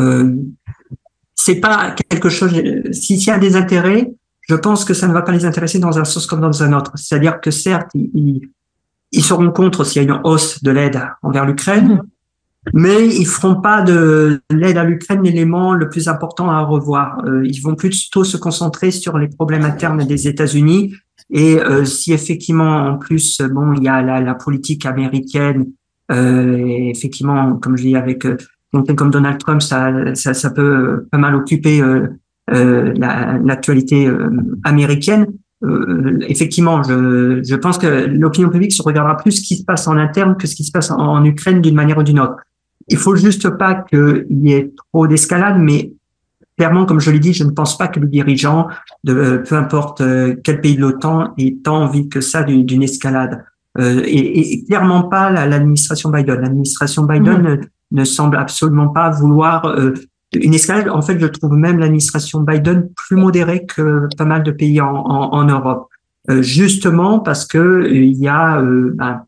c'est 1.35 1.59
pas 1.59 1.95
quelque 2.09 2.29
chose. 2.29 2.53
S'il 2.91 3.21
y 3.21 3.29
a 3.29 3.37
des 3.37 3.55
intérêts, 3.55 4.13
je 4.47 4.55
pense 4.55 4.85
que 4.85 4.93
ça 4.93 5.07
ne 5.07 5.13
va 5.13 5.21
pas 5.21 5.31
les 5.33 5.45
intéresser 5.45 5.79
dans 5.79 5.99
un 5.99 6.05
sens 6.05 6.25
comme 6.25 6.41
dans 6.41 6.63
un 6.63 6.73
autre. 6.73 6.91
C'est-à-dire 6.95 7.41
que 7.41 7.51
certes, 7.51 7.89
ils, 7.93 8.41
ils 9.11 9.23
seront 9.23 9.51
contre 9.51 9.83
s'il 9.83 10.03
y 10.03 10.05
a 10.05 10.09
une 10.09 10.21
hausse 10.23 10.63
de 10.63 10.71
l'aide 10.71 11.01
envers 11.21 11.45
l'Ukraine, 11.45 11.87
mhm. 11.87 12.01
Mais 12.73 13.07
ils 13.07 13.25
feront 13.25 13.59
pas 13.59 13.81
de 13.81 14.41
l'aide 14.49 14.77
à 14.77 14.83
l'Ukraine 14.83 15.21
l'élément 15.23 15.73
le 15.73 15.89
plus 15.89 16.07
important 16.07 16.49
à 16.49 16.61
revoir. 16.61 17.21
Euh, 17.25 17.45
ils 17.45 17.59
vont 17.59 17.75
plutôt 17.75 18.23
se 18.23 18.37
concentrer 18.37 18.91
sur 18.91 19.17
les 19.17 19.27
problèmes 19.27 19.65
internes 19.65 20.05
des 20.05 20.27
États-Unis. 20.27 20.93
Et 21.29 21.59
euh, 21.59 21.83
si 21.83 22.13
effectivement, 22.13 22.87
en 22.87 22.97
plus, 22.97 23.41
bon, 23.41 23.73
il 23.73 23.83
y 23.83 23.87
a 23.87 24.01
la, 24.01 24.21
la 24.21 24.35
politique 24.35 24.85
américaine, 24.85 25.65
euh, 26.11 26.57
effectivement, 26.89 27.57
comme 27.57 27.75
je 27.75 27.83
dis, 27.83 27.95
avec 27.95 28.25
euh, 28.25 28.37
quelqu'un 28.71 28.95
comme 28.95 29.11
Donald 29.11 29.37
Trump, 29.39 29.61
ça, 29.61 30.15
ça, 30.15 30.33
ça 30.33 30.49
peut 30.49 31.05
pas 31.11 31.17
mal 31.17 31.35
occuper 31.35 31.81
euh, 31.81 32.07
euh, 32.51 32.93
l'actualité 33.43 34.05
euh, 34.05 34.29
américaine. 34.63 35.27
Euh, 35.63 36.19
effectivement, 36.27 36.83
je, 36.83 37.41
je 37.41 37.55
pense 37.55 37.77
que 37.77 37.87
l'opinion 38.07 38.49
publique 38.49 38.73
se 38.73 38.81
regardera 38.81 39.15
plus 39.15 39.31
ce 39.31 39.41
qui 39.41 39.55
se 39.55 39.63
passe 39.63 39.87
en 39.87 39.97
interne 39.97 40.35
que 40.35 40.45
ce 40.45 40.55
qui 40.55 40.65
se 40.65 40.71
passe 40.71 40.91
en, 40.91 41.23
Ukraine 41.23 41.61
d'une 41.61 41.75
manière 41.75 41.97
ou 41.97 42.03
d'une 42.03 42.19
autre. 42.19 42.35
Il 42.87 42.97
faut 42.97 43.15
juste 43.15 43.49
pas 43.57 43.75
qu'il 43.75 44.25
y 44.29 44.53
ait 44.53 44.71
trop 44.75 45.07
d'escalade, 45.07 45.57
mais 45.59 45.93
clairement, 46.57 46.85
comme 46.85 46.99
je 46.99 47.11
l'ai 47.11 47.19
dit, 47.19 47.33
je 47.33 47.43
ne 47.43 47.51
pense 47.51 47.77
pas 47.77 47.87
que 47.87 47.99
le 47.99 48.07
dirigeant, 48.07 48.67
de 49.03 49.43
peu 49.47 49.55
importe 49.55 50.03
quel 50.43 50.61
pays 50.61 50.75
de 50.75 50.81
l'OTAN, 50.81 51.33
ait 51.37 51.57
tant 51.63 51.83
envie 51.83 52.09
que 52.09 52.21
ça 52.21 52.43
d'une 52.43 52.83
escalade. 52.83 53.43
Euh, 53.79 54.03
et, 54.05 54.53
et, 54.53 54.65
clairement 54.65 55.03
pas 55.03 55.31
l'administration 55.31 56.11
Biden. 56.11 56.41
L'administration 56.41 57.05
Biden 57.05 57.41
mmh 57.41 57.61
ne 57.93 58.03
semble 58.03 58.37
absolument 58.37 58.89
pas 58.89 59.11
vouloir 59.11 59.65
euh, 59.65 59.93
une 60.33 60.53
escalade. 60.53 60.89
En 60.89 61.01
fait, 61.01 61.19
je 61.19 61.27
trouve 61.27 61.53
même 61.53 61.79
l'administration 61.79 62.41
Biden 62.41 62.89
plus 62.95 63.15
modérée 63.15 63.65
que 63.65 64.07
pas 64.17 64.25
mal 64.25 64.43
de 64.43 64.51
pays 64.51 64.81
en, 64.81 64.95
en, 64.95 65.45
Europe, 65.45 65.89
euh, 66.29 66.41
justement 66.41 67.19
parce 67.19 67.45
que 67.45 67.57
euh, 67.57 67.95
il 67.95 68.17
y 68.17 68.27
a 68.27 68.61
ben, 68.61 69.21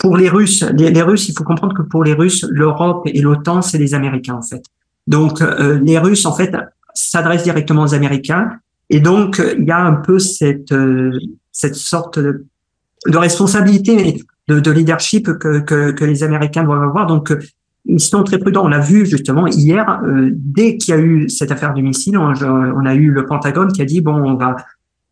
pour 0.00 0.16
les 0.16 0.28
Russes, 0.28 0.64
les, 0.76 1.02
Russes, 1.02 1.28
il 1.28 1.34
faut 1.36 1.44
comprendre 1.44 1.74
que 1.74 1.82
pour 1.82 2.02
les 2.04 2.14
Russes, 2.14 2.44
l'Europe 2.50 3.02
et 3.06 3.20
l'OTAN, 3.20 3.62
c'est 3.62 3.78
les 3.78 3.94
Américains 3.94 4.34
en 4.34 4.42
fait. 4.42 4.62
Donc 5.06 5.40
les 5.82 5.98
Russes 5.98 6.24
en 6.26 6.34
fait 6.34 6.54
s'adressent 6.94 7.44
directement 7.44 7.82
aux 7.82 7.94
Américains 7.94 8.50
et 8.88 9.00
donc 9.00 9.42
il 9.58 9.64
y 9.64 9.70
a 9.70 9.78
un 9.78 9.94
peu 9.94 10.18
cette 10.18 10.74
cette 11.52 11.74
sorte 11.74 12.18
de, 12.18 12.46
responsabilité 13.06 14.22
de, 14.48 14.60
de 14.60 14.70
leadership 14.70 15.26
que, 15.38 15.60
que, 15.60 15.90
que 15.90 16.04
les 16.04 16.22
Américains 16.22 16.64
doivent 16.64 16.82
avoir. 16.82 17.06
Donc 17.06 17.32
ils 17.86 18.00
sont 18.00 18.22
très 18.24 18.38
prudents. 18.38 18.64
On 18.64 18.68
l'a 18.68 18.80
vu 18.80 19.06
justement 19.06 19.46
hier, 19.46 20.00
euh, 20.04 20.30
dès 20.32 20.76
qu'il 20.76 20.94
y 20.94 20.98
a 20.98 21.00
eu 21.00 21.28
cette 21.28 21.50
affaire 21.50 21.74
du 21.74 21.82
missile, 21.82 22.18
on, 22.18 22.86
a 22.86 22.94
eu 22.94 23.10
le 23.10 23.26
Pentagone 23.26 23.72
qui 23.72 23.82
a 23.82 23.84
dit 23.84 24.00
bon, 24.00 24.14
on 24.14 24.34
va 24.34 24.56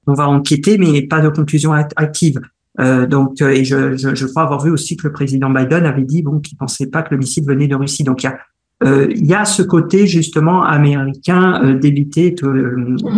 on 0.06 0.14
va 0.14 0.28
enquêter, 0.28 0.78
mais 0.78 1.02
pas 1.02 1.20
de 1.20 1.28
conclusion 1.28 1.72
active. 1.72 2.40
Euh, 2.80 3.06
donc, 3.06 3.40
euh, 3.42 3.50
et 3.50 3.64
je, 3.64 3.96
je, 3.96 4.14
je, 4.14 4.26
crois 4.26 4.42
avoir 4.42 4.62
vu 4.62 4.70
aussi 4.70 4.96
que 4.96 5.06
le 5.06 5.12
président 5.12 5.50
Biden 5.50 5.84
avait 5.84 6.04
dit 6.04 6.22
bon 6.22 6.38
qu'il 6.40 6.56
pensait 6.56 6.86
pas 6.86 7.02
que 7.02 7.12
le 7.12 7.18
missile 7.18 7.44
venait 7.44 7.66
de 7.66 7.74
Russie. 7.74 8.04
Donc 8.04 8.22
il 8.22 8.26
y 8.26 8.28
a 8.28 8.38
euh, 8.84 9.08
il 9.10 9.26
y 9.26 9.34
a 9.34 9.44
ce 9.44 9.62
côté 9.62 10.06
justement 10.06 10.62
américain 10.62 11.74
d'éviter 11.74 12.36
tout, 12.36 12.52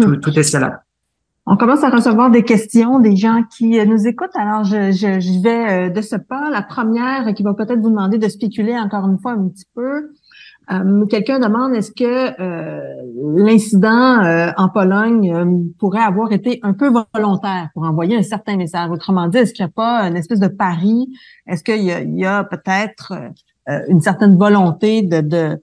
tout, 0.00 0.16
toute 0.16 0.36
escalade. 0.38 0.78
On 1.52 1.56
commence 1.56 1.82
à 1.82 1.90
recevoir 1.90 2.30
des 2.30 2.44
questions 2.44 3.00
des 3.00 3.16
gens 3.16 3.42
qui 3.56 3.80
euh, 3.80 3.84
nous 3.84 4.06
écoutent. 4.06 4.36
Alors, 4.36 4.62
je, 4.62 4.92
je, 4.92 5.42
vais 5.42 5.88
euh, 5.88 5.90
de 5.90 6.00
ce 6.00 6.14
pas. 6.14 6.48
La 6.50 6.62
première 6.62 7.34
qui 7.34 7.42
va 7.42 7.54
peut-être 7.54 7.80
vous 7.80 7.90
demander 7.90 8.18
de 8.18 8.28
spéculer 8.28 8.78
encore 8.78 9.08
une 9.08 9.18
fois 9.18 9.32
un 9.32 9.48
petit 9.48 9.64
peu. 9.74 10.12
Euh, 10.72 11.06
quelqu'un 11.06 11.40
demande 11.40 11.74
est-ce 11.74 11.90
que 11.90 13.42
l'incident 13.44 14.52
en 14.56 14.68
Pologne 14.68 15.72
pourrait 15.78 16.02
avoir 16.02 16.32
été 16.32 16.60
un 16.62 16.72
peu 16.72 16.90
volontaire 17.12 17.70
pour 17.74 17.82
envoyer 17.82 18.16
un 18.16 18.22
certain 18.22 18.56
message? 18.56 18.90
Autrement 18.90 19.26
dit, 19.28 19.38
est-ce 19.38 19.52
qu'il 19.52 19.64
n'y 19.64 19.70
a 19.70 19.72
pas 19.74 20.02
une 20.02 20.16
espèce 20.16 20.40
de 20.40 20.48
pari? 20.48 21.12
Est-ce 21.46 21.64
qu'il 21.64 21.82
y 21.82 22.24
a, 22.24 22.44
peut-être 22.44 23.14
une 23.88 24.00
certaine 24.00 24.38
volonté 24.38 25.02
de, 25.02 25.20
de, 25.20 25.60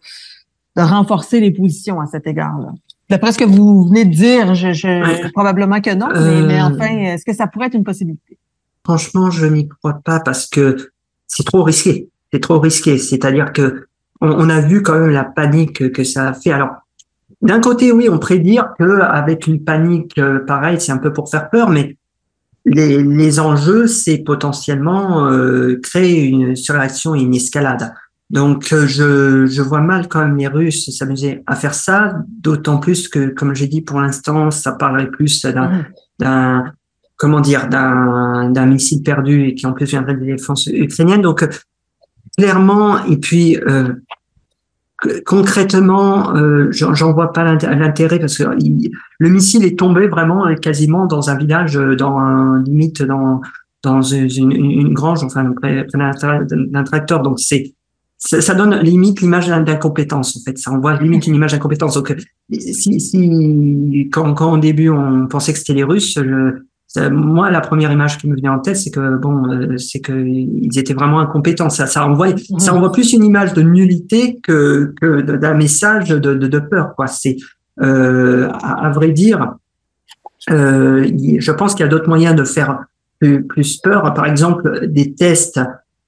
de 0.75 0.81
renforcer 0.81 1.39
les 1.39 1.51
positions 1.51 2.01
à 2.01 2.05
cet 2.05 2.27
égard-là? 2.27 2.73
D'après 3.09 3.31
ce 3.31 3.37
que 3.37 3.45
vous 3.45 3.87
venez 3.87 4.03
de 4.03 4.11
dire, 4.13 4.53
je, 4.53 4.73
je 4.73 5.31
probablement 5.31 5.79
que 5.79 5.93
non, 5.95 6.07
mais, 6.13 6.41
mais, 6.41 6.61
euh, 6.61 6.65
enfin, 6.65 6.97
est-ce 6.97 7.23
que 7.23 7.33
ça 7.33 7.47
pourrait 7.47 7.67
être 7.67 7.75
une 7.75 7.85
possibilité? 7.85 8.37
franchement, 8.87 9.29
je 9.29 9.45
n'y 9.45 9.67
crois 9.67 9.99
pas 10.01 10.21
parce 10.21 10.47
que 10.47 10.91
c'est 11.27 11.45
trop 11.45 11.63
risqué. 11.63 12.09
C'est 12.31 12.41
trop 12.41 12.57
risqué. 12.57 12.97
C'est-à-dire 12.97 13.51
que 13.51 13.87
on, 14.21 14.49
a 14.49 14.61
vu 14.61 14.81
quand 14.81 14.99
même 14.99 15.09
la 15.09 15.23
panique 15.23 15.91
que 15.91 16.03
ça 16.03 16.29
a 16.29 16.33
fait. 16.33 16.51
Alors, 16.51 16.69
d'un 17.41 17.59
côté, 17.59 17.91
oui, 17.91 18.09
on 18.09 18.19
prédire 18.19 18.73
que 18.79 19.01
avec 19.01 19.47
une 19.47 19.63
panique 19.63 20.17
euh, 20.17 20.39
pareille, 20.45 20.81
c'est 20.81 20.91
un 20.91 20.97
peu 20.97 21.13
pour 21.13 21.29
faire 21.29 21.49
peur, 21.49 21.69
mais 21.69 21.97
les, 22.65 23.03
les 23.03 23.39
enjeux, 23.39 23.87
c'est 23.87 24.19
potentiellement 24.19 25.27
euh, 25.27 25.79
créer 25.81 26.25
une 26.25 26.55
surréaction 26.55 27.15
et 27.15 27.21
une 27.21 27.35
escalade. 27.35 27.93
Donc, 28.29 28.73
euh, 28.73 28.87
je, 28.87 29.45
je 29.45 29.61
vois 29.61 29.79
mal 29.79 30.07
quand 30.07 30.19
même 30.19 30.35
les 30.35 30.47
Russes 30.47 30.89
s'amuser 30.89 31.43
à 31.47 31.55
faire 31.55 31.73
ça, 31.73 32.15
d'autant 32.27 32.77
plus 32.77 33.07
que, 33.07 33.29
comme 33.29 33.55
j'ai 33.55 33.67
dit, 33.67 33.81
pour 33.81 34.01
l'instant, 34.01 34.51
ça 34.51 34.73
parlerait 34.73 35.09
plus 35.09 35.43
d'un, 35.43 35.69
mmh. 35.69 35.85
d'un 36.19 36.73
comment 37.15 37.39
dire, 37.39 37.67
d'un, 37.69 38.49
d'un 38.51 38.65
missile 38.65 39.01
perdu 39.01 39.47
et 39.47 39.55
qui 39.55 39.65
en 39.65 39.73
plus 39.73 39.85
viendrait 39.85 40.15
des 40.15 40.25
défenses 40.25 40.67
ukrainiennes. 40.67 41.21
Donc, 41.21 41.47
clairement, 42.37 43.03
et 43.05 43.17
puis 43.17 43.57
euh, 43.57 43.93
concrètement, 45.25 46.35
euh, 46.35 46.67
j'en 46.71 47.13
vois 47.13 47.33
pas 47.33 47.43
l'intérêt 47.43 48.19
parce 48.19 48.37
que 48.37 48.43
le 49.19 49.29
missile 49.29 49.65
est 49.65 49.77
tombé 49.77 50.07
vraiment 50.07 50.53
quasiment 50.55 51.05
dans 51.05 51.29
un 51.29 51.37
village, 51.37 51.73
dans 51.73 52.17
un, 52.17 52.63
limite 52.63 53.01
dans 53.03 53.41
dans 53.83 54.01
une, 54.01 54.51
une, 54.51 54.93
grange, 54.93 55.23
enfin 55.23 55.53
près, 55.53 55.85
d'un 55.93 56.83
tracteur. 56.83 57.21
Donc 57.21 57.39
c'est 57.39 57.73
ça, 58.17 58.55
donne 58.55 58.79
limite 58.79 59.21
l'image 59.21 59.47
d'incompétence 59.47 60.35
en 60.35 60.39
fait. 60.43 60.57
Ça 60.57 60.71
envoie 60.71 60.99
limite 60.99 61.27
une 61.27 61.35
image 61.35 61.51
d'incompétence. 61.51 61.93
Donc 61.93 62.15
si, 62.51 62.99
si 62.99 64.09
quand, 64.11 64.33
quand 64.33 64.53
au 64.53 64.57
début 64.57 64.89
on 64.89 65.27
pensait 65.27 65.53
que 65.53 65.59
c'était 65.59 65.73
les 65.73 65.83
Russes, 65.83 66.17
moi, 67.11 67.51
la 67.51 67.61
première 67.61 67.91
image 67.91 68.17
qui 68.17 68.27
me 68.27 68.35
venait 68.35 68.49
en 68.49 68.59
tête, 68.59 68.77
c'est 68.77 68.91
que 68.91 69.17
bon, 69.17 69.49
euh, 69.49 69.77
c'est 69.77 69.99
que 69.99 70.13
ils 70.13 70.77
étaient 70.77 70.93
vraiment 70.93 71.19
incompétents. 71.19 71.69
Ça, 71.69 71.85
ça 71.85 72.05
envoie, 72.05 72.29
mhm. 72.29 72.59
ça 72.59 72.73
envoie 72.73 72.91
plus 72.91 73.13
une 73.13 73.23
image 73.23 73.53
de 73.53 73.61
nullité 73.61 74.39
que, 74.41 74.93
que 74.99 75.21
d'un 75.21 75.53
message 75.53 76.09
de, 76.09 76.17
de, 76.19 76.47
de, 76.47 76.59
peur. 76.59 76.95
Quoi. 76.95 77.07
C'est, 77.07 77.37
euh, 77.81 78.49
à, 78.61 78.89
vrai 78.89 79.11
dire, 79.11 79.55
euh, 80.49 81.07
je 81.39 81.51
pense 81.51 81.75
qu'il 81.75 81.85
y 81.85 81.87
a 81.87 81.91
d'autres 81.91 82.09
moyens 82.09 82.35
de 82.35 82.43
faire 82.43 82.85
plus, 83.19 83.43
plus, 83.43 83.77
peur. 83.77 84.13
Par 84.13 84.25
exemple, 84.25 84.87
des 84.87 85.13
tests, 85.13 85.59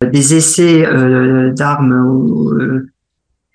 des 0.01 0.35
essais 0.35 0.85
euh, 0.85 1.51
d'armes. 1.51 1.93
Euh, 2.59 2.89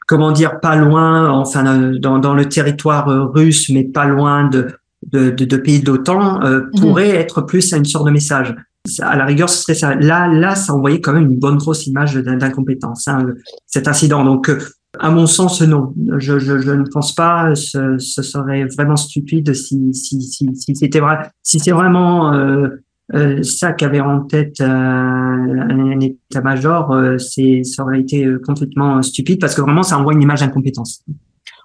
comment 0.07 0.33
dire, 0.33 0.61
pas 0.61 0.77
loin, 0.77 1.31
enfin 1.31 1.65
dans, 1.99 2.19
dans 2.19 2.35
le 2.35 2.47
territoire 2.47 3.33
russe, 3.33 3.71
mais 3.71 3.85
pas 3.85 4.05
loin 4.05 4.47
de 4.47 4.69
de, 5.13 5.31
de, 5.31 5.45
de 5.45 5.57
pays 5.57 5.81
d'OTAN 5.81 6.43
euh, 6.43 6.61
mhm. 6.61 6.81
pourrait 6.81 7.11
être 7.11 7.43
plus 7.43 7.73
à 7.73 7.77
une 7.77 7.85
sorte 7.85 8.07
de 8.07 8.11
message. 8.11 8.55
À 9.01 9.17
la 9.17 9.25
rigueur, 9.25 9.49
ce 9.49 9.63
serait 9.63 9.75
ça. 9.75 9.95
Là, 9.95 10.29
là, 10.29 10.55
ça 10.55 10.75
envoyait 10.75 11.01
quand 11.01 11.15
même 11.15 11.31
une 11.31 11.39
bonne 11.39 11.57
grosse 11.57 11.87
image 11.87 12.17
d'incompétence, 12.17 13.09
hein, 13.09 13.27
cet 13.67 13.89
incident. 13.89 14.25
Donc, 14.25 14.51
euh, 14.51 14.59
à 14.99 15.11
mon 15.11 15.27
sens, 15.27 15.63
non. 15.63 15.93
Je, 16.19 16.39
je, 16.39 16.59
je 16.59 16.71
ne 16.71 16.85
pense 16.85 17.15
pas. 17.15 17.55
Ce, 17.55 17.99
ce, 17.99 18.23
serait 18.23 18.65
vraiment 18.67 18.97
stupide 18.97 19.55
si, 19.55 19.93
si, 19.93 20.21
si, 20.23 20.49
si 20.55 20.77
c'était 20.77 21.01
vrai. 21.01 21.19
Si 21.43 21.59
c'est 21.59 21.73
vraiment 21.73 22.33
euh, 22.33 22.69
euh, 23.15 23.43
ça 23.43 23.73
qu'avait 23.73 24.01
en 24.01 24.21
tête 24.21 24.61
euh, 24.61 24.67
un, 24.67 26.01
état-major, 26.01 27.19
c'est 27.19 27.63
ça 27.65 27.83
aurait 27.83 28.01
été 28.01 28.27
complètement 28.47 29.03
stupide 29.03 29.41
parce 29.41 29.55
que 29.55 29.63
vraiment, 29.63 29.83
ça 29.83 29.99
envoie 29.99 30.13
une 30.13 30.23
image 30.23 30.41
d'incompétence. 30.41 31.03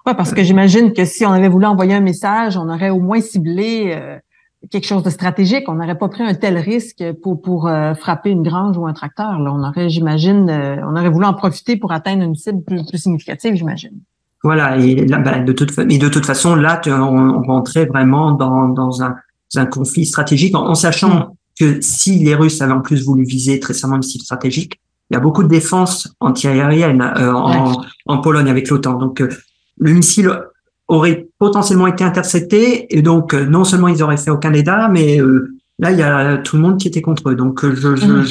Oui, 0.06 0.14
parce 0.16 0.32
que 0.32 0.42
j'imagine 0.42 0.92
que 0.92 1.04
si 1.04 1.26
on 1.26 1.30
avait 1.30 1.48
voulu 1.48 1.66
envoyer 1.66 1.94
un 1.94 2.00
message, 2.00 2.56
on 2.56 2.68
aurait 2.68 2.90
au 2.90 3.00
moins 3.00 3.20
ciblé 3.20 3.92
euh, 3.94 4.18
quelque 4.70 4.86
chose 4.86 5.02
de 5.02 5.10
stratégique. 5.10 5.68
On 5.68 5.74
n'aurait 5.74 5.98
pas 5.98 6.08
pris 6.08 6.22
un 6.22 6.34
tel 6.34 6.56
risque 6.56 7.04
pour 7.22 7.42
pour 7.42 7.68
euh, 7.68 7.94
frapper 7.94 8.30
une 8.30 8.42
grange 8.42 8.78
ou 8.78 8.86
un 8.86 8.94
tracteur. 8.94 9.38
Là. 9.38 9.52
On 9.52 9.62
aurait, 9.62 9.90
j'imagine, 9.90 10.48
euh, 10.48 10.76
on 10.86 10.96
aurait 10.96 11.10
voulu 11.10 11.26
en 11.26 11.34
profiter 11.34 11.76
pour 11.76 11.92
atteindre 11.92 12.22
une 12.22 12.34
cible 12.34 12.62
plus, 12.62 12.82
significative, 12.96 13.54
j'imagine. 13.54 13.98
Voilà, 14.42 14.78
et 14.78 15.06
là, 15.06 15.18
ben, 15.18 15.44
de 15.44 15.52
toute 15.52 15.76
mais 15.76 15.98
de 15.98 16.08
toute 16.08 16.24
façon, 16.24 16.54
là, 16.54 16.80
on, 16.86 17.42
rentrait 17.42 17.84
vraiment 17.84 18.32
dans, 18.32 18.68
dans 18.68 19.02
un, 19.02 19.14
un 19.56 19.66
conflit 19.66 20.06
stratégique 20.06 20.56
en, 20.56 20.74
sachant 20.74 21.10
hmm. 21.10 21.32
que 21.58 21.80
si 21.82 22.18
les 22.20 22.34
Russes 22.34 22.62
avaient 22.62 22.72
en 22.72 22.80
plus 22.80 23.04
voulu 23.04 23.24
viser 23.24 23.60
très 23.60 23.74
certainement 23.74 23.96
une 23.96 24.02
cible 24.02 24.24
stratégique, 24.24 24.80
il 25.10 25.14
y 25.14 25.16
a 25.18 25.20
beaucoup 25.20 25.42
de 25.42 25.48
défenses 25.48 26.08
antiaériennes 26.20 27.02
en, 27.02 27.82
en, 28.06 28.18
Pologne 28.18 28.48
avec 28.48 28.70
l'OTAN. 28.70 28.94
Donc, 28.94 29.22
le 29.80 29.92
missile 29.92 30.30
aurait 30.90 31.28
potentiellement 31.38 31.86
été 31.86 32.04
intercepté 32.04 32.94
et 32.94 33.00
donc 33.00 33.32
euh, 33.32 33.44
non 33.46 33.64
seulement 33.64 33.88
ils 33.88 34.02
auraient 34.02 34.16
fait 34.16 34.30
aucun 34.30 34.50
dégât, 34.50 34.88
mais 34.88 35.20
euh, 35.20 35.54
là 35.78 35.92
il 35.92 35.98
y 35.98 36.02
a 36.02 36.38
tout 36.38 36.56
le 36.56 36.62
monde 36.62 36.78
qui 36.78 36.88
était 36.88 37.00
contre 37.00 37.30
eux. 37.30 37.34
Donc 37.36 37.64
euh, 37.64 37.74
je 37.74 37.96
je, 37.96 38.06
mmh. 38.06 38.24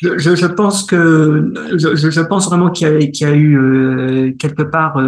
je, 0.00 0.18
je, 0.18 0.34
je, 0.34 0.46
pense 0.46 0.84
que 0.84 1.52
je, 1.76 1.94
je 1.94 2.20
pense 2.22 2.46
vraiment 2.46 2.70
qu'il 2.70 2.88
y 2.88 2.90
a, 2.90 2.98
qu'il 3.06 3.28
y 3.28 3.30
a 3.30 3.36
eu 3.36 4.36
quelque 4.38 4.62
part 4.62 4.98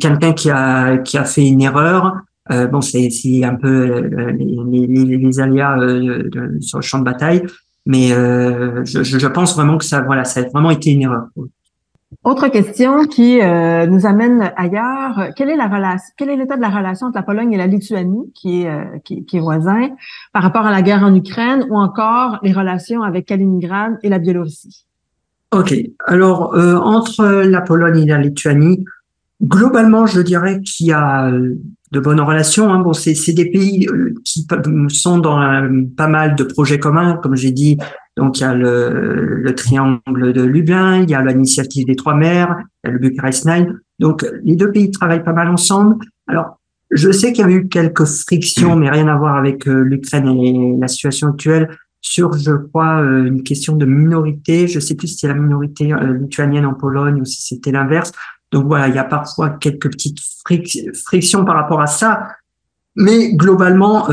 quelqu'un 0.00 0.32
qui 0.32 0.50
a 0.50 0.98
qui 0.98 1.18
a 1.18 1.24
fait 1.24 1.46
une 1.46 1.60
erreur. 1.60 2.16
bon, 2.48 2.80
c'est 2.80 3.10
c'est 3.10 3.44
un 3.44 3.54
peu 3.54 4.00
les, 4.38 4.86
les, 4.86 5.16
les 5.18 5.40
aléas 5.40 5.76
sur 6.60 6.78
le 6.78 6.82
champ 6.82 6.98
de 7.00 7.04
bataille, 7.04 7.42
mais 7.84 8.08
je, 8.08 9.02
je 9.04 9.26
pense 9.26 9.54
vraiment 9.54 9.76
que 9.76 9.84
ça 9.84 10.00
voilà 10.00 10.24
ça 10.24 10.40
a 10.40 10.44
vraiment 10.44 10.70
été 10.70 10.90
une 10.90 11.02
erreur. 11.02 11.26
Autre 12.24 12.48
question 12.48 13.06
qui 13.06 13.40
euh, 13.40 13.86
nous 13.86 14.04
amène 14.04 14.52
ailleurs. 14.56 15.30
Quelle 15.36 15.48
est 15.48 15.56
la 15.56 15.68
relation, 15.68 16.12
quel 16.16 16.28
est 16.28 16.36
l'état 16.36 16.56
de 16.56 16.60
la 16.60 16.68
relation 16.68 17.06
entre 17.06 17.16
la 17.16 17.22
Pologne 17.22 17.52
et 17.52 17.56
la 17.56 17.68
Lituanie, 17.68 18.32
qui 18.34 18.62
est, 18.62 18.68
euh, 18.68 18.98
qui, 19.04 19.24
est 19.32 19.40
voisin, 19.40 19.90
par 20.32 20.42
rapport 20.42 20.66
à 20.66 20.72
la 20.72 20.82
guerre 20.82 21.04
en 21.04 21.14
Ukraine, 21.14 21.64
ou 21.70 21.78
encore 21.78 22.38
les 22.42 22.52
relations 22.52 23.02
avec 23.02 23.26
Kaliningrad 23.26 23.98
et 24.02 24.08
la 24.08 24.18
Biélorussie? 24.18 24.86
Ok. 25.52 25.72
Alors 26.06 26.54
euh, 26.54 26.76
entre 26.76 27.24
la 27.24 27.60
Pologne 27.60 28.02
et 28.02 28.06
la 28.06 28.18
Lituanie, 28.18 28.84
globalement, 29.42 30.06
je 30.06 30.20
dirais 30.20 30.60
qu'il 30.60 30.88
y 30.88 30.92
a 30.92 31.30
de 31.30 32.00
bonnes 32.00 32.20
relations. 32.20 32.72
Hein. 32.72 32.80
Bon, 32.80 32.92
c'est 32.92 33.32
des 33.32 33.50
pays 33.50 33.88
qui 34.24 34.46
sont 34.88 35.18
dans 35.18 35.38
pas 35.96 36.08
mal 36.08 36.34
de 36.34 36.44
projets 36.44 36.78
communs, 36.78 37.18
comme 37.22 37.36
j'ai 37.36 37.52
dit, 37.52 37.78
donc 38.16 38.38
il 38.38 38.42
y 38.42 38.44
a 38.44 38.54
le, 38.54 39.36
le 39.36 39.54
triangle 39.54 40.32
de 40.32 40.42
Lublin, 40.42 41.02
il 41.02 41.10
y 41.10 41.14
a 41.14 41.22
l'initiative 41.22 41.86
des 41.86 41.96
trois 41.96 42.14
mers, 42.14 42.56
il 42.84 42.88
y 42.88 42.90
a 42.90 42.92
le 42.92 42.98
Bucharest 42.98 43.46
Nine. 43.46 43.78
Donc 43.98 44.26
les 44.42 44.56
deux 44.56 44.72
pays 44.72 44.90
travaillent 44.90 45.24
pas 45.24 45.32
mal 45.32 45.48
ensemble. 45.48 45.96
Alors 46.26 46.60
je 46.90 47.12
sais 47.12 47.32
qu'il 47.32 47.44
y 47.44 47.48
a 47.48 47.50
eu 47.50 47.68
quelques 47.68 48.04
frictions, 48.04 48.74
mais 48.74 48.90
rien 48.90 49.06
à 49.08 49.16
voir 49.16 49.36
avec 49.36 49.68
euh, 49.68 49.82
l'Ukraine 49.82 50.28
et 50.28 50.76
la 50.78 50.88
situation 50.88 51.28
actuelle 51.28 51.70
sur, 52.00 52.32
je 52.36 52.52
crois, 52.52 53.00
euh, 53.00 53.26
une 53.26 53.42
question 53.42 53.76
de 53.76 53.86
minorité. 53.86 54.66
Je 54.66 54.80
sais 54.80 54.96
plus 54.96 55.08
si 55.08 55.18
c'est 55.18 55.28
la 55.28 55.34
minorité 55.34 55.92
euh, 55.92 56.18
lituanienne 56.18 56.66
en 56.66 56.74
Pologne 56.74 57.20
ou 57.20 57.24
si 57.24 57.42
c'était 57.42 57.70
l'inverse. 57.70 58.10
Donc 58.50 58.66
voilà, 58.66 58.88
il 58.88 58.94
y 58.94 58.98
a 58.98 59.04
parfois 59.04 59.50
quelques 59.50 59.90
petites 59.90 60.18
frictions 61.06 61.44
par 61.44 61.54
rapport 61.54 61.80
à 61.80 61.86
ça. 61.86 62.26
Mais 62.96 63.34
globalement, 63.34 64.08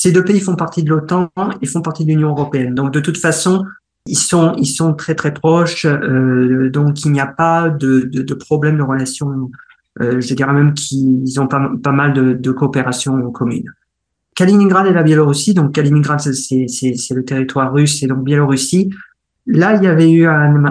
ces 0.00 0.12
deux 0.12 0.22
pays 0.22 0.38
font 0.38 0.54
partie 0.54 0.84
de 0.84 0.90
l'OTAN 0.90 1.28
et 1.60 1.66
font 1.66 1.82
partie 1.82 2.04
de 2.04 2.10
l'Union 2.10 2.28
européenne. 2.28 2.72
Donc 2.72 2.92
de 2.92 3.00
toute 3.00 3.18
façon, 3.18 3.64
ils 4.06 4.16
sont 4.16 4.54
ils 4.56 4.72
sont 4.78 4.94
très 4.94 5.16
très 5.16 5.34
proches. 5.34 5.86
Euh, 5.86 6.70
donc 6.70 7.04
il 7.04 7.10
n'y 7.10 7.18
a 7.18 7.26
pas 7.26 7.68
de, 7.68 8.02
de, 8.02 8.22
de 8.22 8.34
problème 8.34 8.76
de 8.78 8.84
relation. 8.84 9.50
Euh, 10.00 10.20
je 10.20 10.34
dirais 10.34 10.52
même 10.52 10.72
qu'ils 10.74 11.40
ont 11.40 11.48
pas, 11.48 11.68
pas 11.82 11.90
mal 11.90 12.12
de, 12.12 12.32
de 12.32 12.50
coopération 12.52 13.12
commune. 13.32 13.64
Kaliningrad 14.36 14.86
et 14.86 14.92
la 14.92 15.02
Biélorussie. 15.02 15.52
Donc 15.52 15.72
Kaliningrad 15.72 16.20
c'est 16.20 17.14
le 17.14 17.24
territoire 17.24 17.72
russe 17.72 18.00
et 18.04 18.06
donc 18.06 18.22
Biélorussie. 18.22 18.90
Là, 19.48 19.74
il 19.74 19.82
y 19.82 19.88
avait 19.88 20.12
eu 20.12 20.26
un, 20.26 20.62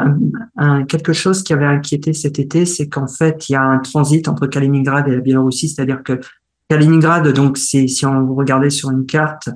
un, 0.56 0.86
quelque 0.86 1.12
chose 1.12 1.44
qui 1.44 1.52
avait 1.52 1.66
inquiété 1.66 2.14
cet 2.14 2.40
été, 2.40 2.66
c'est 2.66 2.88
qu'en 2.88 3.08
fait, 3.08 3.50
il 3.50 3.54
y 3.54 3.56
a 3.56 3.64
un 3.64 3.80
transit 3.80 4.26
entre 4.30 4.48
Kaliningrad 4.48 5.06
et 5.10 5.16
la 5.16 5.20
Biélorussie, 5.20 5.68
c'est-à-dire 5.68 6.02
que 6.04 6.22
Kaliningrad, 6.70 7.28
donc 7.34 7.58
c'est 7.58 7.88
si 7.88 8.06
on 8.06 8.34
regardait 8.34 8.70
sur 8.70 8.92
une 8.92 9.06
carte, 9.06 9.50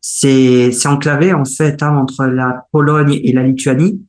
c'est 0.00 0.70
enclavé 0.86 1.32
en 1.32 1.44
fait 1.44 1.82
hein, 1.82 1.96
entre 1.96 2.26
la 2.26 2.66
Pologne 2.72 3.18
et 3.22 3.32
la 3.32 3.42
Lituanie. 3.42 4.04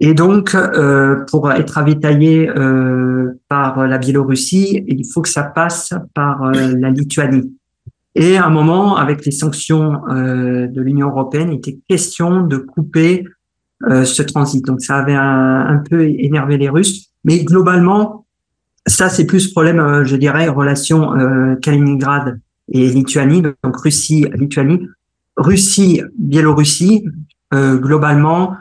Et 0.00 0.14
donc, 0.14 0.54
euh, 0.54 1.24
pour 1.30 1.52
être 1.52 1.78
avitaillé 1.78 2.48
euh, 2.48 3.40
par 3.48 3.86
la 3.86 3.98
Biélorussie, 3.98 4.84
il 4.88 5.04
faut 5.06 5.22
que 5.22 5.28
ça 5.28 5.44
passe 5.44 5.94
par 6.12 6.42
euh, 6.42 6.74
la 6.76 6.90
Lituanie. 6.90 7.52
Et 8.14 8.36
à 8.36 8.46
un 8.46 8.50
moment, 8.50 8.96
avec 8.96 9.24
les 9.24 9.30
sanctions 9.30 10.02
euh, 10.08 10.66
de 10.66 10.80
l'Union 10.80 11.08
européenne, 11.08 11.52
il 11.52 11.56
était 11.56 11.78
question 11.88 12.42
de 12.42 12.58
couper 12.58 13.24
euh, 13.88 14.04
ce 14.04 14.22
transit. 14.22 14.64
Donc, 14.64 14.82
ça 14.82 14.96
avait 14.96 15.14
un, 15.14 15.82
peu 15.88 16.02
énervé 16.04 16.58
les 16.58 16.68
Russes. 16.68 17.10
Mais 17.24 17.42
globalement, 17.44 18.21
ça, 18.86 19.08
c'est 19.08 19.26
plus 19.26 19.48
problème, 19.52 19.78
euh, 19.78 20.04
je 20.04 20.16
dirais, 20.16 20.48
relation 20.48 21.16
euh, 21.16 21.54
Kaliningrad 21.56 22.40
et 22.72 22.88
Lituanie, 22.88 23.42
donc 23.42 23.76
Russie, 23.76 24.26
Lituanie, 24.34 24.88
Russie, 25.36 26.02
Biélorussie. 26.18 27.04
Euh, 27.54 27.76
globalement, 27.76 28.56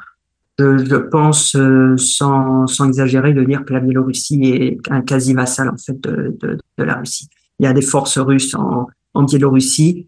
je 0.59 0.95
pense, 0.95 1.57
sans, 1.97 2.67
sans 2.67 2.87
exagérer, 2.87 3.33
de 3.33 3.43
dire 3.43 3.63
que 3.65 3.73
la 3.73 3.79
Biélorussie 3.79 4.43
est 4.43 4.91
un 4.91 5.01
quasi 5.01 5.33
vassal 5.33 5.69
en 5.69 5.77
fait 5.77 5.99
de, 6.01 6.37
de, 6.39 6.59
de, 6.77 6.83
la 6.83 6.95
Russie. 6.95 7.29
Il 7.59 7.65
y 7.65 7.67
a 7.67 7.73
des 7.73 7.81
forces 7.81 8.19
russes 8.19 8.53
en, 8.53 8.87
en 9.13 9.23
Biélorussie 9.23 10.07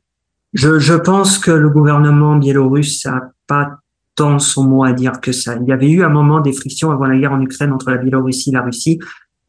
Je, 0.53 0.77
je 0.79 0.93
pense 0.93 1.39
que 1.39 1.49
le 1.49 1.69
gouvernement 1.69 2.35
biélorusse 2.35 3.05
n'a 3.05 3.31
pas 3.47 3.79
tant 4.15 4.37
son 4.37 4.65
mot 4.65 4.83
à 4.83 4.93
dire 4.93 5.21
que 5.21 5.31
ça. 5.31 5.55
Il 5.59 5.67
y 5.67 5.71
avait 5.71 5.89
eu 5.89 6.03
un 6.03 6.09
moment 6.09 6.39
des 6.39 6.53
frictions 6.53 6.91
avant 6.91 7.05
la 7.05 7.17
guerre 7.17 7.31
en 7.31 7.41
Ukraine 7.41 7.71
entre 7.71 7.89
la 7.89 7.97
Biélorussie 7.97 8.49
et 8.49 8.53
la 8.53 8.61
Russie, 8.61 8.99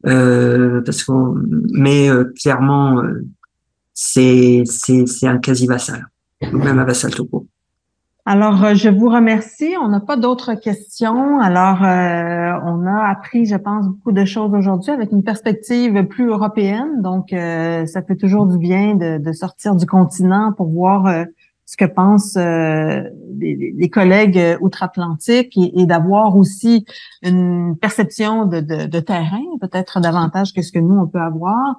parce 0.05 1.03
que, 1.03 1.11
mais 1.73 2.09
euh, 2.09 2.33
clairement, 2.41 3.01
euh, 3.01 3.25
c'est 3.93 4.63
un 5.23 5.37
quasi 5.39 5.67
vassal, 5.67 6.07
même 6.51 6.79
un 6.79 6.85
vassal 6.85 7.13
tout 7.13 7.25
court. 7.25 7.45
Alors, 8.27 8.63
euh, 8.63 8.73
je 8.73 8.89
vous 8.89 9.07
remercie. 9.07 9.75
On 9.79 9.87
n'a 9.87 9.99
pas 9.99 10.17
d'autres 10.17 10.55
questions. 10.55 11.39
Alors, 11.39 11.83
euh, 11.83 12.59
on 12.65 12.87
a 12.87 13.07
appris, 13.07 13.45
je 13.45 13.55
pense, 13.55 13.87
beaucoup 13.87 14.11
de 14.11 14.25
choses 14.25 14.51
aujourd'hui 14.55 14.91
avec 14.91 15.11
une 15.11 15.21
perspective 15.21 16.07
plus 16.07 16.29
européenne. 16.29 17.03
Donc, 17.03 17.33
euh, 17.33 17.85
ça 17.85 18.01
fait 18.01 18.15
toujours 18.15 18.47
du 18.47 18.57
bien 18.57 18.95
de, 18.95 19.31
sortir 19.31 19.75
du 19.75 19.85
continent 19.85 20.53
pour 20.53 20.69
voir 20.69 21.25
ce 21.65 21.77
que 21.77 21.85
pensent 21.85 22.37
les, 22.37 23.89
collègues 23.89 24.57
outre-Atlantique 24.61 25.57
et, 25.57 25.85
d'avoir 25.85 26.35
aussi 26.37 26.85
une 27.23 27.75
perception 27.77 28.45
de, 28.45 28.59
de, 28.59 28.85
de 28.85 28.99
terrain, 28.99 29.41
peut-être 29.61 29.99
davantage 29.99 30.53
que 30.53 30.61
ce 30.61 30.71
que 30.71 30.79
nous, 30.79 30.97
on 30.97 31.07
peut 31.07 31.19
avoir. 31.19 31.75